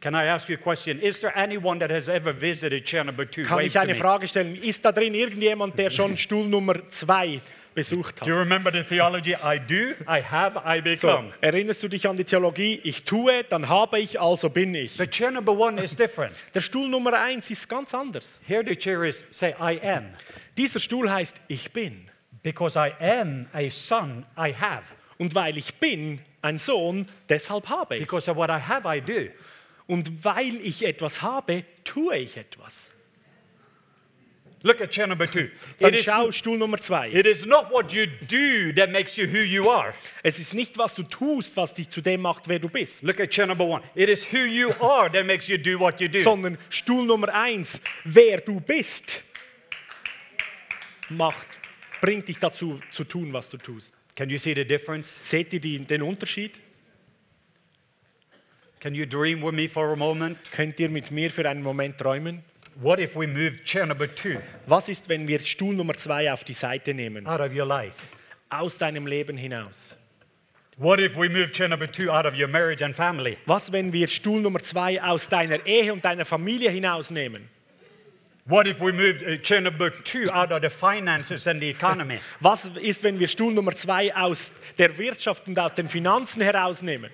Can 0.00 0.14
I 0.14 0.28
ask 0.28 0.46
you 0.50 0.56
a 0.56 0.58
question? 0.58 1.00
Is 1.00 1.20
there 1.20 1.34
anyone 1.34 1.80
that 1.80 1.90
has 1.90 2.08
ever 2.08 2.32
visited 2.38 2.84
chair 2.84 3.02
number 3.02 3.24
two? 3.24 3.44
Kann 3.44 3.56
Wave 3.58 3.66
ich 3.66 3.78
eine. 3.78 3.94
Frage 3.94 4.28
stellen? 4.28 4.56
Ist 4.56 4.84
da 4.84 4.92
drin 4.92 5.14
irgendjemand, 5.14 5.78
der 5.78 5.88
schon 5.88 6.16
Stuhl 6.18 6.46
Nummer 6.46 6.88
zwei 6.90 7.40
besucht 7.78 8.20
Do 8.22 8.30
you 8.30 8.36
remember 8.36 8.72
the 8.72 8.82
theology? 8.82 9.34
I 9.34 9.58
do, 9.58 9.94
I 10.08 10.20
have, 10.20 10.56
I 10.66 10.96
So, 10.96 11.06
become. 11.08 11.32
erinnerst 11.40 11.82
du 11.82 11.88
dich 11.88 12.08
an 12.08 12.16
die 12.16 12.24
Theologie? 12.24 12.80
Ich 12.82 13.04
tue, 13.04 13.44
dann 13.44 13.68
habe 13.68 14.00
ich, 14.00 14.20
also 14.20 14.50
bin 14.50 14.74
ich. 14.74 14.96
But 14.96 15.10
chair 15.12 15.30
number 15.30 15.52
one 15.52 15.80
is 15.80 15.94
different. 15.94 16.34
Der 16.54 16.60
Stuhl 16.60 16.88
Nummer 16.88 17.12
eins 17.20 17.50
ist 17.50 17.68
ganz 17.68 17.94
anders. 17.94 18.40
Here 18.46 18.64
the 18.66 18.74
chair 18.74 19.04
is 19.04 19.24
say, 19.30 19.54
I 19.60 19.78
am. 19.82 20.06
Dieser 20.56 20.80
Stuhl 20.80 21.08
heißt, 21.10 21.36
ich 21.46 21.72
bin. 21.72 22.08
Because 22.42 22.76
I 22.78 22.92
am 23.00 23.46
a 23.52 23.68
son, 23.70 24.24
I 24.36 24.52
have. 24.52 24.82
Und 25.18 25.34
weil 25.34 25.56
ich 25.58 25.74
bin 25.76 26.20
ein 26.42 26.58
Sohn, 26.58 27.06
deshalb 27.28 27.68
habe 27.68 27.96
ich. 27.96 28.02
Because 28.02 28.30
of 28.30 28.36
what 28.36 28.48
I 28.50 28.58
have, 28.60 28.88
I 28.88 29.00
do. 29.00 29.28
Und 29.86 30.24
weil 30.24 30.54
ich 30.62 30.84
etwas 30.84 31.22
habe, 31.22 31.64
tue 31.84 32.16
ich 32.18 32.36
etwas. 32.36 32.92
Look 34.62 34.80
at 34.80 34.90
chair 34.90 35.06
number 35.06 35.26
two. 35.30 35.48
Dann 35.78 35.94
It 35.94 36.00
is, 36.00 36.04
schau 36.04 36.32
Stuhl 36.32 36.58
Nummer 36.58 36.78
zwei. 36.78 37.08
it 37.12 37.26
is 37.26 37.46
not 37.46 37.70
what 37.70 37.92
you 37.92 38.06
do 38.06 38.72
that 38.74 38.90
makes 38.90 39.16
you 39.16 39.26
who 39.28 39.38
you 39.38 39.70
are. 39.70 39.94
Es 40.24 40.38
ist 40.40 40.52
nicht, 40.54 40.76
was 40.76 40.96
du 40.96 41.04
tust, 41.04 41.56
was 41.56 41.74
dich 41.74 41.88
zu 41.88 42.00
dem 42.00 42.22
macht, 42.22 42.48
wer 42.48 42.58
du 42.58 42.68
bist, 42.68 43.02
Look 43.04 43.20
at 43.20 43.30
chair 43.30 43.46
number 43.46 43.64
one. 43.64 43.82
It 43.94 44.08
is 44.08 44.24
who 44.32 44.38
you 44.38 44.70
are 44.80 45.08
that 45.12 45.26
makes 45.26 45.46
you 45.48 45.58
do 45.58 45.78
what 45.78 46.00
you 46.00 46.08
do. 46.08 46.18
sondern 46.20 46.58
Stuhl 46.70 47.04
Nummer 47.06 47.32
eins, 47.32 47.80
wer 48.04 48.40
du 48.40 48.60
bist, 48.60 49.22
macht 51.08 51.46
bringt 52.00 52.28
dich 52.28 52.38
dazu 52.38 52.80
zu 52.90 53.04
tun, 53.04 53.32
was 53.32 53.48
du 53.50 53.56
tust? 53.58 53.92
Can 54.16 54.28
you 54.30 54.38
see 54.38 54.54
the 54.54 54.64
difference? 54.64 55.18
Seht 55.20 55.52
ihr 55.52 55.60
die, 55.60 55.78
den 55.78 56.02
Unterschied? 56.02 56.58
Can 58.80 58.94
you 58.94 59.06
dream 59.06 59.42
with 59.42 59.52
me 59.52 59.68
for 59.68 59.92
a 59.92 59.96
moment? 59.96 60.38
Könnt 60.52 60.78
ihr 60.80 60.88
mit 60.88 61.10
mir 61.10 61.30
für 61.30 61.48
einen 61.48 61.62
Moment 61.62 61.98
träumen? 61.98 62.42
What 62.80 63.00
if 63.00 63.16
we 63.16 63.26
moved 63.26 63.64
chair 63.64 63.86
number 63.86 64.06
two 64.06 64.40
Was 64.66 64.88
ist, 64.88 65.08
wenn 65.08 65.26
wir 65.26 65.40
Stuhl 65.40 65.74
Nummer 65.74 65.94
zwei 65.94 66.32
auf 66.32 66.44
die 66.44 66.54
Seite 66.54 66.94
nehmen? 66.94 67.26
out 67.26 67.40
of 67.40 67.52
your 67.52 67.66
life? 67.66 68.06
Aus 68.50 68.78
deinem 68.78 69.06
Leben 69.06 69.36
hinaus. 69.36 69.96
What 70.76 71.00
if 71.00 71.16
we 71.16 71.28
moved 71.28 71.54
chair 71.54 71.66
number 71.68 71.90
two 71.90 72.08
out 72.08 72.24
of 72.24 72.38
your 72.38 72.46
marriage 72.46 72.84
and 72.84 72.94
family? 72.94 73.36
Was, 73.46 73.72
wenn 73.72 73.92
wir 73.92 74.06
Stuhl 74.06 74.40
Nummer 74.40 74.60
zwei 74.62 75.02
aus 75.02 75.28
deiner 75.28 75.66
Ehe 75.66 75.92
und 75.92 76.04
deiner 76.04 76.24
Familie 76.24 76.70
hinausnehmen? 76.70 77.48
What 78.44 78.68
if 78.68 78.80
we 78.80 78.92
moved 78.92 79.24
uh, 79.24 79.36
chair 79.42 79.60
number 79.60 79.90
two 80.04 80.30
out 80.30 80.52
of 80.52 80.62
the 80.62 80.70
finances 80.70 81.48
and 81.48 81.60
the 81.60 81.70
economy? 81.70 82.20
Was 82.40 82.66
ist, 82.80 83.02
wenn 83.02 83.18
wir 83.18 83.26
Stuhl 83.26 83.52
Nummer 83.52 83.72
zwei 83.72 84.14
aus 84.14 84.52
der 84.78 84.96
Wirtschaft 84.96 85.48
und 85.48 85.58
aus 85.58 85.74
den 85.74 85.88
Finanzen 85.88 86.42
herausnehmen? 86.42 87.10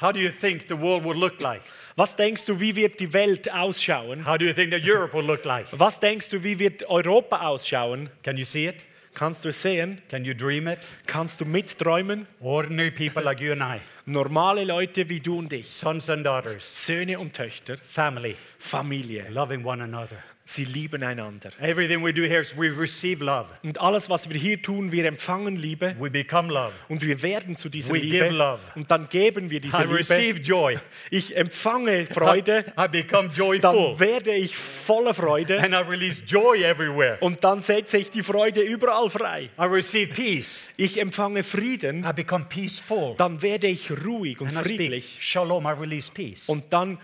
How 0.00 0.12
do 0.12 0.18
you 0.18 0.30
think 0.30 0.66
the 0.68 0.78
world 0.78 1.04
would 1.04 1.16
look 1.16 1.40
like? 1.40 1.62
Was 1.96 2.16
denkst 2.16 2.44
du, 2.46 2.58
wie 2.58 2.74
wird 2.74 2.98
die 2.98 3.12
Welt 3.12 3.52
ausschauen? 3.52 4.26
How 4.26 4.36
do 4.36 4.44
you 4.44 4.52
think 4.52 4.72
that 4.72 4.82
Europe 4.84 5.12
would 5.14 5.26
look 5.26 5.44
like? 5.44 5.66
Was 5.70 6.00
denkst 6.00 6.28
du, 6.30 6.42
wie 6.42 6.58
wird 6.58 6.88
Europa 6.88 7.46
ausschauen? 7.46 8.10
Can 8.24 8.36
you 8.36 8.44
see 8.44 8.66
it? 8.66 8.84
Kannst 9.14 9.44
du 9.44 9.50
es 9.50 9.62
sehen? 9.62 10.02
Can 10.08 10.24
you 10.24 10.34
dream 10.34 10.66
it? 10.66 10.80
Kannst 11.06 11.40
du 11.40 11.44
mitträumen? 11.44 12.26
Ordinary 12.40 12.90
people 12.90 13.22
like 13.22 13.40
you 13.40 13.52
and 13.52 13.62
I, 13.62 13.80
Normale 14.06 14.64
Leute 14.64 15.08
wie 15.08 15.20
du 15.20 15.38
und 15.38 15.52
ich, 15.52 15.70
sons 15.70 16.10
and 16.10 16.26
daughters, 16.26 16.84
Söhne 16.84 17.20
und 17.20 17.32
Töchter, 17.32 17.76
family, 17.76 18.34
Familie, 18.58 19.28
loving 19.30 19.64
one 19.64 19.80
another. 19.80 20.18
Sie 20.46 20.64
lieben 20.64 21.02
einander. 21.02 21.50
Everything 21.60 22.04
we 22.04 22.12
do 22.12 22.22
here 22.22 22.40
is 22.42 22.54
we 22.56 22.70
receive 22.70 23.24
love, 23.24 23.46
Und 23.62 23.80
alles, 23.80 24.10
was 24.10 24.28
wir 24.28 24.38
hier 24.38 24.60
tun, 24.60 24.92
wir 24.92 25.06
empfangen 25.06 25.56
Liebe 25.56 25.96
we 25.98 26.10
become 26.10 26.48
love. 26.52 26.72
und 26.88 27.02
wir 27.04 27.22
werden 27.22 27.56
zu 27.56 27.70
dieser 27.70 27.94
We 27.94 28.00
give 28.00 28.24
Liebe 28.24 28.28
love. 28.36 28.60
und 28.74 28.90
dann 28.90 29.08
geben 29.08 29.50
wir 29.50 29.60
diese 29.60 29.82
I 29.82 29.86
receive 29.86 30.34
Liebe. 30.34 30.40
joy. 30.40 30.78
Ich 31.10 31.34
empfange 31.36 32.06
Freude, 32.06 32.64
I 32.78 32.88
become 32.88 33.28
dann 33.28 33.36
joyful. 33.36 33.98
werde 33.98 34.34
ich 34.34 34.54
voller 34.54 35.14
Freude 35.14 35.58
And 35.60 35.72
I 35.72 35.78
release 35.78 36.22
joy 36.26 36.62
everywhere. 36.62 37.16
und 37.20 37.42
dann 37.42 37.62
setze 37.62 37.96
ich 37.98 38.10
die 38.10 38.22
Freude 38.22 38.60
überall 38.60 39.08
frei. 39.08 39.44
I 39.58 39.62
receive 39.64 40.12
peace. 40.12 40.72
Ich 40.76 41.00
empfange 41.00 41.42
Frieden, 41.42 42.04
I 42.04 42.12
become 42.12 42.44
peaceful. 42.50 43.14
dann 43.16 43.40
werde 43.40 43.66
ich 43.68 43.90
ruhig 44.04 44.40
und 44.42 44.48
And 44.48 44.56
I 44.56 44.60
speak 44.60 44.76
friedlich 44.76 45.16
shalom, 45.20 45.64
I 45.64 45.70
release 45.70 46.12
peace. 46.12 46.50
und 46.50 46.64
dann 46.70 46.98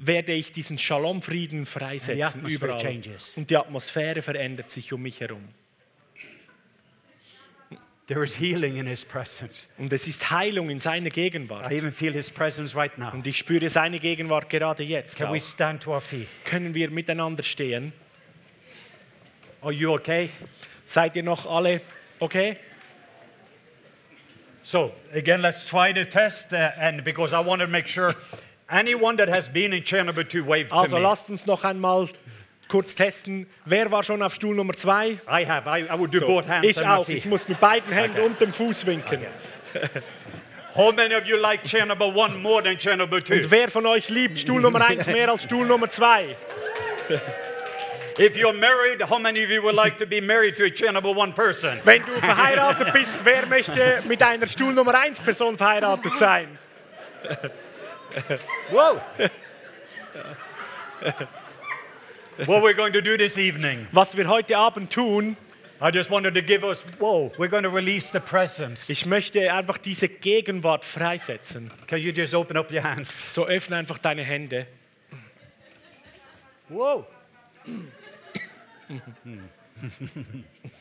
werde 0.00 0.32
ich 0.32 0.50
diesen 0.50 0.78
Shalom-Frieden 0.78 1.66
freisetzen 1.66 2.46
überall. 2.46 2.80
changes. 2.80 3.36
Und 3.36 3.50
die 3.50 3.56
Atmosphäre 3.56 4.22
verändert 4.22 4.70
sich 4.70 4.92
um 4.92 5.02
mich 5.02 5.20
herum. 5.20 5.48
There 8.06 8.24
is 8.24 8.40
healing 8.40 8.76
in 8.76 8.88
His 8.88 9.04
presence. 9.04 9.68
Und 9.78 9.92
es 9.92 10.08
ist 10.08 10.32
Heilung 10.32 10.68
in 10.68 10.80
seiner 10.80 11.10
Gegenwart. 11.10 11.70
I 11.70 11.76
even 11.76 11.92
feel 11.92 12.12
His 12.12 12.28
presence 12.28 12.74
right 12.74 12.96
now. 12.98 13.12
Und 13.12 13.24
ich 13.26 13.38
spüre 13.38 13.68
seine 13.68 14.00
Gegenwart 14.00 14.48
gerade 14.48 14.82
jetzt. 14.82 15.16
Can 15.16 15.32
we 15.32 15.40
stand 15.40 15.82
to 15.84 15.92
our 15.92 16.00
feet? 16.00 16.26
Können 16.44 16.74
wir 16.74 16.90
miteinander 16.90 17.44
stehen? 17.44 17.92
Are 19.60 19.72
you 19.72 19.92
okay? 19.92 20.30
Seid 20.84 21.14
ihr 21.14 21.22
noch 21.22 21.46
alle 21.46 21.82
okay? 22.18 22.56
So, 24.62 24.92
again, 25.14 25.40
let's 25.40 25.64
try 25.64 25.92
the 25.94 26.04
test. 26.04 26.52
Uh, 26.52 26.56
and 26.80 27.04
because 27.04 27.32
I 27.32 27.38
want 27.38 27.62
to 27.62 27.68
make 27.68 27.86
sure 27.86 28.14
anyone 28.70 29.16
that 29.16 29.28
has 29.28 29.48
been 29.48 29.72
in 29.72 29.82
chair 29.84 30.04
number 30.04 30.24
two, 30.24 30.42
wave 30.44 30.68
to 30.68 30.74
Also 30.74 30.96
me. 30.96 31.02
lasst 31.02 31.28
uns 31.30 31.46
noch 31.46 31.64
einmal 31.64 32.08
kurz 32.68 32.94
testen. 32.94 33.46
Wer 33.64 33.90
war 33.90 34.02
schon 34.02 34.22
auf 34.22 34.34
Stuhl 34.34 34.54
Nummer 34.54 34.74
zwei? 34.74 35.18
I 35.28 35.44
have. 35.44 35.66
I, 35.68 35.82
I 35.92 35.98
would 35.98 36.12
do 36.14 36.20
So, 36.20 36.26
both 36.26 36.48
hands 36.48 36.66
ich 36.68 36.86
auch. 36.86 37.08
Ich 37.08 37.24
muss 37.26 37.48
mit 37.48 37.58
beiden 37.60 37.92
Händen 37.92 38.18
Okay. 38.18 38.26
und 38.26 38.40
dem 38.40 38.52
Fuß 38.52 38.86
winken. 38.86 39.26
How 40.76 40.92
many 40.92 41.14
of 41.16 41.26
you 41.26 41.36
like 41.36 41.64
chair 41.64 41.84
number 41.84 42.06
one 42.06 42.38
more 42.38 42.62
than 42.62 42.76
number 42.96 43.20
two? 43.20 43.34
Und 43.34 43.50
wer 43.50 43.68
von 43.68 43.86
euch 43.86 44.08
liebt 44.08 44.38
Stuhl 44.38 44.60
Nummer 44.60 44.86
eins 44.86 45.06
mehr 45.06 45.28
als 45.28 45.42
Stuhl 45.42 45.66
Nummer 45.66 45.88
zwei? 45.88 46.36
If 48.18 48.36
you're 48.36 48.52
married, 48.52 49.02
how 49.08 49.18
many 49.18 49.42
of 49.42 49.50
you 49.50 49.62
would 49.62 49.74
like 49.74 49.96
to 49.98 50.06
be 50.06 50.20
married 50.20 50.56
to 50.58 50.64
a 50.64 50.70
chair 50.70 50.92
number 50.92 51.10
one 51.10 51.32
person? 51.32 51.80
Wenn 51.84 52.02
du 52.04 52.12
verheiratet 52.20 52.92
bist, 52.92 53.24
wer 53.24 53.46
möchte 53.46 54.02
mit 54.06 54.22
einer 54.22 54.46
Stuhl 54.46 54.72
Nummer 54.72 54.94
eins 54.98 55.18
Person 55.20 55.56
verheiratet 55.56 56.14
sein? 56.14 56.58
Whoa! 58.70 59.00
what 62.46 62.62
we're 62.62 62.74
going 62.74 62.92
to 62.92 63.02
do 63.02 63.16
this 63.16 63.38
evening, 63.38 63.86
Was 63.92 64.16
wir 64.16 64.28
heute 64.28 64.56
Abend 64.56 64.90
tun, 64.90 65.36
I 65.80 65.90
just 65.90 66.10
wanted 66.10 66.34
to 66.34 66.42
give 66.42 66.64
us, 66.64 66.82
whoa, 66.98 67.32
we're 67.38 67.48
going 67.48 67.62
to 67.62 67.70
release 67.70 68.10
the 68.10 68.20
presence. 68.20 68.90
ich 68.90 69.06
möchte 69.06 69.52
einfach 69.52 69.78
diese 69.78 70.08
Gegenwart 70.08 70.84
freisetzen. 70.84 71.70
Can 71.86 72.00
you 72.00 72.12
just 72.12 72.34
open 72.34 72.56
up 72.56 72.70
your 72.70 72.82
hands? 72.82 73.34
So 73.34 73.46
öffne 73.46 73.76
einfach 73.76 73.98
deine 73.98 74.22
Hände. 74.22 74.66
Whoa! 76.68 77.06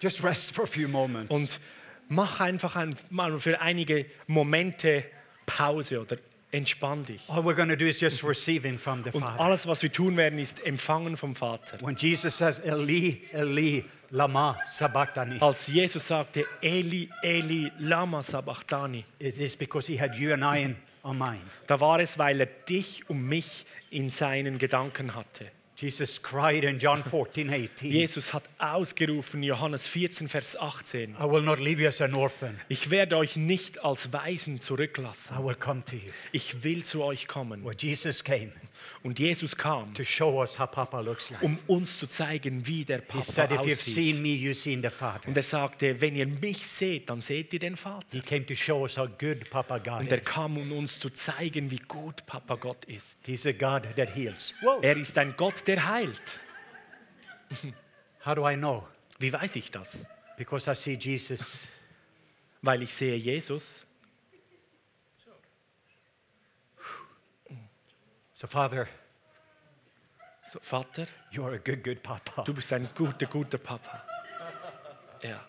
Just 0.00 0.22
rest 0.24 0.52
for 0.54 0.64
a 0.64 0.66
few 0.66 0.88
moments. 0.88 1.30
Und 1.30 1.60
mach 2.08 2.40
einfach 2.40 2.76
ein, 2.76 2.90
mal 3.10 3.38
für 3.38 3.60
einige 3.60 4.06
Momente 4.26 5.04
Pause 5.46 6.00
oder 6.00 6.16
entspann 6.52 7.04
dich. 7.04 7.22
all 7.28 7.42
we're 7.44 7.54
going 7.54 7.68
to 7.68 7.76
do 7.76 7.86
is 7.86 8.00
just 8.00 8.24
receiving 8.24 8.76
from 8.78 9.04
the 9.04 9.10
Und 9.12 9.22
Father. 9.24 9.40
alles, 9.40 9.66
was 9.68 9.82
wir 9.82 9.92
tun 9.92 10.16
werden, 10.16 10.38
ist 10.38 10.64
empfangen 10.66 11.16
vom 11.16 11.34
Vater. 11.36 11.78
When 11.80 11.94
Jesus 11.96 12.36
says, 12.38 12.58
Eli, 12.60 13.20
Eli, 13.32 13.84
lama 14.10 14.56
sabachthani, 14.66 15.38
Als 15.40 15.68
Jesus 15.68 16.08
sagte, 16.08 16.44
Eli, 16.60 17.08
Eli, 17.22 17.70
lama 17.78 18.22
sabachthani, 18.22 19.04
it 19.20 19.38
is 19.38 19.54
because 19.54 19.86
he 19.86 20.00
had 20.00 20.14
you 20.16 20.32
and 20.32 20.42
I 20.42 20.62
in 20.64 20.76
on 21.04 21.18
mind. 21.18 21.42
da 21.68 21.78
war 21.78 22.00
es, 22.00 22.18
weil 22.18 22.40
er 22.40 22.46
dich 22.46 23.08
und 23.08 23.22
mich 23.28 23.64
in 23.90 24.10
seinen 24.10 24.58
Gedanken 24.58 25.14
hatte. 25.14 25.46
Jesus 25.80 26.20
cried 26.20 26.62
in 26.64 26.78
John 26.78 27.02
14, 27.02 27.48
18, 27.48 27.90
Jesus 27.90 28.34
hat 28.34 28.42
ausgerufen, 28.58 29.42
Johannes 29.42 29.86
14, 29.86 30.28
Vers 30.28 30.54
18, 30.54 31.16
I 31.18 31.24
will 31.24 31.40
not 31.40 31.58
leave 31.58 31.80
you 31.80 31.88
as 31.88 32.02
an 32.02 32.14
orphan. 32.14 32.60
ich 32.68 32.90
werde 32.90 33.16
euch 33.16 33.36
nicht 33.36 33.82
als 33.82 34.12
Waisen 34.12 34.60
zurücklassen. 34.60 35.34
I 35.38 35.42
will 35.42 35.54
come 35.54 35.82
to 35.86 35.96
you. 35.96 36.12
Ich 36.32 36.62
will 36.64 36.84
zu 36.84 37.02
euch 37.02 37.26
kommen. 37.26 37.64
Well, 37.64 37.74
Jesus 37.74 38.22
came 38.22 38.52
Und 39.02 39.18
Jesus 39.18 39.56
kam, 39.56 39.94
to 39.94 40.04
show 40.04 40.42
us 40.42 40.58
how 40.58 40.70
Papa 40.70 41.00
looks 41.00 41.30
like. 41.30 41.42
um 41.42 41.58
uns 41.68 41.98
zu 41.98 42.06
zeigen, 42.06 42.66
wie 42.66 42.84
der 42.84 43.02
He 43.10 43.22
said, 43.22 43.48
Papa 43.48 43.62
if 43.62 43.68
you've 43.68 43.80
aussieht. 43.80 43.94
seen 43.94 44.22
me, 44.22 44.28
you've 44.28 44.54
seen 44.54 44.82
the 44.82 44.90
Father. 44.90 45.26
Und 45.26 45.36
er 45.36 45.42
sagte, 45.42 45.98
wenn 46.02 46.16
ihr 46.16 46.26
mich 46.26 46.66
seht, 46.66 47.08
dann 47.08 47.22
seht 47.22 47.50
ihr 47.54 47.58
den 47.60 47.76
Vater. 47.76 48.06
He 48.12 48.20
came 48.20 48.44
to 48.44 48.54
show 48.54 48.82
us 48.82 48.98
how 48.98 49.08
good 49.08 49.48
Papa 49.48 49.78
God 49.78 50.00
Und 50.00 50.12
er 50.12 50.20
kam, 50.20 50.58
um 50.58 50.70
uns 50.72 50.98
zu 50.98 51.08
zeigen, 51.08 51.70
wie 51.70 51.78
gut 51.88 52.26
Papa 52.26 52.56
Gott 52.56 52.84
ist. 52.84 53.18
He's 53.24 53.46
a 53.46 53.52
God 53.52 53.84
that 53.96 54.14
heals. 54.14 54.52
Whoa. 54.60 54.80
Er 54.82 54.96
ist 54.98 55.16
ein 55.16 55.34
Gott, 55.34 55.66
der 55.66 55.88
heilt. 55.88 56.40
How 58.26 58.34
do 58.34 58.46
I 58.46 58.54
know? 58.54 58.86
Wie 59.18 59.32
weiß 59.32 59.56
ich 59.56 59.70
das? 59.70 60.04
Because 60.36 60.70
I 60.70 60.74
see 60.74 60.94
Jesus. 60.94 61.68
Weil 62.62 62.82
ich 62.82 62.94
sehe 62.94 63.16
Jesus. 63.16 63.86
So, 68.40 68.46
Father, 68.46 68.88
So, 70.46 70.58
Vater, 70.62 71.06
you 71.30 71.44
are 71.44 71.52
a 71.52 71.58
good, 71.58 71.84
good 71.84 72.02
Papa. 72.02 72.42
du 72.44 72.54
bist 72.54 72.72
ein 72.72 72.88
guter, 72.94 73.26
guter 73.26 73.58
Papa. 73.58 74.02
Ja. 75.22 75.44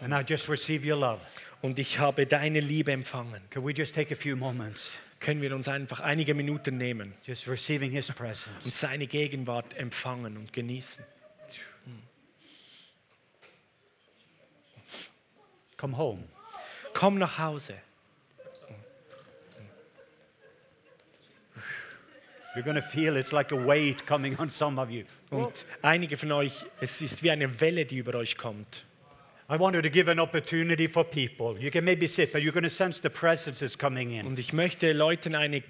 And 0.00 0.14
I 0.14 0.22
just 0.22 0.48
receive 0.48 0.82
your 0.82 0.96
love. 0.96 1.20
Und 1.60 1.78
ich 1.78 1.98
habe 1.98 2.24
deine 2.26 2.60
Liebe 2.60 2.90
empfangen. 2.90 3.42
Can 3.50 3.62
we 3.66 3.72
just 3.72 3.94
take 3.94 4.10
a 4.10 4.16
few 4.16 4.34
moments, 4.34 4.92
Können 5.20 5.42
wir 5.42 5.54
uns 5.54 5.68
einfach 5.68 6.00
einige 6.00 6.32
Minuten 6.32 6.76
nehmen 6.76 7.12
just 7.26 7.46
receiving 7.48 7.90
His 7.90 8.08
und 8.08 8.16
presence? 8.16 8.80
seine 8.80 9.06
Gegenwart 9.06 9.76
empfangen 9.76 10.38
und 10.38 10.54
genießen? 10.54 11.04
Come 15.76 15.98
home. 15.98 16.24
Komm 16.94 17.18
nach 17.18 17.38
Hause. 17.38 17.74
You're 22.54 22.64
going 22.64 22.76
to 22.76 22.82
feel 22.82 23.16
it's 23.16 23.32
like 23.32 23.52
a 23.52 23.56
weight 23.56 24.06
coming 24.06 24.36
on 24.38 24.50
some 24.50 24.78
of 24.80 24.90
you. 24.90 25.04
Und 25.30 25.66
einige 25.82 26.16
von 26.16 26.32
euch, 26.32 26.64
es 26.80 27.02
ist 27.02 27.22
wie 27.22 27.30
eine 27.30 27.60
Welle, 27.60 27.84
die 27.84 27.98
über 27.98 28.14
euch 28.14 28.36
kommt. 28.36 28.84
I 29.50 29.58
wanted 29.58 29.82
to 29.84 29.90
give 29.90 30.10
an 30.10 30.18
opportunity 30.18 30.86
for 30.88 31.04
people. 31.04 31.56
You 31.58 31.70
can 31.70 31.84
maybe 31.84 32.06
sit, 32.06 32.32
but 32.32 32.42
you're 32.42 32.52
going 32.52 32.64
to 32.64 32.70
sense 32.70 33.00
the 33.00 33.08
presence 33.10 33.62
is 33.62 33.76
coming 33.76 34.10
in. 34.12 34.26
Und 34.26 34.38
ich 34.38 34.52
möchte 34.52 34.92
Leuten 34.92 35.34
eine 35.34 35.62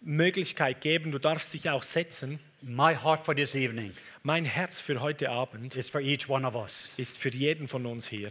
Möglichkeit 0.00 0.80
geben, 0.80 1.10
du 1.12 1.18
darfst 1.18 1.52
dich 1.54 1.68
auch 1.70 1.82
setzen. 1.82 2.38
My 2.60 2.94
heart 2.94 3.24
for 3.24 3.36
this 3.36 3.54
evening 3.54 3.92
Mein 4.22 4.44
Herz 4.44 4.80
für 4.80 5.00
heute 5.00 5.30
Abend 5.30 5.76
is 5.76 5.88
for 5.88 6.00
each 6.00 6.28
one 6.28 6.46
of 6.46 6.54
us. 6.56 6.92
ist 6.96 7.18
für 7.18 7.30
jeden 7.30 7.68
von 7.68 7.86
uns 7.86 8.08
hier. 8.08 8.30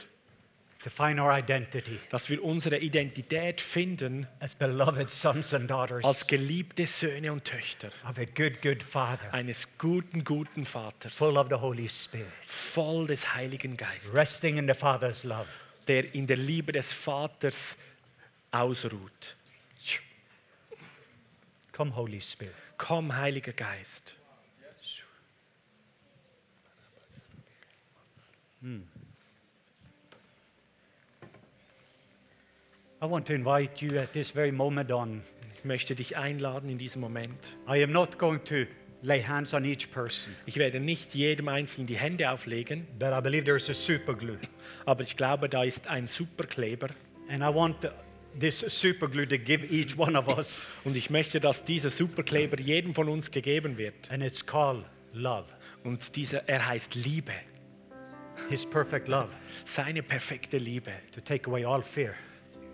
To 0.83 0.89
find 0.89 1.19
our 1.19 1.31
identity 1.31 1.99
dass 2.09 2.29
wir 2.29 2.43
unsere 2.43 2.77
Identität 2.77 3.61
finden 3.61 4.27
as 4.39 4.55
beloved 4.55 5.09
sons 5.09 5.53
and 5.53 5.69
daughters 5.69 6.03
als 6.03 6.27
geliebte 6.27 6.85
Söhne 6.87 7.31
und 7.31 7.43
Töchter 7.45 7.89
of 8.07 8.17
a 8.17 8.25
good, 8.25 8.61
good 8.61 8.83
Father, 8.83 9.33
eines 9.33 9.77
guten, 9.77 10.23
guten 10.23 10.65
Vaters, 10.65 11.13
full 11.13 11.37
of 11.37 11.47
the 11.49 11.55
Holy 11.55 11.87
Spirit, 11.87 12.27
voll 12.45 13.07
des 13.07 13.33
Heiligen 13.33 13.77
Geistes, 13.77 14.13
resting 14.13 14.57
in 14.57 14.67
the 14.67 14.73
Father's 14.73 15.23
love. 15.23 15.47
der 15.87 16.13
in 16.13 16.27
der 16.27 16.37
Liebe 16.37 16.71
des 16.71 16.91
Vaters 16.91 17.77
ausruht. 18.51 19.35
Come, 21.71 21.95
Holy 21.95 22.19
Spirit. 22.19 22.55
Komm, 22.77 23.15
Heiliger 23.15 23.53
Geist. 23.53 24.15
I 24.17 24.25
want 24.25 24.41
to 24.41 24.47
invite 24.47 24.95
you 26.97 27.03
at 27.03 27.13
this 27.13 27.27
very 27.35 27.69
moment 28.63 28.83
on. 28.83 28.87
Ich 35.55 35.63
möchte 35.63 35.95
dich 35.95 36.17
einladen 36.17 36.69
in 36.69 36.77
diesem 36.79 37.01
Moment. 37.01 37.55
I 37.69 37.83
am 37.83 37.91
not 37.91 38.17
going 38.17 38.43
to 38.45 38.65
lay 39.03 39.21
hands 39.21 39.53
on 39.53 39.65
each 39.65 39.91
person, 39.91 40.35
Ich 40.47 40.57
werde 40.57 40.79
nicht 40.79 41.13
jedem 41.13 41.47
Einzelnen 41.47 41.85
die 41.85 41.97
Hände 41.97 42.31
auflegen, 42.31 42.87
but 42.97 43.09
I 43.09 43.21
believe 43.21 43.45
there's 43.45 43.69
a 43.69 43.73
super 43.73 44.15
glue. 44.15 44.39
aber 44.85 45.03
ich 45.03 45.15
glaube, 45.15 45.47
da 45.47 45.63
ist 45.63 45.85
ein 45.87 46.07
Superkleber 46.07 46.89
And 47.29 47.43
I 47.43 47.53
want 47.53 47.75
this 48.39 48.61
super 48.61 49.07
glue 49.07 49.27
to 49.27 49.37
give 49.37 49.65
each 49.71 49.97
one 49.97 50.17
of 50.17 50.27
us. 50.35 50.67
und 50.83 50.95
ich 50.95 51.09
möchte, 51.09 51.39
dass 51.39 51.63
dieser 51.63 51.91
Superkleber 51.91 52.59
jedem 52.59 52.95
von 52.95 53.09
uns 53.09 53.29
gegeben 53.29 53.77
wird. 53.77 54.09
And 54.09 54.23
it's 54.23 54.43
called 54.43 54.85
love. 55.13 55.45
Und 55.83 56.15
dieser, 56.15 56.47
er 56.49 56.65
heißt 56.65 56.95
Liebe, 56.95 57.33
His 58.49 58.65
perfect 58.65 59.07
love 59.07 59.29
seine 59.65 60.01
perfekte 60.01 60.57
Liebe, 60.57 60.91
to 61.13 61.21
take 61.21 61.47
away 61.47 61.65
all 61.65 61.83
fear. 61.83 62.13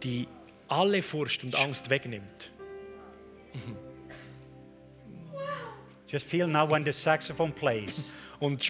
Die 0.04 0.28
alle 0.68 1.02
Furcht 1.02 1.44
und 1.44 1.56
Angst 1.60 1.90
wegnimmt. 1.90 2.52
Just 6.08 6.28
feel 6.28 6.48
now 6.48 6.70
when 6.70 6.84
the 6.86 6.92
saxophone 6.92 7.52
plays. 7.52 8.12
Und 8.40 8.64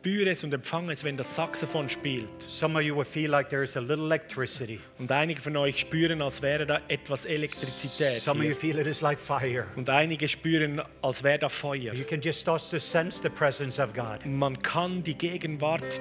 spüre 0.00 0.30
es 0.30 0.44
und 0.44 0.54
empfange 0.54 0.92
es, 0.92 1.04
wenn 1.04 1.16
das 1.16 1.34
Saxophon 1.34 1.88
spielt. 1.88 2.42
Some 2.46 2.78
of 2.78 2.82
you 2.82 2.96
will 2.96 3.04
feel 3.04 3.30
like 3.30 3.50
there 3.50 3.62
is 3.62 3.76
a 3.76 3.80
little 3.80 4.06
electricity. 4.06 4.80
Und 4.98 5.12
einige 5.12 5.40
von 5.40 5.56
euch 5.56 5.78
spüren, 5.80 6.22
als 6.22 6.40
wäre 6.40 6.64
da 6.64 6.80
etwas 6.88 7.26
Elektrizität. 7.26 8.22
Some 8.22 8.40
of 8.40 8.46
you 8.46 8.54
feel 8.54 8.78
it 8.78 8.86
is 8.86 9.02
like 9.02 9.18
fire. 9.18 9.66
Und 9.76 9.90
einige 9.90 10.26
spüren, 10.26 10.80
als 11.02 11.22
wäre 11.22 11.38
da 11.38 11.48
Feuer. 11.50 11.92
You 11.92 12.04
can 12.04 12.20
just 12.20 12.40
start 12.40 12.62
to 12.70 12.78
sense 12.78 13.22
the 13.22 13.28
presence 13.28 13.78
of 13.78 13.92
God. 13.92 14.24
Man 14.24 14.58
kann 14.62 15.02
die 15.02 15.14
Gegenwart 15.14 16.00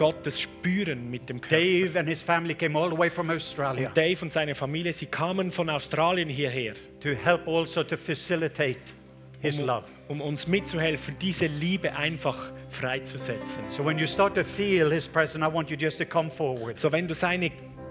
Gottes 0.00 0.40
spüren 0.40 1.10
mit 1.10 1.28
dem 1.28 1.42
Körper. 1.42 1.56
Dave 1.56 1.98
and 1.98 2.08
his 2.08 2.22
family 2.22 2.54
came 2.54 2.74
all 2.74 2.90
the 2.90 2.96
way 2.96 3.10
from 3.10 3.28
Australia 3.28 3.90
Dave 3.94 4.22
und 4.22 4.32
seine 4.32 4.54
Familie, 4.54 4.94
sie 4.94 5.04
kamen 5.04 5.52
von 5.52 5.68
Australien 5.68 6.30
hierher, 6.30 6.72
to 7.00 7.10
help 7.10 7.46
also 7.46 7.84
to 7.84 7.98
facilitate 7.98 8.80
his 9.42 9.58
um, 9.58 9.66
love. 9.66 9.84
um 10.08 10.22
uns 10.22 10.46
mitzuhelfen, 10.46 11.16
diese 11.20 11.48
Liebe 11.48 11.94
einfach 11.94 12.50
freizusetzen. 12.70 13.62
So 13.68 13.84
when 13.84 13.98
you 13.98 14.06
start 14.06 14.34
to 14.36 14.42
feel 14.42 14.90
his 14.90 15.06
presence, 15.06 15.44
I 15.44 15.52
want 15.52 15.68
you 15.68 15.76
just 15.76 15.98
to 15.98 16.06
come 16.06 16.30
forward. 16.30 16.78
So, 16.78 16.90
wenn 16.90 17.06
du 17.06 17.14
seine 17.14 17.50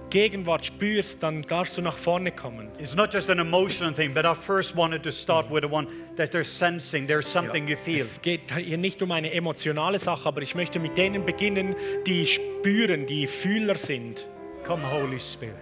Gegenwart 0.10 0.66
spürst, 0.66 1.22
dann 1.24 1.42
darfst 1.44 1.78
du 1.78 1.82
nach 1.82 1.98
vorne 1.98 2.32
kommen. 2.32 2.70
It's 2.80 2.96
not 2.96 3.14
just 3.14 3.30
an 3.30 3.40
emotional 3.40 3.94
thing, 3.94 4.14
but 4.14 4.26
I 4.26 4.34
first 4.34 4.76
wanted 4.76 5.04
to 5.04 5.12
start 5.12 5.50
with 5.52 5.64
the 5.64 5.70
one 5.72 5.88
that 6.18 6.32
they're 6.32 6.44
sensing. 6.44 7.08
There's 7.08 7.28
something 7.28 7.68
you 7.68 7.76
feel. 7.78 7.98
Es 8.02 8.22
geht 8.22 8.42
hier 8.56 8.78
nicht 8.78 9.02
um 9.02 9.12
eine 9.12 9.32
emotionale 9.32 10.00
Sache, 10.00 10.28
aber 10.28 10.42
ich 10.42 10.56
möchte 10.56 10.80
mit 10.80 10.98
denen 10.98 11.26
beginnen, 11.26 11.76
die 12.08 12.26
spüren, 12.26 13.06
die 13.06 13.28
Fühler 13.28 13.76
sind. 13.76 14.26
Come, 14.66 14.82
Holy 14.92 15.20
Spirit. 15.20 15.56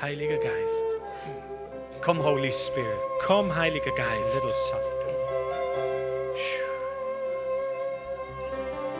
Heiliger 0.00 0.36
Geist. 0.38 0.84
Come, 2.00 2.22
Holy 2.22 2.52
Spirit. 2.52 2.98
Komm, 3.24 3.54
Heiliger 3.54 3.92
A 3.92 3.96
Geist. 3.96 4.34
little 4.34 4.50
soft. 4.50 4.86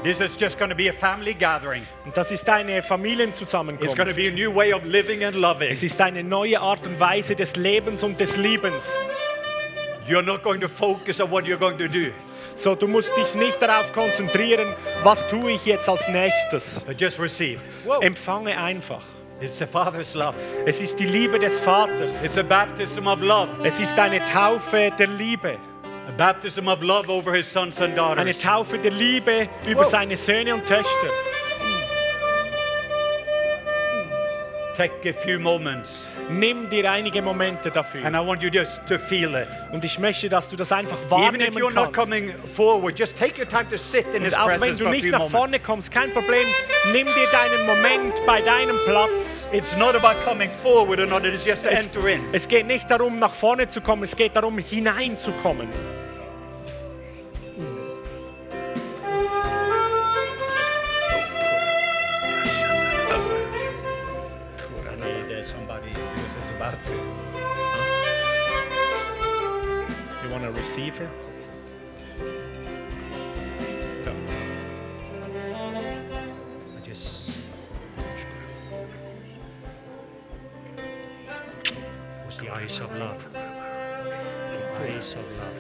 This 0.03 0.21
is 0.21 0.37
just 0.41 0.59
going 0.59 0.71
to 0.71 0.77
be 0.77 0.89
a 0.89 0.93
family 0.93 1.33
gathering. 1.33 1.87
Und 2.05 2.17
das 2.17 2.33
ist 2.33 2.49
eine 2.49 2.83
Familienzusammenkunft. 2.83 3.85
It's 3.85 3.97
going 3.97 4.09
to 4.09 4.15
be 4.15 4.29
a 4.29 4.33
new 4.33 4.53
way 4.53 4.73
of 4.73 4.85
living 4.85 5.23
and 5.25 5.37
loving. 5.37 5.71
Es 5.71 5.83
ist 5.83 6.01
eine 6.01 6.25
neue 6.25 6.59
Art 6.61 6.85
und 6.85 6.99
Weise 6.99 7.37
des 7.37 7.55
Lebens 7.57 8.03
und 8.03 8.19
des 8.19 8.37
Liebens. 8.37 8.91
You're 10.09 10.23
not 10.23 10.43
going 10.43 10.61
to 10.61 10.69
focus 10.69 11.21
on 11.21 11.31
what 11.31 11.45
you're 11.47 11.57
going 11.59 11.79
to 11.79 11.87
do, 11.87 12.11
So, 12.57 12.75
du 12.75 12.89
musst 12.89 13.17
dich 13.17 13.35
nicht 13.37 13.63
darauf 13.63 13.93
konzentrieren, 13.93 14.75
was 15.05 15.27
tue 15.29 15.53
ich 15.53 15.65
jetzt 15.65 15.89
als 15.89 16.07
nächstes. 16.09 16.81
but 16.85 17.01
just 17.01 17.21
receive. 17.21 17.61
Empfange 18.01 18.59
einfach. 18.59 19.03
It's 19.41 19.59
the 19.59 19.67
Father's 19.67 20.15
love. 20.15 20.35
Es 20.67 20.81
ist 20.81 20.99
die 20.99 21.07
Liebe 21.07 21.39
des 21.39 21.61
Vaters. 21.61 22.23
It's 22.25 22.39
a 22.39 22.43
baptism 22.43 23.07
of 23.07 23.21
love. 23.21 23.49
Es 23.65 23.79
ist 23.81 23.99
eine 23.99 24.21
Taufe 24.25 24.91
der 24.99 25.07
Liebe. 25.07 25.57
A 26.09 26.13
baptism 26.13 26.69
of 26.69 26.83
love 26.83 27.09
over 27.09 27.33
his 27.33 27.47
sons 27.47 27.81
and 27.81 27.95
daughters. 27.97 28.21
Eine 28.23 28.33
daughters. 28.33 28.43
Taufe 28.43 28.79
der 28.79 28.91
Liebe 28.91 29.49
über 29.67 29.81
Wow. 29.83 29.87
seine 29.89 30.17
Söhne 30.17 30.55
und 30.55 30.67
Töchter. 30.67 31.09
Take 34.77 35.09
a 35.09 35.13
few 35.13 35.39
moments, 35.39 36.07
Nimm 36.31 36.69
dir 36.69 36.91
einige 36.91 37.21
Momente 37.23 37.69
and 37.69 37.77
dafür. 37.77 38.01
I 38.05 38.27
want 38.27 38.43
you 38.43 38.49
just 38.49 38.87
to 38.87 38.99
feel 38.99 39.35
it. 39.35 39.49
Und 39.71 39.85
ich 39.85 39.99
möchte, 39.99 40.29
dass 40.29 40.49
du 40.51 40.57
das 40.57 40.73
einfach 40.73 40.97
Even 40.97 41.41
if 41.41 41.55
wahrnehmen 41.55 41.75
not 41.75 41.93
kannst. 41.93 41.95
coming 41.95 42.35
forward, 42.55 42.99
just 42.99 43.17
take 43.17 43.39
your 43.41 43.49
time 43.49 43.69
to 43.69 43.77
sit 43.77 44.07
in 44.15 44.23
His 44.25 44.35
Und 44.35 44.41
auch 44.41 44.61
wenn 44.61 44.77
du 44.77 44.89
nicht 44.89 45.11
nach 45.11 45.29
vorne 45.29 45.59
kommst, 45.59 45.91
kein 45.91 46.13
Problem. 46.13 46.47
Nimm 46.93 47.07
dir 47.07 47.27
deinen 47.33 47.67
Moment 47.67 48.15
bei 48.27 48.41
deinem 48.41 48.77
Platz. 48.87 49.45
It's 49.53 49.77
not 49.77 49.95
about 49.95 50.21
coming 50.25 50.51
forward 50.51 50.99
or 51.01 51.07
not, 51.07 51.25
it 51.25 51.35
is 51.35 51.45
just 51.45 51.65
to 51.65 51.69
Es, 51.71 51.87
enter 51.87 52.07
in. 52.09 52.21
es 52.33 52.49
geht 52.49 52.67
nicht 52.67 52.91
darum, 52.91 53.19
nach 53.19 53.35
vorne 53.35 53.69
zu 53.69 53.81
kommen, 53.81 54.03
es 54.05 54.17
geht 54.17 54.35
darum, 54.37 54.59
hineinzukommen. 54.59 55.69
Want? 71.01 71.11
I 76.77 76.81
just. 76.85 77.39
Was 82.27 82.37
the 82.39 82.51
eyes 82.51 82.81
of 82.81 82.97
love. 82.97 83.25
The 83.33 84.81
eyes 84.81 85.15
of 85.15 85.39
love. 85.39 85.59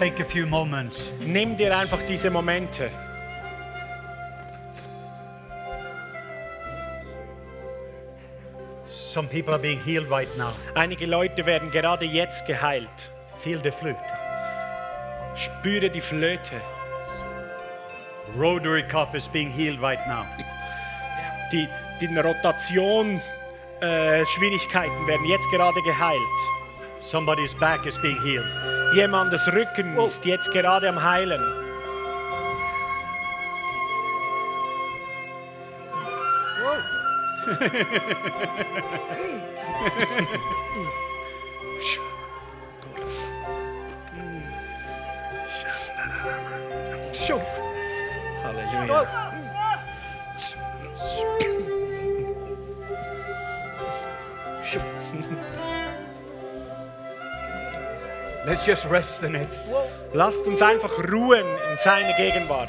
Take 0.00 0.18
a 0.18 0.24
few 0.24 0.46
moments. 0.46 1.10
Nimm 1.26 1.58
dir 1.58 1.76
einfach 1.76 2.00
diese 2.08 2.30
Momente. 2.30 2.90
Some 8.88 9.28
people 9.28 9.52
are 9.52 9.60
being 9.60 9.78
healed 9.78 10.10
right 10.10 10.34
now. 10.38 10.52
Einige 10.74 11.04
Leute 11.04 11.44
werden 11.44 11.70
gerade 11.70 12.06
jetzt 12.06 12.46
geheilt. 12.46 13.10
Feel 13.34 13.60
the 13.62 13.70
flute. 13.70 13.98
Spüre 15.34 15.90
die 15.90 16.00
Flöte. 16.00 16.62
Rotary 18.38 18.82
cuff 18.82 19.14
is 19.14 19.28
being 19.28 19.50
healed 19.50 19.82
right 19.82 20.06
now. 20.06 20.24
Die, 21.52 21.68
die 22.00 22.06
Rotation 22.06 23.20
äh, 23.80 24.24
Schwierigkeiten 24.24 25.06
werden 25.06 25.26
jetzt 25.26 25.50
gerade 25.50 25.82
geheilt. 25.82 26.59
Somebody's 27.00 27.54
back 27.54 27.86
is 27.86 27.98
being 27.98 28.20
healed. 28.20 28.46
Jemandes 28.94 29.46
Rücken 29.52 29.96
oh. 29.96 30.06
ist 30.06 30.24
jetzt 30.24 30.52
gerade 30.52 30.88
am 30.88 31.02
Heilen. 31.02 31.40
Oh. 36.62 36.80
Show. 37.48 37.56
Mm. 40.70 40.82
Mm. 40.82 41.09
Just 58.70 58.88
rest 58.88 59.24
in 59.24 59.34
it. 59.34 59.48
Lasst 60.12 60.46
uns 60.46 60.62
einfach 60.62 60.92
ruhen 61.10 61.44
in 61.72 61.76
seiner 61.76 62.12
Gegenwart. 62.16 62.68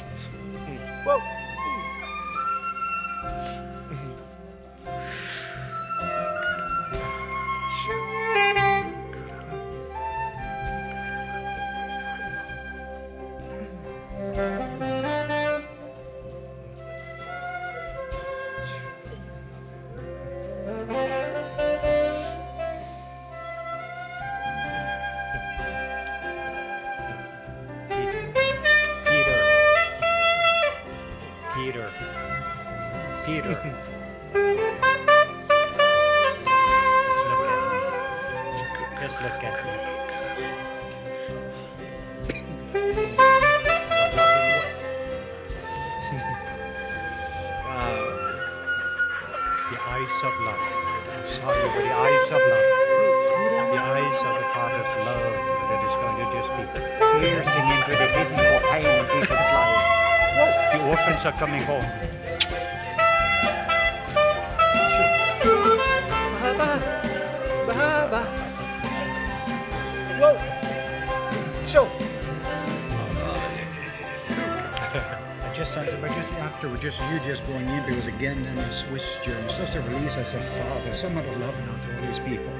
Such 80.12 80.34
a 80.34 80.36
release 80.36 80.50
as 80.52 80.58
a 80.58 80.64
father, 80.64 80.94
so 80.94 81.08
much 81.10 81.26
love 81.38 81.58
now 81.60 81.76
to 81.76 81.96
all 81.96 82.06
these 82.06 82.18
people. 82.18 82.52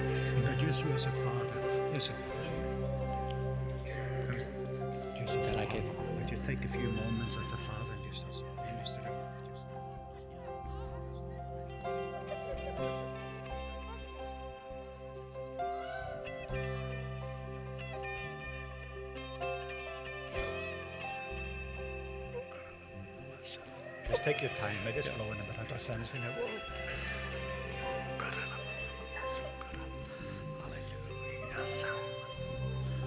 But 0.43 0.59
just 0.59 0.85
you 0.85 0.91
as 0.93 1.07
a 1.07 1.13
father, 1.13 1.55
just, 1.93 2.13
just 5.19 5.37
as 5.37 5.51
a 5.51 5.59
I 5.61 5.67
can- 5.67 5.83
father, 5.83 6.25
just 6.27 6.45
take 6.45 6.65
a 6.65 6.69
few 6.69 6.91
moments 6.91 7.37
as 7.37 7.53
a 7.53 7.57
father 7.57 7.93
and 7.93 8.13
just 8.13 8.25
as 8.29 8.41
a 8.41 8.45
minister 8.73 9.01
of 9.01 9.07
love. 9.07 9.33
Just. 23.43 23.59
Just 24.09 24.23
take 24.25 24.41
your 24.41 24.51
time. 24.51 24.77
I 24.87 24.93
just 24.93 25.09
flow 25.09 25.27
in 25.27 25.41
a 25.41 25.45
bit. 25.45 25.57
I'm 25.61 25.67
just 25.69 25.87
sensing 25.87 26.21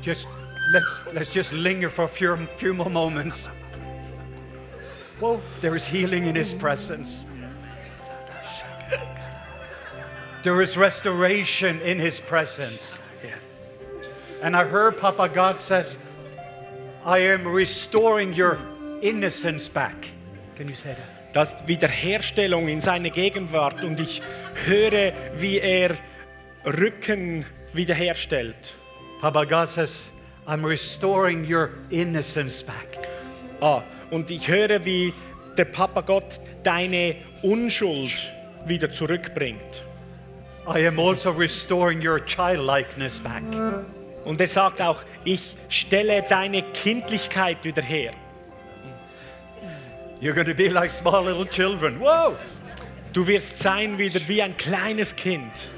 Just 0.01 0.27
let's 0.73 1.01
let's 1.13 1.29
just 1.29 1.53
linger 1.53 1.89
for 1.89 2.05
a 2.05 2.07
few, 2.07 2.35
few 2.57 2.73
more 2.73 2.89
moments. 2.89 3.49
Whoa, 5.19 5.39
there 5.61 5.75
is 5.75 5.87
healing 5.87 6.25
in 6.25 6.35
His 6.35 6.53
presence. 6.53 7.23
There 10.43 10.61
is 10.61 10.77
restoration 10.77 11.81
in 11.81 11.99
His 11.99 12.19
presence. 12.19 12.97
Yes. 13.23 13.79
And 14.43 14.55
I 14.55 14.65
heard 14.65 14.97
Papa 14.97 15.29
God 15.29 15.57
says, 15.57 15.97
I 17.03 17.19
am 17.19 17.47
restoring 17.47 18.33
your 18.33 18.59
innocence 19.01 19.69
back. 19.69 20.11
Can 20.55 20.67
you 20.67 20.75
say 20.75 20.93
that? 20.93 21.33
Das 21.33 21.67
Wiederherstellung 21.67 22.69
in 22.69 22.79
seiner 22.79 23.09
Gegenwart 23.09 23.83
und 23.83 23.99
ich 23.99 24.21
höre, 24.65 25.13
wie 25.35 25.59
er 25.59 25.97
Rücken 26.65 27.45
wiederherstellt. 27.75 28.73
Papa 29.21 29.45
God 29.45 29.69
says, 29.69 30.09
I'm 30.47 30.63
restoring 30.63 31.45
your 31.45 31.71
innocence 31.89 32.63
back. 32.63 33.07
Ah, 33.61 33.81
und 34.11 34.29
ich 34.29 34.47
höre, 34.47 34.85
wie 34.85 35.13
der 35.57 35.65
Papa 35.65 36.01
Gott 36.01 36.39
deine 36.63 37.15
Unschuld 37.41 38.11
wieder 38.65 38.91
zurückbringt. 38.91 39.83
I 40.67 40.87
am 40.87 40.99
also 40.99 41.31
restoring 41.31 42.05
your 42.05 42.19
childlikeness 42.25 43.19
back. 43.19 43.43
Und 44.23 44.41
er 44.41 44.47
sagt 44.47 44.81
auch, 44.81 45.03
ich 45.23 45.55
stelle 45.69 46.23
deine 46.27 46.63
Kindlichkeit 46.73 47.63
wieder 47.63 47.83
her. 47.83 48.11
You're 50.19 50.33
going 50.33 50.47
to 50.47 50.55
be 50.55 50.69
like 50.69 50.89
small 50.89 51.23
little 51.23 51.45
children. 51.45 51.99
Whoa! 51.99 52.35
Du 53.13 53.27
wirst 53.27 53.59
sein 53.59 53.97
wieder 53.97 54.19
wie 54.27 54.41
ein 54.41 54.57
kleines 54.57 55.15
Kind. 55.15 55.69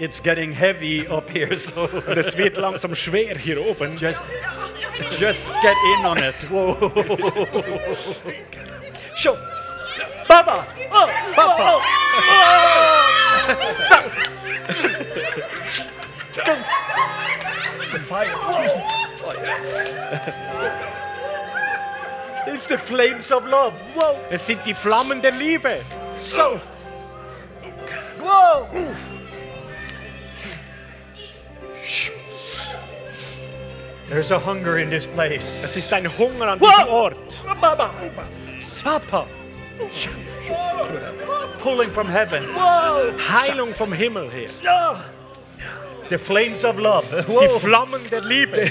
It's 0.00 0.20
getting 0.20 0.52
heavy 0.52 1.08
up 1.08 1.28
here, 1.28 1.56
so 1.56 1.86
es 2.06 2.36
wird 2.36 2.56
langsam 2.56 2.94
schwer 2.94 3.36
hier 3.36 3.58
oben. 3.58 3.96
just, 3.96 4.22
just 5.18 5.50
get 5.60 5.74
in 5.98 6.06
on 6.06 6.18
it. 6.18 6.36
Whoa! 6.48 6.76
Show! 9.16 9.36
Baba! 10.28 10.64
Oh, 10.92 11.08
Papa! 11.34 11.80
The 17.90 17.98
fire. 17.98 18.30
It's 22.46 22.68
the 22.68 22.78
flames 22.78 23.32
of 23.32 23.46
love. 23.46 23.74
Whoa! 23.96 24.14
Es 24.30 24.46
sind 24.46 24.64
die 24.64 24.74
Flammen 24.74 25.20
der 25.20 25.32
Liebe. 25.32 25.80
So. 26.14 26.60
Whoa! 28.20 28.68
There's 34.08 34.30
a 34.30 34.38
hunger 34.38 34.78
in 34.78 34.90
this 34.90 35.06
place. 35.06 35.62
Es 35.62 35.76
ist 35.76 35.92
ein 35.92 36.06
Hunger 36.06 36.48
an 36.48 36.58
diesem 36.58 36.88
Ort. 36.88 37.44
Baba, 37.60 37.90
Papa, 38.82 39.26
pulling 41.58 41.90
from 41.90 42.08
heaven. 42.08 42.44
Heilung 43.18 43.74
vom 43.74 43.92
Himmel 43.92 44.30
her. 44.30 44.48
The 46.08 46.16
flames 46.18 46.64
of 46.64 46.78
love. 46.78 47.04
Die. 47.10 47.48
Flammen 47.60 48.00
der 48.10 48.22
Liebe. 48.22 48.70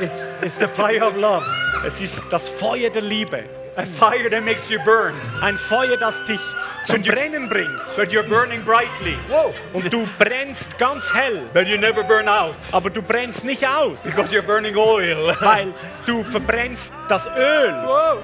It's, 0.00 0.28
it's 0.42 0.58
the 0.58 0.68
fire 0.68 1.02
of 1.02 1.16
love. 1.16 1.44
Es 1.84 2.00
ist 2.00 2.24
das 2.30 2.48
Feuer 2.48 2.90
der 2.90 3.02
Liebe. 3.02 3.44
A 3.78 3.86
fire 3.86 4.28
that 4.28 4.42
makes 4.42 4.68
you 4.68 4.80
burn. 4.84 5.14
Ein 5.40 5.56
Feuer, 5.56 5.96
das 5.96 6.24
dich 6.24 6.40
zum 6.82 7.00
Brennen 7.00 7.48
bringt. 7.48 7.80
But 7.96 8.10
you're 8.10 8.24
burning 8.24 8.64
brightly. 8.64 9.16
Whoa! 9.28 9.54
Und 9.72 9.92
du 9.92 10.04
brennst 10.18 10.76
ganz 10.78 11.14
hell, 11.14 11.48
But 11.54 11.68
you 11.68 11.78
never 11.78 12.02
burn 12.02 12.28
out 12.28 12.56
aber 12.72 12.90
du 12.90 13.00
brennst 13.00 13.44
nicht 13.44 13.64
aus, 13.64 14.02
because 14.02 14.32
you're 14.34 14.42
burning 14.42 14.76
oil. 14.76 15.32
weil 15.40 15.72
du 16.06 16.24
verbrennst 16.24 16.92
das 17.08 17.26
Öl. 17.28 17.72
Whoa! 17.86 18.18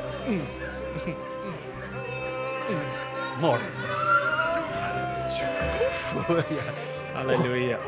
More. 3.41 3.61
Halleluja. 7.15 7.79